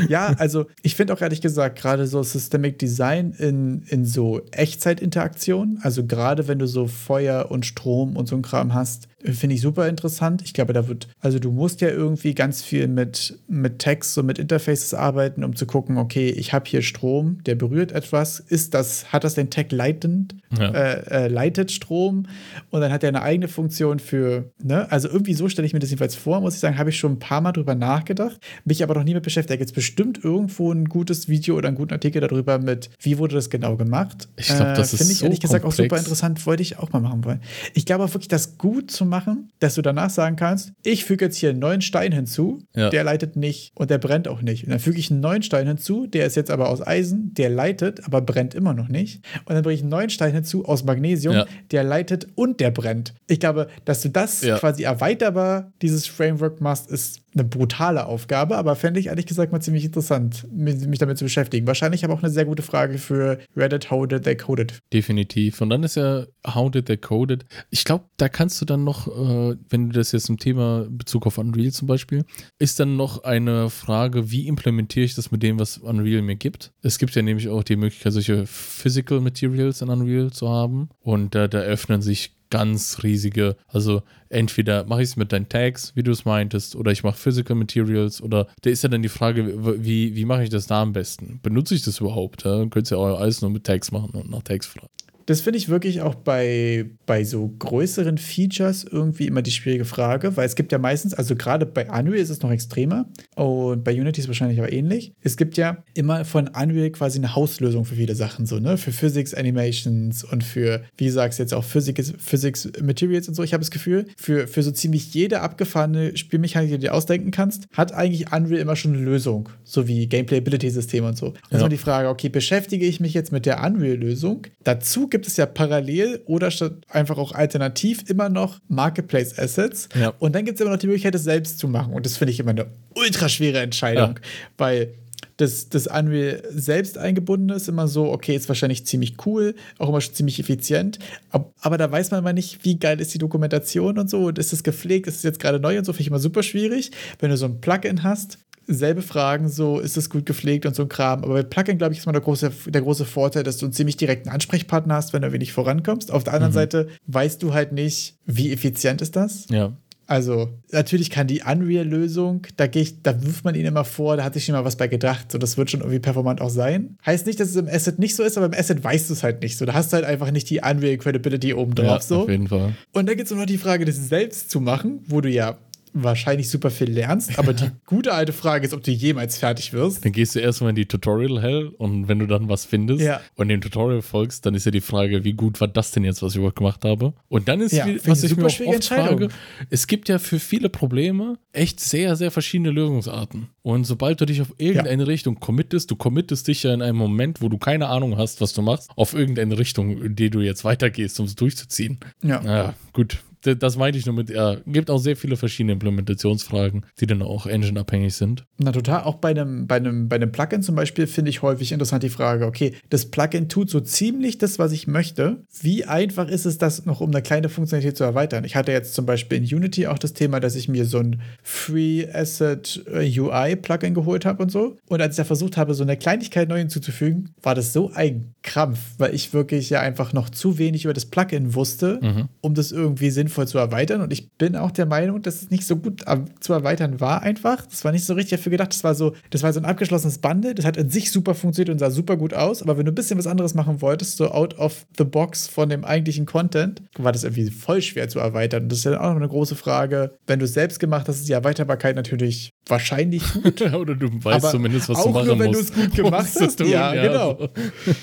ja, 0.09 0.35
also 0.39 0.67
ich 0.83 0.95
finde 0.95 1.13
auch 1.13 1.21
ehrlich 1.21 1.41
gesagt, 1.41 1.79
gerade 1.79 2.07
so 2.07 2.23
Systemic 2.23 2.79
Design 2.79 3.33
in, 3.33 3.83
in 3.89 4.05
so 4.05 4.43
Echtzeitinteraktion, 4.51 5.79
also 5.83 6.07
gerade 6.07 6.49
wenn 6.49 6.59
du 6.59 6.67
so 6.67 6.87
Feuer 6.87 7.51
und 7.51 7.67
Strom 7.67 8.17
und 8.17 8.27
so 8.27 8.37
ein 8.37 8.43
Kram 8.43 8.75
hast, 8.75 8.86
hast, 8.87 9.09
finde 9.25 9.55
ich 9.57 9.61
super 9.61 9.89
interessant. 9.89 10.43
Ich 10.45 10.53
glaube, 10.55 10.73
da 10.73 10.87
wird, 10.89 11.09
also 11.21 11.39
du 11.39 11.51
musst 11.51 11.81
ja 11.81 11.89
irgendwie 11.89 12.35
ganz 12.35 12.63
viel 12.63 12.87
mit, 12.87 13.39
mit 13.49 13.79
Text, 13.79 14.15
so 14.15 14.23
mit 14.23 14.39
Interfaces 14.39 14.95
arbeiten, 14.95 15.43
um 15.43 15.57
zu 15.57 15.67
gucken, 15.67 15.97
okay, 15.99 16.29
ich 16.31 16.53
habe 16.53 16.67
hier 16.69 16.83
Strom, 16.83 17.43
der 17.45 17.55
berührt 17.55 17.93
etwas, 17.93 18.39
ist 18.41 18.75
das, 18.75 19.13
hat 19.13 19.25
das 19.25 19.35
den 19.35 19.51
Tag 19.51 19.73
leitend, 19.73 20.37
Ja. 20.57 20.71
äh, 20.71 21.25
äh, 21.25 21.29
leitet 21.29 21.73
Strom 21.73 22.27
und 22.71 22.81
dann 22.81 22.93
hat 22.93 23.03
er 23.03 23.09
eine 23.09 23.23
eigene 23.23 23.49
Funktion 23.49 23.99
für, 23.99 24.51
ne, 24.63 24.91
also 24.93 25.09
irgendwie 25.09 25.35
so 25.35 25.49
stelle 25.49 25.67
ich 25.67 25.73
mir 25.73 25.81
das 25.81 25.91
jedenfalls 25.91 26.15
vor, 26.15 26.41
muss 26.41 26.55
ich 26.55 26.61
sagen, 26.61 26.79
habe 26.79 26.91
ich 26.91 26.99
schon 26.99 27.13
ein 27.13 27.19
paar 27.19 27.41
Mal 27.41 27.53
drüber 27.53 27.75
nachgedacht, 27.75 28.39
mich 28.65 28.83
aber 28.83 28.95
noch 28.95 29.05
nie 29.05 29.15
mit 29.15 29.23
beschäftigt. 29.23 29.51
Da 29.51 29.57
gibt 29.57 29.71
es 29.71 29.75
bestimmt 29.75 30.23
irgendwo 30.23 30.71
ein 30.73 30.85
gutes 30.87 31.29
Video 31.29 31.57
oder 31.57 31.69
einen 31.69 31.77
guten 31.77 31.93
Artikel 31.95 32.21
darüber 32.21 32.59
mit, 32.59 32.91
wie 33.01 33.19
wurde 33.19 33.35
das 33.35 33.51
genau 33.51 33.77
gemacht. 33.77 34.29
Ich 34.37 34.47
glaub, 34.49 34.75
das 34.75 34.93
ist 34.93 34.99
Finde 34.99 35.13
ich 35.15 35.19
so 35.19 35.25
ehrlich 35.25 35.41
gesagt 35.41 35.65
auch 35.65 35.69
komplex. 35.71 35.89
super 35.89 35.99
interessant, 35.99 36.47
wollte 36.47 36.63
ich 36.63 36.79
auch 36.79 36.93
mal 36.93 37.01
machen 37.01 37.25
wollen. 37.25 37.41
Ich 37.75 37.87
glaube 37.87 38.05
auch 38.05 38.13
wirklich, 38.15 38.29
das 38.29 38.57
gut 38.59 38.91
zu 38.91 39.05
machen, 39.05 39.16
dass 39.59 39.75
du 39.75 39.83
danach 39.83 40.11
sagen 40.11 40.37
kannst, 40.37 40.73
ich 40.85 41.05
füge 41.05 41.25
jetzt 41.27 41.37
hier 41.37 41.51
einen 41.51 41.59
neuen 41.59 41.81
Stein 41.81 42.13
hinzu, 42.13 42.63
Ja. 42.75 42.91
der 42.91 43.05
leitet 43.05 43.37
nicht 43.37 43.73
und 43.75 43.91
der 43.91 43.99
brennt 43.99 44.29
auch 44.29 44.43
nicht. 44.43 44.65
Und 44.65 44.71
dann 44.71 44.79
füge 44.81 44.99
ich 44.99 45.11
einen 45.11 45.21
neuen 45.21 45.43
Stein 45.43 45.67
hinzu, 45.67 46.07
der 46.07 46.27
ist 46.27 46.37
jetzt 46.37 46.51
aber 46.51 46.69
aus 46.69 46.87
Eisen, 46.87 47.33
der 47.35 47.51
leitet, 47.51 48.05
aber 48.07 48.21
brennt 48.21 48.55
immer 48.55 48.75
noch 48.75 48.89
nicht. 48.89 49.25
Und 49.45 49.55
dann 49.55 49.63
bringe 49.63 49.75
ich 49.75 49.81
einen 49.83 49.91
neuen 49.91 50.11
Stein 50.11 50.33
hinzu 50.33 50.65
aus 50.65 50.85
Magnesium, 50.85 51.35
Ja. 51.35 51.47
der 51.71 51.85
leitet 51.85 52.27
und 52.35 52.61
der 52.61 52.71
brennt. 52.71 53.15
Ich 53.29 53.41
glaube, 53.41 53.69
dass 53.85 54.03
du 54.03 54.09
das 54.11 54.43
Ja. 54.43 54.59
quasi 54.59 54.83
erweiterbar, 54.85 55.73
dieses 55.83 56.07
Framework 56.07 56.61
machst, 56.61 56.91
ist 56.91 57.21
eine 57.37 57.45
brutale 57.45 58.07
Aufgabe, 58.07 58.57
aber 58.57 58.77
fände 58.77 58.99
ich 58.99 59.07
ehrlich 59.07 59.27
gesagt 59.27 59.53
mal 59.53 59.61
ziemlich 59.61 59.85
interessant, 59.85 60.47
mich 60.51 60.99
damit 60.99 61.19
zu 61.19 61.25
beschäftigen. 61.25 61.67
Wahrscheinlich 61.67 62.05
aber 62.05 62.15
auch 62.15 62.23
eine 62.23 62.31
sehr 62.33 62.45
gute 62.45 62.63
Frage 62.63 62.99
für 62.99 63.39
Reddit, 63.57 63.91
How 63.91 64.07
Did 64.07 64.25
They 64.25 64.37
Code 64.37 64.63
It? 64.63 64.79
Definitiv. 64.93 65.61
Und 65.61 65.71
dann 65.71 65.83
ist 65.83 65.97
ja 65.97 66.27
How 66.47 66.71
Did 66.71 66.87
They 66.87 66.97
Code 66.97 67.35
It? 67.35 67.45
Ich 67.71 67.85
glaube, 67.85 68.05
da 68.17 68.29
kannst 68.29 68.61
du 68.61 68.65
dann 68.65 68.85
noch, 68.85 69.07
äh, 69.09 69.57
wenn 69.69 69.91
du 69.91 69.99
das 69.99 70.13
jetzt 70.13 70.29
im 70.29 70.39
Thema 70.39 70.87
Bezug 70.89 71.27
auf 71.27 71.39
Unreal 71.39 71.73
zum 71.73 71.87
Beispiel, 71.87 72.25
ist 72.59 72.81
dann 72.81 72.97
noch 72.97 73.25
eine 73.25 73.71
Frage, 73.71 74.31
wie 74.31 74.49
implementiere 74.49 75.05
ich 75.05 75.15
das 75.15 75.31
mit 75.31 75.43
dem, 75.43 75.59
was 75.59 75.79
Unreal 75.79 76.23
mir 76.23 76.37
gibt? 76.37 76.73
Es 76.83 76.99
gibt 76.99 77.15
ja 77.15 77.23
nämlich 77.23 77.49
auch 77.49 77.63
die 77.63 77.77
Möglichkeit, 77.77 78.13
solche 78.13 78.47
Physical 78.47 79.21
Materials 79.21 79.83
in 79.83 79.91
Unreal 79.91 80.31
zu 80.31 80.49
haben. 80.49 80.89
Und 81.01 81.35
da, 81.35 81.49
da 81.49 81.59
öffnen 81.59 82.01
sich 82.01 82.36
ganz 82.51 83.03
riesige, 83.03 83.57
also 83.69 84.03
entweder 84.29 84.85
mache 84.85 85.03
ich 85.03 85.11
es 85.11 85.17
mit 85.17 85.33
deinen 85.33 85.49
Tags, 85.49 85.93
wie 85.95 86.03
du 86.03 86.13
es 86.13 86.25
meintest, 86.25 86.77
oder 86.77 86.93
ich 86.93 87.03
mache 87.03 87.17
Physical 87.17 87.57
Materials, 87.57 88.23
oder 88.23 88.47
da 88.63 88.71
ist 88.71 88.83
ja 88.83 88.89
dann 88.89 89.03
die 89.03 89.09
Frage, 89.09 89.83
wie, 89.85 90.15
wie 90.17 90.25
mache 90.25 90.45
ich 90.45 90.51
das 90.51 90.67
da 90.67 90.83
am 90.83 90.93
besten? 90.93 91.41
Benutze 91.43 91.75
ich 91.75 91.83
das 91.83 92.01
überhaupt? 92.01 92.45
Ja? 92.45 92.65
Könnt 92.67 92.91
ihr 92.91 92.99
ja 92.99 93.15
alles 93.15 93.43
nur 93.43 93.51
mit 93.51 93.65
Tags 93.65 93.93
machen 93.93 94.11
und 94.11 94.31
nach 94.31 94.43
Tags 94.43 94.67
fragen. 94.67 94.89
Das 95.27 95.41
finde 95.41 95.59
ich 95.59 95.69
wirklich 95.69 96.01
auch 96.01 96.15
bei, 96.15 96.87
bei 97.05 97.25
so 97.25 97.49
größeren 97.59 98.17
Features 98.19 98.85
irgendwie 98.85 99.27
immer 99.27 99.43
die 99.43 99.51
schwierige 99.51 99.85
Frage, 99.85 100.37
weil 100.37 100.47
es 100.47 100.55
gibt 100.55 100.73
ja 100.73 100.79
meistens, 100.79 101.15
also 101.15 101.35
gerade 101.35 101.67
bei 101.67 101.87
Unreal 101.91 102.21
ist 102.21 102.31
es 102.31 102.43
noch 102.43 102.51
extremer 102.51 103.07
und 103.35 103.83
bei 103.85 103.93
Unity 103.93 104.21
ist 104.21 104.25
es 104.25 104.29
wahrscheinlich 104.29 104.59
aber 104.59 104.73
ähnlich. 104.73 105.13
Es 105.23 105.37
gibt 105.37 105.57
ja 105.57 105.85
immer 105.95 106.25
von 106.25 106.49
Unreal 106.49 106.91
quasi 106.91 107.19
eine 107.19 107.35
Hauslösung 107.35 107.85
für 107.85 107.97
viele 107.97 108.15
Sachen, 108.15 108.47
so, 108.47 108.61
ne? 108.61 108.79
Für 108.79 108.93
Physics 108.93 109.35
Animations 109.35 110.23
und 110.25 110.45
für, 110.45 110.83
wie 110.97 111.11
sagst 111.11 111.39
du 111.39 111.43
jetzt 111.43 111.55
auch 111.55 111.65
Physics, 111.65 112.15
Physics 112.19 112.71
Materials 112.81 113.29
und 113.29 113.35
so. 113.35 113.43
Ich 113.43 113.53
habe 113.53 113.63
das 113.63 113.71
Gefühl, 113.71 114.07
für, 114.17 114.47
für 114.47 114.63
so 114.63 114.71
ziemlich 114.71 115.13
jede 115.13 115.41
abgefahrene 115.41 116.17
Spielmechanik, 116.17 116.71
die 116.71 116.77
du 116.77 116.81
dir 116.81 116.95
ausdenken 116.95 117.33
kannst, 117.33 117.67
hat 117.73 117.93
eigentlich 117.93 118.33
Unreal 118.33 118.61
immer 118.61 118.77
schon 118.77 118.95
eine 118.95 119.03
Lösung, 119.03 119.49
so 119.65 119.89
wie 119.89 120.07
Gameplay-Ability-Systeme 120.07 121.09
und 121.09 121.17
so. 121.17 121.35
Und 121.51 121.61
ja. 121.61 121.69
die 121.69 121.77
Frage, 121.77 122.09
okay, 122.09 122.29
beschäftige 122.29 122.87
ich 122.87 123.01
mich 123.01 123.15
jetzt 123.15 123.33
mit 123.33 123.45
der 123.45 123.65
Unreal-Lösung? 123.65 124.47
Dazu 124.63 125.09
gibt 125.17 125.29
es 125.29 125.39
ja 125.39 125.47
parallel 125.47 126.21
oder 126.27 126.53
einfach 126.91 127.17
auch 127.17 127.33
alternativ 127.33 128.05
immer 128.11 128.29
noch 128.29 128.61
Marketplace-Assets. 128.69 129.89
Ja. 129.99 130.13
Und 130.19 130.35
dann 130.35 130.45
gibt 130.45 130.59
es 130.59 130.61
immer 130.61 130.73
noch 130.73 130.79
die 130.79 130.89
Möglichkeit, 130.89 131.15
es 131.15 131.25
selbst 131.25 131.59
zu 131.59 131.69
machen. 131.69 131.95
Und 131.95 132.05
das 132.05 132.19
finde 132.19 132.33
ich 132.33 132.41
immer 132.41 132.51
eine 132.51 132.67
ultra 132.95 133.31
schwere 133.31 133.61
Entscheidung, 133.61 134.17
ja. 134.17 134.23
weil 134.59 134.93
das, 135.39 135.71
das 135.71 135.87
Unreal 135.87 136.43
selbst 136.51 136.99
eingebunden 136.99 137.49
ist, 137.49 137.67
immer 137.67 137.89
so, 137.89 138.13
okay, 138.13 138.37
ist 138.37 138.49
wahrscheinlich 138.49 138.85
ziemlich 138.85 139.15
cool, 139.25 139.55
auch 139.79 139.89
immer 139.89 140.01
ziemlich 140.01 140.39
effizient, 140.39 140.99
aber, 141.31 141.51
aber 141.61 141.79
da 141.79 141.91
weiß 141.91 142.11
man 142.11 142.23
mal 142.23 142.35
nicht, 142.35 142.63
wie 142.65 142.79
geil 142.79 143.01
ist 143.01 143.15
die 143.15 143.19
Dokumentation 143.19 143.99
und 143.99 144.11
so 144.11 144.27
und 144.27 144.39
ist 144.39 144.53
es 144.53 144.63
gepflegt, 144.63 145.07
ist 145.07 145.17
es 145.17 145.23
jetzt 145.23 145.41
gerade 145.41 145.61
neu 145.61 145.79
und 145.79 145.85
so, 145.85 145.93
finde 145.93 146.03
ich 146.03 146.09
immer 146.09 146.19
super 146.19 146.43
schwierig. 146.43 146.91
Wenn 147.19 147.31
du 147.31 147.37
so 147.37 147.47
ein 147.47 147.61
Plugin 147.61 148.03
hast, 148.03 148.39
selbe 148.67 149.03
Fragen, 149.03 149.49
so 149.49 149.79
ist 149.79 149.97
es 149.97 150.11
gut 150.11 150.27
gepflegt 150.27 150.67
und 150.67 150.75
so 150.75 150.83
ein 150.83 150.89
Kram. 150.89 151.25
Aber 151.25 151.35
bei 151.35 151.43
Plugin, 151.43 151.79
glaube 151.79 151.93
ich, 151.93 152.01
ist 152.01 152.07
mal 152.07 152.13
der 152.13 152.21
große, 152.21 152.53
der 152.67 152.83
große 152.83 153.05
Vorteil, 153.05 153.43
dass 153.43 153.59
du 153.59 153.67
einen 153.67 153.73
ziemlich 153.73 153.97
direkten 153.97 154.29
Ansprechpartner 154.29 154.95
hast, 154.95 155.13
wenn 155.13 155.23
du 155.23 155.33
wenig 155.33 155.53
vorankommst. 155.53 156.11
Auf 156.11 156.25
der 156.25 156.35
anderen 156.35 156.53
mhm. 156.53 156.57
Seite 156.57 156.89
weißt 157.07 157.43
du 157.43 157.55
halt 157.55 157.73
nicht, 157.73 158.17
wie 158.25 158.53
effizient 158.53 159.03
ist 159.03 159.17
das. 159.17 159.47
Ja. 159.51 159.73
Also, 160.09 160.51
natürlich 160.71 161.11
kann 161.11 161.27
die 161.27 161.43
Unreal-Lösung, 161.43 162.47
da, 162.57 162.69
da 162.69 163.25
wirft 163.25 163.45
man 163.45 163.57
ihnen 163.57 163.67
immer 163.67 163.85
vor, 163.85 164.17
da 164.17 164.23
hat 164.23 164.35
sich 164.35 164.45
schon 164.45 164.55
mal 164.55 164.65
was 164.65 164.77
bei 164.77 164.87
gedacht, 164.87 165.33
so 165.33 165.39
das 165.39 165.59
wird 165.59 165.71
schon 165.71 165.81
irgendwie 165.81 165.99
performant 165.99 166.41
auch 166.41 166.51
sein. 166.51 166.97
Heißt 167.05 167.27
nicht, 167.27 167.41
dass 167.41 167.49
es 167.49 167.57
im 167.57 167.67
Asset 167.67 167.99
nicht 167.99 168.15
so 168.15 168.23
ist, 168.23 168.37
aber 168.37 168.47
im 168.47 168.55
Asset 168.55 168.85
weißt 168.85 169.11
du 169.11 169.15
es 169.15 169.25
halt 169.25 169.43
nicht 169.43 169.59
so. 169.59 169.65
Da 169.65 169.75
hast 169.75 169.93
du 169.93 169.97
halt 169.97 170.05
einfach 170.05 170.31
nicht 170.31 170.49
die 170.49 170.61
Unreal-Credibility 170.61 171.55
oben 171.55 171.75
drauf. 171.75 171.87
Ja, 171.87 172.01
so. 172.01 172.23
Auf 172.23 172.29
jeden 172.29 172.47
Fall. 172.47 172.75
Und 172.93 173.09
dann 173.09 173.17
gibt 173.17 173.29
es 173.29 173.37
noch 173.37 173.47
die 173.47 173.59
Frage, 173.59 173.85
das 173.85 173.97
selbst 174.09 174.51
zu 174.51 174.61
machen, 174.61 175.01
wo 175.09 175.21
du 175.21 175.29
ja 175.29 175.59
wahrscheinlich 176.03 176.51
super 176.51 176.71
viel 176.71 176.91
lernst, 176.91 177.39
aber 177.39 177.53
die 177.53 177.71
gute 177.87 178.13
alte 178.13 178.33
Frage 178.33 178.67
ist, 178.67 178.75
ob 178.75 178.83
du 178.83 178.91
jemals 178.91 179.39
fertig 179.39 179.73
wirst. 179.73 180.05
Dann 180.05 180.13
gehst 180.13 180.35
du 180.35 180.41
erstmal 180.41 180.71
in 180.71 180.77
die 180.77 180.87
Tutorial-Hell 180.87 181.69
und 181.79 182.09
wenn 182.09 182.19
du 182.19 182.27
dann 182.27 182.49
was 182.49 182.65
findest 182.65 183.03
ja. 183.03 183.21
und 183.35 183.49
dem 183.49 183.61
Tutorial 183.61 184.03
folgst, 184.03 184.47
dann 184.47 184.55
ist 184.55 184.67
ja 184.67 184.71
die 184.71 184.81
Frage, 184.81 185.25
wie 185.25 185.33
gut 185.33 185.61
war 185.61 185.69
das 185.69 185.93
denn 185.93 186.05
jetzt, 186.05 186.23
was 186.23 186.33
ich 186.33 186.37
überhaupt 186.37 186.57
gemacht 186.57 186.85
habe? 186.85 187.15
Und 187.29 187.49
dann 187.49 187.61
ist, 187.61 187.73
ja, 187.73 187.87
wie, 187.87 188.01
was 188.07 188.23
ich 188.23 188.37
mir 188.37 188.47
auch 188.47 188.61
oft 188.61 188.85
frage, 188.85 189.29
es 189.71 189.87
gibt 189.87 190.09
ja 190.09 190.19
für 190.19 190.39
viele 190.39 190.69
Probleme 190.69 191.39
echt 191.53 191.81
sehr, 191.81 192.17
sehr 192.17 192.31
verschiedene 192.31 192.71
Lösungsarten. 192.71 193.49
Und 193.63 193.85
sobald 193.85 194.21
du 194.21 194.27
dich 194.27 194.41
auf 194.43 194.55
irgendeine 194.59 195.03
ja. 195.03 195.09
Richtung 195.09 195.41
committest, 195.41 195.91
du 195.91 195.97
committest 195.97 196.47
dich 196.49 196.63
ja 196.63 196.75
in 196.75 196.83
einem 196.83 196.99
Moment, 196.99 197.41
wo 197.41 197.49
du 197.49 197.59
keine 197.59 197.89
Ahnung 197.89 198.17
hast, 198.17 198.41
was 198.41 198.53
du 198.53 198.63
machst, 198.63 198.91
auf 198.97 199.15
irgendeine 199.15 199.59
Richtung, 199.59 200.03
in 200.03 200.15
die 200.15 200.31
du 200.31 200.41
jetzt 200.41 200.65
weitergehst, 200.65 201.19
um 201.21 201.27
es 201.27 201.35
durchzuziehen. 201.35 201.99
Ja. 202.23 202.43
Ja, 202.45 202.75
gut 202.93 203.19
das 203.55 203.77
meinte 203.77 203.99
ich 203.99 204.07
nur 204.07 204.15
mit, 204.15 204.31
ja, 204.31 204.57
gibt 204.67 204.91
auch 204.91 204.99
sehr 204.99 205.17
viele 205.17 205.37
verschiedene 205.37 205.73
Implementationsfragen, 205.73 206.85
die 207.01 207.07
dann 207.07 207.23
auch 207.23 207.47
engine-abhängig 207.47 208.15
sind. 208.15 208.45
Na 208.59 208.73
total, 208.73 209.03
auch 209.05 209.17
bei 209.17 209.31
einem, 209.31 209.67
bei 209.67 209.77
einem, 209.77 210.09
bei 210.09 210.17
einem 210.17 210.33
Plugin 210.33 210.63
zum 210.63 210.75
Beispiel 210.75 211.07
finde 211.07 211.31
ich 211.31 211.43
häufig 211.43 211.73
interessant 211.73 212.03
die 212.03 212.09
Frage, 212.09 212.47
okay, 212.47 212.75
das 212.91 213.07
Plugin 213.07 213.49
tut 213.49 213.71
so 213.71 213.81
ziemlich 213.81 214.39
das, 214.39 214.59
was 214.59 214.73
ich 214.73 214.87
möchte. 214.87 215.45
Wie 215.61 215.85
einfach 215.85 216.29
ist 216.29 216.47
es, 216.47 216.59
das 216.59 216.85
noch 216.87 217.01
um 217.01 217.11
eine 217.11 217.23
kleine 217.23 217.49
Funktionalität 217.49 217.97
zu 217.97 218.05
erweitern? 218.05 218.45
Ich 218.45 218.57
hatte 218.57 218.73
jetzt 218.73 218.95
zum 218.95 219.07
Beispiel 219.07 219.39
in 219.39 219.45
Unity 219.45 219.87
auch 219.87 219.99
das 219.99 220.13
Thema, 220.13 220.41
dass 220.41 220.57
ich 220.57 220.69
mir 220.69 220.85
so 220.85 220.99
ein 220.99 221.21
Free 221.43 222.07
Asset 222.13 222.85
äh, 222.93 223.21
UI 223.21 223.57
Plugin 223.57 223.95
geholt 223.95 224.25
habe 224.25 224.43
und 224.43 224.51
so. 224.51 224.77
Und 224.89 225.01
als 225.01 225.15
ich 225.15 225.19
da 225.19 225.25
versucht 225.25 225.57
habe, 225.57 225.75
so 225.75 225.83
eine 225.83 225.97
Kleinigkeit 225.97 226.49
neu 226.49 226.59
hinzuzufügen, 226.59 227.35
war 227.43 227.55
das 227.55 227.73
so 227.73 227.91
ein 227.93 228.35
Krampf, 228.43 228.79
weil 228.99 229.15
ich 229.15 229.33
wirklich 229.33 229.71
ja 229.71 229.81
einfach 229.81 230.13
noch 230.13 230.31
zu 230.31 230.59
wenig 230.59 230.85
über 230.85 230.95
das 230.95 231.07
Plugin 231.07 231.55
wusste, 231.55 232.01
mhm. 232.03 232.29
um 232.41 232.55
das 232.55 232.73
irgendwie 232.73 233.11
sinnvoll 233.11 233.36
sinnvoll 233.37 233.49
zu 233.49 233.59
erweitern. 233.59 234.01
Und 234.01 234.13
ich 234.13 234.31
bin 234.33 234.57
auch 234.57 234.71
der 234.71 234.87
Meinung, 234.87 235.23
dass 235.23 235.43
es 235.43 235.51
nicht 235.51 235.67
so 235.67 235.77
gut 235.77 236.05
zu 236.41 236.53
erweitern 236.53 237.01
war 237.01 237.23
einfach. 237.23 237.67
Das 237.67 237.85
war 237.85 237.93
nicht 237.93 238.05
so 238.05 238.15
richtig 238.15 238.39
dafür 238.39 238.51
gedacht. 238.51 238.71
Das 238.71 238.83
war 238.83 238.95
so, 238.95 239.15
das 239.31 239.43
war 239.43 239.53
so 239.53 239.61
ein 239.61 239.65
abgeschlossenes 239.65 240.19
Bundle. 240.19 240.55
Das 240.55 240.65
hat 240.65 240.77
in 240.77 240.91
sich 240.91 241.13
super 241.13 241.35
funktioniert 241.35 241.71
und 241.71 241.79
sah 241.79 241.91
super 241.91 242.17
gut 242.17 242.35
aus. 242.35 242.63
Aber 242.63 242.79
wenn 242.79 242.87
du 242.87 242.93
ein 242.93 242.95
bisschen 242.95 243.19
was 243.19 243.27
anderes 243.27 243.55
machen 243.55 243.81
wolltest, 243.83 244.17
so 244.17 244.31
out 244.31 244.59
of 244.59 244.87
the 244.97 245.05
box 245.05 245.47
von 245.47 245.69
dem 245.69 245.85
eigentlichen 245.85 246.27
Content, 246.27 246.83
war 246.97 247.13
das 247.13 247.25
irgendwie 247.25 247.51
voll 247.51 247.83
schwer 247.83 248.09
zu 248.09 248.19
erweitern. 248.19 248.65
Und 248.65 248.73
das 248.73 248.79
ist 248.79 248.85
ja 248.85 249.01
auch 249.01 249.11
noch 249.11 249.17
eine 249.17 249.29
große 249.29 249.55
Frage. 249.55 250.17
Wenn 250.27 250.39
du 250.39 250.47
es 250.47 250.55
selbst 250.55 250.81
gemacht 250.81 251.09
hast, 251.09 251.17
ist 251.21 251.29
die 251.29 251.33
Erweiterbarkeit 251.33 251.97
natürlich 251.97 252.51
wahrscheinlich 252.67 253.23
gut. 253.43 253.61
Oder 253.61 253.95
du 253.95 254.09
weißt 254.09 254.45
aber 254.45 254.51
zumindest, 254.51 254.89
was 254.89 255.03
du 255.03 255.11
machen 255.11 255.27
nur, 255.27 255.39
wenn 255.39 255.53
du 255.53 255.59
es 255.59 255.73
gut 255.73 255.95
gemacht 255.95 256.31
hast. 256.41 256.61
Ja, 256.61 256.95
ja, 256.95 257.03
genau. 257.07 257.49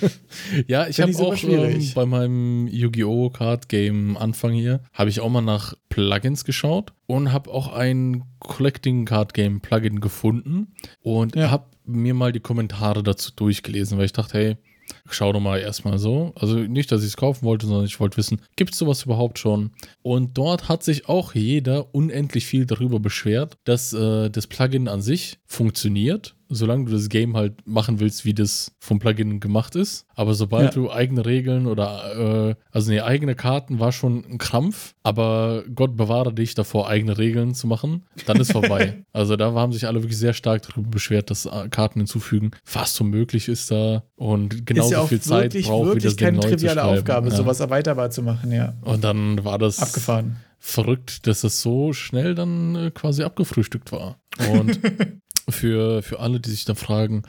ja, 0.68 0.88
ich 0.88 1.02
habe 1.02 1.14
auch 1.18 1.36
ähm, 1.44 1.92
bei 1.96 2.06
meinem 2.06 2.68
Yu-Gi-Oh! 2.68 3.30
Card 3.30 3.70
Game 3.70 4.18
Anfang 4.18 4.52
hier, 4.52 4.82
habe 4.94 5.10
ich 5.10 5.13
auch 5.20 5.30
mal 5.30 5.42
nach 5.42 5.74
Plugins 5.90 6.46
geschaut 6.46 6.94
und 7.06 7.32
habe 7.32 7.52
auch 7.52 7.74
ein 7.74 8.24
Collecting 8.40 9.06
Card 9.06 9.34
Game 9.34 9.62
Plugin 9.62 10.00
gefunden 10.00 10.74
und 11.02 11.36
ja. 11.36 11.52
habe 11.52 11.66
mir 11.86 12.14
mal 12.14 12.32
die 12.32 12.40
Kommentare 12.40 13.04
dazu 13.04 13.32
durchgelesen, 13.36 13.98
weil 13.98 14.06
ich 14.06 14.14
dachte, 14.14 14.38
hey, 14.38 14.58
schau 15.10 15.34
doch 15.34 15.40
mal 15.40 15.60
erstmal 15.60 15.98
so. 15.98 16.34
Also 16.36 16.58
nicht, 16.58 16.92
dass 16.92 17.02
ich 17.02 17.10
es 17.10 17.18
kaufen 17.18 17.46
wollte, 17.46 17.68
sondern 17.68 17.86
ich 17.86 18.00
wollte 18.00 18.18
wissen, 18.18 18.42
gibt 18.56 18.74
es 18.74 18.80
sowas 18.80 19.04
überhaupt 19.04 19.40
schon? 19.40 19.72
Und 20.02 20.38
dort 20.38 20.70
hat 20.70 20.84
sich 20.84 21.10
auch 21.10 21.36
jeder 21.36 21.94
unendlich 21.94 22.46
viel 22.46 22.66
darüber 22.66 23.00
beschwert, 23.00 23.58
dass 23.64 23.94
äh, 23.94 24.30
das 24.30 24.48
Plugin 24.48 24.88
an 24.88 25.02
sich 25.02 25.40
funktioniert 25.46 26.36
solange 26.56 26.86
du 26.86 26.92
das 26.92 27.10
Game 27.10 27.36
halt 27.36 27.66
machen 27.66 28.00
willst, 28.00 28.26
wie 28.26 28.34
das 28.34 28.72
vom 28.80 29.00
Plugin 29.00 29.40
gemacht 29.40 29.76
ist. 29.76 30.06
Aber 30.16 30.34
sobald 30.34 30.76
ja. 30.76 30.82
du 30.82 30.92
eigene 30.92 31.26
Regeln 31.26 31.68
oder 31.68 32.50
äh, 32.50 32.56
also 32.72 32.92
nee, 32.92 33.02
eigene 33.02 33.36
Karten 33.36 33.80
war 33.80 33.92
schon 33.92 34.24
ein 34.30 34.38
Krampf, 34.38 34.94
aber 35.04 35.64
Gott 35.74 35.96
bewahre 35.96 36.34
dich 36.34 36.56
davor, 36.56 36.88
eigene 36.88 37.18
Regeln 37.18 37.56
zu 37.56 37.68
machen, 37.68 38.06
dann 38.26 38.40
ist 38.40 38.52
vorbei. 38.52 39.04
also 39.14 39.36
da 39.36 39.54
haben 39.54 39.74
sich 39.74 39.88
alle 39.88 40.02
wirklich 40.02 40.18
sehr 40.18 40.34
stark 40.34 40.64
darüber 40.64 40.90
beschwert, 40.90 41.30
dass 41.30 41.46
äh, 41.46 41.70
Karten 41.70 42.00
hinzufügen 42.00 42.52
fast 42.64 43.00
unmöglich 43.02 43.48
ist 43.48 43.72
da 43.72 44.04
und 44.16 44.66
genauso 44.66 44.93
ja 44.94 45.08
viel 45.08 45.22
Zeit 45.22 45.54
Ding 45.54 45.68
neu 45.68 45.96
zu 45.96 46.10
schreiben. 46.10 46.40
triviale 46.42 46.84
Aufgabe, 46.84 47.30
ja. 47.30 47.36
sowas 47.36 47.60
erweiterbar 47.60 48.10
zu 48.10 48.24
machen, 48.24 48.52
ja. 48.52 48.74
Und 48.82 49.04
dann 49.04 49.44
war 49.44 49.58
das 49.58 49.80
abgefahren 49.80 50.38
verrückt, 50.66 51.28
dass 51.28 51.44
es 51.44 51.62
so 51.62 51.92
schnell 51.92 52.36
dann 52.36 52.76
äh, 52.76 52.92
quasi 52.92 53.24
abgefrühstückt 53.24 53.92
war. 53.92 54.18
Und 54.50 54.80
für, 55.50 56.02
für 56.02 56.22
alle, 56.22 56.40
die 56.40 56.52
sich 56.52 56.64
dann 56.64 56.78
fragen, 56.78 57.24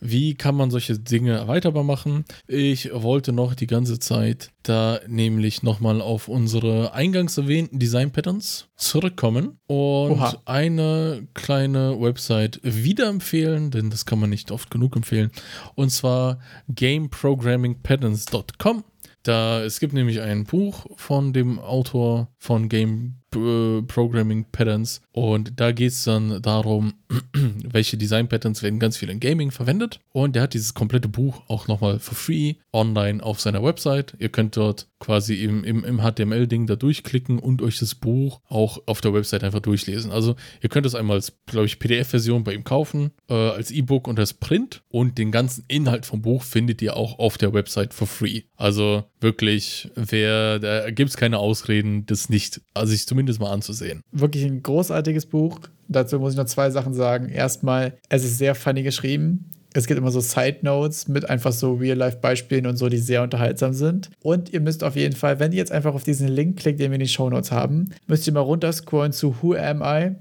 wie 0.00 0.34
kann 0.34 0.54
man 0.54 0.70
solche 0.70 0.98
Dinge 0.98 1.32
erweiterbar 1.32 1.84
machen? 1.84 2.24
Ich 2.46 2.90
wollte 2.92 3.32
noch 3.32 3.54
die 3.54 3.66
ganze 3.66 3.98
Zeit 3.98 4.50
da 4.62 5.00
nämlich 5.06 5.62
nochmal 5.62 6.00
auf 6.00 6.28
unsere 6.28 6.92
eingangs 6.92 7.38
erwähnten 7.38 7.78
Design 7.78 8.10
Patterns 8.10 8.68
zurückkommen 8.76 9.58
und 9.66 10.12
Oha. 10.12 10.36
eine 10.44 11.26
kleine 11.34 12.00
Website 12.00 12.60
wieder 12.62 13.08
empfehlen, 13.08 13.70
denn 13.70 13.90
das 13.90 14.06
kann 14.06 14.18
man 14.18 14.30
nicht 14.30 14.50
oft 14.50 14.70
genug 14.70 14.96
empfehlen. 14.96 15.30
Und 15.74 15.90
zwar 15.90 16.38
gameprogrammingpatterns.com. 16.68 18.84
Da, 19.22 19.62
es 19.64 19.80
gibt 19.80 19.92
nämlich 19.92 20.20
ein 20.20 20.44
Buch 20.44 20.86
von 20.94 21.32
dem 21.32 21.58
Autor 21.58 22.28
von 22.38 22.68
Game 22.68 23.16
äh, 23.34 23.82
Programming 23.82 24.46
Patterns 24.52 25.00
und 25.10 25.58
da 25.58 25.72
geht 25.72 25.90
es 25.90 26.04
dann 26.04 26.40
darum, 26.42 26.94
welche 27.32 27.96
Design 27.96 28.28
Patterns 28.28 28.62
werden 28.62 28.78
ganz 28.78 28.96
viel 28.96 29.10
in 29.10 29.20
Gaming 29.20 29.50
verwendet 29.50 30.00
und 30.12 30.34
der 30.34 30.42
hat 30.42 30.54
dieses 30.54 30.74
komplette 30.74 31.08
Buch 31.08 31.42
auch 31.48 31.68
nochmal 31.68 31.98
for 31.98 32.14
free 32.14 32.54
online 32.72 33.22
auf 33.22 33.40
seiner 33.40 33.62
Website. 33.62 34.14
Ihr 34.18 34.28
könnt 34.28 34.56
dort 34.56 34.88
quasi 34.98 35.42
im, 35.42 35.64
im, 35.64 35.84
im 35.84 36.00
HTML-Ding 36.00 36.66
da 36.66 36.76
durchklicken 36.76 37.38
und 37.38 37.62
euch 37.62 37.78
das 37.78 37.94
Buch 37.94 38.40
auch 38.48 38.82
auf 38.86 39.00
der 39.00 39.12
Website 39.14 39.44
einfach 39.44 39.60
durchlesen. 39.60 40.10
Also 40.10 40.36
ihr 40.62 40.68
könnt 40.68 40.86
es 40.86 40.94
einmal 40.94 41.16
als, 41.16 41.32
glaube 41.46 41.66
ich, 41.66 41.78
PDF-Version 41.78 42.44
bei 42.44 42.54
ihm 42.54 42.64
kaufen, 42.64 43.10
äh, 43.28 43.34
als 43.34 43.70
E-Book 43.70 44.08
und 44.08 44.18
als 44.18 44.34
Print 44.34 44.82
und 44.88 45.18
den 45.18 45.30
ganzen 45.30 45.64
Inhalt 45.68 46.06
vom 46.06 46.22
Buch 46.22 46.42
findet 46.42 46.82
ihr 46.82 46.96
auch 46.96 47.18
auf 47.18 47.38
der 47.38 47.52
Website 47.52 47.94
for 47.94 48.06
free. 48.06 48.42
Also 48.56 49.04
wirklich, 49.20 49.90
wer, 49.94 50.58
da 50.58 50.90
gibt 50.90 51.10
es 51.10 51.16
keine 51.16 51.38
Ausreden, 51.38 52.06
das 52.06 52.28
nicht, 52.28 52.60
also 52.74 52.90
sich 52.90 53.06
zumindest 53.06 53.40
mal 53.40 53.52
anzusehen. 53.52 54.02
Wirklich 54.12 54.44
ein 54.44 54.62
großartiges 54.62 55.26
Buch. 55.26 55.60
Dazu 55.88 56.18
muss 56.18 56.32
ich 56.32 56.38
noch 56.38 56.46
zwei 56.46 56.70
Sachen 56.70 56.94
sagen. 56.94 57.28
Erstmal, 57.28 57.94
es 58.08 58.24
ist 58.24 58.38
sehr 58.38 58.54
funny 58.54 58.82
geschrieben. 58.82 59.50
Es 59.74 59.86
gibt 59.86 59.98
immer 59.98 60.10
so 60.10 60.20
Side 60.20 60.58
Notes 60.62 61.06
mit 61.06 61.28
einfach 61.28 61.52
so 61.52 61.74
Real-Life-Beispielen 61.74 62.66
und 62.66 62.78
so, 62.78 62.88
die 62.88 62.96
sehr 62.96 63.22
unterhaltsam 63.22 63.74
sind. 63.74 64.10
Und 64.22 64.50
ihr 64.52 64.60
müsst 64.60 64.82
auf 64.82 64.96
jeden 64.96 65.14
Fall, 65.14 65.38
wenn 65.38 65.52
ihr 65.52 65.58
jetzt 65.58 65.72
einfach 65.72 65.94
auf 65.94 66.02
diesen 66.02 66.28
Link 66.28 66.58
klickt, 66.58 66.80
den 66.80 66.90
wir 66.90 66.96
in 66.96 67.00
die 67.00 67.08
Show 67.08 67.28
Notes 67.28 67.52
haben, 67.52 67.90
müsst 68.06 68.26
ihr 68.26 68.32
mal 68.32 68.40
runterscrollen 68.40 69.12
zu 69.12 69.36
Who 69.42 69.54
Am 69.54 69.82
I? 69.82 70.16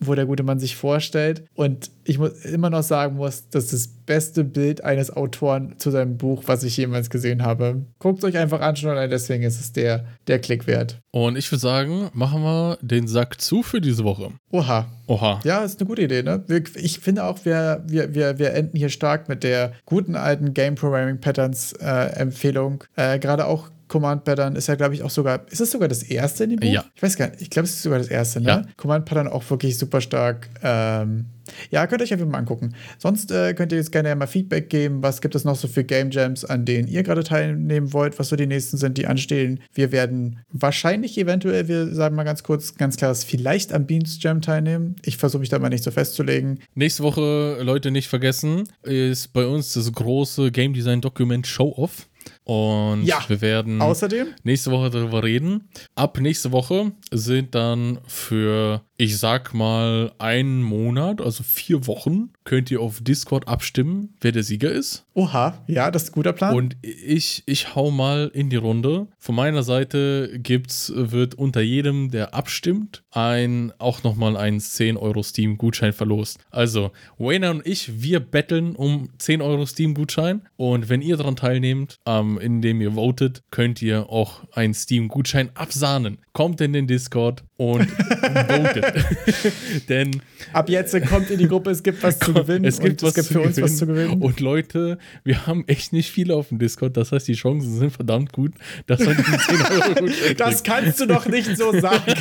Wo 0.00 0.14
der 0.14 0.26
gute 0.26 0.42
Mann 0.42 0.58
sich 0.58 0.76
vorstellt. 0.76 1.44
Und 1.54 1.90
ich 2.04 2.18
muss 2.18 2.44
immer 2.44 2.70
noch 2.70 2.82
sagen 2.82 3.16
muss, 3.16 3.48
das 3.50 3.72
ist 3.72 3.72
das 3.72 3.88
beste 4.06 4.44
Bild 4.44 4.84
eines 4.84 5.14
Autoren 5.14 5.74
zu 5.78 5.90
seinem 5.90 6.16
Buch, 6.16 6.44
was 6.46 6.62
ich 6.62 6.76
jemals 6.76 7.10
gesehen 7.10 7.42
habe. 7.42 7.86
Guckt 7.98 8.22
euch 8.24 8.36
einfach 8.36 8.60
an, 8.60 8.76
schon 8.76 8.90
allein 8.90 9.10
deswegen 9.10 9.42
ist 9.42 9.60
es 9.60 9.72
der, 9.72 10.06
der 10.28 10.38
Klick 10.38 10.66
wert. 10.66 11.00
Und 11.10 11.36
ich 11.36 11.50
würde 11.50 11.60
sagen, 11.60 12.10
machen 12.12 12.42
wir 12.42 12.78
den 12.82 13.08
Sack 13.08 13.40
zu 13.40 13.62
für 13.62 13.80
diese 13.80 14.04
Woche. 14.04 14.32
Oha. 14.50 14.86
Oha. 15.06 15.40
Ja, 15.44 15.64
ist 15.64 15.80
eine 15.80 15.88
gute 15.88 16.02
Idee, 16.02 16.22
ne? 16.22 16.44
Ich 16.74 16.98
finde 17.00 17.24
auch, 17.24 17.44
wir, 17.44 17.82
wir, 17.86 18.14
wir, 18.14 18.38
wir 18.38 18.54
enden 18.54 18.76
hier 18.76 18.88
stark 18.88 19.28
mit 19.28 19.42
der 19.44 19.72
guten 19.84 20.16
alten 20.16 20.52
Game 20.52 20.74
Programming 20.74 21.20
Patterns 21.20 21.72
äh, 21.74 22.10
Empfehlung. 22.16 22.84
Äh, 22.96 23.18
Gerade 23.18 23.46
auch 23.46 23.70
Command 23.88 24.24
Pattern 24.24 24.56
ist 24.56 24.66
ja, 24.66 24.74
glaube 24.74 24.94
ich, 24.94 25.02
auch 25.02 25.10
sogar, 25.10 25.46
ist 25.50 25.60
es 25.60 25.70
sogar 25.70 25.88
das 25.88 26.02
erste 26.02 26.44
in 26.44 26.50
dem 26.50 26.60
Buch? 26.60 26.68
Ja. 26.68 26.84
Ich 26.94 27.02
weiß 27.02 27.16
gar 27.16 27.30
nicht, 27.30 27.42
ich 27.42 27.50
glaube, 27.50 27.66
es 27.66 27.74
ist 27.74 27.82
sogar 27.82 27.98
das 27.98 28.08
erste, 28.08 28.40
ne? 28.40 28.48
Ja. 28.48 28.62
Command 28.76 29.04
Pattern 29.04 29.28
auch 29.28 29.48
wirklich 29.50 29.78
super 29.78 30.00
stark. 30.00 30.48
Ähm, 30.62 31.26
ja, 31.70 31.86
könnt 31.86 32.00
ihr 32.00 32.04
euch 32.04 32.12
einfach 32.12 32.26
mal 32.26 32.38
angucken. 32.38 32.74
Sonst 32.98 33.30
äh, 33.30 33.54
könnt 33.54 33.72
ihr 33.72 33.78
jetzt 33.78 33.92
gerne 33.92 34.14
mal 34.16 34.26
Feedback 34.26 34.68
geben. 34.68 35.02
Was 35.02 35.20
gibt 35.20 35.34
es 35.34 35.44
noch 35.44 35.56
so 35.56 35.68
für 35.68 35.84
Game 35.84 36.10
Jams, 36.10 36.44
an 36.44 36.64
denen 36.64 36.88
ihr 36.88 37.02
gerade 37.02 37.24
teilnehmen 37.24 37.92
wollt? 37.92 38.18
Was 38.18 38.28
so 38.28 38.36
die 38.36 38.46
nächsten 38.46 38.76
sind, 38.76 38.98
die 38.98 39.06
anstehen? 39.06 39.60
Wir 39.72 39.92
werden 39.92 40.40
wahrscheinlich 40.50 41.16
eventuell, 41.18 41.68
wir 41.68 41.94
sagen 41.94 42.16
mal 42.16 42.24
ganz 42.24 42.42
kurz, 42.42 42.74
ganz 42.74 42.96
klares, 42.96 43.24
vielleicht 43.24 43.72
am 43.72 43.86
Beans 43.86 44.18
Jam 44.20 44.40
teilnehmen. 44.40 44.96
Ich 45.04 45.16
versuche 45.16 45.40
mich 45.40 45.48
da 45.48 45.58
mal 45.58 45.68
nicht 45.68 45.84
so 45.84 45.90
festzulegen. 45.90 46.60
Nächste 46.74 47.02
Woche, 47.02 47.58
Leute, 47.62 47.90
nicht 47.90 48.08
vergessen, 48.08 48.64
ist 48.82 49.32
bei 49.32 49.46
uns 49.46 49.72
das 49.74 49.92
große 49.92 50.50
Game 50.50 50.72
Design 50.74 51.00
Dokument 51.00 51.46
Show 51.46 51.72
Off. 51.76 52.08
Und 52.46 53.02
Ja. 53.02 53.24
wir 53.26 53.40
werden 53.40 53.82
Außerdem, 53.82 54.28
nächste 54.44 54.70
Woche 54.70 54.88
darüber 54.88 55.24
reden. 55.24 55.68
Ab 55.96 56.20
nächste 56.20 56.52
Woche 56.52 56.92
sind 57.10 57.56
dann 57.56 57.98
für, 58.06 58.82
ich 58.98 59.18
sag 59.18 59.52
mal, 59.52 60.12
einen 60.18 60.62
Monat, 60.62 61.20
also 61.20 61.42
vier 61.42 61.88
Wochen, 61.88 62.30
könnt 62.46 62.70
ihr 62.70 62.80
auf 62.80 63.00
Discord 63.02 63.46
abstimmen, 63.46 64.14
wer 64.22 64.32
der 64.32 64.42
Sieger 64.42 64.70
ist. 64.70 65.04
oha, 65.12 65.62
ja, 65.66 65.90
das 65.90 66.04
ist 66.04 66.10
ein 66.10 66.12
guter 66.12 66.32
Plan. 66.32 66.54
Und 66.54 66.76
ich, 66.80 67.42
ich 67.44 67.74
hau 67.74 67.90
mal 67.90 68.30
in 68.32 68.48
die 68.48 68.56
Runde. 68.56 69.08
Von 69.18 69.34
meiner 69.34 69.62
Seite 69.62 70.38
gibt's, 70.38 70.92
wird 70.94 71.34
unter 71.34 71.60
jedem, 71.60 72.10
der 72.10 72.34
abstimmt, 72.34 73.02
ein, 73.10 73.72
auch 73.78 74.04
nochmal 74.04 74.36
ein 74.36 74.60
10 74.60 74.96
Euro 74.96 75.22
Steam-Gutschein 75.22 75.92
verlost. 75.92 76.38
Also, 76.50 76.92
Wayne 77.18 77.50
und 77.50 77.66
ich, 77.66 78.00
wir 78.00 78.20
betteln 78.20 78.76
um 78.76 79.08
10 79.18 79.42
Euro 79.42 79.66
Steam-Gutschein. 79.66 80.42
Und 80.56 80.88
wenn 80.88 81.02
ihr 81.02 81.16
daran 81.16 81.36
teilnehmt, 81.36 81.98
ähm, 82.06 82.38
indem 82.38 82.80
ihr 82.80 82.92
votet, 82.92 83.42
könnt 83.50 83.82
ihr 83.82 84.08
auch 84.08 84.44
einen 84.52 84.74
Steam-Gutschein 84.74 85.50
absahnen. 85.54 86.18
Kommt 86.32 86.60
in 86.60 86.72
den 86.72 86.86
Discord 86.86 87.42
und 87.56 87.90
votet. 87.90 89.04
Denn 89.88 90.22
Ab 90.52 90.68
jetzt 90.68 90.96
kommt 91.08 91.30
in 91.30 91.38
die 91.38 91.48
Gruppe, 91.48 91.70
es 91.70 91.82
gibt 91.82 92.02
was 92.02 92.18
zu 92.18 92.32
gewinnen. 92.42 92.64
es 92.64 92.80
gibt, 92.80 93.02
es 93.02 93.14
gibt 93.14 93.28
für 93.28 93.40
uns 93.40 93.60
was 93.60 93.76
zu 93.76 93.86
gewinnen. 93.86 94.22
Und 94.22 94.40
Leute, 94.40 94.98
wir 95.24 95.46
haben 95.46 95.64
echt 95.66 95.92
nicht 95.92 96.10
viele 96.10 96.34
auf 96.34 96.48
dem 96.48 96.58
Discord. 96.58 96.96
Das 96.96 97.12
heißt, 97.12 97.26
die 97.28 97.34
Chancen 97.34 97.78
sind 97.78 97.90
verdammt 97.90 98.32
gut, 98.32 98.52
dass 98.86 99.00
man 99.00 99.16
diesen 99.16 99.38
10 99.38 99.56
Euro 99.60 99.94
Gutschein 99.94 100.36
Das 100.36 100.62
kannst 100.62 101.00
du 101.00 101.06
doch 101.06 101.26
nicht 101.26 101.56
so 101.56 101.72
sagen. 101.78 102.14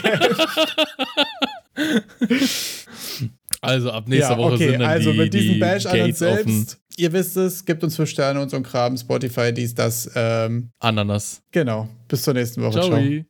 Also 3.61 3.89
ab 3.91 4.07
nächster 4.07 4.37
Woche 4.37 4.57
sind 4.57 4.73
dann 4.73 4.83
also 4.83 5.11
die, 5.11 5.17
mit 5.17 5.33
diesem 5.33 5.53
die 5.55 5.59
Bash 5.59 5.85
an 5.87 5.99
uns 6.01 6.19
Gates 6.19 6.21
offen. 6.21 6.51
selbst. 6.53 6.79
Ihr 6.97 7.11
wisst 7.13 7.35
es, 7.35 7.65
gebt 7.65 7.83
uns 7.83 7.95
5 7.95 8.09
Sterne 8.09 8.39
und 8.41 8.49
so 8.49 8.57
ein 8.57 8.63
Kram, 8.63 8.95
Spotify, 8.95 9.51
dies, 9.51 9.73
das. 9.73 10.09
Ähm, 10.15 10.69
Ananas. 10.79 11.41
genau. 11.51 11.89
Bis 12.07 12.21
zur 12.21 12.35
nächsten 12.35 12.61
Woche. 12.61 12.73
Ciao. 12.73 12.89
Ciao. 12.89 13.23